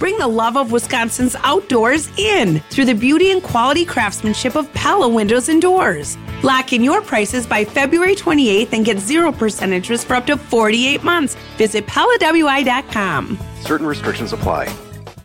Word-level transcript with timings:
Bring 0.00 0.16
the 0.16 0.26
love 0.26 0.56
of 0.56 0.72
Wisconsin's 0.72 1.36
outdoors 1.42 2.08
in 2.18 2.60
through 2.70 2.86
the 2.86 2.94
beauty 2.94 3.32
and 3.32 3.42
quality 3.42 3.84
craftsmanship 3.84 4.56
of 4.56 4.72
Pella 4.72 5.06
Windows 5.06 5.50
and 5.50 5.60
Doors. 5.60 6.16
Lock 6.42 6.72
in 6.72 6.82
your 6.82 7.02
prices 7.02 7.46
by 7.46 7.66
February 7.66 8.16
28th 8.16 8.72
and 8.72 8.82
get 8.82 8.96
0% 8.96 9.72
interest 9.72 10.06
for 10.06 10.14
up 10.14 10.24
to 10.24 10.38
48 10.38 11.04
months. 11.04 11.36
Visit 11.58 11.86
PellaWI.com. 11.86 13.38
Certain 13.60 13.86
restrictions 13.86 14.32
apply. 14.32 14.74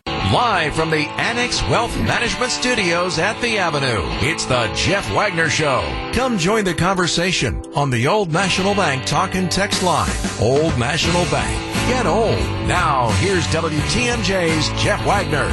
Live 0.06 0.74
from 0.74 0.90
the 0.90 1.06
Annex 1.16 1.62
Wealth 1.70 1.96
Management 2.00 2.52
Studios 2.52 3.18
at 3.18 3.40
the 3.40 3.58
Avenue, 3.58 4.02
it's 4.28 4.44
the 4.44 4.70
Jeff 4.74 5.10
Wagner 5.14 5.48
Show. 5.48 5.80
Come 6.12 6.36
join 6.36 6.64
the 6.64 6.74
conversation 6.74 7.62
on 7.74 7.88
the 7.88 8.08
Old 8.08 8.30
National 8.30 8.74
Bank 8.74 9.06
talk 9.06 9.36
and 9.36 9.50
text 9.50 9.82
line. 9.82 10.10
Old 10.38 10.76
National 10.78 11.24
Bank. 11.30 11.65
Get 11.86 12.04
old. 12.04 12.36
Now, 12.66 13.10
here's 13.20 13.46
WTMJ's 13.46 14.82
Jeff 14.82 15.04
Wagner. 15.06 15.46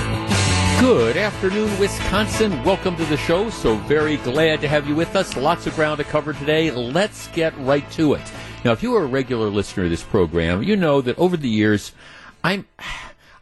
Good 0.82 1.16
afternoon, 1.16 1.78
Wisconsin. 1.80 2.64
Welcome 2.64 2.96
to 2.96 3.06
the 3.06 3.18
show. 3.18 3.52
So 3.52 3.76
very 3.76 4.18
glad 4.18 4.60
to 4.62 4.68
have 4.68 4.88
you 4.88 4.96
with 4.96 5.16
us. 5.16 5.38
Lots 5.38 5.68
of 5.68 5.76
ground 5.76 6.00
to 6.00 6.04
cover 6.04 6.34
today. 6.34 6.72
Let's 6.72 7.28
get 7.28 7.56
right 7.60 7.90
to 7.92 8.16
it. 8.16 8.32
Now, 8.66 8.72
if 8.72 8.82
you 8.82 8.96
are 8.96 9.04
a 9.04 9.08
regular 9.08 9.50
listener 9.50 9.84
to 9.84 9.90
this 9.90 10.02
program, 10.02 10.64
you 10.64 10.76
know 10.76 11.02
that 11.02 11.20
over 11.20 11.38
the 11.38 11.48
years, 11.48 11.92
I'm 12.44 12.66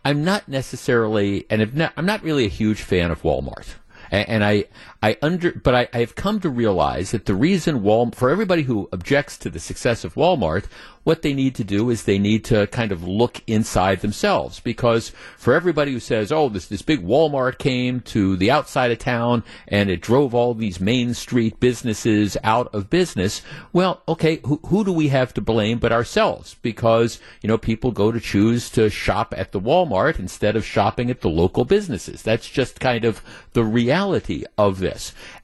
I'm 0.03 0.25
not 0.25 0.49
necessarily, 0.49 1.45
and 1.49 1.73
not, 1.73 1.93
I'm 1.95 2.05
not 2.05 2.23
really 2.23 2.45
a 2.45 2.49
huge 2.49 2.81
fan 2.81 3.09
of 3.09 3.21
Walmart. 3.21 3.67
And, 4.11 4.27
and 4.27 4.43
I, 4.43 4.65
I 5.03 5.17
under, 5.21 5.51
but 5.51 5.89
I, 5.93 5.99
have 5.99 6.13
come 6.13 6.39
to 6.41 6.49
realize 6.49 7.09
that 7.11 7.25
the 7.25 7.33
reason 7.33 7.81
Wal, 7.81 8.11
for 8.11 8.29
everybody 8.29 8.63
who 8.63 8.87
objects 8.91 9.35
to 9.39 9.49
the 9.49 9.59
success 9.59 10.03
of 10.03 10.13
Walmart, 10.13 10.65
what 11.03 11.23
they 11.23 11.33
need 11.33 11.55
to 11.55 11.63
do 11.63 11.89
is 11.89 12.03
they 12.03 12.19
need 12.19 12.43
to 12.45 12.67
kind 12.67 12.91
of 12.91 13.03
look 13.03 13.41
inside 13.47 14.01
themselves 14.01 14.59
because 14.59 15.11
for 15.37 15.53
everybody 15.53 15.91
who 15.91 15.99
says, 15.99 16.31
"Oh, 16.31 16.49
this 16.49 16.67
this 16.67 16.83
big 16.83 17.03
Walmart 17.03 17.57
came 17.57 18.01
to 18.01 18.35
the 18.37 18.51
outside 18.51 18.91
of 18.91 18.99
town 18.99 19.43
and 19.67 19.89
it 19.89 20.01
drove 20.01 20.35
all 20.35 20.53
these 20.53 20.79
main 20.79 21.13
street 21.13 21.59
businesses 21.59 22.37
out 22.43 22.73
of 22.73 22.89
business," 22.89 23.41
well, 23.73 24.03
okay, 24.07 24.39
who, 24.45 24.59
who 24.67 24.83
do 24.83 24.93
we 24.93 25.07
have 25.07 25.33
to 25.33 25.41
blame 25.41 25.79
but 25.79 25.91
ourselves? 25.91 26.55
Because 26.61 27.19
you 27.41 27.47
know 27.47 27.57
people 27.57 27.91
go 27.91 28.11
to 28.11 28.19
choose 28.19 28.69
to 28.71 28.89
shop 28.89 29.33
at 29.35 29.51
the 29.51 29.59
Walmart 29.59 30.19
instead 30.19 30.55
of 30.55 30.65
shopping 30.65 31.09
at 31.09 31.21
the 31.21 31.29
local 31.29 31.65
businesses. 31.65 32.21
That's 32.21 32.47
just 32.47 32.79
kind 32.79 33.05
of 33.05 33.23
the 33.53 33.63
reality 33.63 34.43
of 34.57 34.79
this. 34.79 34.90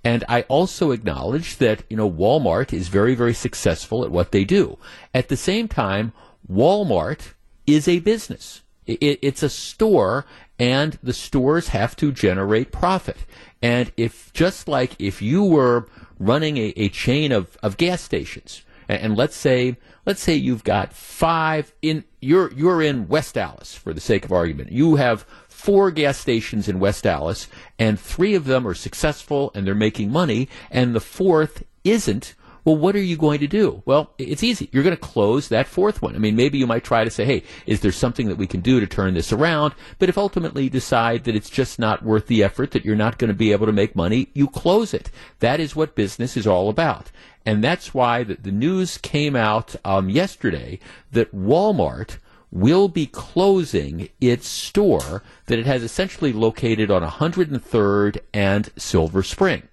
And 0.04 0.24
I 0.28 0.42
also 0.44 0.92
acknowledge 0.92 1.58
that, 1.58 1.84
you 1.90 1.98
know, 1.98 2.10
Walmart 2.10 2.74
is 2.74 2.88
very, 2.88 3.16
very 3.16 3.34
successful 3.34 4.04
at 4.04 4.12
what 4.12 4.32
they 4.32 4.44
do. 4.44 4.78
At 5.14 5.30
the 5.30 5.38
same 5.38 5.68
time, 5.68 6.14
Walmart 6.52 7.34
is 7.66 7.88
a 7.88 8.00
business. 8.00 8.62
It, 8.86 9.20
it's 9.22 9.44
a 9.44 9.50
store 9.50 10.26
and 10.60 10.98
the 11.04 11.14
stores 11.14 11.70
have 11.70 11.96
to 11.98 12.12
generate 12.12 12.72
profit. 12.72 13.18
And 13.62 13.92
if, 13.98 14.32
just 14.34 14.68
like 14.68 14.96
if 15.00 15.22
you 15.22 15.44
were 15.44 15.88
running 16.20 16.58
a, 16.58 16.74
a 16.76 16.90
chain 16.90 17.32
of, 17.32 17.58
of 17.62 17.78
gas 17.78 18.02
stations, 18.02 18.64
and, 18.88 19.02
and 19.02 19.18
let's 19.18 19.36
say, 19.36 19.78
let's 20.06 20.22
say 20.22 20.36
you've 20.36 20.64
got 20.64 20.94
five 20.94 21.74
in, 21.82 22.06
you're, 22.22 22.52
you're 22.54 22.82
in 22.82 23.08
West 23.08 23.38
Allis 23.38 23.76
for 23.76 23.94
the 23.94 24.02
sake 24.02 24.26
of 24.26 24.32
argument. 24.32 24.72
You 24.72 24.96
have 24.96 25.26
four 25.58 25.90
gas 25.90 26.20
stations 26.20 26.70
in 26.70 26.80
West 26.80 27.06
Allis, 27.08 27.48
and 27.80 28.00
three 28.00 28.36
of 28.36 28.46
them 28.46 28.68
are 28.68 28.76
successful 28.76 29.52
and 29.56 29.66
they're 29.66 29.74
making 29.74 30.12
money, 30.12 30.48
and 30.70 30.94
the 30.94 31.02
fourth 31.02 31.64
isn't. 31.84 32.36
Well, 32.64 32.78
what 32.78 32.96
are 32.96 33.02
you 33.02 33.18
going 33.18 33.40
to 33.40 33.48
do? 33.48 33.82
Well, 33.86 34.12
it's 34.18 34.44
easy. 34.44 34.70
You're 34.72 34.84
going 34.84 34.96
to 34.96 35.02
close 35.02 35.48
that 35.48 35.68
fourth 35.68 36.02
one. 36.02 36.16
I 36.16 36.20
mean, 36.20 36.36
maybe 36.36 36.58
you 36.58 36.68
might 36.68 36.84
try 36.84 37.04
to 37.04 37.10
say, 37.10 37.26
hey, 37.26 37.44
is 37.66 37.80
there 37.80 37.92
something 37.92 38.28
that 38.28 38.38
we 38.38 38.46
can 38.46 38.62
do 38.62 38.80
to 38.80 38.86
turn 38.86 39.14
this 39.14 39.34
around? 39.34 39.74
But 40.00 40.10
if 40.10 40.18
ultimately 40.18 40.66
you 40.66 40.70
decide 40.70 41.24
that 41.24 41.36
it's 41.36 41.50
just 41.50 41.80
not 41.80 42.04
worth 42.04 42.28
the 42.28 42.44
effort, 42.44 42.72
that 42.72 42.86
you're 42.86 42.96
not 42.96 43.18
going 43.18 43.30
to 43.30 43.34
be 43.34 43.52
able 43.52 43.66
to 43.66 43.72
make 43.72 43.96
money, 43.96 44.30
you 44.34 44.48
close 44.48 44.94
it. 44.94 45.10
That 45.40 45.60
is 45.60 45.76
what 45.76 45.96
business 45.96 46.38
is 46.38 46.46
all 46.46 46.70
about. 46.70 47.10
And 47.46 47.64
that's 47.64 47.94
why 47.94 48.24
the, 48.24 48.52
news 48.52 48.98
came 48.98 49.36
out 49.36 49.76
um, 49.86 50.10
yesterday 50.10 50.80
that 51.14 51.34
Walmart 51.34 52.18
will 52.52 52.88
be 52.88 53.06
closing 53.06 54.10
its 54.22 54.48
store 54.48 55.24
that 55.48 55.60
it 55.60 55.66
has 55.66 55.84
essentially 55.84 56.32
located 56.32 56.90
on 56.90 57.04
103rd 57.04 58.20
and 58.34 58.70
Silver 58.78 59.24
Spring. 59.24 59.64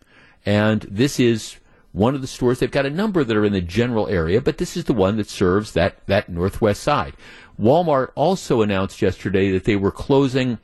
And 0.44 0.82
this 0.82 1.20
is 1.20 1.56
one 1.92 2.14
of 2.14 2.20
the 2.20 2.26
stores. 2.26 2.58
They've 2.58 2.70
got 2.70 2.86
a 2.86 2.90
number 2.90 3.22
that 3.22 3.36
are 3.36 3.44
in 3.44 3.52
the 3.52 3.60
general 3.60 4.08
area, 4.08 4.40
but 4.40 4.58
this 4.58 4.76
is 4.76 4.84
the 4.84 4.92
one 4.92 5.16
that 5.16 5.30
serves 5.30 5.72
that, 5.72 6.04
that 6.06 6.28
northwest 6.28 6.82
side. 6.82 7.14
Walmart 7.60 8.10
also 8.16 8.62
announced 8.62 9.00
yesterday 9.00 9.52
that 9.52 9.64
they 9.64 9.76
were 9.76 9.92
closing 9.92 10.58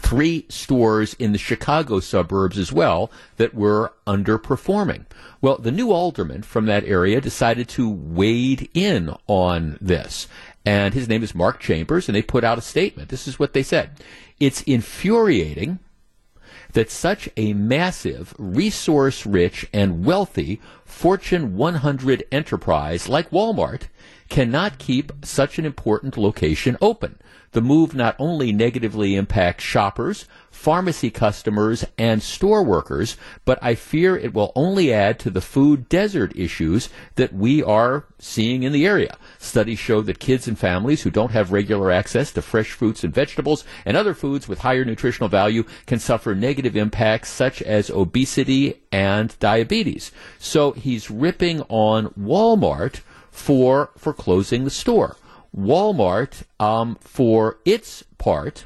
three 0.00 0.46
stores 0.48 1.14
in 1.14 1.32
the 1.32 1.38
Chicago 1.38 2.00
suburbs 2.00 2.58
as 2.58 2.72
well 2.72 3.10
that 3.36 3.54
were 3.54 3.92
underperforming. 4.06 5.04
Well, 5.40 5.58
the 5.58 5.70
new 5.70 5.92
alderman 5.92 6.42
from 6.42 6.66
that 6.66 6.84
area 6.84 7.20
decided 7.20 7.68
to 7.70 7.88
wade 7.88 8.68
in 8.74 9.14
on 9.26 9.78
this 9.80 10.26
and 10.64 10.94
his 10.94 11.08
name 11.08 11.22
is 11.22 11.34
Mark 11.34 11.60
Chambers, 11.60 12.08
and 12.08 12.16
they 12.16 12.22
put 12.22 12.44
out 12.44 12.58
a 12.58 12.62
statement. 12.62 13.08
This 13.08 13.28
is 13.28 13.38
what 13.38 13.52
they 13.52 13.62
said. 13.62 13.90
It's 14.40 14.62
infuriating 14.62 15.78
that 16.72 16.90
such 16.90 17.28
a 17.36 17.52
massive, 17.52 18.34
resource 18.38 19.24
rich, 19.24 19.66
and 19.72 20.04
wealthy 20.04 20.60
Fortune 20.84 21.56
100 21.56 22.24
enterprise 22.30 23.08
like 23.08 23.30
Walmart 23.30 23.82
cannot 24.28 24.78
keep 24.78 25.12
such 25.24 25.58
an 25.58 25.64
important 25.64 26.16
location 26.16 26.76
open. 26.80 27.18
The 27.52 27.60
move 27.60 27.94
not 27.94 28.16
only 28.18 28.52
negatively 28.52 29.14
impacts 29.14 29.62
shoppers, 29.62 30.26
pharmacy 30.50 31.10
customers, 31.10 31.84
and 31.96 32.20
store 32.20 32.64
workers, 32.64 33.16
but 33.44 33.60
I 33.62 33.76
fear 33.76 34.16
it 34.16 34.34
will 34.34 34.52
only 34.56 34.92
add 34.92 35.20
to 35.20 35.30
the 35.30 35.40
food 35.40 35.88
desert 35.88 36.34
issues 36.34 36.88
that 37.14 37.32
we 37.32 37.62
are 37.62 38.06
seeing 38.18 38.64
in 38.64 38.72
the 38.72 38.86
area. 38.86 39.16
Studies 39.44 39.78
show 39.78 40.00
that 40.00 40.18
kids 40.18 40.48
and 40.48 40.58
families 40.58 41.02
who 41.02 41.10
don't 41.10 41.32
have 41.32 41.52
regular 41.52 41.90
access 41.90 42.32
to 42.32 42.42
fresh 42.42 42.70
fruits 42.70 43.04
and 43.04 43.14
vegetables 43.14 43.62
and 43.84 43.94
other 43.94 44.14
foods 44.14 44.48
with 44.48 44.60
higher 44.60 44.84
nutritional 44.86 45.28
value 45.28 45.64
can 45.86 45.98
suffer 45.98 46.34
negative 46.34 46.76
impacts 46.76 47.28
such 47.28 47.60
as 47.60 47.90
obesity 47.90 48.82
and 48.90 49.38
diabetes. 49.40 50.10
So 50.38 50.72
he's 50.72 51.10
ripping 51.10 51.60
on 51.68 52.08
Walmart 52.18 53.00
for 53.30 53.90
for 53.98 54.14
closing 54.14 54.64
the 54.64 54.70
store. 54.70 55.16
Walmart, 55.54 56.44
um, 56.58 56.96
for 57.00 57.58
its 57.64 58.02
part, 58.16 58.64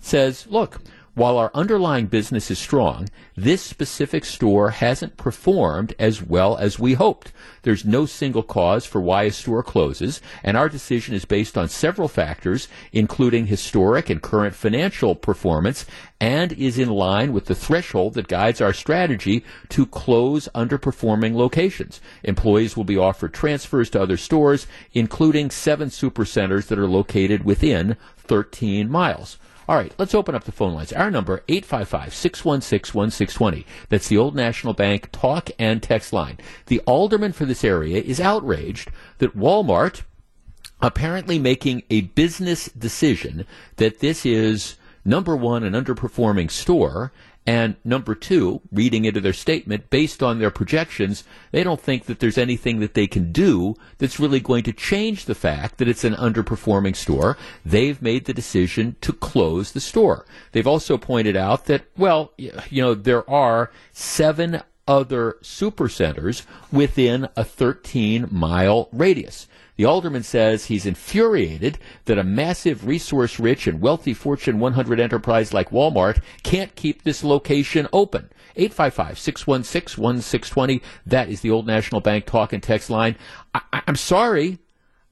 says, 0.00 0.46
look, 0.48 0.80
while 1.14 1.36
our 1.36 1.50
underlying 1.52 2.06
business 2.06 2.50
is 2.50 2.58
strong, 2.58 3.06
this 3.36 3.60
specific 3.60 4.24
store 4.24 4.70
hasn't 4.70 5.18
performed 5.18 5.94
as 5.98 6.22
well 6.22 6.56
as 6.56 6.78
we 6.78 6.94
hoped. 6.94 7.32
There's 7.62 7.84
no 7.84 8.06
single 8.06 8.42
cause 8.42 8.86
for 8.86 8.98
why 8.98 9.24
a 9.24 9.30
store 9.30 9.62
closes, 9.62 10.22
and 10.42 10.56
our 10.56 10.70
decision 10.70 11.14
is 11.14 11.26
based 11.26 11.58
on 11.58 11.68
several 11.68 12.08
factors, 12.08 12.66
including 12.92 13.46
historic 13.46 14.08
and 14.08 14.22
current 14.22 14.54
financial 14.54 15.14
performance, 15.14 15.84
and 16.18 16.52
is 16.54 16.78
in 16.78 16.88
line 16.88 17.34
with 17.34 17.44
the 17.44 17.54
threshold 17.54 18.14
that 18.14 18.28
guides 18.28 18.62
our 18.62 18.72
strategy 18.72 19.44
to 19.68 19.84
close 19.84 20.48
underperforming 20.54 21.34
locations. 21.34 22.00
Employees 22.22 22.74
will 22.74 22.84
be 22.84 22.96
offered 22.96 23.34
transfers 23.34 23.90
to 23.90 24.00
other 24.00 24.16
stores, 24.16 24.66
including 24.94 25.50
seven 25.50 25.90
supercenters 25.90 26.68
that 26.68 26.78
are 26.78 26.88
located 26.88 27.44
within 27.44 27.98
13 28.16 28.88
miles. 28.88 29.36
All 29.68 29.76
right, 29.76 29.92
let's 29.96 30.14
open 30.14 30.34
up 30.34 30.44
the 30.44 30.52
phone 30.52 30.74
lines. 30.74 30.92
Our 30.92 31.10
number, 31.10 31.42
855-616-1620. 31.48 33.64
That's 33.88 34.08
the 34.08 34.18
Old 34.18 34.34
National 34.34 34.74
Bank 34.74 35.10
talk 35.12 35.50
and 35.58 35.82
text 35.82 36.12
line. 36.12 36.38
The 36.66 36.80
alderman 36.80 37.32
for 37.32 37.44
this 37.44 37.64
area 37.64 38.02
is 38.02 38.20
outraged 38.20 38.90
that 39.18 39.36
Walmart 39.36 40.02
apparently 40.80 41.38
making 41.38 41.82
a 41.90 42.02
business 42.02 42.66
decision 42.70 43.46
that 43.76 44.00
this 44.00 44.26
is 44.26 44.76
number 45.04 45.36
one 45.36 45.62
an 45.62 45.74
underperforming 45.74 46.50
store 46.50 47.12
and 47.46 47.74
number 47.84 48.14
two, 48.14 48.60
reading 48.70 49.04
into 49.04 49.20
their 49.20 49.32
statement, 49.32 49.90
based 49.90 50.22
on 50.22 50.38
their 50.38 50.50
projections, 50.50 51.24
they 51.50 51.64
don't 51.64 51.80
think 51.80 52.06
that 52.06 52.20
there's 52.20 52.38
anything 52.38 52.78
that 52.80 52.94
they 52.94 53.08
can 53.08 53.32
do 53.32 53.74
that's 53.98 54.20
really 54.20 54.38
going 54.38 54.62
to 54.64 54.72
change 54.72 55.24
the 55.24 55.34
fact 55.34 55.78
that 55.78 55.88
it's 55.88 56.04
an 56.04 56.14
underperforming 56.14 56.94
store. 56.94 57.36
They've 57.64 58.00
made 58.00 58.26
the 58.26 58.34
decision 58.34 58.94
to 59.00 59.12
close 59.12 59.72
the 59.72 59.80
store. 59.80 60.24
They've 60.52 60.66
also 60.66 60.96
pointed 60.96 61.36
out 61.36 61.66
that, 61.66 61.84
well, 61.96 62.32
you 62.36 62.82
know, 62.82 62.94
there 62.94 63.28
are 63.28 63.72
seven 63.92 64.62
other 64.86 65.36
supercenters 65.42 66.44
within 66.70 67.28
a 67.36 67.44
13 67.44 68.28
mile 68.30 68.88
radius. 68.92 69.48
The 69.76 69.84
alderman 69.84 70.22
says 70.22 70.66
he's 70.66 70.86
infuriated 70.86 71.78
that 72.04 72.18
a 72.18 72.24
massive, 72.24 72.86
resource 72.86 73.38
rich, 73.38 73.66
and 73.66 73.80
wealthy 73.80 74.14
Fortune 74.14 74.58
100 74.58 75.00
enterprise 75.00 75.54
like 75.54 75.70
Walmart 75.70 76.22
can't 76.42 76.74
keep 76.74 77.02
this 77.02 77.24
location 77.24 77.88
open. 77.92 78.28
855 78.56 79.18
616 79.18 80.02
1620. 80.02 80.82
That 81.06 81.28
is 81.28 81.40
the 81.40 81.50
Old 81.50 81.66
National 81.66 82.00
Bank 82.00 82.26
talk 82.26 82.52
and 82.52 82.62
text 82.62 82.90
line. 82.90 83.16
I, 83.54 83.82
am 83.86 83.96
sorry. 83.96 84.58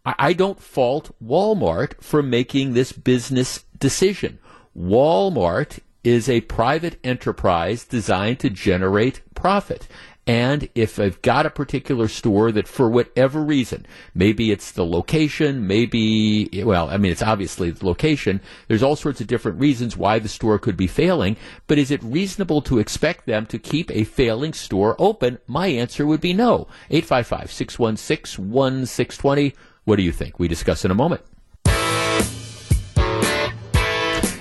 I, 0.04 0.14
I 0.18 0.32
don't 0.34 0.60
fault 0.60 1.14
Walmart 1.24 2.02
for 2.02 2.22
making 2.22 2.74
this 2.74 2.92
business 2.92 3.64
decision. 3.78 4.38
Walmart 4.76 5.80
is 6.04 6.28
a 6.28 6.40
private 6.42 6.98
enterprise 7.04 7.84
designed 7.84 8.40
to 8.40 8.50
generate 8.50 9.20
profit. 9.34 9.86
And 10.26 10.68
if 10.74 11.00
I've 11.00 11.20
got 11.22 11.46
a 11.46 11.50
particular 11.50 12.06
store 12.06 12.52
that 12.52 12.68
for 12.68 12.88
whatever 12.88 13.42
reason, 13.42 13.86
maybe 14.14 14.52
it's 14.52 14.70
the 14.70 14.84
location, 14.84 15.66
maybe, 15.66 16.62
well, 16.64 16.88
I 16.88 16.98
mean, 16.98 17.10
it's 17.10 17.22
obviously 17.22 17.70
the 17.70 17.86
location. 17.86 18.40
There's 18.68 18.82
all 18.82 18.96
sorts 18.96 19.20
of 19.20 19.26
different 19.26 19.58
reasons 19.58 19.96
why 19.96 20.18
the 20.18 20.28
store 20.28 20.58
could 20.58 20.76
be 20.76 20.86
failing. 20.86 21.36
But 21.66 21.78
is 21.78 21.90
it 21.90 22.02
reasonable 22.02 22.62
to 22.62 22.78
expect 22.78 23.26
them 23.26 23.46
to 23.46 23.58
keep 23.58 23.90
a 23.90 24.04
failing 24.04 24.52
store 24.52 24.94
open? 24.98 25.38
My 25.46 25.66
answer 25.68 26.06
would 26.06 26.20
be 26.20 26.32
no. 26.32 26.68
855 26.90 27.50
616 27.50 28.50
1620. 28.50 29.54
What 29.84 29.96
do 29.96 30.02
you 30.02 30.12
think? 30.12 30.38
We 30.38 30.48
discuss 30.48 30.84
in 30.84 30.90
a 30.90 30.94
moment. 30.94 31.22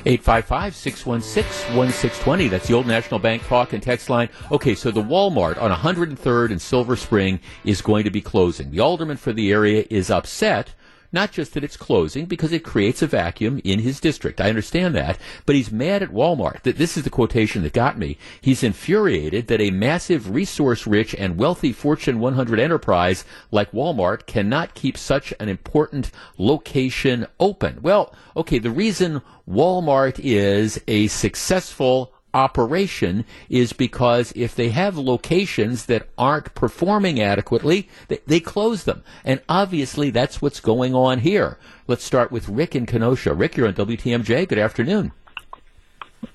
855 0.09 0.75
616 0.75 1.77
1620. 1.77 2.47
That's 2.47 2.67
the 2.67 2.73
Old 2.73 2.87
National 2.87 3.19
Bank 3.19 3.45
talk 3.45 3.73
and 3.73 3.83
text 3.83 4.09
line. 4.09 4.27
Okay, 4.51 4.73
so 4.73 4.89
the 4.89 5.03
Walmart 5.03 5.61
on 5.61 5.69
103rd 5.69 6.49
and 6.49 6.59
Silver 6.59 6.95
Spring 6.95 7.39
is 7.63 7.83
going 7.83 8.05
to 8.05 8.09
be 8.09 8.19
closing. 8.19 8.71
The 8.71 8.79
alderman 8.79 9.17
for 9.17 9.33
the 9.33 9.51
area 9.51 9.85
is 9.91 10.09
upset 10.09 10.73
not 11.11 11.31
just 11.31 11.53
that 11.53 11.63
it's 11.63 11.77
closing 11.77 12.25
because 12.25 12.51
it 12.51 12.63
creates 12.63 13.01
a 13.01 13.07
vacuum 13.07 13.61
in 13.63 13.79
his 13.79 13.99
district. 13.99 14.39
I 14.39 14.49
understand 14.49 14.95
that, 14.95 15.17
but 15.45 15.55
he's 15.55 15.71
mad 15.71 16.03
at 16.03 16.11
Walmart. 16.11 16.63
That 16.63 16.77
this 16.77 16.97
is 16.97 17.03
the 17.03 17.09
quotation 17.09 17.63
that 17.63 17.73
got 17.73 17.97
me. 17.97 18.17
He's 18.41 18.63
infuriated 18.63 19.47
that 19.47 19.61
a 19.61 19.71
massive 19.71 20.29
resource-rich 20.33 21.15
and 21.15 21.37
wealthy 21.37 21.73
Fortune 21.73 22.19
100 22.19 22.59
enterprise 22.59 23.25
like 23.51 23.71
Walmart 23.71 24.25
cannot 24.25 24.75
keep 24.75 24.97
such 24.97 25.33
an 25.39 25.49
important 25.49 26.11
location 26.37 27.27
open. 27.39 27.79
Well, 27.81 28.13
okay, 28.35 28.59
the 28.59 28.71
reason 28.71 29.21
Walmart 29.49 30.19
is 30.23 30.79
a 30.87 31.07
successful 31.07 32.13
operation 32.33 33.25
is 33.49 33.73
because 33.73 34.31
if 34.35 34.55
they 34.55 34.69
have 34.69 34.97
locations 34.97 35.85
that 35.87 36.07
aren't 36.17 36.53
performing 36.53 37.19
adequately, 37.19 37.89
they, 38.07 38.19
they, 38.25 38.39
close 38.39 38.83
them. 38.83 39.03
And 39.23 39.41
obviously 39.49 40.09
that's 40.09 40.41
what's 40.41 40.59
going 40.59 40.93
on 40.93 41.19
here. 41.19 41.57
Let's 41.87 42.03
start 42.03 42.31
with 42.31 42.49
Rick 42.49 42.75
in 42.75 42.85
Kenosha. 42.85 43.33
Rick, 43.33 43.57
you're 43.57 43.67
on 43.67 43.73
WTMJ. 43.73 44.47
Good 44.47 44.59
afternoon. 44.59 45.11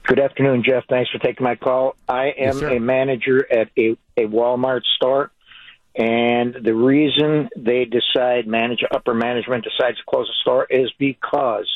Good 0.06 0.18
afternoon, 0.18 0.64
Jeff. 0.66 0.84
Thanks 0.88 1.10
for 1.10 1.18
taking 1.18 1.44
my 1.44 1.56
call. 1.56 1.96
I 2.08 2.26
am 2.38 2.58
yes, 2.58 2.62
a 2.62 2.78
manager 2.78 3.46
at 3.50 3.68
a, 3.76 3.96
a 4.16 4.26
Walmart 4.26 4.82
store. 4.96 5.30
And 5.96 6.54
the 6.54 6.74
reason 6.74 7.48
they 7.56 7.84
decide, 7.84 8.46
manage 8.48 8.82
upper 8.90 9.14
management 9.14 9.64
decides 9.64 9.98
to 9.98 10.02
close 10.08 10.28
a 10.28 10.36
store 10.40 10.66
is 10.68 10.90
because 10.98 11.68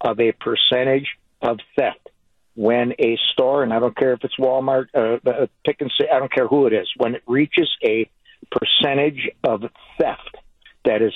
of 0.00 0.18
a 0.18 0.32
percentage 0.32 1.06
of 1.42 1.58
theft 1.76 2.08
when 2.56 2.92
a 2.98 3.18
store, 3.32 3.62
and 3.62 3.72
I 3.72 3.78
don't 3.78 3.96
care 3.96 4.14
if 4.14 4.24
it's 4.24 4.36
Walmart, 4.38 4.86
uh, 4.94 5.28
uh, 5.28 5.46
pick 5.64 5.80
and 5.80 5.92
say, 6.00 6.06
I 6.12 6.18
don't 6.18 6.32
care 6.32 6.48
who 6.48 6.66
it 6.66 6.72
is, 6.72 6.88
when 6.96 7.14
it 7.14 7.22
reaches 7.26 7.70
a 7.84 8.10
percentage 8.50 9.30
of 9.44 9.62
theft 9.98 10.36
that 10.84 11.02
is 11.02 11.12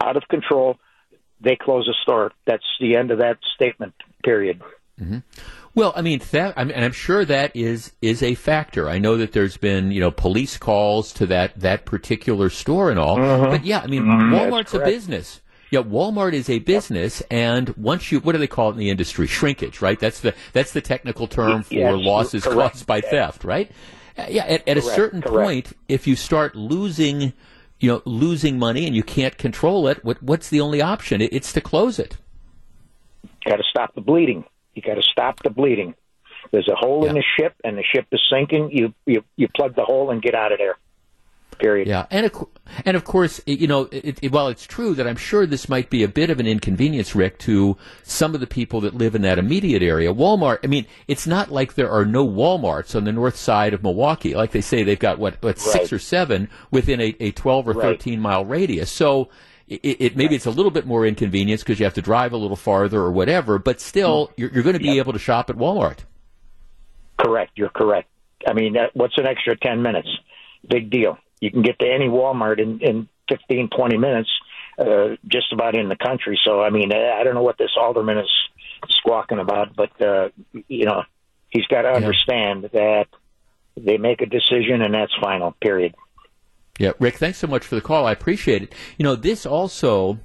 out 0.00 0.16
of 0.16 0.24
control, 0.28 0.76
they 1.40 1.56
close 1.56 1.88
a 1.88 1.94
store. 2.02 2.32
That's 2.46 2.64
the 2.80 2.96
end 2.96 3.10
of 3.10 3.18
that 3.18 3.38
statement. 3.54 3.94
Period. 4.24 4.62
Mm-hmm. 5.00 5.18
Well, 5.74 5.92
I 5.94 6.02
mean, 6.02 6.20
theft, 6.20 6.54
I 6.56 6.64
mean, 6.64 6.74
and 6.74 6.84
I'm 6.84 6.92
sure 6.92 7.24
that 7.24 7.54
is 7.54 7.92
is 8.02 8.22
a 8.22 8.34
factor. 8.34 8.88
I 8.88 8.98
know 8.98 9.16
that 9.18 9.32
there's 9.32 9.56
been 9.56 9.92
you 9.92 10.00
know 10.00 10.10
police 10.10 10.58
calls 10.58 11.12
to 11.14 11.26
that 11.26 11.58
that 11.60 11.84
particular 11.84 12.50
store 12.50 12.90
and 12.90 12.98
all, 12.98 13.16
mm-hmm. 13.16 13.50
but 13.50 13.64
yeah, 13.64 13.80
I 13.80 13.86
mean, 13.86 14.02
mm-hmm. 14.02 14.34
Walmart's 14.34 14.74
a 14.74 14.80
business. 14.80 15.40
Yeah, 15.70 15.82
Walmart 15.82 16.32
is 16.32 16.50
a 16.50 16.58
business, 16.58 17.22
and 17.30 17.68
once 17.76 18.10
you 18.10 18.18
what 18.20 18.32
do 18.32 18.38
they 18.38 18.48
call 18.48 18.70
it 18.70 18.72
in 18.72 18.78
the 18.78 18.90
industry? 18.90 19.28
Shrinkage, 19.28 19.80
right? 19.80 19.98
That's 19.98 20.20
the 20.20 20.34
that's 20.52 20.72
the 20.72 20.80
technical 20.80 21.28
term 21.28 21.62
for 21.62 21.74
yes, 21.74 21.94
losses 21.96 22.42
correct. 22.42 22.72
caused 22.72 22.86
by 22.86 23.00
theft, 23.00 23.44
right? 23.44 23.70
Uh, 24.18 24.26
yeah, 24.28 24.44
at, 24.46 24.68
at 24.68 24.76
a 24.76 24.82
certain 24.82 25.22
correct. 25.22 25.44
point, 25.44 25.72
if 25.88 26.08
you 26.08 26.16
start 26.16 26.56
losing, 26.56 27.32
you 27.78 27.88
know, 27.88 28.02
losing 28.04 28.58
money 28.58 28.84
and 28.84 28.96
you 28.96 29.04
can't 29.04 29.38
control 29.38 29.86
it, 29.86 30.04
what 30.04 30.20
what's 30.20 30.48
the 30.48 30.60
only 30.60 30.82
option? 30.82 31.20
It, 31.20 31.32
it's 31.32 31.52
to 31.52 31.60
close 31.60 32.00
it. 32.00 32.16
Got 33.44 33.56
to 33.56 33.64
stop 33.70 33.94
the 33.94 34.00
bleeding. 34.00 34.44
You 34.74 34.82
got 34.82 34.94
to 34.94 35.02
stop 35.02 35.40
the 35.44 35.50
bleeding. 35.50 35.94
There's 36.50 36.68
a 36.68 36.74
hole 36.74 37.04
yeah. 37.04 37.10
in 37.10 37.14
the 37.14 37.24
ship, 37.38 37.54
and 37.62 37.78
the 37.78 37.84
ship 37.84 38.06
is 38.10 38.20
sinking. 38.28 38.70
You 38.72 38.92
you 39.06 39.22
you 39.36 39.46
plug 39.54 39.76
the 39.76 39.84
hole 39.84 40.10
and 40.10 40.20
get 40.20 40.34
out 40.34 40.50
of 40.50 40.58
there 40.58 40.76
period. 41.60 41.86
Yeah, 41.86 42.06
and 42.10 42.26
of, 42.26 42.46
and 42.84 42.96
of 42.96 43.04
course, 43.04 43.40
you 43.46 43.66
know, 43.66 43.82
it, 43.92 44.18
it, 44.22 44.32
while 44.32 44.48
it's 44.48 44.66
true 44.66 44.94
that 44.94 45.06
I'm 45.06 45.16
sure 45.16 45.46
this 45.46 45.68
might 45.68 45.90
be 45.90 46.02
a 46.02 46.08
bit 46.08 46.30
of 46.30 46.40
an 46.40 46.46
inconvenience, 46.46 47.14
Rick, 47.14 47.38
to 47.40 47.76
some 48.02 48.34
of 48.34 48.40
the 48.40 48.46
people 48.46 48.80
that 48.82 48.94
live 48.94 49.14
in 49.14 49.22
that 49.22 49.38
immediate 49.38 49.82
area. 49.82 50.12
Walmart. 50.12 50.58
I 50.64 50.66
mean, 50.66 50.86
it's 51.06 51.26
not 51.26 51.50
like 51.50 51.74
there 51.74 51.90
are 51.90 52.04
no 52.04 52.26
WalMarts 52.26 52.94
on 52.96 53.04
the 53.04 53.12
north 53.12 53.36
side 53.36 53.74
of 53.74 53.82
Milwaukee. 53.82 54.34
Like 54.34 54.52
they 54.52 54.60
say, 54.60 54.82
they've 54.82 54.98
got 54.98 55.18
what, 55.18 55.42
what 55.42 55.56
right. 55.56 55.58
six 55.58 55.92
or 55.92 55.98
seven 55.98 56.48
within 56.70 57.00
a, 57.00 57.14
a 57.20 57.30
12 57.32 57.68
or 57.68 57.74
13 57.74 58.20
mile 58.20 58.44
radius. 58.44 58.90
So. 58.90 59.28
It, 59.68 60.00
it, 60.00 60.16
maybe 60.16 60.34
it's 60.34 60.46
a 60.46 60.50
little 60.50 60.72
bit 60.72 60.84
more 60.84 61.06
inconvenience 61.06 61.62
because 61.62 61.78
you 61.78 61.84
have 61.84 61.94
to 61.94 62.02
drive 62.02 62.32
a 62.32 62.36
little 62.36 62.56
farther 62.56 62.98
or 62.98 63.12
whatever, 63.12 63.60
but 63.60 63.80
still, 63.80 64.26
mm. 64.26 64.32
you're, 64.36 64.50
you're 64.50 64.62
going 64.64 64.74
to 64.74 64.80
be 64.80 64.88
yep. 64.88 64.96
able 64.96 65.12
to 65.12 65.18
shop 65.20 65.48
at 65.48 65.54
Walmart. 65.54 65.98
Correct. 67.16 67.52
You're 67.54 67.68
correct. 67.68 68.08
I 68.48 68.52
mean, 68.52 68.74
what's 68.94 69.16
an 69.16 69.28
extra 69.28 69.56
10 69.56 69.80
minutes? 69.80 70.08
Big 70.68 70.90
deal 70.90 71.18
you 71.40 71.50
can 71.50 71.62
get 71.62 71.78
to 71.78 71.86
any 71.86 72.08
Walmart 72.08 72.60
in, 72.60 72.80
in 72.80 73.08
15, 73.28 73.70
20 73.76 73.96
minutes, 73.96 74.30
uh, 74.78 75.16
just 75.26 75.52
about 75.52 75.74
in 75.74 75.88
the 75.88 75.96
country. 75.96 76.38
So, 76.44 76.60
I 76.60 76.70
mean, 76.70 76.92
I 76.92 77.24
don't 77.24 77.34
know 77.34 77.42
what 77.42 77.58
this 77.58 77.70
alderman 77.76 78.18
is 78.18 78.30
squawking 78.88 79.38
about, 79.38 79.74
but, 79.74 80.00
uh, 80.00 80.28
you 80.68 80.86
know, 80.86 81.02
he's 81.48 81.66
got 81.66 81.82
to 81.82 81.88
understand 81.88 82.70
that 82.72 83.06
they 83.76 83.98
make 83.98 84.20
a 84.20 84.26
decision 84.26 84.82
and 84.82 84.94
that's 84.94 85.12
final, 85.20 85.52
period. 85.60 85.94
Yeah, 86.78 86.92
Rick, 86.98 87.16
thanks 87.16 87.38
so 87.38 87.46
much 87.46 87.66
for 87.66 87.74
the 87.74 87.80
call. 87.80 88.06
I 88.06 88.12
appreciate 88.12 88.62
it. 88.62 88.74
You 88.96 89.04
know, 89.04 89.14
this 89.14 89.44
also, 89.44 90.18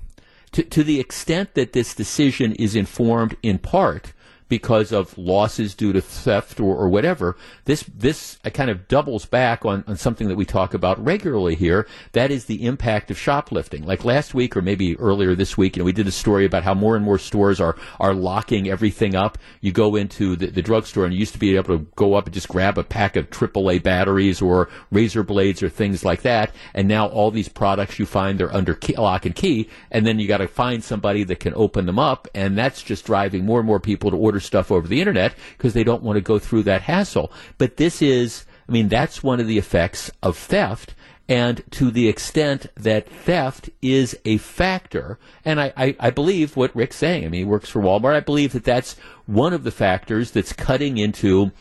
to, 0.54 0.64
to 0.64 0.84
the 0.84 1.00
extent 1.00 1.54
that 1.56 1.74
this 1.74 1.94
decision 1.94 2.54
is 2.54 2.76
informed 2.76 3.36
in 3.44 3.60
part 3.60 4.14
because 4.48 4.92
of 4.92 5.18
losses 5.18 5.74
due 5.74 5.94
to 5.94 6.02
theft 6.02 6.60
or, 6.60 6.76
or 6.76 6.90
whatever. 6.90 7.36
This 7.66 7.84
this 7.84 8.38
kind 8.54 8.70
of 8.70 8.88
doubles 8.88 9.26
back 9.26 9.66
on, 9.66 9.84
on 9.88 9.98
something 9.98 10.28
that 10.28 10.36
we 10.36 10.46
talk 10.46 10.74
about 10.74 11.04
regularly 11.04 11.56
here. 11.56 11.88
That 12.12 12.32
is 12.32 12.46
the 12.46 12.66
impact 12.66 13.10
of 13.10 13.18
shoplifting. 13.18 13.86
Like 13.86 14.06
last 14.06 14.34
week 14.34 14.56
or 14.56 14.62
maybe 14.62 14.96
earlier 14.98 15.36
this 15.36 15.58
week, 15.58 15.76
you 15.76 15.82
know, 15.82 15.86
we 15.86 15.92
did 15.92 16.08
a 16.08 16.12
story 16.12 16.46
about 16.46 16.64
how 16.64 16.74
more 16.74 16.96
and 16.96 17.04
more 17.04 17.18
stores 17.18 17.60
are 17.60 17.76
are 18.00 18.14
locking 18.14 18.70
everything 18.70 19.16
up. 19.16 19.38
You 19.62 19.72
go 19.72 19.96
into 19.96 20.36
the, 20.36 20.48
the 20.48 20.62
drugstore 20.62 21.06
and 21.06 21.14
you 21.14 21.20
used 21.20 21.34
to 21.34 21.40
be 21.40 21.56
able 21.56 21.78
to 21.78 21.86
go 21.96 22.14
up 22.14 22.26
and 22.26 22.34
just 22.34 22.48
grab 22.48 22.78
a 22.78 22.84
pack 22.84 23.16
of 23.16 23.30
AAA 23.30 23.82
batteries 23.82 24.42
or 24.42 24.70
razor 24.92 25.24
blades 25.24 25.64
or 25.64 25.70
things 25.70 26.06
like 26.06 26.22
that. 26.22 26.54
And 26.74 26.88
now 26.88 27.08
all 27.08 27.32
these 27.32 27.50
products 27.50 28.00
you 28.00 28.06
find 28.06 28.40
they're 28.40 28.54
under 28.54 28.74
key, 28.74 28.96
lock 28.96 29.26
and 29.26 29.36
key, 29.36 29.70
and 29.92 30.06
then 30.06 30.20
you 30.20 30.28
got 30.28 30.38
to 30.38 30.48
find 30.48 30.84
somebody 30.84 31.24
that 31.24 31.40
can 31.40 31.54
open 31.56 31.86
them 31.86 32.00
up, 32.00 32.28
and 32.34 32.58
that's 32.58 32.82
just 32.84 33.06
driving 33.06 33.46
more 33.46 33.60
and 33.60 33.68
more 33.68 33.80
people 33.80 34.12
to 34.12 34.18
order 34.18 34.35
order 34.36 34.42
stuff 34.42 34.70
over 34.70 34.88
the 34.88 35.00
internet 35.00 35.34
because 35.58 35.74
they 35.74 35.84
don't 35.84 36.04
want 36.04 36.18
to 36.18 36.22
go 36.22 36.38
through 36.38 36.64
that 36.64 36.82
hassle. 36.82 37.32
But 37.58 37.78
this 37.78 38.02
is, 38.02 38.46
I 38.68 38.72
mean, 38.72 38.90
that's 38.90 39.24
one 39.24 39.40
of 39.40 39.48
the 39.48 39.58
effects 39.58 40.12
of 40.22 40.38
theft. 40.38 40.94
And 41.28 41.64
to 41.72 41.90
the 41.90 42.08
extent 42.08 42.68
that 42.76 43.10
theft 43.10 43.70
is 43.82 44.18
a 44.26 44.38
factor, 44.38 45.18
and 45.46 45.60
I, 45.60 45.74
I, 45.76 45.96
I, 46.00 46.10
believe 46.12 46.56
what 46.56 46.76
Rick's 46.76 46.98
saying, 46.98 47.26
I 47.26 47.30
mean, 47.30 47.40
he 47.40 47.46
works 47.46 47.70
for 47.70 47.82
Walmart, 47.82 48.14
I 48.14 48.20
believe 48.20 48.52
that 48.52 48.64
that's 48.64 48.96
one 49.26 49.54
of 49.54 49.64
the 49.64 49.72
factors 49.72 50.32
that's 50.32 50.54
cutting 50.54 51.00
into 51.00 51.52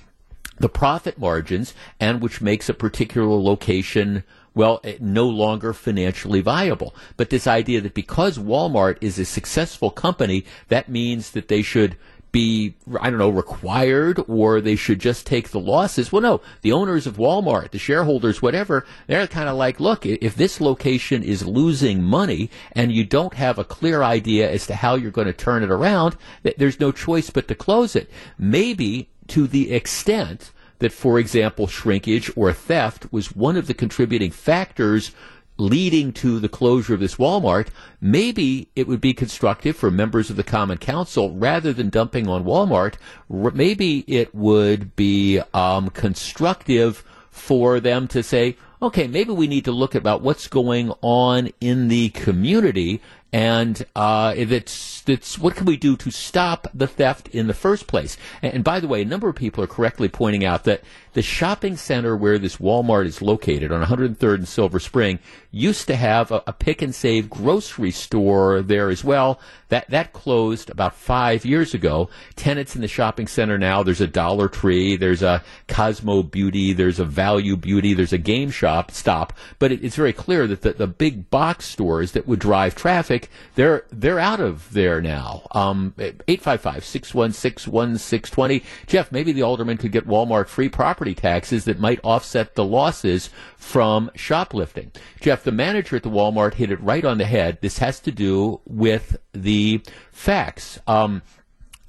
the 0.59 0.69
profit 0.69 1.19
margins 1.19 1.73
and 1.99 2.21
which 2.21 2.43
makes 2.43 2.69
a 2.69 2.75
particular 2.75 3.41
location 3.41 4.23
well, 4.55 4.81
eh, 4.85 4.97
no 5.01 5.27
longer 5.27 5.73
financially 5.73 6.41
viable. 6.41 6.95
But 7.17 7.31
this 7.31 7.47
idea 7.47 7.81
that 7.81 7.95
because 7.95 8.39
Walmart 8.39 8.99
is 9.01 9.19
a 9.19 9.25
successful 9.25 9.91
company, 9.91 10.45
that 10.69 10.89
means 10.89 11.33
that 11.33 11.49
they 11.49 11.63
should 11.63 11.97
be, 12.35 12.75
I 13.01 13.11
don't 13.11 13.21
know, 13.21 13.31
required 13.31 14.21
or 14.27 14.61
they 14.61 14.75
should 14.75 14.99
just 14.99 15.25
take 15.25 15.51
the 15.51 15.61
losses. 15.61 16.11
Well, 16.11 16.21
no, 16.21 16.41
the 16.63 16.73
owners 16.73 17.07
of 17.07 17.17
Walmart, 17.17 17.71
the 17.71 17.79
shareholders, 17.79 18.43
whatever, 18.43 18.85
they're 19.07 19.29
kind 19.29 19.49
of 19.49 19.57
like, 19.57 19.79
look, 19.79 20.05
if 20.05 20.35
this 20.35 20.61
location 20.61 21.23
is 21.23 21.47
losing 21.47 22.03
money 22.03 22.51
and 22.73 22.91
you 22.91 23.05
don't 23.05 23.35
have 23.35 23.57
a 23.57 23.65
clear 23.65 24.03
idea 24.03 24.51
as 24.51 24.67
to 24.67 24.75
how 24.75 24.97
you're 24.97 25.13
going 25.13 25.29
to 25.29 25.33
turn 25.33 25.63
it 25.63 25.71
around, 25.71 26.17
there's 26.59 26.81
no 26.81 26.91
choice 26.91 27.31
but 27.31 27.47
to 27.47 27.55
close 27.55 27.95
it. 27.95 28.11
Maybe 28.37 29.09
to 29.29 29.47
the 29.47 29.73
extent 29.73 30.51
that, 30.81 30.91
for 30.91 31.21
example, 31.21 31.69
shrinkage 31.69 32.33
or 32.35 32.53
theft 32.53 33.13
was 33.13 33.37
one 33.37 33.57
of 33.57 33.69
the 33.69 33.75
contributing 33.75 34.33
factors 34.33 35.13
leading 35.57 36.13
to 36.13 36.41
the 36.41 36.49
closure 36.49 36.95
of 36.95 37.01
this 37.01 37.17
Walmart, 37.17 37.69
maybe 38.01 38.69
it 38.75 38.89
would 38.89 39.01
be 39.01 39.15
constructive 39.15 39.77
for 39.77 39.91
members 39.91 40.31
of 40.31 40.37
the 40.37 40.43
Common 40.43 40.79
Council, 40.79 41.35
rather 41.37 41.73
than 41.73 41.91
dumping 41.91 42.29
on 42.29 42.45
Walmart, 42.45 42.95
maybe 43.29 44.05
it 44.09 44.35
would 44.35 44.97
be 44.97 45.41
um, 45.53 45.91
constructive 45.91 47.05
for 47.31 47.81
them 47.81 48.09
to 48.09 48.23
say, 48.23 48.57
okay, 48.83 49.07
maybe 49.07 49.33
we 49.33 49.47
need 49.47 49.65
to 49.65 49.73
look 49.73 49.95
about 49.95 50.23
what's 50.23 50.49
going 50.49 50.93
on 51.03 51.51
in 51.61 51.89
the 51.89 52.11
community 52.11 53.01
and 53.35 53.85
uh, 53.97 54.33
that's 54.37 55.41
what 55.41 55.57
can 55.57 55.67
we 55.67 55.77
do 55.77 55.97
to 55.97 56.13
stop 56.13 56.69
the 56.73 56.87
theft 56.87 57.27
in 57.31 57.49
the 57.49 57.53
first 57.53 57.89
place? 57.89 58.17
And, 58.43 58.63
by 58.63 58.79
the 58.79 58.87
way, 58.87 59.03
a 59.03 59.05
number 59.05 59.29
of 59.29 59.35
people 59.35 59.65
are 59.65 59.67
correctly 59.67 60.09
pointing 60.09 60.45
out 60.45 60.63
that 60.65 60.85
the 61.15 61.23
shopping 61.23 61.77
center 61.77 62.17
where 62.17 62.39
this 62.39 62.59
Walmart 62.59 63.07
is 63.07 63.21
located 63.21 63.73
on 63.73 63.85
103rd 63.85 64.35
and 64.35 64.47
Silver 64.47 64.79
Spring 64.79 65.19
used 65.51 65.89
to 65.89 65.97
have 65.97 66.31
a, 66.31 66.45
a 66.47 66.53
pick 66.53 66.81
and 66.81 66.95
save 66.95 67.29
grocery 67.29 67.91
store 67.91 68.63
there 68.63 68.89
as 68.89 69.03
well. 69.03 69.41
That 69.69 69.91
that 69.91 70.13
closed 70.13 70.71
about 70.71 70.95
five 70.95 71.45
years 71.45 71.75
ago. 71.75 72.09
Tenants 72.37 72.77
in 72.77 72.83
the 72.83 72.89
shopping 72.89 73.27
center 73.27 73.59
now. 73.59 73.83
There's 73.83 74.01
a 74.01 74.07
Dollar 74.07 74.47
Tree. 74.47 74.97
There's 74.97 75.23
a 75.23 75.43
Cosmo 75.67 76.23
Beauty. 76.23 76.73
There's 76.73 77.01
a 77.01 77.05
Value 77.05 77.57
Beauty. 77.57 77.95
There's 77.95 78.13
a 78.13 78.19
Game 78.19 78.51
Shop. 78.65 78.91
Stop. 78.91 79.35
But 79.59 79.73
it, 79.73 79.85
it's 79.85 79.97
very 79.97 80.15
clear 80.15 80.47
that 80.47 80.63
the, 80.63 80.73
the 80.73 80.87
big 80.87 81.29
box 81.29 81.67
stores 81.67 82.13
that 82.13 82.27
would 82.27 82.39
drive 82.39 82.75
traffic 82.75 83.29
they're 83.57 83.85
they're 83.93 84.19
out 84.19 84.41
of 84.41 84.73
there 84.73 85.03
now. 85.03 85.47
Um, 85.51 85.93
855-616-1620. 85.99 88.65
Jeff, 88.87 89.13
maybe 89.13 89.33
the 89.33 89.43
alderman 89.43 89.77
could 89.77 89.93
get 89.93 90.09
Walmart 90.09 90.49
free 90.49 90.71
property 90.71 91.15
taxes 91.15 91.67
that 91.67 91.79
might 91.79 92.01
offset 92.03 92.55
the 92.55 92.65
losses 92.65 93.29
from 93.59 94.11
shoplifting. 94.15 94.91
Jeff, 95.21 95.45
the 95.45 95.53
manager 95.53 95.97
at 95.97 96.03
the 96.03 96.09
Walmart 96.09 96.55
hit 96.55 96.71
it 96.71 96.81
right 96.81 97.05
on 97.05 97.19
the 97.19 97.27
head. 97.27 97.59
This 97.61 97.77
has 97.79 98.01
to 98.01 98.11
do 98.11 98.63
with 98.65 99.19
the 99.33 99.83
facts. 100.11 100.79
Um, 100.87 101.21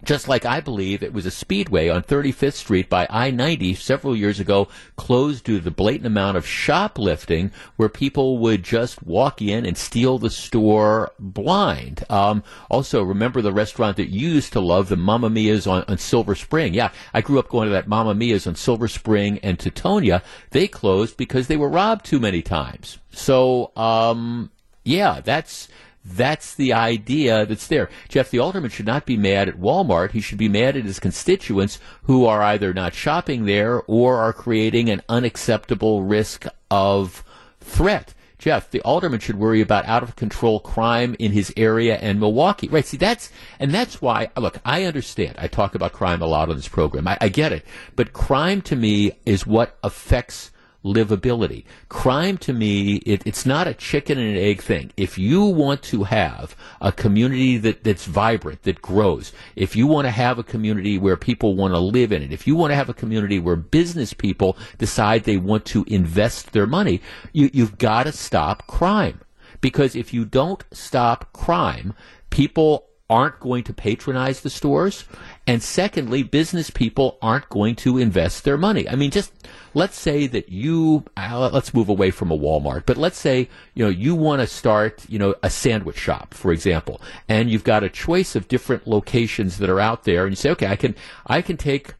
just 0.06 0.28
like 0.28 0.46
I 0.46 0.60
believe 0.60 1.04
it 1.04 1.14
was 1.14 1.26
a 1.26 1.32
speedway 1.32 1.90
on 1.90 2.04
35th 2.04 2.54
Street 2.54 2.90
by 2.90 3.08
I-90 3.10 3.76
several 3.76 4.16
years 4.16 4.40
ago 4.40 4.68
closed 4.96 5.44
due 5.44 5.58
to 5.58 5.64
the 5.64 5.72
blatant 5.72 6.06
amount 6.06 6.38
of 6.38 6.48
shoplifting 6.48 7.52
where 7.76 7.90
people 7.90 8.38
would 8.38 8.64
just 8.64 9.04
walk 9.04 9.42
in 9.42 9.66
and 9.66 9.78
steal 9.78 10.18
the 10.18 10.30
store 10.30 11.12
blind. 11.20 12.04
Um, 12.10 12.44
also, 12.70 13.04
remember 13.04 13.42
the 13.42 13.52
restaurant 13.52 13.98
that 13.98 14.10
you 14.10 14.30
used 14.30 14.54
to 14.54 14.60
love, 14.60 14.90
the 14.90 14.96
Mamma 14.96 15.30
Mia's 15.30 15.68
on, 15.68 15.84
on, 15.88 15.98
Silver 15.98 16.36
Spring. 16.36 16.74
Yeah, 16.74 16.92
I 17.14 17.22
grew 17.22 17.40
up 17.40 17.50
going 17.50 17.68
to 17.68 17.74
that 17.74 17.88
Mamma 17.88 18.14
Mia's 18.14 18.48
on 18.48 18.56
Silver 18.56 18.88
Spring 18.88 19.40
and 19.40 19.58
Teutonia. 19.58 20.22
They 20.52 20.68
closed 20.68 21.18
because 21.18 21.48
they 21.48 21.58
were 21.58 21.70
robbed 21.70 22.06
too 22.06 22.20
many 22.20 22.42
times. 22.42 23.00
So, 23.12 23.72
um, 23.76 24.52
yeah, 24.84 25.22
that's 25.22 25.68
that's 26.06 26.54
the 26.54 26.72
idea 26.74 27.46
that's 27.46 27.68
there. 27.68 27.90
Jeff, 28.08 28.30
the 28.30 28.40
alderman 28.40 28.70
should 28.70 28.86
not 28.86 29.08
be 29.08 29.18
mad 29.18 29.50
at 29.50 29.60
Walmart. 29.60 30.12
He 30.12 30.22
should 30.22 30.38
be 30.38 30.48
mad 30.48 30.78
at 30.78 30.86
his 30.86 31.00
constituents 31.00 31.80
who 32.04 32.26
are 32.26 32.44
either 32.44 32.74
not 32.74 32.94
shopping 32.94 33.46
there 33.46 33.82
or 33.88 34.18
are 34.18 34.34
creating 34.34 34.90
an 34.90 35.02
unacceptable 35.10 36.04
risk 36.04 36.46
of 36.70 37.24
threat. 37.60 38.14
Jeff, 38.38 38.70
the 38.70 38.82
alderman 38.82 39.20
should 39.20 39.40
worry 39.40 39.62
about 39.62 39.88
out 39.88 40.04
of 40.04 40.16
control 40.16 40.60
crime 40.60 41.16
in 41.18 41.32
his 41.32 41.52
area 41.58 41.96
and 41.96 42.20
Milwaukee. 42.20 42.68
Right. 42.68 42.86
See, 42.86 42.98
that's, 42.98 43.32
and 43.60 43.72
that's 43.72 44.02
why, 44.02 44.30
look, 44.38 44.60
I 44.64 44.84
understand. 44.84 45.36
I 45.40 45.48
talk 45.48 45.74
about 45.74 45.94
crime 45.94 46.22
a 46.22 46.28
lot 46.28 46.50
on 46.50 46.56
this 46.56 46.68
program. 46.68 47.08
I, 47.08 47.18
I 47.22 47.30
get 47.30 47.52
it. 47.52 47.66
But 47.96 48.14
crime 48.14 48.62
to 48.64 48.76
me 48.76 49.14
is 49.26 49.48
what 49.48 49.80
affects 49.84 50.52
livability. 50.86 51.66
Crime 51.90 52.38
to 52.38 52.54
me, 52.54 52.98
it, 52.98 53.24
it's 53.26 53.46
not 53.46 53.68
a 53.68 53.74
chicken 53.74 54.20
and 54.20 54.38
an 54.38 54.44
egg 54.44 54.62
thing. 54.62 54.92
If 54.96 55.18
you 55.18 55.44
want 55.44 55.82
to 55.84 56.04
have 56.04 56.56
a 56.80 56.92
community 56.92 57.58
that, 57.58 57.84
that's 57.84 58.06
vibrant, 58.06 58.62
that 58.64 58.82
grows, 58.82 59.34
if 59.56 59.76
you 59.76 59.88
want 59.88 60.06
to 60.06 60.12
have 60.12 60.38
a 60.38 60.44
community 60.44 60.98
where 60.98 61.18
people 61.18 61.56
want 61.56 61.74
to 61.74 61.80
live 61.80 62.12
in 62.12 62.22
it, 62.22 62.32
if 62.32 62.46
you 62.46 62.56
want 62.56 62.72
to 62.72 62.76
have 62.76 62.90
a 62.90 62.94
community 62.94 63.40
where 63.40 63.56
business 63.56 64.14
people 64.14 64.58
decide 64.78 65.24
they 65.24 65.38
want 65.38 65.66
to 65.66 65.84
invest 65.88 66.54
their 66.54 66.68
money, 66.68 67.02
you, 67.34 67.50
you've 67.52 67.78
got 67.80 68.04
to 68.04 68.12
stop 68.12 68.68
crime. 68.68 69.22
Because 69.62 69.96
if 69.96 70.14
you 70.14 70.26
don't 70.26 70.64
stop 70.72 71.34
crime, 71.34 71.96
people 72.30 72.88
aren't 73.10 73.40
going 73.40 73.64
to 73.64 73.74
patronize 73.74 74.42
the 74.42 74.50
stores. 74.50 75.06
And 75.48 75.62
secondly, 75.62 76.24
business 76.24 76.72
people 76.72 77.20
aren't 77.22 77.50
going 77.50 77.76
to 77.78 78.00
invest 78.00 78.44
their 78.44 78.58
money. 78.58 78.90
I 78.90 78.96
mean, 78.96 79.12
just 79.12 79.32
let's 79.76 79.98
say 79.98 80.26
that 80.28 80.50
you, 80.50 81.06
uh, 81.16 81.52
let's 81.54 81.74
move 81.74 81.88
away 81.88 82.10
from 82.10 82.32
a 82.32 82.38
Walmart, 82.38 82.84
but 82.88 82.98
let's 82.98 83.20
say, 83.20 83.48
you 83.76 83.84
know, 83.86 83.92
you 83.92 84.16
want 84.16 84.42
to 84.42 84.48
start, 84.48 85.06
you 85.08 85.20
know, 85.20 85.36
a 85.44 85.52
sandwich 85.52 85.98
shop, 85.98 86.34
for 86.34 86.52
example, 86.52 87.00
and 87.30 87.52
you've 87.52 87.64
got 87.64 87.84
a 87.84 87.90
choice 87.90 88.36
of 88.36 88.48
different 88.48 88.88
locations 88.88 89.60
that 89.60 89.70
are 89.70 89.80
out 89.80 90.04
there 90.04 90.24
and 90.24 90.32
you 90.32 90.36
say, 90.36 90.50
okay, 90.50 90.68
I 90.68 90.76
can, 90.76 90.96
I 91.28 91.44
can 91.44 91.58
take 91.58 91.94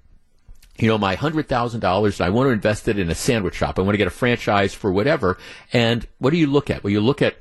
you 0.78 0.90
know, 0.90 0.98
my 0.98 1.16
hundred 1.16 1.48
thousand 1.48 1.80
dollars, 1.80 2.20
and 2.20 2.28
I 2.28 2.30
want 2.32 2.48
to 2.48 2.52
invest 2.52 2.90
it 2.90 3.00
in 3.00 3.10
a 3.10 3.16
sandwich 3.16 3.56
shop. 3.56 3.80
I 3.80 3.82
want 3.82 3.94
to 3.94 3.98
get 3.98 4.08
a 4.08 4.12
franchise 4.12 4.74
for 4.74 4.92
whatever. 4.92 5.38
And 5.72 6.06
what 6.18 6.32
do 6.32 6.38
you 6.38 6.48
look 6.48 6.70
at? 6.70 6.84
Well, 6.84 6.92
you 6.92 7.00
look 7.00 7.22
at 7.22 7.38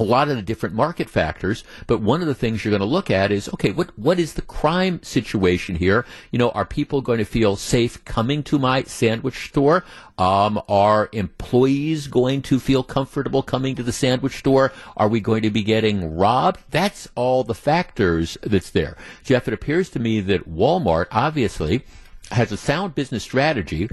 a 0.00 0.02
lot 0.02 0.28
of 0.28 0.36
the 0.36 0.42
different 0.42 0.74
market 0.74 1.10
factors, 1.10 1.62
but 1.86 2.00
one 2.00 2.22
of 2.22 2.26
the 2.26 2.34
things 2.34 2.64
you're 2.64 2.70
going 2.70 2.80
to 2.80 2.86
look 2.86 3.10
at 3.10 3.30
is 3.30 3.48
okay, 3.54 3.70
what 3.70 3.96
what 3.98 4.18
is 4.18 4.32
the 4.32 4.42
crime 4.42 5.02
situation 5.02 5.76
here? 5.76 6.06
You 6.30 6.38
know, 6.38 6.50
are 6.50 6.64
people 6.64 7.02
going 7.02 7.18
to 7.18 7.24
feel 7.24 7.54
safe 7.54 8.02
coming 8.06 8.42
to 8.44 8.58
my 8.58 8.82
sandwich 8.84 9.50
store? 9.50 9.84
Um, 10.16 10.60
are 10.68 11.10
employees 11.12 12.06
going 12.06 12.42
to 12.42 12.58
feel 12.58 12.82
comfortable 12.82 13.42
coming 13.42 13.74
to 13.76 13.82
the 13.82 13.92
sandwich 13.92 14.38
store? 14.38 14.72
Are 14.96 15.08
we 15.08 15.20
going 15.20 15.42
to 15.42 15.50
be 15.50 15.62
getting 15.62 16.16
robbed? 16.16 16.60
That's 16.70 17.08
all 17.14 17.44
the 17.44 17.54
factors 17.54 18.38
that's 18.42 18.70
there. 18.70 18.96
Jeff, 19.22 19.48
it 19.48 19.54
appears 19.54 19.90
to 19.90 19.98
me 19.98 20.20
that 20.20 20.48
Walmart 20.48 21.06
obviously 21.10 21.84
has 22.30 22.52
a 22.52 22.56
sound 22.56 22.94
business 22.94 23.22
strategy 23.22 23.88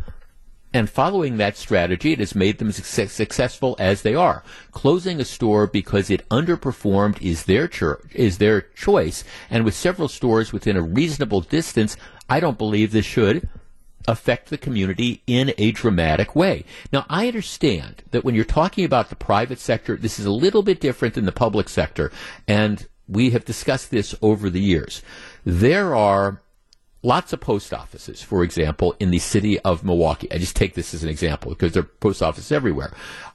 and 0.78 0.88
following 0.88 1.38
that 1.38 1.58
strategy, 1.58 2.14
it 2.14 2.20
has 2.20 2.36
made 2.36 2.60
them 2.60 2.72
su- 2.72 3.08
successful 3.08 3.76
as 3.80 4.04
they 4.04 4.14
are. 4.14 4.44
Closing 4.72 5.20
a 5.20 5.26
store 5.26 5.66
because 5.66 6.12
it 6.12 6.30
underperformed 6.30 7.20
is 7.20 7.46
their 7.46 7.68
cho- 7.68 7.98
is 8.14 8.38
their 8.38 8.62
choice. 8.62 9.24
And 9.50 9.66
with 9.66 9.74
several 9.74 10.08
stores 10.08 10.54
within 10.54 10.78
a 10.78 10.84
reasonable 10.84 11.42
distance, 11.42 11.98
I 12.30 12.40
don't 12.40 12.60
believe 12.60 12.92
this 12.92 13.08
should 13.08 13.50
affect 14.08 14.52
the 14.52 14.58
community 14.58 15.24
in 15.26 15.52
a 15.58 15.72
dramatic 15.72 16.36
way. 16.36 16.64
Now, 16.94 17.08
I 17.10 17.28
understand 17.28 18.04
that 18.12 18.24
when 18.24 18.36
you're 18.36 18.46
talking 18.46 18.86
about 18.86 19.10
the 19.10 19.16
private 19.16 19.60
sector, 19.60 19.98
this 19.98 20.20
is 20.20 20.28
a 20.28 20.32
little 20.32 20.62
bit 20.62 20.80
different 20.80 21.16
than 21.16 21.26
the 21.26 21.32
public 21.32 21.70
sector. 21.70 22.12
And 22.48 22.88
we 23.08 23.32
have 23.32 23.46
discussed 23.46 23.90
this 23.90 24.14
over 24.22 24.52
the 24.52 24.62
years. 24.62 25.02
There 25.44 25.96
are 25.96 26.44
lots 27.04 27.34
of 27.34 27.40
post 27.40 27.74
offices, 27.74 28.22
for 28.22 28.44
example, 28.44 28.96
in 29.00 29.12
the 29.12 29.20
city 29.20 29.60
of 29.60 29.84
Milwaukee. 29.84 30.32
I 30.32 30.38
just 30.38 30.56
take 30.56 30.74
this 30.74 30.94
as 30.94 31.04
an 31.04 31.10
example 31.10 31.52
because 31.52 31.74
there 31.74 31.84
are 31.84 31.92
post 32.00 32.22
offices 32.22 32.52
everywhere. 32.52 32.92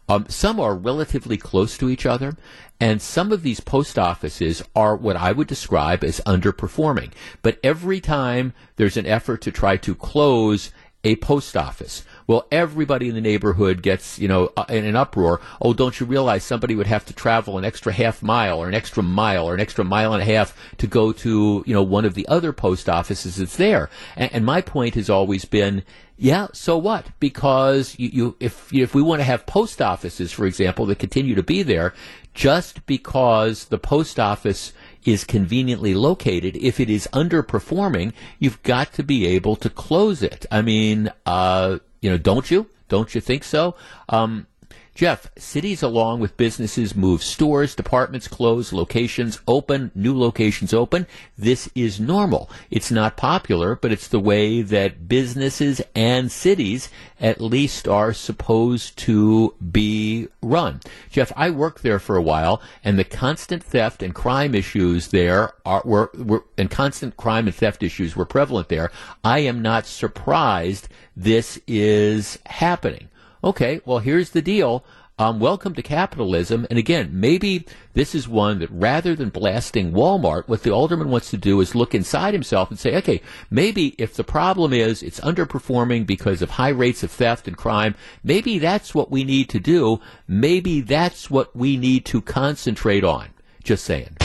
Um, 0.09 0.27
some 0.29 0.61
are 0.61 0.75
relatively 0.75 1.37
close 1.37 1.79
to 1.79 1.89
each 1.89 2.05
other, 2.05 2.37
and 2.81 3.01
some 3.01 3.33
of 3.33 3.43
these 3.43 3.61
post 3.61 3.99
offices 3.99 4.63
are 4.75 4.97
what 4.97 5.17
I 5.17 5.33
would 5.33 5.47
describe 5.47 6.03
as 6.03 6.21
underperforming. 6.27 7.13
But 7.43 7.59
every 7.63 8.01
time 8.01 8.53
there's 8.77 8.97
an 8.97 9.07
effort 9.07 9.41
to 9.43 9.53
try 9.53 9.77
to 9.79 9.95
close 9.95 10.73
a 11.05 11.17
post 11.17 11.57
office, 11.57 12.05
well, 12.27 12.47
everybody 12.51 13.09
in 13.09 13.15
the 13.15 13.21
neighborhood 13.21 13.83
gets, 13.83 14.19
you 14.19 14.29
know, 14.29 14.51
uh, 14.57 14.65
in 14.69 14.85
an 14.85 14.97
uproar. 14.97 15.41
Oh, 15.61 15.73
don't 15.73 15.99
you 15.99 16.07
realize 16.07 16.45
somebody 16.45 16.75
would 16.75 16.87
have 16.87 17.05
to 17.07 17.13
travel 17.13 17.59
an 17.59 17.65
extra 17.65 17.93
half 17.93 18.23
mile 18.23 18.59
or 18.59 18.69
an 18.69 18.75
extra 18.75 19.03
mile 19.03 19.49
or 19.49 19.55
an 19.55 19.61
extra 19.61 19.85
mile 19.85 20.13
and 20.15 20.23
a 20.23 20.27
half 20.27 20.57
to 20.79 20.87
go 20.87 21.13
to, 21.13 21.65
you 21.67 21.75
know, 21.75 21.83
one 21.83 22.05
of 22.05 22.15
the 22.15 22.27
other 22.29 22.53
post 22.53 22.89
offices 22.89 23.37
that's 23.37 23.57
there? 23.57 23.91
And, 24.17 24.33
and 24.33 24.45
my 24.45 24.61
point 24.61 24.95
has 24.95 25.11
always 25.11 25.45
been, 25.45 25.83
yeah, 26.17 26.47
so 26.53 26.79
what? 26.79 27.07
Because 27.19 27.99
you, 27.99 28.09
you 28.13 28.37
if 28.39 28.73
if 28.73 28.95
we 28.95 29.03
want 29.03 29.21
to 29.21 29.25
have 29.25 29.45
post 29.45 29.83
offices, 29.83 30.31
for 30.31 30.47
example, 30.47 30.87
that 30.87 31.01
continue 31.01 31.35
to 31.35 31.43
be 31.43 31.65
there, 31.65 31.95
just 32.33 32.87
because 32.87 33.65
the 33.65 33.79
post 33.79 34.21
office 34.21 34.73
is 35.05 35.25
conveniently 35.25 35.95
located, 35.95 36.57
if 36.57 36.79
it 36.79 36.89
is 36.89 37.09
underperforming, 37.13 38.13
you've 38.39 38.63
got 38.63 38.93
to 38.93 39.03
be 39.03 39.27
able 39.27 39.57
to 39.57 39.69
close 39.69 40.23
it. 40.23 40.47
I 40.51 40.63
mean, 40.63 41.11
uh, 41.27 41.79
you 42.03 42.11
know, 42.11 42.19
don't 42.19 42.51
you? 42.51 42.67
Don't 42.89 43.15
you 43.15 43.23
think 43.23 43.45
so? 43.45 43.75
Um, 44.11 44.47
Jeff, 44.95 45.31
cities 45.39 45.83
along 45.83 46.21
with 46.21 46.37
businesses 46.37 46.95
move 46.95 47.23
stores, 47.23 47.75
departments 47.75 48.29
close, 48.29 48.75
locations 48.75 49.41
open, 49.49 49.91
new 49.95 50.17
locations 50.17 50.75
open. 50.75 51.07
This 51.39 51.71
is 51.75 51.99
normal. 51.99 52.51
It's 52.71 52.91
not 52.91 53.17
popular, 53.17 53.75
but 53.75 53.91
it's 53.91 54.07
the 54.07 54.21
way 54.21 54.61
that 54.61 55.09
businesses 55.09 55.81
and 55.95 56.31
cities 56.31 56.91
at 57.19 57.41
least 57.41 57.89
are 57.89 58.13
supposed 58.13 58.99
to 58.99 59.55
be 59.73 60.29
run. 60.43 60.81
Jeff, 61.11 61.33
I 61.37 61.49
worked 61.49 61.83
there 61.83 61.99
for 61.99 62.17
a 62.17 62.23
while 62.23 62.61
and 62.85 62.99
the 62.99 63.05
constant 63.05 63.65
theft 63.65 64.03
and 64.03 64.15
crime 64.15 64.55
issues 64.55 65.09
there 65.09 65.55
are, 65.65 65.81
were, 65.87 66.11
were 66.15 66.45
and 66.59 66.71
constant 66.71 67.17
crime 67.17 67.47
and 67.47 67.57
theft 67.57 67.83
issues 67.83 68.15
were 68.15 68.27
prevalent 68.27 68.69
there. 68.69 68.91
I 69.25 69.39
am 69.39 69.63
not 69.63 69.87
surprised 69.87 70.89
this 71.17 71.59
is 71.67 72.39
happening. 72.45 73.09
Okay, 73.45 73.81
well, 73.85 73.99
here's 73.99 74.31
the 74.31 74.43
deal. 74.43 74.85
Um, 75.19 75.41
welcome 75.41 75.75
to 75.75 75.83
capitalism. 75.83 76.67
And 76.71 76.79
again, 76.79 77.11
maybe 77.13 77.67
this 77.93 78.15
is 78.15 78.29
one 78.29 78.61
that 78.61 78.71
rather 78.71 79.15
than 79.15 79.31
blasting 79.31 79.93
Walmart, 79.93 80.49
what 80.49 80.63
the 80.63 80.71
alderman 80.71 81.11
wants 81.11 81.31
to 81.31 81.37
do 81.37 81.61
is 81.61 81.75
look 81.75 81.95
inside 81.95 82.35
himself 82.35 82.71
and 82.71 82.79
say, 82.79 82.97
okay, 82.97 83.21
maybe 83.51 83.95
if 83.99 84.15
the 84.15 84.25
problem 84.25 84.73
is 84.73 85.03
it's 85.03 85.21
underperforming 85.21 86.07
because 86.07 86.41
of 86.41 86.51
high 86.51 86.69
rates 86.69 87.03
of 87.03 87.11
theft 87.11 87.49
and 87.49 87.57
crime, 87.57 87.95
maybe 88.23 88.59
that's 88.59 88.95
what 88.95 89.11
we 89.11 89.25
need 89.25 89.49
to 89.51 89.61
do. 89.61 90.01
Maybe 90.29 90.81
that's 90.81 91.29
what 91.29 91.55
we 91.55 91.77
need 91.77 92.05
to 92.07 92.23
concentrate 92.23 93.05
on. 93.05 93.29
Just 93.63 93.85
saying. 93.85 94.17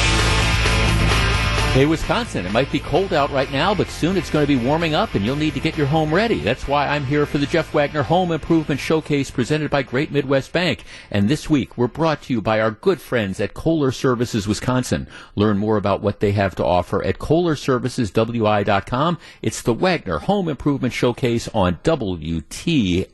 Hey, 1.74 1.86
Wisconsin, 1.86 2.46
it 2.48 2.52
might 2.52 2.72
be 2.72 2.80
cold 2.80 3.14
out 3.14 3.30
right 3.30 3.52
now, 3.52 3.76
but 3.76 3.88
soon 3.88 4.18
it's 4.18 4.32
going 4.32 4.44
to 4.44 4.48
be 4.48 4.66
warming 4.66 4.96
up 4.96 5.14
and 5.14 5.24
you'll 5.24 5.36
need 5.36 5.54
to 5.54 5.60
get 5.60 5.78
your 5.78 5.86
home 5.86 6.12
ready. 6.12 6.40
That's 6.40 6.68
why 6.68 6.88
I'm 6.88 7.06
here 7.06 7.28
for 7.28 7.38
the 7.38 7.46
Jeff 7.46 7.72
Wagner 7.72 8.02
Home 8.02 8.32
Improvement 8.32 8.80
Showcase 8.80 9.30
presented 9.30 9.70
by 9.70 9.84
Great 9.84 10.12
Midwest 10.12 10.52
Bank. 10.52 10.84
And 11.12 11.30
this 11.30 11.52
week, 11.52 11.78
we're 11.78 11.88
brought 11.88 12.24
to 12.24 12.34
you 12.34 12.42
by 12.42 12.60
our 12.60 12.72
good 12.72 13.00
friends 13.00 13.40
at 13.40 13.54
Kohler 13.54 13.92
Services 13.92 14.48
Wisconsin. 14.48 15.08
Learn 15.36 15.60
more 15.60 15.78
about 15.78 16.02
what 16.02 16.20
they 16.20 16.32
have 16.32 16.56
to 16.56 16.66
offer 16.66 17.04
at 17.04 17.20
KohlerServicesWI.com. 17.20 19.20
It's 19.44 19.62
the 19.62 19.76
Wagner 19.76 20.18
Home 20.18 20.50
Improvement 20.50 20.96
Showcase 20.96 21.48
on 21.54 21.76
WTMJ. 21.84 23.06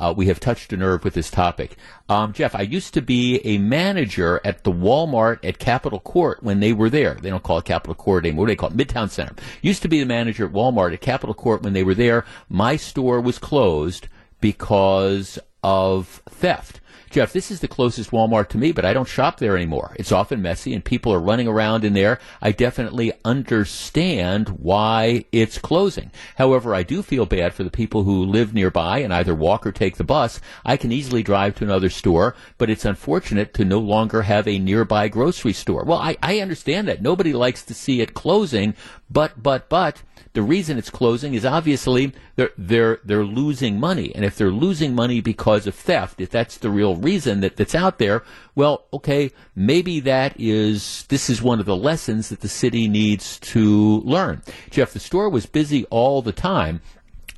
Uh, 0.00 0.14
we 0.16 0.26
have 0.28 0.40
touched 0.40 0.72
a 0.72 0.76
nerve 0.78 1.04
with 1.04 1.12
this 1.12 1.30
topic. 1.30 1.76
Um, 2.08 2.32
Jeff, 2.32 2.54
I 2.54 2.62
used 2.62 2.94
to 2.94 3.02
be 3.02 3.38
a 3.44 3.58
manager 3.58 4.40
at 4.44 4.64
the 4.64 4.72
Walmart 4.72 5.44
at 5.44 5.58
Capitol 5.58 6.00
Court 6.00 6.42
when 6.42 6.60
they 6.60 6.72
were 6.72 6.88
there. 6.88 7.14
They 7.20 7.28
don't 7.28 7.42
call 7.42 7.58
it 7.58 7.66
Capitol 7.66 7.94
Court 7.94 8.24
anymore. 8.24 8.44
What 8.44 8.46
do 8.46 8.52
they 8.52 8.56
call 8.56 8.70
it? 8.70 8.76
Midtown 8.76 9.10
Center. 9.10 9.34
Used 9.60 9.82
to 9.82 9.88
be 9.88 10.00
the 10.00 10.06
manager 10.06 10.46
at 10.46 10.52
Walmart 10.52 10.94
at 10.94 11.02
Capitol 11.02 11.34
Court 11.34 11.62
when 11.62 11.74
they 11.74 11.82
were 11.82 11.94
there. 11.94 12.24
My 12.48 12.76
store 12.76 13.20
was 13.20 13.38
closed 13.38 14.08
because 14.40 15.38
of 15.62 16.22
theft. 16.30 16.80
Jeff, 17.10 17.32
this 17.32 17.50
is 17.50 17.58
the 17.58 17.66
closest 17.66 18.12
Walmart 18.12 18.48
to 18.50 18.58
me, 18.58 18.70
but 18.70 18.84
I 18.84 18.92
don't 18.92 19.08
shop 19.08 19.38
there 19.38 19.56
anymore. 19.56 19.96
It's 19.98 20.12
often 20.12 20.40
messy 20.40 20.72
and 20.72 20.84
people 20.84 21.12
are 21.12 21.18
running 21.18 21.48
around 21.48 21.84
in 21.84 21.92
there. 21.92 22.20
I 22.40 22.52
definitely 22.52 23.12
understand 23.24 24.48
why 24.50 25.24
it's 25.32 25.58
closing. 25.58 26.12
However, 26.36 26.72
I 26.72 26.84
do 26.84 27.02
feel 27.02 27.26
bad 27.26 27.52
for 27.52 27.64
the 27.64 27.70
people 27.70 28.04
who 28.04 28.24
live 28.24 28.54
nearby 28.54 28.98
and 28.98 29.12
either 29.12 29.34
walk 29.34 29.66
or 29.66 29.72
take 29.72 29.96
the 29.96 30.04
bus. 30.04 30.40
I 30.64 30.76
can 30.76 30.92
easily 30.92 31.24
drive 31.24 31.56
to 31.56 31.64
another 31.64 31.90
store, 31.90 32.36
but 32.58 32.70
it's 32.70 32.84
unfortunate 32.84 33.54
to 33.54 33.64
no 33.64 33.80
longer 33.80 34.22
have 34.22 34.46
a 34.46 34.60
nearby 34.60 35.08
grocery 35.08 35.52
store. 35.52 35.82
Well, 35.82 35.98
I, 35.98 36.16
I 36.22 36.38
understand 36.38 36.86
that. 36.86 37.02
Nobody 37.02 37.32
likes 37.32 37.64
to 37.64 37.74
see 37.74 38.00
it 38.00 38.14
closing, 38.14 38.74
but, 39.10 39.42
but, 39.42 39.68
but, 39.68 40.02
the 40.32 40.42
reason 40.42 40.78
it's 40.78 40.90
closing 40.90 41.34
is 41.34 41.44
obviously 41.44 42.12
they're 42.36 42.52
they're 42.56 43.00
they're 43.04 43.24
losing 43.24 43.80
money, 43.80 44.14
and 44.14 44.24
if 44.24 44.36
they're 44.36 44.50
losing 44.50 44.94
money 44.94 45.20
because 45.20 45.66
of 45.66 45.74
theft, 45.74 46.20
if 46.20 46.30
that's 46.30 46.56
the 46.58 46.70
real 46.70 46.96
reason 46.96 47.40
that 47.40 47.56
that's 47.56 47.74
out 47.74 47.98
there, 47.98 48.22
well, 48.54 48.86
okay, 48.92 49.32
maybe 49.56 49.98
that 50.00 50.34
is 50.38 51.04
this 51.08 51.28
is 51.28 51.42
one 51.42 51.58
of 51.58 51.66
the 51.66 51.76
lessons 51.76 52.28
that 52.28 52.40
the 52.40 52.48
city 52.48 52.86
needs 52.86 53.40
to 53.40 54.00
learn. 54.00 54.42
Jeff, 54.70 54.92
the 54.92 55.00
store 55.00 55.28
was 55.28 55.46
busy 55.46 55.84
all 55.86 56.22
the 56.22 56.32
time. 56.32 56.80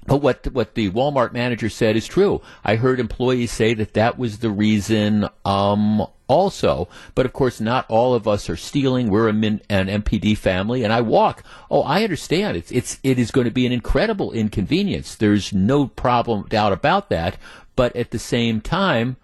But 0.07 0.17
what 0.19 0.47
what 0.53 0.75
the 0.75 0.91
Walmart 0.91 1.33
manager 1.33 1.69
said 1.69 1.97
is 1.97 2.07
true. 2.07 2.41
I 2.65 2.77
heard 2.77 2.99
employees 2.99 3.53
say 3.53 3.73
that 3.75 3.95
that 3.95 4.19
was 4.19 4.39
the 4.39 4.51
reason 4.51 5.29
um, 5.45 6.05
also. 6.27 6.89
But 7.15 7.25
of 7.25 7.33
course, 7.33 7.61
not 7.61 7.87
all 7.89 8.15
of 8.15 8.27
us 8.27 8.51
are 8.51 8.57
stealing. 8.57 9.11
We're 9.11 9.29
a 9.29 9.33
min, 9.33 9.61
an 9.69 9.87
MPD 9.87 10.37
family, 10.37 10.83
and 10.83 10.93
I 10.93 11.03
walk. 11.03 11.45
Oh, 11.71 11.83
I 11.83 12.03
understand. 12.03 12.57
It's 12.57 12.73
it's 12.73 12.99
it 13.05 13.19
is 13.19 13.31
going 13.31 13.45
to 13.45 13.53
be 13.53 13.65
an 13.65 13.73
incredible 13.73 14.33
inconvenience. 14.33 15.15
There's 15.15 15.53
no 15.53 15.87
problem 15.87 16.47
doubt 16.49 16.73
about 16.73 17.09
that. 17.11 17.37
But 17.77 17.95
at 17.95 18.11
the 18.11 18.19
same 18.19 18.61
time, 18.61 19.17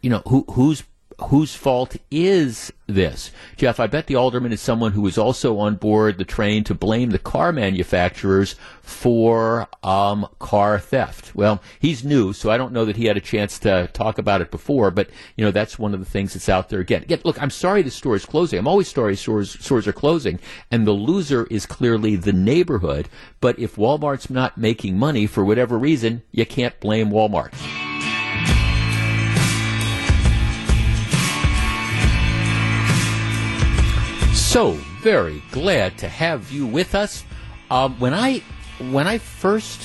you 0.00 0.10
know, 0.10 0.22
who 0.28 0.44
who's 0.50 0.84
whose 1.20 1.54
fault 1.54 1.96
is 2.10 2.72
this? 2.86 3.32
Jeff, 3.56 3.80
I 3.80 3.86
bet 3.86 4.06
the 4.06 4.14
alderman 4.14 4.52
is 4.52 4.60
someone 4.60 4.92
who 4.92 5.06
is 5.06 5.18
also 5.18 5.58
on 5.58 5.74
board 5.74 6.16
the 6.16 6.24
train 6.24 6.64
to 6.64 6.74
blame 6.74 7.10
the 7.10 7.18
car 7.18 7.52
manufacturers 7.52 8.54
for 8.82 9.66
um, 9.82 10.28
car 10.38 10.78
theft. 10.78 11.34
Well, 11.34 11.60
he's 11.80 12.04
new, 12.04 12.32
so 12.32 12.50
I 12.50 12.56
don't 12.56 12.72
know 12.72 12.84
that 12.84 12.96
he 12.96 13.06
had 13.06 13.16
a 13.16 13.20
chance 13.20 13.58
to 13.60 13.88
talk 13.92 14.18
about 14.18 14.40
it 14.40 14.50
before, 14.50 14.90
but 14.90 15.10
you 15.36 15.44
know 15.44 15.50
that's 15.50 15.78
one 15.78 15.92
of 15.92 16.00
the 16.00 16.06
things 16.06 16.34
that's 16.34 16.48
out 16.48 16.68
there 16.68 16.80
again. 16.80 17.02
Again, 17.02 17.20
look, 17.24 17.40
I'm 17.42 17.50
sorry 17.50 17.82
the 17.82 17.90
store 17.90 18.16
is 18.16 18.24
closing. 18.24 18.58
I'm 18.58 18.68
always 18.68 18.88
sorry 18.88 19.16
stores 19.16 19.58
stores 19.62 19.86
are 19.88 19.92
closing, 19.92 20.38
and 20.70 20.86
the 20.86 20.92
loser 20.92 21.46
is 21.50 21.66
clearly 21.66 22.16
the 22.16 22.32
neighborhood. 22.32 23.08
But 23.40 23.58
if 23.58 23.76
Walmart's 23.76 24.30
not 24.30 24.56
making 24.56 24.98
money 24.98 25.26
for 25.26 25.44
whatever 25.44 25.78
reason, 25.78 26.22
you 26.30 26.46
can't 26.46 26.78
blame 26.80 27.10
Walmart. 27.10 27.52
So 34.58 34.72
very 35.02 35.40
glad 35.52 35.98
to 35.98 36.08
have 36.08 36.50
you 36.50 36.66
with 36.66 36.96
us. 36.96 37.22
Um, 37.70 37.94
when 38.00 38.12
I 38.12 38.42
when 38.90 39.06
I 39.06 39.18
first 39.18 39.80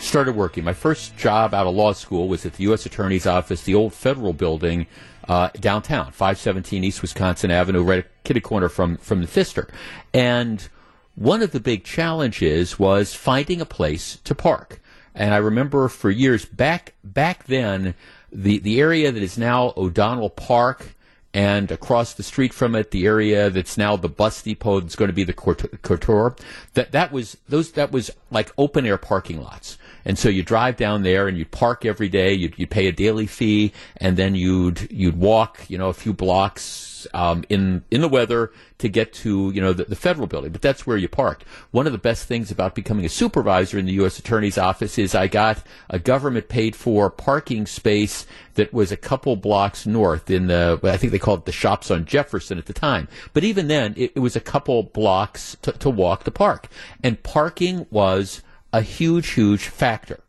started 0.00 0.34
working, 0.34 0.64
my 0.64 0.72
first 0.72 1.16
job 1.16 1.54
out 1.54 1.68
of 1.68 1.74
law 1.76 1.92
school 1.92 2.26
was 2.26 2.44
at 2.44 2.54
the 2.54 2.64
U.S. 2.64 2.84
Attorney's 2.84 3.28
Office, 3.28 3.62
the 3.62 3.76
old 3.76 3.94
federal 3.94 4.32
building 4.32 4.88
uh, 5.28 5.50
downtown, 5.60 6.06
517 6.06 6.82
East 6.82 7.00
Wisconsin 7.00 7.52
Avenue, 7.52 7.84
right 7.84 8.00
at 8.00 8.24
kitty 8.24 8.40
corner 8.40 8.68
from 8.68 8.96
from 8.96 9.20
the 9.20 9.28
Pfister, 9.28 9.68
And 10.12 10.68
one 11.14 11.40
of 11.40 11.52
the 11.52 11.60
big 11.60 11.84
challenges 11.84 12.80
was 12.80 13.14
finding 13.14 13.60
a 13.60 13.64
place 13.64 14.16
to 14.24 14.34
park. 14.34 14.80
And 15.14 15.32
I 15.32 15.36
remember 15.36 15.86
for 15.86 16.10
years 16.10 16.44
back 16.44 16.94
back 17.04 17.44
then, 17.44 17.94
the 18.32 18.58
the 18.58 18.80
area 18.80 19.12
that 19.12 19.22
is 19.22 19.38
now 19.38 19.74
O'Donnell 19.76 20.30
Park 20.30 20.95
and 21.36 21.70
across 21.70 22.14
the 22.14 22.22
street 22.22 22.54
from 22.54 22.74
it, 22.74 22.92
the 22.92 23.04
area 23.04 23.50
that's 23.50 23.76
now 23.76 23.94
the 23.94 24.08
bus 24.08 24.40
depot 24.40 24.80
that's 24.80 24.96
going 24.96 25.10
to 25.10 25.12
be 25.12 25.22
the 25.22 25.34
Couture. 25.34 26.34
That 26.72 26.92
that 26.92 27.12
was 27.12 27.36
those 27.46 27.72
that 27.72 27.92
was 27.92 28.10
like 28.30 28.50
open 28.56 28.86
air 28.86 28.96
parking 28.96 29.42
lots. 29.42 29.76
And 30.06 30.18
so 30.18 30.30
you 30.30 30.42
drive 30.42 30.78
down 30.78 31.02
there 31.02 31.28
and 31.28 31.36
you'd 31.36 31.50
park 31.50 31.84
every 31.84 32.08
day. 32.08 32.32
You'd, 32.32 32.58
you'd 32.58 32.70
pay 32.70 32.86
a 32.86 32.92
daily 32.92 33.26
fee, 33.26 33.74
and 33.98 34.16
then 34.16 34.34
you'd 34.34 34.90
you'd 34.90 35.20
walk, 35.20 35.68
you 35.68 35.76
know, 35.76 35.90
a 35.90 35.92
few 35.92 36.14
blocks 36.14 36.85
um, 37.14 37.44
in 37.48 37.84
in 37.90 38.00
the 38.00 38.08
weather 38.08 38.52
to 38.78 38.88
get 38.88 39.12
to 39.14 39.50
you 39.54 39.60
know 39.60 39.72
the, 39.72 39.84
the, 39.84 39.96
federal 39.96 40.26
building. 40.26 40.52
But 40.52 40.62
that's 40.62 40.86
where 40.86 40.96
you 40.96 41.08
parked. 41.08 41.44
One 41.70 41.86
of 41.86 41.92
the 41.92 41.98
best 41.98 42.26
things 42.26 42.50
about 42.50 42.74
becoming 42.74 43.04
a 43.04 43.08
supervisor 43.08 43.78
in 43.78 43.86
the 43.86 43.92
U.S. 43.94 44.18
Attorney's 44.18 44.58
Office 44.58 44.98
is 44.98 45.14
I 45.14 45.26
got 45.26 45.62
a 45.90 45.98
government 45.98 46.48
paid 46.48 46.76
for 46.76 47.10
parking 47.10 47.66
space 47.66 48.26
that 48.54 48.72
was 48.72 48.92
a 48.92 48.96
couple 48.96 49.36
blocks 49.36 49.86
north 49.86 50.30
in 50.30 50.46
the 50.46 50.80
I 50.82 50.96
think 50.96 51.12
they 51.12 51.18
called 51.18 51.40
it 51.40 51.46
the 51.46 51.52
shops 51.52 51.90
on 51.90 52.04
Jefferson 52.04 52.58
at 52.58 52.66
the 52.66 52.72
time. 52.72 53.08
But 53.32 53.44
even 53.44 53.68
then, 53.68 53.94
it, 53.96 54.12
it 54.14 54.20
was 54.20 54.36
a 54.36 54.40
couple 54.40 54.82
blocks 54.82 55.56
to, 55.62 55.72
to 55.72 55.90
walk 55.90 56.24
the 56.24 56.30
park, 56.30 56.68
and 57.02 57.22
parking 57.22 57.86
was 57.90 58.42
a 58.72 58.82
huge, 58.82 59.30
huge 59.30 59.68
factor 59.68 60.20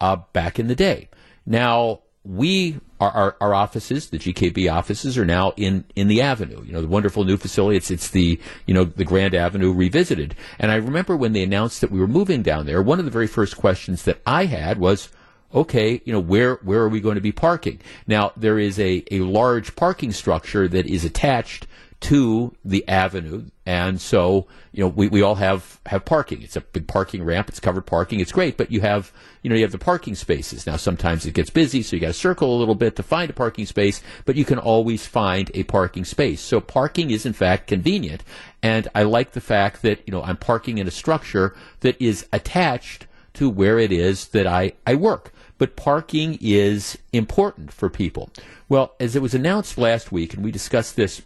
uh, 0.00 0.16
back 0.32 0.58
in 0.58 0.66
the 0.66 0.74
day. 0.74 1.08
Now, 1.46 2.00
we, 2.24 2.80
our, 3.00 3.10
our, 3.10 3.36
our, 3.40 3.54
offices, 3.54 4.10
the 4.10 4.18
GKB 4.18 4.72
offices, 4.72 5.18
are 5.18 5.24
now 5.24 5.52
in, 5.56 5.84
in 5.96 6.08
the 6.08 6.22
Avenue. 6.22 6.62
You 6.64 6.72
know, 6.72 6.82
the 6.82 6.88
wonderful 6.88 7.24
new 7.24 7.36
facility. 7.36 7.76
It's, 7.76 7.90
it's 7.90 8.10
the, 8.10 8.40
you 8.66 8.74
know, 8.74 8.84
the 8.84 9.04
Grand 9.04 9.34
Avenue 9.34 9.72
revisited. 9.72 10.34
And 10.58 10.70
I 10.70 10.76
remember 10.76 11.16
when 11.16 11.32
they 11.32 11.42
announced 11.42 11.80
that 11.80 11.90
we 11.90 12.00
were 12.00 12.06
moving 12.06 12.42
down 12.42 12.66
there, 12.66 12.82
one 12.82 12.98
of 12.98 13.04
the 13.04 13.10
very 13.10 13.26
first 13.26 13.56
questions 13.56 14.04
that 14.04 14.20
I 14.26 14.46
had 14.46 14.78
was, 14.78 15.08
okay, 15.54 16.02
you 16.04 16.12
know, 16.12 16.20
where, 16.20 16.56
where 16.56 16.80
are 16.80 16.88
we 16.88 17.00
going 17.00 17.14
to 17.14 17.20
be 17.20 17.32
parking? 17.32 17.80
Now, 18.06 18.32
there 18.36 18.58
is 18.58 18.78
a, 18.78 19.04
a 19.10 19.20
large 19.20 19.76
parking 19.76 20.12
structure 20.12 20.68
that 20.68 20.86
is 20.86 21.04
attached 21.04 21.66
to 22.04 22.54
the 22.62 22.86
avenue. 22.86 23.46
And 23.64 23.98
so, 23.98 24.46
you 24.72 24.84
know, 24.84 24.88
we, 24.88 25.08
we 25.08 25.22
all 25.22 25.36
have, 25.36 25.80
have 25.86 26.04
parking. 26.04 26.42
It's 26.42 26.54
a 26.54 26.60
big 26.60 26.86
parking 26.86 27.24
ramp. 27.24 27.48
It's 27.48 27.60
covered 27.60 27.86
parking. 27.86 28.20
It's 28.20 28.30
great, 28.30 28.58
but 28.58 28.70
you 28.70 28.82
have, 28.82 29.10
you 29.40 29.48
know, 29.48 29.56
you 29.56 29.62
have 29.62 29.72
the 29.72 29.78
parking 29.78 30.14
spaces. 30.14 30.66
Now, 30.66 30.76
sometimes 30.76 31.24
it 31.24 31.32
gets 31.32 31.48
busy, 31.48 31.80
so 31.82 31.96
you 31.96 32.00
got 32.00 32.08
to 32.08 32.12
circle 32.12 32.54
a 32.54 32.58
little 32.58 32.74
bit 32.74 32.96
to 32.96 33.02
find 33.02 33.30
a 33.30 33.32
parking 33.32 33.64
space, 33.64 34.02
but 34.26 34.36
you 34.36 34.44
can 34.44 34.58
always 34.58 35.06
find 35.06 35.50
a 35.54 35.62
parking 35.62 36.04
space. 36.04 36.42
So 36.42 36.60
parking 36.60 37.10
is 37.10 37.24
in 37.24 37.32
fact 37.32 37.68
convenient. 37.68 38.22
And 38.62 38.86
I 38.94 39.04
like 39.04 39.32
the 39.32 39.40
fact 39.40 39.80
that, 39.80 40.02
you 40.06 40.12
know, 40.12 40.22
I'm 40.22 40.36
parking 40.36 40.76
in 40.76 40.86
a 40.86 40.90
structure 40.90 41.56
that 41.80 41.98
is 41.98 42.26
attached 42.34 43.06
to 43.34 43.48
where 43.48 43.78
it 43.78 43.90
is 43.90 44.28
that 44.28 44.46
I, 44.46 44.72
I 44.86 44.94
work. 44.94 45.32
But 45.56 45.74
parking 45.74 46.36
is 46.42 46.98
important 47.14 47.72
for 47.72 47.88
people. 47.88 48.28
Well, 48.68 48.94
as 49.00 49.16
it 49.16 49.22
was 49.22 49.32
announced 49.32 49.78
last 49.78 50.12
week, 50.12 50.34
and 50.34 50.44
we 50.44 50.50
discussed 50.50 50.96
this 50.96 51.22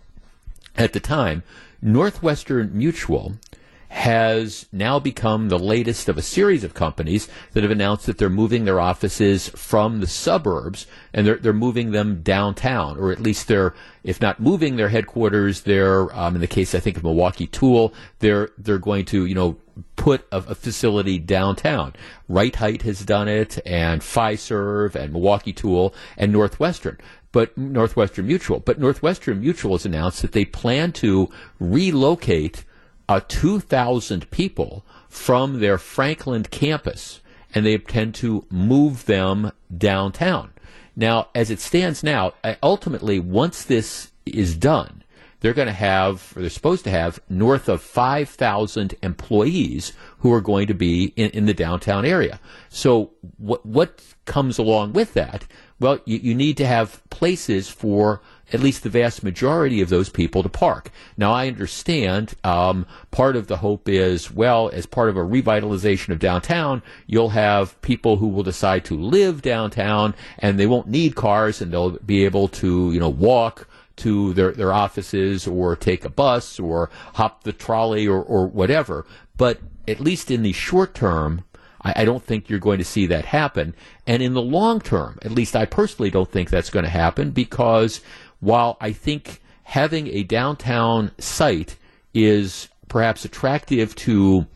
at 0.78 0.92
the 0.92 1.00
time, 1.00 1.42
Northwestern 1.82 2.70
Mutual 2.76 3.34
has 3.88 4.66
now 4.70 4.98
become 4.98 5.48
the 5.48 5.58
latest 5.58 6.08
of 6.08 6.18
a 6.18 6.22
series 6.22 6.62
of 6.62 6.74
companies 6.74 7.26
that 7.52 7.62
have 7.62 7.70
announced 7.70 8.06
that 8.06 8.18
they're 8.18 8.28
moving 8.28 8.64
their 8.64 8.78
offices 8.78 9.48
from 9.50 10.00
the 10.00 10.06
suburbs 10.06 10.86
and 11.14 11.26
they're, 11.26 11.36
they're 11.36 11.52
moving 11.54 11.90
them 11.92 12.20
downtown, 12.22 12.98
or 12.98 13.10
at 13.10 13.20
least 13.20 13.48
they're, 13.48 13.74
if 14.04 14.20
not 14.20 14.40
moving 14.40 14.76
their 14.76 14.90
headquarters, 14.90 15.62
they're, 15.62 16.14
um, 16.16 16.34
in 16.34 16.40
the 16.40 16.46
case 16.46 16.74
I 16.74 16.80
think 16.80 16.98
of 16.98 17.02
Milwaukee 17.02 17.46
Tool, 17.46 17.94
they're, 18.18 18.50
they're 18.58 18.78
going 18.78 19.06
to, 19.06 19.24
you 19.24 19.34
know, 19.34 19.56
put 19.96 20.26
a, 20.32 20.38
a, 20.38 20.54
facility 20.54 21.18
downtown. 21.18 21.94
Rite-Hite 22.28 22.82
has 22.82 23.04
done 23.04 23.28
it, 23.28 23.58
and 23.64 24.00
Fiserv, 24.00 24.94
and 24.94 25.12
Milwaukee 25.12 25.52
Tool, 25.52 25.94
and 26.16 26.32
Northwestern. 26.32 26.98
But 27.32 27.56
Northwestern 27.56 28.26
Mutual. 28.26 28.60
But 28.60 28.78
Northwestern 28.78 29.40
Mutual 29.40 29.72
has 29.72 29.84
announced 29.84 30.22
that 30.22 30.32
they 30.32 30.44
plan 30.44 30.92
to 30.92 31.30
relocate 31.58 32.64
uh, 33.08 33.20
2,000 33.26 34.30
people 34.30 34.84
from 35.08 35.60
their 35.60 35.78
Franklin 35.78 36.42
campus, 36.44 37.20
and 37.54 37.64
they 37.64 37.74
intend 37.74 38.14
to 38.16 38.44
move 38.50 39.06
them 39.06 39.52
downtown. 39.76 40.52
Now, 40.94 41.28
as 41.34 41.50
it 41.50 41.60
stands 41.60 42.02
now, 42.02 42.34
ultimately, 42.62 43.18
once 43.18 43.64
this 43.64 44.10
is 44.26 44.56
done, 44.56 45.04
they're 45.40 45.54
going 45.54 45.68
to 45.68 45.72
have, 45.72 46.32
or 46.34 46.40
they're 46.40 46.50
supposed 46.50 46.84
to 46.84 46.90
have, 46.90 47.20
north 47.28 47.68
of 47.68 47.80
5,000 47.80 48.94
employees 49.02 49.92
who 50.18 50.32
are 50.32 50.40
going 50.40 50.66
to 50.66 50.74
be 50.74 51.12
in, 51.16 51.30
in 51.30 51.46
the 51.46 51.54
downtown 51.54 52.04
area. 52.04 52.40
So, 52.68 53.12
what, 53.36 53.64
what 53.64 54.02
comes 54.24 54.58
along 54.58 54.94
with 54.94 55.14
that? 55.14 55.46
Well, 55.80 56.00
you, 56.04 56.18
you 56.18 56.34
need 56.34 56.56
to 56.56 56.66
have 56.66 57.02
places 57.10 57.68
for 57.68 58.20
at 58.52 58.60
least 58.60 58.82
the 58.82 58.88
vast 58.88 59.22
majority 59.22 59.80
of 59.80 59.90
those 59.90 60.08
people 60.08 60.42
to 60.42 60.48
park. 60.48 60.90
Now, 61.16 61.32
I 61.32 61.48
understand 61.48 62.34
um, 62.44 62.86
part 63.10 63.36
of 63.36 63.46
the 63.46 63.58
hope 63.58 63.88
is, 63.88 64.30
well, 64.30 64.70
as 64.72 64.86
part 64.86 65.08
of 65.08 65.16
a 65.16 65.20
revitalization 65.20 66.08
of 66.10 66.18
downtown, 66.18 66.82
you'll 67.06 67.30
have 67.30 67.80
people 67.82 68.16
who 68.16 68.28
will 68.28 68.42
decide 68.42 68.84
to 68.86 68.96
live 68.96 69.42
downtown 69.42 70.14
and 70.38 70.58
they 70.58 70.66
won't 70.66 70.88
need 70.88 71.14
cars 71.14 71.60
and 71.60 71.72
they'll 71.72 71.98
be 71.98 72.24
able 72.24 72.48
to, 72.48 72.90
you 72.92 73.00
know, 73.00 73.08
walk 73.08 73.68
to 73.96 74.32
their, 74.34 74.52
their 74.52 74.72
offices 74.72 75.46
or 75.46 75.76
take 75.76 76.04
a 76.04 76.10
bus 76.10 76.58
or 76.58 76.88
hop 77.14 77.44
the 77.44 77.52
trolley 77.52 78.06
or, 78.06 78.22
or 78.22 78.46
whatever. 78.46 79.04
But 79.36 79.60
at 79.86 80.00
least 80.00 80.30
in 80.30 80.42
the 80.42 80.52
short 80.52 80.94
term, 80.94 81.44
I, 81.82 82.02
I, 82.02 82.04
don't 82.04 82.22
think 82.22 82.48
you're 82.48 82.58
going 82.58 82.78
to 82.78 82.84
see 82.84 83.06
that 83.06 83.24
happen. 83.24 83.74
And 84.06 84.22
in 84.22 84.34
the 84.34 84.42
long 84.42 84.80
term, 84.80 85.18
at 85.22 85.30
least 85.30 85.56
I 85.56 85.66
personally 85.66 86.10
don't 86.10 86.30
think 86.30 86.50
that's 86.50 86.70
going 86.70 86.84
to 86.84 86.90
happen 86.90 87.30
because 87.30 88.00
while 88.40 88.76
I 88.80 88.92
think 88.92 89.40
having 89.64 90.08
a 90.08 90.22
downtown 90.22 91.12
site 91.18 91.76
is 92.14 92.68
perhaps 92.88 93.24
attractive 93.24 93.94
to 93.96 94.46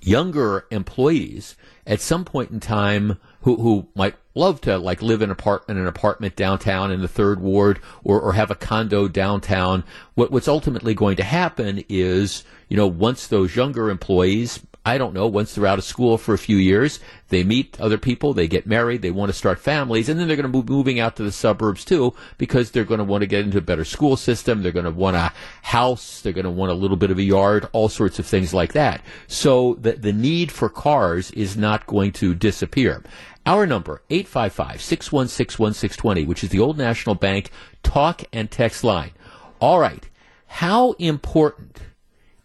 younger 0.00 0.66
employees 0.70 1.56
at 1.86 2.00
some 2.00 2.24
point 2.24 2.50
in 2.50 2.60
time 2.60 3.18
who, 3.40 3.56
who 3.56 3.88
might 3.94 4.14
love 4.34 4.60
to 4.60 4.78
like 4.78 5.02
live 5.02 5.22
in, 5.22 5.30
apart- 5.30 5.64
in 5.68 5.76
an 5.76 5.86
apartment 5.86 6.36
downtown 6.36 6.90
in 6.90 7.00
the 7.00 7.08
third 7.08 7.40
ward 7.40 7.80
or, 8.04 8.20
or 8.20 8.32
have 8.32 8.50
a 8.50 8.54
condo 8.54 9.08
downtown. 9.08 9.84
What, 10.14 10.30
what's 10.30 10.48
ultimately 10.48 10.94
going 10.94 11.16
to 11.16 11.24
happen 11.24 11.84
is, 11.88 12.44
you 12.68 12.76
know, 12.76 12.86
once 12.86 13.26
those 13.26 13.56
younger 13.56 13.90
employees 13.90 14.58
I 14.86 14.96
don't 14.98 15.14
know, 15.14 15.26
once 15.26 15.52
they're 15.52 15.66
out 15.66 15.80
of 15.80 15.84
school 15.84 16.16
for 16.16 16.32
a 16.32 16.38
few 16.38 16.58
years, 16.58 17.00
they 17.30 17.42
meet 17.42 17.80
other 17.80 17.98
people, 17.98 18.32
they 18.32 18.46
get 18.46 18.68
married, 18.68 19.02
they 19.02 19.10
want 19.10 19.30
to 19.30 19.36
start 19.36 19.58
families, 19.58 20.08
and 20.08 20.20
then 20.20 20.28
they're 20.28 20.36
going 20.36 20.52
to 20.52 20.62
be 20.62 20.72
moving 20.72 21.00
out 21.00 21.16
to 21.16 21.24
the 21.24 21.32
suburbs 21.32 21.84
too 21.84 22.14
because 22.38 22.70
they're 22.70 22.84
going 22.84 22.98
to 22.98 23.04
want 23.04 23.22
to 23.22 23.26
get 23.26 23.44
into 23.44 23.58
a 23.58 23.62
better 23.62 23.84
school 23.84 24.16
system, 24.16 24.62
they're 24.62 24.70
going 24.70 24.84
to 24.84 24.92
want 24.92 25.16
a 25.16 25.32
house, 25.62 26.20
they're 26.20 26.32
going 26.32 26.44
to 26.44 26.52
want 26.52 26.70
a 26.70 26.76
little 26.76 26.96
bit 26.96 27.10
of 27.10 27.18
a 27.18 27.24
yard, 27.24 27.68
all 27.72 27.88
sorts 27.88 28.20
of 28.20 28.26
things 28.26 28.54
like 28.54 28.74
that. 28.74 29.02
So 29.26 29.74
the, 29.80 29.94
the 29.94 30.12
need 30.12 30.52
for 30.52 30.68
cars 30.68 31.32
is 31.32 31.56
not 31.56 31.88
going 31.88 32.12
to 32.12 32.36
disappear. 32.36 33.02
Our 33.44 33.66
number, 33.66 34.02
855-616-1620, 34.08 36.28
which 36.28 36.44
is 36.44 36.50
the 36.50 36.60
Old 36.60 36.78
National 36.78 37.16
Bank 37.16 37.50
talk 37.82 38.22
and 38.32 38.48
text 38.48 38.84
line. 38.84 39.10
All 39.58 39.80
right. 39.80 40.08
How 40.46 40.92
important 40.92 41.80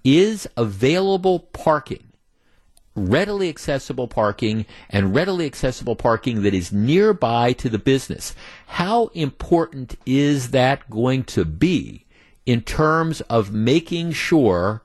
is 0.04 0.49
available 0.58 1.38
parking 1.38 2.08
readily 2.95 3.47
accessible 3.49 4.08
parking 4.08 4.65
and 4.89 5.15
readily 5.15 5.45
accessible 5.45 5.95
parking 5.95 6.41
that 6.43 6.54
is 6.54 6.71
nearby 6.71 7.54
to 7.54 7.69
the 7.69 7.80
business. 7.80 8.36
How 8.67 9.08
important 9.08 9.95
is 10.06 10.51
that 10.51 10.89
going 10.89 11.23
to 11.25 11.45
be 11.45 12.06
in 12.45 12.62
terms 12.62 13.21
of 13.21 13.54
making 13.54 14.12
sure 14.12 14.84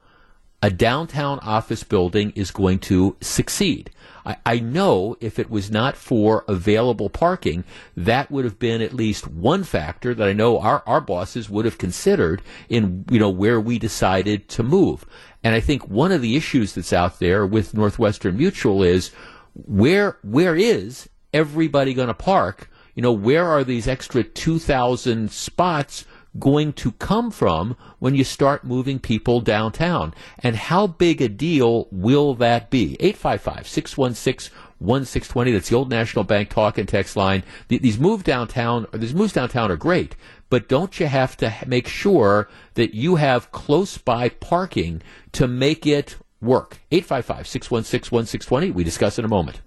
a 0.62 0.70
downtown 0.70 1.38
office 1.40 1.82
building 1.82 2.32
is 2.36 2.50
going 2.50 2.78
to 2.80 3.16
succeed? 3.20 3.90
I, 4.26 4.36
I 4.44 4.58
know 4.58 5.16
if 5.20 5.38
it 5.38 5.48
was 5.48 5.70
not 5.70 5.96
for 5.96 6.44
available 6.48 7.08
parking, 7.08 7.64
that 7.96 8.30
would 8.30 8.44
have 8.44 8.58
been 8.58 8.82
at 8.82 8.92
least 8.92 9.28
one 9.28 9.64
factor 9.64 10.14
that 10.14 10.28
I 10.28 10.32
know 10.32 10.58
our, 10.58 10.82
our 10.86 11.00
bosses 11.00 11.48
would 11.48 11.64
have 11.64 11.78
considered 11.78 12.42
in 12.68 13.04
you 13.10 13.18
know 13.18 13.30
where 13.30 13.60
we 13.60 13.78
decided 13.78 14.48
to 14.50 14.62
move. 14.62 15.06
And 15.46 15.54
I 15.54 15.60
think 15.60 15.86
one 15.86 16.10
of 16.10 16.22
the 16.22 16.34
issues 16.34 16.74
that's 16.74 16.92
out 16.92 17.20
there 17.20 17.46
with 17.46 17.72
Northwestern 17.72 18.36
Mutual 18.36 18.82
is 18.82 19.12
where 19.54 20.18
where 20.24 20.56
is 20.56 21.08
everybody 21.32 21.94
going 21.94 22.08
to 22.08 22.14
park? 22.14 22.68
You 22.96 23.02
know, 23.02 23.12
where 23.12 23.46
are 23.46 23.62
these 23.62 23.86
extra 23.86 24.24
2,000 24.24 25.30
spots 25.30 26.04
going 26.40 26.72
to 26.72 26.90
come 26.90 27.30
from 27.30 27.76
when 28.00 28.16
you 28.16 28.24
start 28.24 28.64
moving 28.64 28.98
people 28.98 29.40
downtown? 29.40 30.14
And 30.40 30.56
how 30.56 30.88
big 30.88 31.22
a 31.22 31.28
deal 31.28 31.86
will 31.92 32.34
that 32.34 32.68
be? 32.68 32.96
855 32.98 33.68
616 33.68 34.52
1620. 34.78 35.52
That's 35.52 35.68
the 35.68 35.76
old 35.76 35.90
National 35.90 36.24
Bank 36.24 36.50
talk 36.50 36.76
and 36.76 36.88
text 36.88 37.16
line. 37.16 37.44
These 37.68 38.00
move 38.00 38.24
downtown, 38.24 38.88
these 38.92 39.14
moves 39.14 39.32
downtown 39.32 39.70
are 39.70 39.76
great, 39.76 40.16
but 40.48 40.68
don't 40.68 40.98
you 41.00 41.06
have 41.06 41.36
to 41.38 41.52
make 41.66 41.88
sure 41.88 42.48
that 42.74 42.94
you 42.94 43.16
have 43.16 43.50
close 43.52 43.98
by 43.98 44.28
parking 44.28 45.02
to 45.32 45.48
make 45.48 45.86
it 45.86 46.16
work? 46.40 46.78
855 46.92 47.46
616 47.46 48.14
1620. 48.14 48.70
We 48.70 48.84
discuss 48.84 49.18
in 49.18 49.24
a 49.24 49.28
moment. 49.28 49.60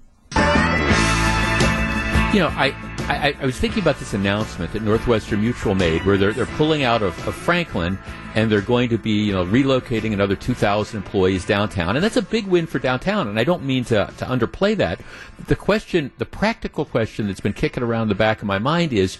You 2.32 2.42
know, 2.42 2.50
I, 2.50 2.76
I, 3.10 3.36
I, 3.42 3.46
was 3.46 3.58
thinking 3.58 3.82
about 3.82 3.98
this 3.98 4.14
announcement 4.14 4.72
that 4.74 4.84
Northwestern 4.84 5.42
Mutual 5.42 5.74
made 5.74 6.06
where 6.06 6.16
they're, 6.16 6.32
they're 6.32 6.46
pulling 6.46 6.84
out 6.84 7.02
of, 7.02 7.28
of 7.28 7.34
Franklin 7.34 7.98
and 8.36 8.52
they're 8.52 8.62
going 8.62 8.90
to 8.90 9.00
be, 9.00 9.24
you 9.24 9.34
know, 9.34 9.44
relocating 9.44 10.14
another 10.14 10.36
2,000 10.36 10.96
employees 10.96 11.44
downtown. 11.44 11.96
And 11.96 12.04
that's 12.04 12.18
a 12.18 12.22
big 12.22 12.46
win 12.46 12.68
for 12.68 12.78
downtown. 12.78 13.28
And 13.28 13.40
I 13.40 13.44
don't 13.44 13.64
mean 13.64 13.84
to, 13.86 14.14
to 14.18 14.26
underplay 14.26 14.78
that. 14.78 15.02
The 15.48 15.56
question, 15.56 16.12
the 16.20 16.26
practical 16.26 16.86
question 16.86 17.26
that's 17.26 17.40
been 17.40 17.54
kicking 17.54 17.82
around 17.82 18.10
the 18.10 18.16
back 18.16 18.42
of 18.42 18.46
my 18.46 18.60
mind 18.60 18.94
is, 18.94 19.18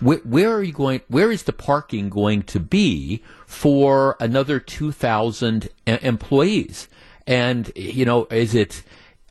where, 0.00 0.18
where, 0.18 0.52
are 0.52 0.62
you 0.62 0.72
going? 0.72 1.00
Where 1.08 1.30
is 1.30 1.44
the 1.44 1.52
parking 1.52 2.08
going 2.08 2.42
to 2.44 2.60
be 2.60 3.22
for 3.46 4.16
another 4.20 4.60
2,000 4.60 5.68
employees? 5.86 6.88
And, 7.26 7.70
you 7.74 8.04
know, 8.04 8.26
is 8.30 8.54
it, 8.54 8.82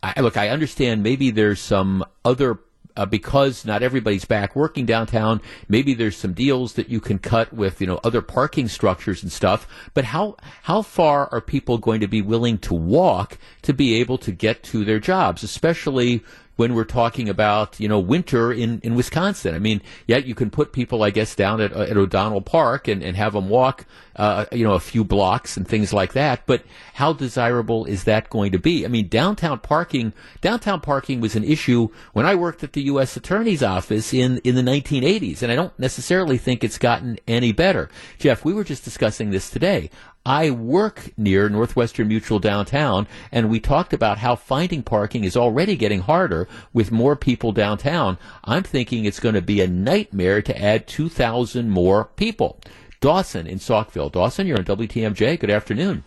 I, 0.04 0.22
look, 0.22 0.38
I 0.38 0.50
understand 0.50 1.04
maybe 1.04 1.32
there's 1.32 1.62
some 1.62 2.04
other 2.24 2.60
uh, 2.98 3.06
because 3.06 3.66
not 3.66 3.84
everybody's 3.84 4.26
back 4.26 4.56
working 4.56 4.86
downtown. 4.86 5.42
Maybe 5.68 5.94
there's 5.94 6.18
some 6.18 6.34
deals 6.34 6.74
that 6.74 6.90
you 6.90 7.00
can 7.00 7.20
cut 7.20 7.54
with, 7.54 7.82
you 7.82 7.88
know, 7.88 8.00
other 8.04 8.22
parking 8.22 8.68
structures 8.68 9.22
and 9.22 9.32
stuff. 9.32 9.68
But 9.94 10.06
how 10.06 10.38
how 10.64 10.82
far 10.82 11.28
are 11.32 11.42
people 11.42 11.78
going 11.78 12.00
to 12.02 12.08
be 12.08 12.22
willing 12.22 12.58
to 12.60 12.74
walk 12.74 13.38
to 13.64 13.74
be 13.74 13.96
able 13.96 14.18
to 14.20 14.32
get 14.32 14.64
to 14.64 14.86
their 14.86 15.00
jobs, 15.00 15.44
especially 15.44 16.24
when 16.56 16.74
we're 16.74 16.84
talking 16.86 17.30
about 17.30 17.80
you 17.80 17.88
know 17.88 18.00
winter 18.00 18.52
in, 18.52 18.80
in 18.82 18.96
Wisconsin. 18.96 19.56
I 19.56 19.60
mean, 19.60 19.82
yet 20.08 20.26
you 20.26 20.36
can 20.36 20.50
put 20.50 20.72
people, 20.72 21.04
I 21.04 21.10
guess, 21.10 21.36
down 21.36 21.62
at, 21.62 21.72
at 21.74 21.98
O'Donnell 21.98 22.42
Park 22.42 22.88
and, 22.88 23.04
and 23.04 23.16
have 23.18 23.34
them 23.34 23.50
walk, 23.50 23.86
uh, 24.16 24.46
you 24.52 24.64
know, 24.64 24.74
a 24.74 24.80
few 24.80 25.04
blocks 25.04 25.58
and 25.58 25.68
things 25.68 25.94
like 25.94 26.14
that. 26.14 26.46
But 26.46 26.64
how 26.94 27.14
desirable 27.14 27.86
is 27.86 28.06
that 28.06 28.30
going 28.30 28.52
to 28.52 28.60
be? 28.60 28.86
I 28.86 28.88
mean, 28.88 29.08
downtown 29.08 29.60
parking, 29.60 30.14
downtown 30.42 30.82
parking 30.82 31.22
was 31.22 31.36
an 31.36 31.44
issue 31.44 31.90
when 32.14 32.26
I 32.26 32.36
worked 32.36 32.64
at 32.64 32.74
the 32.74 32.84
U.S. 32.84 33.18
Attorney's 33.18 33.64
Office 33.64 34.14
in 34.14 34.38
in 34.40 34.56
the 34.56 34.62
1980s, 34.62 35.42
and 35.42 35.52
I 35.52 35.56
don't 35.56 35.78
necessarily 35.80 36.38
think 36.38 36.64
it's 36.64 36.78
gotten 36.78 37.20
any 37.28 37.52
better. 37.52 37.90
Jeff, 38.20 38.46
we 38.46 38.54
were 38.54 38.64
just 38.64 38.84
discussing 38.84 39.32
this 39.32 39.50
today. 39.50 39.90
I 40.26 40.50
work 40.50 41.12
near 41.18 41.50
Northwestern 41.50 42.08
Mutual 42.08 42.40
downtown, 42.40 43.08
and 43.32 43.50
we 43.50 43.60
talked 43.60 43.94
about 43.94 44.18
how 44.18 44.36
finding 44.36 44.82
parking 44.82 45.24
is 45.24 45.38
already 45.38 45.76
getting 45.76 46.00
harder 46.02 46.48
with 46.74 46.92
more 46.92 47.16
people 47.16 47.52
downtown. 47.52 48.18
I'm 48.44 48.64
thinking 48.64 49.06
it's 49.06 49.20
going 49.20 49.36
to 49.36 49.42
be 49.42 49.62
a 49.62 49.68
nightmare 49.68 50.42
to 50.42 50.60
add 50.60 50.88
2,000 50.88 51.70
more 51.70 52.06
people. 52.16 52.60
Dawson 53.02 53.46
in 53.46 53.60
Saukville. 53.60 54.12
Dawson, 54.12 54.48
you're 54.48 54.58
on 54.58 54.66
WTMJ. 54.66 55.40
Good 55.40 55.52
afternoon. 55.52 56.04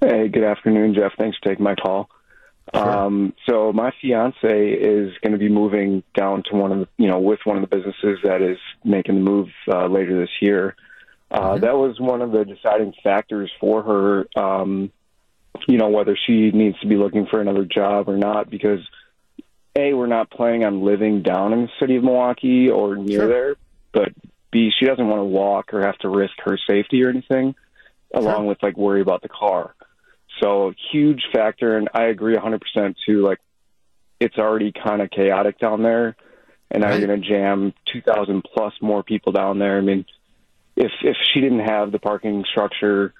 Hey, 0.00 0.26
good 0.26 0.44
afternoon, 0.44 0.94
Jeff. 0.94 1.12
Thanks 1.16 1.38
for 1.38 1.50
taking 1.50 1.64
my 1.64 1.76
call. 1.76 2.10
Sure. 2.74 2.90
Um, 2.90 3.34
so 3.48 3.72
my 3.72 3.92
fiance 4.02 4.72
is 4.72 5.12
going 5.22 5.32
to 5.32 5.38
be 5.38 5.48
moving 5.48 6.02
down 6.14 6.42
to 6.50 6.56
one 6.56 6.72
of 6.72 6.78
the, 6.80 6.88
you 6.98 7.08
know, 7.08 7.20
with 7.20 7.38
one 7.44 7.56
of 7.56 7.62
the 7.62 7.74
businesses 7.76 8.18
that 8.24 8.42
is 8.42 8.58
making 8.84 9.14
the 9.14 9.20
move 9.20 9.48
uh, 9.72 9.86
later 9.86 10.18
this 10.20 10.30
year. 10.40 10.74
Uh, 11.30 11.40
mm-hmm. 11.40 11.60
That 11.60 11.74
was 11.74 11.98
one 11.98 12.22
of 12.22 12.32
the 12.32 12.44
deciding 12.44 12.94
factors 13.02 13.50
for 13.60 13.82
her, 13.82 14.40
um, 14.40 14.92
you 15.66 15.78
know, 15.78 15.88
whether 15.88 16.16
she 16.26 16.50
needs 16.50 16.78
to 16.80 16.86
be 16.86 16.96
looking 16.96 17.26
for 17.26 17.40
another 17.40 17.64
job 17.64 18.08
or 18.08 18.16
not, 18.16 18.48
because 18.48 18.80
A, 19.76 19.92
we're 19.92 20.06
not 20.06 20.30
planning 20.30 20.64
on 20.64 20.84
living 20.84 21.22
down 21.22 21.52
in 21.52 21.62
the 21.62 21.68
city 21.80 21.96
of 21.96 22.04
Milwaukee 22.04 22.70
or 22.70 22.96
near 22.96 23.20
sure. 23.20 23.28
there, 23.28 23.56
but 23.92 24.12
B, 24.50 24.70
she 24.78 24.86
doesn't 24.86 25.06
want 25.06 25.20
to 25.20 25.24
walk 25.24 25.74
or 25.74 25.84
have 25.84 25.98
to 25.98 26.08
risk 26.08 26.34
her 26.44 26.58
safety 26.68 27.02
or 27.02 27.08
anything, 27.08 27.54
along 28.14 28.42
sure. 28.42 28.44
with 28.44 28.62
like 28.62 28.76
worry 28.76 29.00
about 29.00 29.22
the 29.22 29.28
car. 29.28 29.74
So 30.40 30.72
huge 30.92 31.22
factor, 31.32 31.76
and 31.76 31.88
I 31.94 32.04
agree 32.04 32.36
100% 32.36 32.94
too. 33.06 33.22
Like 33.22 33.38
it's 34.20 34.38
already 34.38 34.72
kind 34.72 35.02
of 35.02 35.10
chaotic 35.10 35.58
down 35.58 35.82
there, 35.82 36.16
and 36.70 36.82
now 36.82 36.94
you're 36.94 37.06
going 37.06 37.20
to 37.20 37.28
jam 37.28 37.72
2,000 37.92 38.44
plus 38.44 38.74
more 38.80 39.02
people 39.02 39.32
down 39.32 39.58
there. 39.58 39.78
I 39.78 39.80
mean, 39.80 40.04
if 40.76 40.92
if 41.02 41.16
she 41.32 41.40
didn't 41.40 41.60
have 41.60 41.90
the 41.90 41.98
parking 41.98 42.44
structure, 42.50 43.14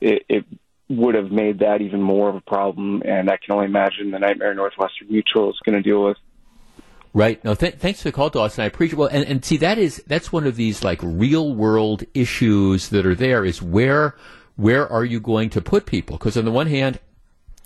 it, 0.00 0.24
it 0.28 0.44
would 0.88 1.14
have 1.14 1.30
made 1.30 1.60
that 1.60 1.80
even 1.80 2.00
more 2.00 2.28
of 2.28 2.36
a 2.36 2.40
problem. 2.42 3.02
And 3.04 3.30
I 3.30 3.38
can 3.38 3.54
only 3.54 3.66
imagine 3.66 4.10
the 4.10 4.18
nightmare 4.18 4.54
Northwestern 4.54 5.08
Mutual 5.08 5.50
is 5.50 5.58
going 5.64 5.76
to 5.76 5.82
deal 5.82 6.04
with. 6.04 6.18
Right. 7.14 7.42
No. 7.44 7.54
Th- 7.54 7.74
thanks 7.74 8.02
for 8.02 8.08
the 8.08 8.12
call, 8.12 8.28
Dawson. 8.28 8.64
I 8.64 8.66
appreciate. 8.66 8.98
Well, 8.98 9.08
and, 9.08 9.24
and 9.24 9.44
see, 9.44 9.56
that 9.58 9.78
is 9.78 10.02
that's 10.06 10.32
one 10.32 10.46
of 10.46 10.56
these 10.56 10.84
like 10.84 11.00
real 11.02 11.54
world 11.54 12.04
issues 12.12 12.88
that 12.90 13.06
are 13.06 13.14
there. 13.14 13.44
Is 13.44 13.62
where 13.62 14.16
where 14.56 14.86
are 14.90 15.04
you 15.04 15.20
going 15.20 15.50
to 15.50 15.60
put 15.60 15.86
people? 15.86 16.18
Because 16.18 16.36
on 16.36 16.44
the 16.44 16.50
one 16.50 16.66
hand, 16.66 16.98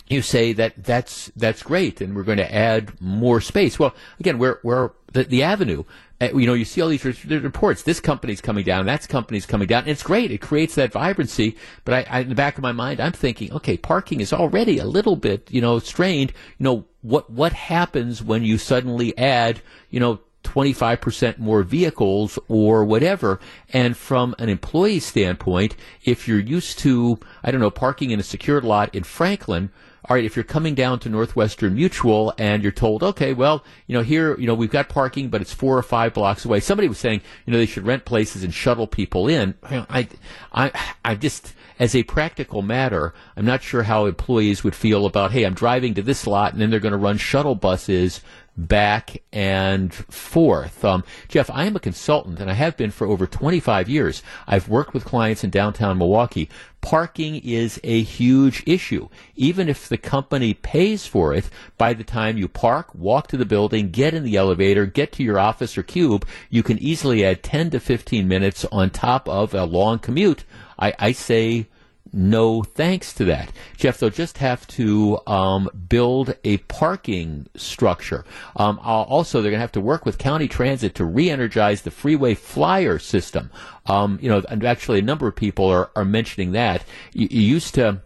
you 0.06 0.22
say 0.22 0.52
that 0.52 0.84
that's 0.84 1.32
that's 1.34 1.62
great, 1.62 2.00
and 2.00 2.14
we're 2.14 2.24
going 2.24 2.38
to 2.38 2.54
add 2.54 3.00
more 3.00 3.40
space. 3.40 3.78
Well, 3.78 3.94
again, 4.20 4.38
we're 4.38 4.60
we're 4.62 4.90
the, 5.12 5.24
the 5.24 5.42
avenue. 5.42 5.84
You 6.20 6.46
know, 6.46 6.54
you 6.54 6.64
see 6.64 6.80
all 6.80 6.88
these 6.88 7.04
reports. 7.24 7.82
This 7.82 8.00
company's 8.00 8.40
coming 8.40 8.64
down. 8.64 8.86
That's 8.86 9.06
company's 9.06 9.46
coming 9.46 9.68
down. 9.68 9.82
And 9.82 9.90
it's 9.90 10.02
great. 10.02 10.32
It 10.32 10.40
creates 10.40 10.74
that 10.74 10.90
vibrancy. 10.90 11.56
But 11.84 11.94
I, 11.94 12.06
I, 12.10 12.20
in 12.20 12.28
the 12.28 12.34
back 12.34 12.56
of 12.56 12.62
my 12.62 12.72
mind, 12.72 12.98
I'm 12.98 13.12
thinking, 13.12 13.52
okay, 13.52 13.76
parking 13.76 14.20
is 14.20 14.32
already 14.32 14.78
a 14.78 14.84
little 14.84 15.14
bit, 15.14 15.48
you 15.50 15.60
know, 15.60 15.78
strained. 15.78 16.32
You 16.58 16.64
know, 16.64 16.84
what 17.02 17.30
what 17.30 17.52
happens 17.52 18.20
when 18.22 18.42
you 18.42 18.58
suddenly 18.58 19.16
add, 19.16 19.60
you 19.90 20.00
know, 20.00 20.18
25% 20.44 21.38
more 21.38 21.62
vehicles 21.62 22.38
or 22.48 22.84
whatever. 22.84 23.38
And 23.72 23.96
from 23.96 24.34
an 24.38 24.48
employee 24.48 25.00
standpoint, 25.00 25.76
if 26.04 26.26
you're 26.26 26.40
used 26.40 26.78
to, 26.80 27.18
I 27.44 27.50
don't 27.50 27.60
know, 27.60 27.70
parking 27.70 28.10
in 28.10 28.20
a 28.20 28.24
secured 28.24 28.64
lot 28.64 28.94
in 28.94 29.04
Franklin, 29.04 29.70
all 30.08 30.14
right, 30.14 30.24
if 30.24 30.36
you're 30.36 30.44
coming 30.44 30.74
down 30.74 30.98
to 31.00 31.10
Northwestern 31.10 31.74
Mutual 31.74 32.32
and 32.38 32.62
you're 32.62 32.72
told, 32.72 33.02
okay, 33.02 33.34
well, 33.34 33.62
you 33.86 33.94
know, 33.94 34.02
here, 34.02 34.38
you 34.40 34.46
know, 34.46 34.54
we've 34.54 34.70
got 34.70 34.88
parking, 34.88 35.28
but 35.28 35.42
it's 35.42 35.52
four 35.52 35.76
or 35.76 35.82
five 35.82 36.14
blocks 36.14 36.46
away. 36.46 36.60
Somebody 36.60 36.88
was 36.88 36.96
saying, 36.98 37.20
you 37.44 37.52
know, 37.52 37.58
they 37.58 37.66
should 37.66 37.86
rent 37.86 38.06
places 38.06 38.42
and 38.42 38.54
shuttle 38.54 38.86
people 38.86 39.28
in. 39.28 39.54
I, 39.62 40.08
I, 40.50 40.72
I 41.04 41.14
just, 41.14 41.52
as 41.78 41.94
a 41.94 42.04
practical 42.04 42.62
matter, 42.62 43.12
I'm 43.36 43.44
not 43.44 43.62
sure 43.62 43.82
how 43.82 44.06
employees 44.06 44.64
would 44.64 44.74
feel 44.74 45.04
about, 45.04 45.32
hey, 45.32 45.44
I'm 45.44 45.52
driving 45.52 45.92
to 45.94 46.02
this 46.02 46.26
lot 46.26 46.52
and 46.52 46.62
then 46.62 46.70
they're 46.70 46.80
going 46.80 46.92
to 46.92 46.98
run 46.98 47.18
shuttle 47.18 47.54
buses 47.54 48.22
back 48.58 49.22
and 49.32 49.94
forth. 49.94 50.84
Um, 50.84 51.04
Jeff, 51.28 51.48
I 51.50 51.64
am 51.64 51.76
a 51.76 51.80
consultant 51.80 52.40
and 52.40 52.50
I 52.50 52.54
have 52.54 52.76
been 52.76 52.90
for 52.90 53.06
over 53.06 53.26
25 53.26 53.88
years. 53.88 54.22
I've 54.48 54.68
worked 54.68 54.92
with 54.92 55.04
clients 55.04 55.44
in 55.44 55.50
downtown 55.50 55.96
Milwaukee. 55.96 56.50
Parking 56.80 57.36
is 57.36 57.80
a 57.84 58.02
huge 58.02 58.64
issue. 58.66 59.08
Even 59.36 59.68
if 59.68 59.88
the 59.88 59.96
company 59.96 60.54
pays 60.54 61.06
for 61.06 61.32
it, 61.32 61.48
by 61.76 61.92
the 61.92 62.04
time 62.04 62.36
you 62.36 62.48
park, 62.48 62.92
walk 62.94 63.28
to 63.28 63.36
the 63.36 63.46
building, 63.46 63.90
get 63.90 64.12
in 64.12 64.24
the 64.24 64.36
elevator, 64.36 64.86
get 64.86 65.12
to 65.12 65.22
your 65.22 65.38
office 65.38 65.78
or 65.78 65.84
cube, 65.84 66.26
you 66.50 66.62
can 66.64 66.78
easily 66.78 67.24
add 67.24 67.42
10 67.44 67.70
to 67.70 67.80
15 67.80 68.26
minutes 68.26 68.64
on 68.72 68.90
top 68.90 69.28
of 69.28 69.54
a 69.54 69.64
long 69.64 70.00
commute. 70.00 70.44
I, 70.78 70.94
I 70.98 71.12
say 71.12 71.66
no 72.12 72.62
thanks 72.62 73.12
to 73.14 73.24
that. 73.26 73.52
Jeff, 73.76 73.98
they'll 73.98 74.10
just 74.10 74.38
have 74.38 74.66
to 74.68 75.18
um, 75.26 75.68
build 75.88 76.34
a 76.44 76.58
parking 76.58 77.48
structure. 77.56 78.24
Um, 78.56 78.78
also, 78.82 79.40
they're 79.40 79.50
going 79.50 79.58
to 79.58 79.62
have 79.62 79.72
to 79.72 79.80
work 79.80 80.04
with 80.06 80.18
county 80.18 80.48
transit 80.48 80.94
to 80.96 81.04
re-energize 81.04 81.82
the 81.82 81.90
freeway 81.90 82.34
flyer 82.34 82.98
system. 82.98 83.50
Um, 83.86 84.18
you 84.20 84.28
know, 84.28 84.42
and 84.48 84.64
actually, 84.64 84.98
a 84.98 85.02
number 85.02 85.28
of 85.28 85.36
people 85.36 85.66
are, 85.66 85.90
are 85.96 86.04
mentioning 86.04 86.52
that. 86.52 86.84
You, 87.12 87.28
you 87.30 87.42
used 87.42 87.74
to. 87.74 88.02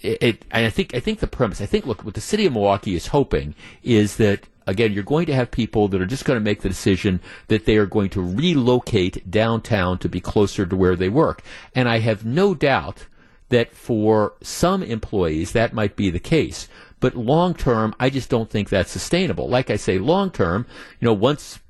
It, 0.00 0.18
it, 0.22 0.44
I 0.52 0.70
think 0.70 0.94
I 0.94 1.00
think 1.00 1.18
the 1.18 1.26
premise. 1.26 1.60
I 1.60 1.66
think 1.66 1.86
look, 1.86 2.04
what 2.04 2.14
the 2.14 2.20
city 2.20 2.46
of 2.46 2.52
Milwaukee 2.52 2.94
is 2.94 3.08
hoping 3.08 3.54
is 3.82 4.16
that 4.16 4.46
again, 4.68 4.92
you're 4.92 5.02
going 5.02 5.26
to 5.26 5.34
have 5.34 5.50
people 5.50 5.88
that 5.88 6.00
are 6.00 6.06
just 6.06 6.24
going 6.24 6.36
to 6.36 6.44
make 6.44 6.60
the 6.60 6.68
decision 6.68 7.20
that 7.48 7.64
they 7.64 7.76
are 7.76 7.86
going 7.86 8.10
to 8.10 8.22
relocate 8.22 9.28
downtown 9.30 9.98
to 9.98 10.08
be 10.08 10.20
closer 10.20 10.66
to 10.66 10.76
where 10.76 10.94
they 10.94 11.08
work. 11.08 11.42
And 11.74 11.88
I 11.88 11.98
have 12.00 12.24
no 12.24 12.54
doubt 12.54 13.06
that 13.48 13.74
for 13.74 14.34
some 14.42 14.82
employees 14.82 15.52
that 15.52 15.72
might 15.72 15.96
be 15.96 16.10
the 16.10 16.20
case. 16.20 16.68
But 17.00 17.16
long 17.16 17.54
term, 17.54 17.94
I 17.98 18.10
just 18.10 18.28
don't 18.28 18.50
think 18.50 18.68
that's 18.68 18.90
sustainable. 18.90 19.48
Like 19.48 19.70
I 19.70 19.76
say, 19.76 19.98
long 19.98 20.30
term, 20.30 20.66
you 21.00 21.06
know, 21.06 21.14
once 21.14 21.60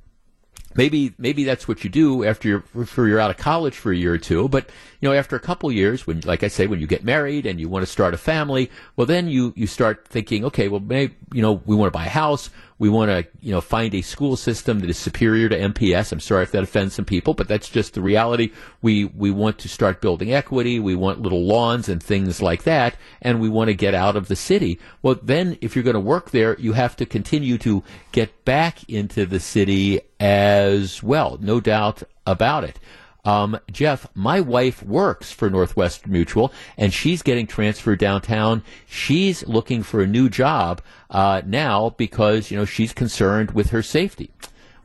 maybe 0.78 1.12
maybe 1.18 1.44
that's 1.44 1.66
what 1.66 1.82
you 1.82 1.90
do 1.90 2.24
after 2.24 2.48
you're 2.48 2.87
for 2.87 3.08
you're 3.08 3.18
out 3.18 3.30
of 3.30 3.37
college 3.37 3.76
for 3.76 3.92
a 3.92 3.96
year 3.96 4.14
or 4.14 4.18
two. 4.18 4.48
But 4.48 4.70
you 5.00 5.08
know, 5.08 5.14
after 5.14 5.37
a 5.37 5.40
couple 5.40 5.70
years, 5.72 6.06
when 6.06 6.20
like 6.20 6.42
I 6.42 6.48
say, 6.48 6.66
when 6.66 6.80
you 6.80 6.87
get 6.87 7.04
married 7.04 7.46
and 7.46 7.61
you 7.61 7.68
want 7.68 7.84
to 7.84 7.90
start 7.90 8.14
a 8.14 8.18
family, 8.18 8.70
well, 8.96 9.06
then 9.06 9.28
you 9.28 9.52
you 9.56 9.66
start 9.66 10.06
thinking, 10.06 10.44
okay, 10.46 10.68
well, 10.68 10.80
maybe 10.80 11.14
you 11.32 11.42
know, 11.42 11.61
we 11.66 11.76
want 11.76 11.92
to 11.92 11.96
buy 11.98 12.06
a 12.06 12.11
house. 12.11 12.48
We 12.78 12.88
want 12.88 13.10
to, 13.10 13.26
you 13.40 13.52
know, 13.52 13.60
find 13.60 13.94
a 13.94 14.02
school 14.02 14.36
system 14.36 14.80
that 14.80 14.90
is 14.90 14.98
superior 14.98 15.48
to 15.48 15.58
MPS. 15.58 16.12
I'm 16.12 16.20
sorry 16.20 16.44
if 16.44 16.52
that 16.52 16.62
offends 16.62 16.94
some 16.94 17.04
people, 17.04 17.34
but 17.34 17.48
that's 17.48 17.68
just 17.68 17.94
the 17.94 18.00
reality. 18.00 18.52
We 18.82 19.06
we 19.06 19.30
want 19.30 19.58
to 19.58 19.68
start 19.68 20.00
building 20.00 20.32
equity. 20.32 20.78
We 20.78 20.94
want 20.94 21.20
little 21.20 21.44
lawns 21.44 21.88
and 21.88 22.02
things 22.02 22.40
like 22.40 22.62
that, 22.64 22.96
and 23.20 23.40
we 23.40 23.48
want 23.48 23.68
to 23.68 23.74
get 23.74 23.94
out 23.94 24.16
of 24.16 24.28
the 24.28 24.36
city. 24.36 24.78
Well, 25.02 25.18
then 25.22 25.58
if 25.60 25.74
you're 25.74 25.82
going 25.82 25.94
to 25.94 26.00
work 26.00 26.30
there, 26.30 26.56
you 26.58 26.72
have 26.74 26.96
to 26.96 27.06
continue 27.06 27.58
to 27.58 27.82
get 28.12 28.44
back 28.44 28.88
into 28.88 29.26
the 29.26 29.40
city 29.40 30.00
as 30.20 31.02
well. 31.02 31.38
No 31.40 31.60
doubt 31.60 32.02
about 32.26 32.64
it. 32.64 32.78
Um, 33.24 33.59
Jeff, 33.70 34.07
my 34.14 34.40
wife 34.40 34.83
works 34.83 35.31
for 35.33 35.50
Northwestern 35.50 36.12
Mutual, 36.12 36.52
and 36.76 36.92
she's 36.92 37.22
getting 37.22 37.46
transferred 37.46 37.98
downtown. 37.98 38.62
She's 38.87 39.46
looking 39.46 39.83
for 39.83 40.00
a 40.00 40.07
new 40.07 40.28
job 40.28 40.83
uh, 41.11 41.42
now 41.44 41.90
because 41.90 42.50
you 42.50 42.57
know 42.57 42.64
she's 42.64 42.92
concerned 42.92 43.50
with 43.50 43.70
her 43.70 43.83
safety. 43.83 44.31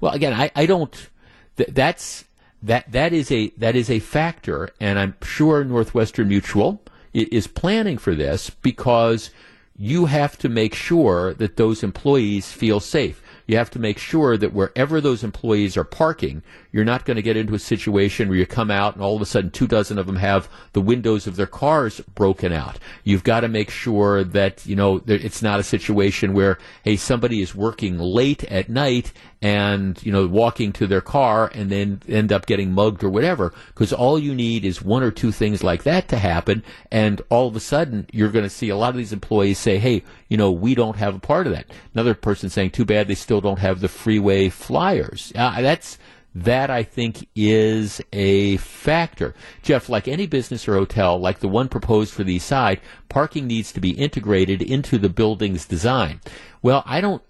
Well, 0.02 0.14
again, 0.14 0.34
I, 0.34 0.52
I 0.56 0.66
don't. 0.66 1.10
Th- 1.58 1.70
that's 1.72 2.26
that 2.64 2.92
that 2.92 3.14
is 3.14 3.32
a 3.32 3.50
that 3.58 3.76
is 3.76 3.90
a 3.90 4.00
factor, 4.00 4.70
and 4.80 5.00
I'm 5.00 5.16
sure 5.22 5.64
Northwestern 5.64 6.28
Mutual 6.28 6.82
is 7.14 7.46
planning 7.46 7.98
for 7.98 8.16
this 8.16 8.50
because 8.50 9.30
you 9.78 10.08
have 10.08 10.38
to 10.40 10.50
make 10.50 10.74
sure 10.74 11.34
that 11.36 11.58
those 11.58 11.84
employees 11.84 12.52
feel 12.52 12.80
safe 12.80 13.24
you 13.46 13.58
have 13.58 13.70
to 13.72 13.80
make 13.80 13.98
sure 13.98 14.38
that 14.38 14.54
wherever 14.54 15.02
those 15.02 15.24
employees 15.24 15.76
are 15.76 15.84
parking, 15.84 16.44
you're 16.74 16.84
not 16.84 17.06
going 17.06 17.16
to 17.16 17.22
get 17.22 17.38
into 17.38 17.54
a 17.54 17.60
situation 17.60 18.28
where 18.28 18.38
you 18.38 18.46
come 18.46 18.70
out 18.70 18.96
and 18.96 19.04
all 19.04 19.16
of 19.16 19.22
a 19.22 19.26
sudden 19.26 19.52
two 19.52 19.68
dozen 19.68 19.98
of 19.98 20.08
them 20.08 20.18
have 20.18 20.50
the 20.74 20.82
windows 20.82 21.28
of 21.28 21.38
their 21.38 21.48
cars 21.48 22.02
broken 22.16 22.52
out. 22.52 22.80
You've 23.06 23.24
got 23.24 23.42
to 23.42 23.48
make 23.48 23.70
sure 23.70 24.24
that, 24.26 24.66
you 24.66 24.76
know, 24.76 25.02
it's 25.08 25.42
not 25.42 25.60
a 25.60 25.64
situation 25.64 26.34
where, 26.34 26.58
hey, 26.84 26.98
somebody 26.98 27.42
is 27.42 27.56
working 27.56 28.00
late 28.00 28.44
at 28.46 28.70
night 28.70 29.14
and 29.44 30.02
you 30.04 30.12
know 30.12 30.26
walking 30.26 30.72
to 30.72 30.88
their 30.88 31.02
car 31.02 31.52
and 31.54 31.70
then 31.70 32.02
end 32.08 32.32
up 32.32 32.46
getting 32.46 32.72
mugged 32.72 33.04
or 33.04 33.10
whatever 33.10 33.54
because 33.68 33.92
all 33.92 34.18
you 34.18 34.34
need 34.34 34.64
is 34.64 34.82
one 34.82 35.04
or 35.04 35.12
two 35.12 35.34
things 35.34 35.62
like 35.62 35.84
that 35.84 36.08
to 36.08 36.18
happen 36.18 36.64
and 36.92 37.22
all 37.30 37.50
of 37.50 37.56
a 37.56 37.60
sudden 37.60 38.08
you're 38.14 38.32
going 38.32 38.46
to 38.46 38.50
see 38.50 38.70
a 38.70 38.78
lot 38.78 38.92
of 38.92 38.96
these 38.96 39.12
employees 39.12 39.60
say 39.60 39.78
hey 39.78 40.02
you 40.30 40.38
know 40.38 40.50
we 40.50 40.74
don't 40.74 40.96
have 40.96 41.14
a 41.14 41.20
part 41.20 41.46
of 41.46 41.52
that 41.52 41.66
another 41.94 42.16
person 42.16 42.50
saying 42.50 42.72
too 42.72 42.86
bad 42.86 43.06
they 43.10 43.16
still 43.16 43.42
don't 43.42 43.60
have 43.60 43.82
the 43.82 43.90
freeway 43.90 44.48
flyers 44.48 45.34
uh, 45.36 45.62
that's 45.62 45.98
that 46.36 46.70
I 46.70 46.84
think 46.84 47.28
is 47.36 48.02
a 48.12 48.58
factor. 48.58 49.36
Jeff, 49.62 49.90
like 49.90 50.08
any 50.08 50.26
business 50.26 50.68
or 50.68 50.76
hotel, 50.76 51.20
like 51.20 51.40
the 51.40 51.48
one 51.48 51.70
proposed 51.70 52.14
for 52.14 52.24
the 52.24 52.36
east 52.36 52.48
side, 52.48 52.82
parking 53.10 53.48
needs 53.48 53.72
to 53.74 53.80
be 53.80 53.92
integrated 53.92 54.62
into 54.62 54.98
the 54.98 55.10
building's 55.10 55.66
design. 55.66 56.22
Well, 56.62 56.84
I 56.86 57.02
don't, 57.02 57.22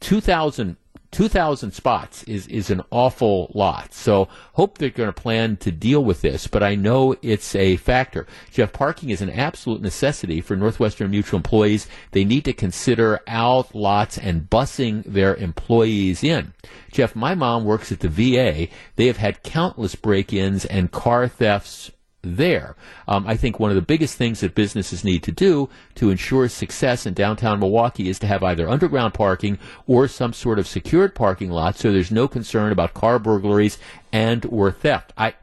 2000 0.00 0.76
2,000 1.12 1.72
spots 1.72 2.22
is, 2.24 2.46
is 2.46 2.70
an 2.70 2.82
awful 2.90 3.50
lot. 3.54 3.92
So 3.92 4.28
hope 4.52 4.78
they're 4.78 4.90
going 4.90 5.12
to 5.12 5.20
plan 5.20 5.56
to 5.58 5.72
deal 5.72 6.04
with 6.04 6.20
this, 6.20 6.46
but 6.46 6.62
I 6.62 6.76
know 6.76 7.16
it's 7.20 7.54
a 7.54 7.76
factor. 7.76 8.26
Jeff, 8.52 8.72
parking 8.72 9.10
is 9.10 9.20
an 9.20 9.30
absolute 9.30 9.82
necessity 9.82 10.40
for 10.40 10.56
Northwestern 10.56 11.10
Mutual 11.10 11.38
employees. 11.38 11.88
They 12.12 12.24
need 12.24 12.44
to 12.44 12.52
consider 12.52 13.20
out 13.26 13.74
lots 13.74 14.18
and 14.18 14.48
busing 14.48 15.02
their 15.04 15.34
employees 15.34 16.22
in. 16.22 16.54
Jeff, 16.92 17.16
my 17.16 17.34
mom 17.34 17.64
works 17.64 17.90
at 17.90 18.00
the 18.00 18.08
VA. 18.08 18.68
They 18.96 19.06
have 19.06 19.16
had 19.16 19.42
countless 19.42 19.96
break-ins 19.96 20.64
and 20.64 20.92
car 20.92 21.26
thefts 21.26 21.90
there. 22.22 22.76
Um, 23.08 23.26
I 23.26 23.36
think 23.36 23.58
one 23.58 23.70
of 23.70 23.76
the 23.76 23.82
biggest 23.82 24.16
things 24.16 24.40
that 24.40 24.54
businesses 24.54 25.04
need 25.04 25.22
to 25.22 25.32
do 25.32 25.68
to 25.96 26.10
ensure 26.10 26.48
success 26.48 27.06
in 27.06 27.14
downtown 27.14 27.60
Milwaukee 27.60 28.08
is 28.08 28.18
to 28.20 28.26
have 28.26 28.42
either 28.42 28.68
underground 28.68 29.14
parking 29.14 29.58
or 29.86 30.06
some 30.08 30.32
sort 30.32 30.58
of 30.58 30.66
secured 30.66 31.14
parking 31.14 31.50
lot 31.50 31.76
so 31.76 31.92
there's 31.92 32.10
no 32.10 32.28
concern 32.28 32.72
about 32.72 32.94
car 32.94 33.18
burglaries 33.18 33.78
and 34.12 34.44
or 34.46 34.70
theft. 34.70 35.12
I, 35.16 35.34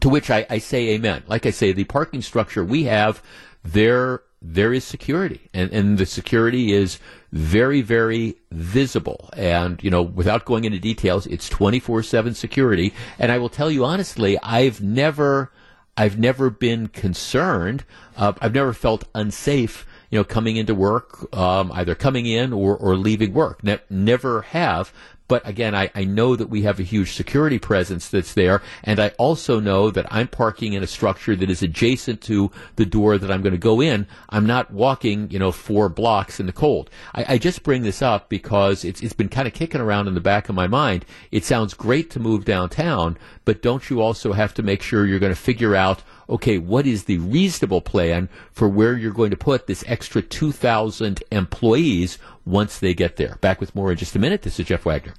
to 0.00 0.08
which 0.08 0.30
I, 0.30 0.46
I 0.50 0.58
say 0.58 0.90
amen. 0.90 1.22
Like 1.26 1.46
I 1.46 1.50
say, 1.50 1.72
the 1.72 1.84
parking 1.84 2.22
structure 2.22 2.64
we 2.64 2.84
have, 2.84 3.22
there 3.64 4.22
there 4.42 4.72
is 4.72 4.84
security, 4.84 5.48
and, 5.54 5.72
and 5.72 5.98
the 5.98 6.06
security 6.06 6.72
is 6.72 6.98
very, 7.32 7.82
very 7.82 8.36
visible. 8.52 9.30
And, 9.32 9.82
you 9.82 9.90
know, 9.90 10.02
without 10.02 10.44
going 10.44 10.64
into 10.64 10.78
details, 10.78 11.26
it's 11.26 11.48
24 11.48 12.02
7 12.02 12.34
security. 12.34 12.94
And 13.18 13.32
I 13.32 13.38
will 13.38 13.48
tell 13.48 13.70
you 13.70 13.84
honestly, 13.84 14.38
I've 14.42 14.80
never 14.80 15.50
I've 15.96 16.18
never 16.18 16.50
been 16.50 16.88
concerned. 16.88 17.84
Uh, 18.16 18.32
I've 18.40 18.54
never 18.54 18.72
felt 18.72 19.04
unsafe 19.14 19.86
you 20.10 20.18
know, 20.18 20.24
coming 20.24 20.56
into 20.56 20.74
work, 20.74 21.34
um, 21.36 21.72
either 21.72 21.94
coming 21.94 22.26
in 22.26 22.52
or, 22.52 22.76
or 22.76 22.96
leaving 22.96 23.32
work. 23.32 23.64
Ne- 23.64 23.80
never 23.90 24.42
have. 24.42 24.92
But 25.28 25.46
again, 25.46 25.74
I, 25.74 25.90
I 25.94 26.04
know 26.04 26.36
that 26.36 26.48
we 26.48 26.62
have 26.62 26.78
a 26.78 26.84
huge 26.84 27.14
security 27.14 27.58
presence 27.58 28.08
that's 28.08 28.34
there, 28.34 28.62
and 28.84 29.00
I 29.00 29.08
also 29.18 29.60
know 29.60 29.90
that 29.90 30.06
I'm 30.10 30.28
parking 30.28 30.74
in 30.74 30.82
a 30.82 30.86
structure 30.86 31.34
that 31.34 31.50
is 31.50 31.62
adjacent 31.62 32.20
to 32.22 32.50
the 32.76 32.86
door 32.86 33.18
that 33.18 33.30
I'm 33.30 33.42
going 33.42 33.52
to 33.52 33.58
go 33.58 33.80
in. 33.80 34.06
I'm 34.28 34.46
not 34.46 34.72
walking, 34.72 35.30
you 35.30 35.38
know, 35.38 35.52
four 35.52 35.88
blocks 35.88 36.38
in 36.38 36.46
the 36.46 36.52
cold. 36.52 36.90
I, 37.14 37.34
I 37.34 37.38
just 37.38 37.62
bring 37.62 37.82
this 37.82 38.02
up 38.02 38.28
because 38.28 38.84
it's 38.84 39.02
it's 39.02 39.12
been 39.12 39.28
kind 39.28 39.48
of 39.48 39.54
kicking 39.54 39.80
around 39.80 40.08
in 40.08 40.14
the 40.14 40.20
back 40.20 40.48
of 40.48 40.54
my 40.54 40.66
mind. 40.66 41.04
It 41.30 41.44
sounds 41.44 41.74
great 41.74 42.10
to 42.10 42.20
move 42.20 42.44
downtown, 42.44 43.18
but 43.44 43.62
don't 43.62 43.90
you 43.90 44.00
also 44.00 44.32
have 44.32 44.54
to 44.54 44.62
make 44.62 44.82
sure 44.82 45.06
you're 45.06 45.18
going 45.18 45.34
to 45.34 45.40
figure 45.40 45.74
out 45.74 46.02
okay, 46.28 46.58
what 46.58 46.86
is 46.86 47.04
the 47.04 47.18
reasonable 47.18 47.80
plan 47.80 48.28
for 48.52 48.68
where 48.68 48.96
you're 48.96 49.12
going 49.12 49.30
to 49.30 49.36
put 49.36 49.66
this 49.66 49.84
extra 49.86 50.22
2,000 50.22 51.22
employees 51.30 52.18
once 52.44 52.78
they 52.78 52.94
get 52.94 53.16
there? 53.16 53.36
Back 53.40 53.60
with 53.60 53.74
more 53.74 53.90
in 53.90 53.98
just 53.98 54.16
a 54.16 54.18
minute. 54.18 54.42
This 54.42 54.58
is 54.58 54.66
Jeff 54.66 54.84
Wagner. 54.84 55.14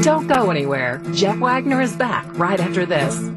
Don't 0.00 0.26
go 0.26 0.50
anywhere. 0.50 1.02
Jeff 1.12 1.38
Wagner 1.38 1.80
is 1.80 1.94
back 1.96 2.26
right 2.38 2.58
after 2.58 2.86
this. 2.86 3.30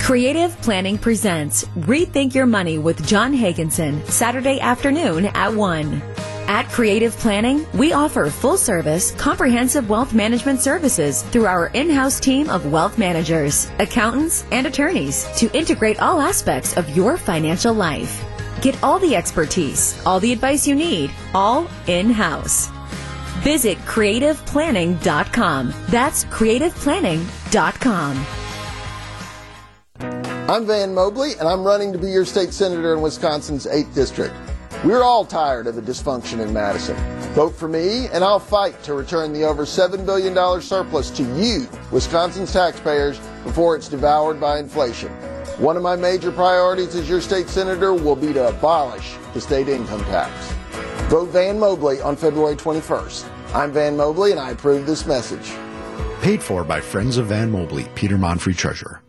Creative 0.00 0.56
Planning 0.62 0.98
presents 0.98 1.64
Rethink 1.78 2.34
Your 2.34 2.46
Money 2.46 2.78
with 2.78 3.06
John 3.06 3.34
Hagensen, 3.34 4.04
Saturday 4.06 4.58
afternoon 4.60 5.26
at 5.26 5.52
1. 5.52 6.02
At 6.50 6.68
Creative 6.68 7.16
Planning, 7.16 7.64
we 7.74 7.92
offer 7.92 8.28
full 8.28 8.56
service, 8.56 9.12
comprehensive 9.12 9.88
wealth 9.88 10.12
management 10.12 10.60
services 10.60 11.22
through 11.22 11.46
our 11.46 11.68
in 11.74 11.88
house 11.88 12.18
team 12.18 12.50
of 12.50 12.72
wealth 12.72 12.98
managers, 12.98 13.70
accountants, 13.78 14.44
and 14.50 14.66
attorneys 14.66 15.28
to 15.36 15.48
integrate 15.56 16.02
all 16.02 16.20
aspects 16.20 16.76
of 16.76 16.96
your 16.96 17.16
financial 17.16 17.72
life. 17.72 18.24
Get 18.62 18.82
all 18.82 18.98
the 18.98 19.14
expertise, 19.14 20.02
all 20.04 20.18
the 20.18 20.32
advice 20.32 20.66
you 20.66 20.74
need, 20.74 21.12
all 21.36 21.68
in 21.86 22.10
house. 22.10 22.68
Visit 23.44 23.78
creativeplanning.com. 23.86 25.72
That's 25.86 26.24
creativeplanning.com. 26.24 28.26
I'm 30.50 30.66
Van 30.66 30.92
Mobley, 30.92 31.34
and 31.38 31.48
I'm 31.48 31.62
running 31.62 31.92
to 31.92 31.98
be 31.98 32.10
your 32.10 32.24
state 32.24 32.52
senator 32.52 32.92
in 32.92 33.02
Wisconsin's 33.02 33.66
8th 33.66 33.94
District. 33.94 34.34
We're 34.82 35.02
all 35.02 35.26
tired 35.26 35.66
of 35.66 35.74
the 35.74 35.82
dysfunction 35.82 36.40
in 36.40 36.54
Madison. 36.54 36.96
Vote 37.34 37.54
for 37.54 37.68
me, 37.68 38.06
and 38.06 38.24
I'll 38.24 38.40
fight 38.40 38.82
to 38.84 38.94
return 38.94 39.34
the 39.34 39.44
over 39.44 39.66
$7 39.66 40.06
billion 40.06 40.34
surplus 40.62 41.10
to 41.10 41.22
you, 41.38 41.68
Wisconsin's 41.92 42.50
taxpayers, 42.50 43.18
before 43.44 43.76
it's 43.76 43.88
devoured 43.88 44.40
by 44.40 44.58
inflation. 44.58 45.10
One 45.58 45.76
of 45.76 45.82
my 45.82 45.96
major 45.96 46.32
priorities 46.32 46.94
as 46.94 47.10
your 47.10 47.20
state 47.20 47.50
senator 47.50 47.92
will 47.92 48.16
be 48.16 48.32
to 48.32 48.48
abolish 48.48 49.16
the 49.34 49.40
state 49.42 49.68
income 49.68 50.02
tax. 50.04 50.32
Vote 51.10 51.28
Van 51.28 51.58
Mobley 51.60 52.00
on 52.00 52.16
February 52.16 52.56
21st. 52.56 53.28
I'm 53.54 53.72
Van 53.72 53.98
Mobley, 53.98 54.30
and 54.30 54.40
I 54.40 54.52
approve 54.52 54.86
this 54.86 55.04
message. 55.04 55.52
Paid 56.22 56.42
for 56.42 56.64
by 56.64 56.80
Friends 56.80 57.18
of 57.18 57.26
Van 57.26 57.50
Mobley, 57.50 57.86
Peter 57.94 58.16
Monfrey, 58.16 58.56
Treasurer. 58.56 59.02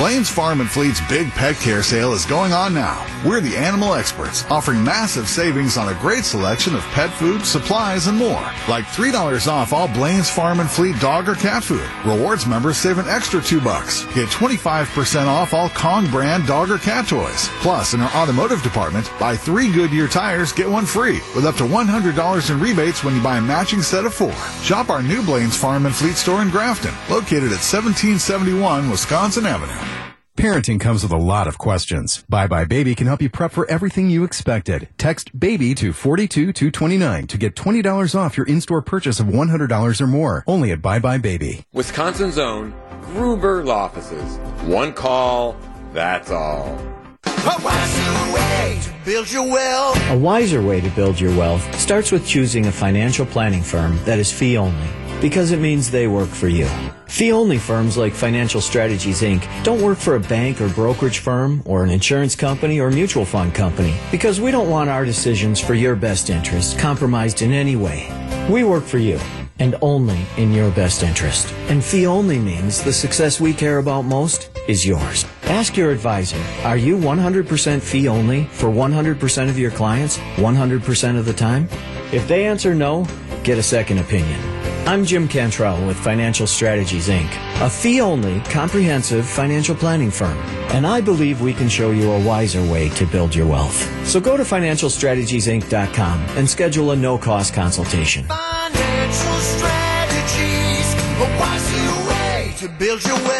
Blaine's 0.00 0.30
Farm 0.30 0.62
and 0.62 0.70
Fleet's 0.70 1.06
big 1.10 1.30
pet 1.32 1.56
care 1.56 1.82
sale 1.82 2.14
is 2.14 2.24
going 2.24 2.54
on 2.54 2.72
now. 2.72 3.06
We're 3.22 3.42
the 3.42 3.54
animal 3.54 3.92
experts, 3.92 4.46
offering 4.50 4.82
massive 4.82 5.28
savings 5.28 5.76
on 5.76 5.94
a 5.94 6.00
great 6.00 6.24
selection 6.24 6.74
of 6.74 6.80
pet 6.84 7.10
food, 7.10 7.44
supplies, 7.44 8.06
and 8.06 8.16
more. 8.16 8.50
Like 8.66 8.86
$3 8.86 9.46
off 9.46 9.74
all 9.74 9.88
Blaine's 9.88 10.30
Farm 10.30 10.60
and 10.60 10.70
Fleet 10.70 10.98
dog 11.00 11.28
or 11.28 11.34
cat 11.34 11.62
food. 11.62 11.86
Rewards 12.06 12.46
members 12.46 12.78
save 12.78 12.96
an 12.96 13.10
extra 13.10 13.42
2 13.42 13.60
bucks. 13.60 14.06
Get 14.14 14.30
25% 14.30 15.26
off 15.26 15.52
all 15.52 15.68
Kong 15.68 16.10
brand 16.10 16.46
dog 16.46 16.70
or 16.70 16.78
cat 16.78 17.06
toys. 17.06 17.50
Plus, 17.60 17.92
in 17.92 18.00
our 18.00 18.22
automotive 18.22 18.62
department, 18.62 19.12
buy 19.20 19.36
3 19.36 19.70
Goodyear 19.70 20.08
tires, 20.08 20.50
get 20.50 20.66
one 20.66 20.86
free, 20.86 21.20
with 21.36 21.44
up 21.44 21.56
to 21.56 21.64
$100 21.64 22.50
in 22.50 22.58
rebates 22.58 23.04
when 23.04 23.14
you 23.14 23.22
buy 23.22 23.36
a 23.36 23.42
matching 23.42 23.82
set 23.82 24.06
of 24.06 24.14
4. 24.14 24.32
Shop 24.62 24.88
our 24.88 25.02
new 25.02 25.22
Blaine's 25.22 25.58
Farm 25.58 25.84
and 25.84 25.94
Fleet 25.94 26.16
store 26.16 26.40
in 26.40 26.48
Grafton, 26.48 26.94
located 27.14 27.52
at 27.52 27.60
1771 27.60 28.88
Wisconsin 28.88 29.44
Avenue. 29.44 29.89
Parenting 30.40 30.80
comes 30.80 31.02
with 31.02 31.12
a 31.12 31.18
lot 31.18 31.46
of 31.46 31.58
questions. 31.58 32.24
buybuy 32.32 32.66
BABY 32.66 32.96
can 32.96 33.06
help 33.06 33.20
you 33.20 33.28
prep 33.28 33.52
for 33.52 33.70
everything 33.70 34.08
you 34.08 34.24
expected. 34.24 34.88
Text 34.96 35.38
BABY 35.38 35.74
to 35.74 35.92
42229 35.92 37.26
to 37.26 37.36
get 37.36 37.54
$20 37.54 38.14
off 38.18 38.38
your 38.38 38.46
in-store 38.46 38.80
purchase 38.80 39.20
of 39.20 39.26
$100 39.26 40.00
or 40.00 40.06
more. 40.06 40.42
Only 40.46 40.70
at 40.72 40.80
buybuy 40.80 41.20
BABY. 41.20 41.64
Wisconsin's 41.74 42.38
own 42.38 42.72
Gruber 43.02 43.62
Law 43.64 43.84
Offices. 43.84 44.38
One 44.64 44.94
call, 44.94 45.58
that's 45.92 46.30
all. 46.30 46.80
A 47.26 47.60
wiser 47.62 48.32
way 48.32 48.80
to 48.82 48.94
build 49.04 49.30
your 49.30 49.46
wealth. 49.46 49.98
A 50.08 50.16
wiser 50.16 50.62
way 50.62 50.80
to 50.80 50.88
build 50.92 51.20
your 51.20 51.36
wealth 51.36 51.78
starts 51.78 52.10
with 52.10 52.26
choosing 52.26 52.64
a 52.64 52.72
financial 52.72 53.26
planning 53.26 53.62
firm 53.62 53.98
that 54.06 54.18
is 54.18 54.32
fee 54.32 54.56
only 54.56 54.99
because 55.20 55.52
it 55.52 55.58
means 55.58 55.90
they 55.90 56.06
work 56.06 56.28
for 56.28 56.48
you. 56.48 56.66
Fee 57.06 57.32
only 57.32 57.58
firms 57.58 57.96
like 57.96 58.12
Financial 58.12 58.60
Strategies 58.60 59.20
Inc. 59.20 59.42
don't 59.64 59.82
work 59.82 59.98
for 59.98 60.14
a 60.14 60.20
bank 60.20 60.60
or 60.60 60.68
brokerage 60.68 61.18
firm 61.18 61.62
or 61.64 61.82
an 61.82 61.90
insurance 61.90 62.34
company 62.34 62.80
or 62.80 62.90
mutual 62.90 63.24
fund 63.24 63.54
company 63.54 63.96
because 64.10 64.40
we 64.40 64.50
don't 64.50 64.70
want 64.70 64.88
our 64.88 65.04
decisions 65.04 65.60
for 65.60 65.74
your 65.74 65.96
best 65.96 66.30
interest 66.30 66.78
compromised 66.78 67.42
in 67.42 67.52
any 67.52 67.76
way. 67.76 68.08
We 68.50 68.64
work 68.64 68.84
for 68.84 68.98
you 68.98 69.18
and 69.58 69.76
only 69.82 70.24
in 70.36 70.52
your 70.52 70.70
best 70.70 71.02
interest. 71.02 71.52
And 71.68 71.84
fee 71.84 72.06
only 72.06 72.38
means 72.38 72.82
the 72.82 72.92
success 72.92 73.40
we 73.40 73.52
care 73.52 73.78
about 73.78 74.02
most 74.02 74.50
is 74.66 74.86
yours. 74.86 75.26
Ask 75.44 75.76
your 75.76 75.90
advisor, 75.90 76.42
are 76.64 76.76
you 76.76 76.96
100% 76.96 77.80
fee 77.80 78.08
only 78.08 78.44
for 78.44 78.68
100% 78.68 79.48
of 79.48 79.58
your 79.58 79.70
clients 79.70 80.16
100% 80.16 81.18
of 81.18 81.24
the 81.26 81.32
time? 81.32 81.68
If 82.12 82.26
they 82.26 82.46
answer 82.46 82.74
no, 82.74 83.06
get 83.42 83.58
a 83.58 83.62
second 83.62 83.98
opinion. 83.98 84.69
I'm 84.90 85.04
Jim 85.04 85.28
Cantrell 85.28 85.86
with 85.86 85.96
Financial 85.96 86.48
Strategies 86.48 87.06
Inc., 87.06 87.30
a 87.64 87.70
fee 87.70 88.00
only, 88.00 88.40
comprehensive 88.40 89.24
financial 89.24 89.76
planning 89.76 90.10
firm. 90.10 90.36
And 90.74 90.84
I 90.84 91.00
believe 91.00 91.40
we 91.40 91.54
can 91.54 91.68
show 91.68 91.92
you 91.92 92.10
a 92.10 92.20
wiser 92.24 92.60
way 92.60 92.88
to 92.88 93.06
build 93.06 93.32
your 93.32 93.46
wealth. 93.46 93.78
So 94.04 94.18
go 94.18 94.36
to 94.36 94.42
financialstrategiesinc.com 94.42 96.20
and 96.30 96.50
schedule 96.50 96.90
a 96.90 96.96
no 96.96 97.18
cost 97.18 97.54
consultation. 97.54 98.24
Financial 98.24 99.38
strategies, 99.38 100.94
a 101.20 101.38
wiser 101.38 102.08
way 102.08 102.52
to 102.56 102.68
build 102.68 103.04
your 103.04 103.14
wealth. 103.14 103.39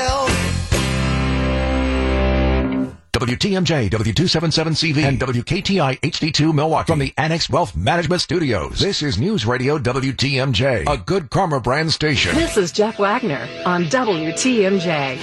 WTMJ, 3.20 3.90
W277CV, 3.90 5.04
and 5.04 5.20
WKTI 5.20 6.00
HD2 6.00 6.54
Milwaukee 6.54 6.90
from 6.90 6.98
the 6.98 7.12
Annex 7.18 7.50
Wealth 7.50 7.76
Management 7.76 8.22
Studios. 8.22 8.80
This 8.80 9.02
is 9.02 9.18
News 9.18 9.44
Radio 9.44 9.78
WTMJ, 9.78 10.88
a 10.88 10.96
good 10.96 11.28
karma 11.28 11.60
brand 11.60 11.92
station. 11.92 12.34
This 12.34 12.56
is 12.56 12.72
Jeff 12.72 12.98
Wagner 12.98 13.46
on 13.66 13.84
WTMJ. 13.84 15.18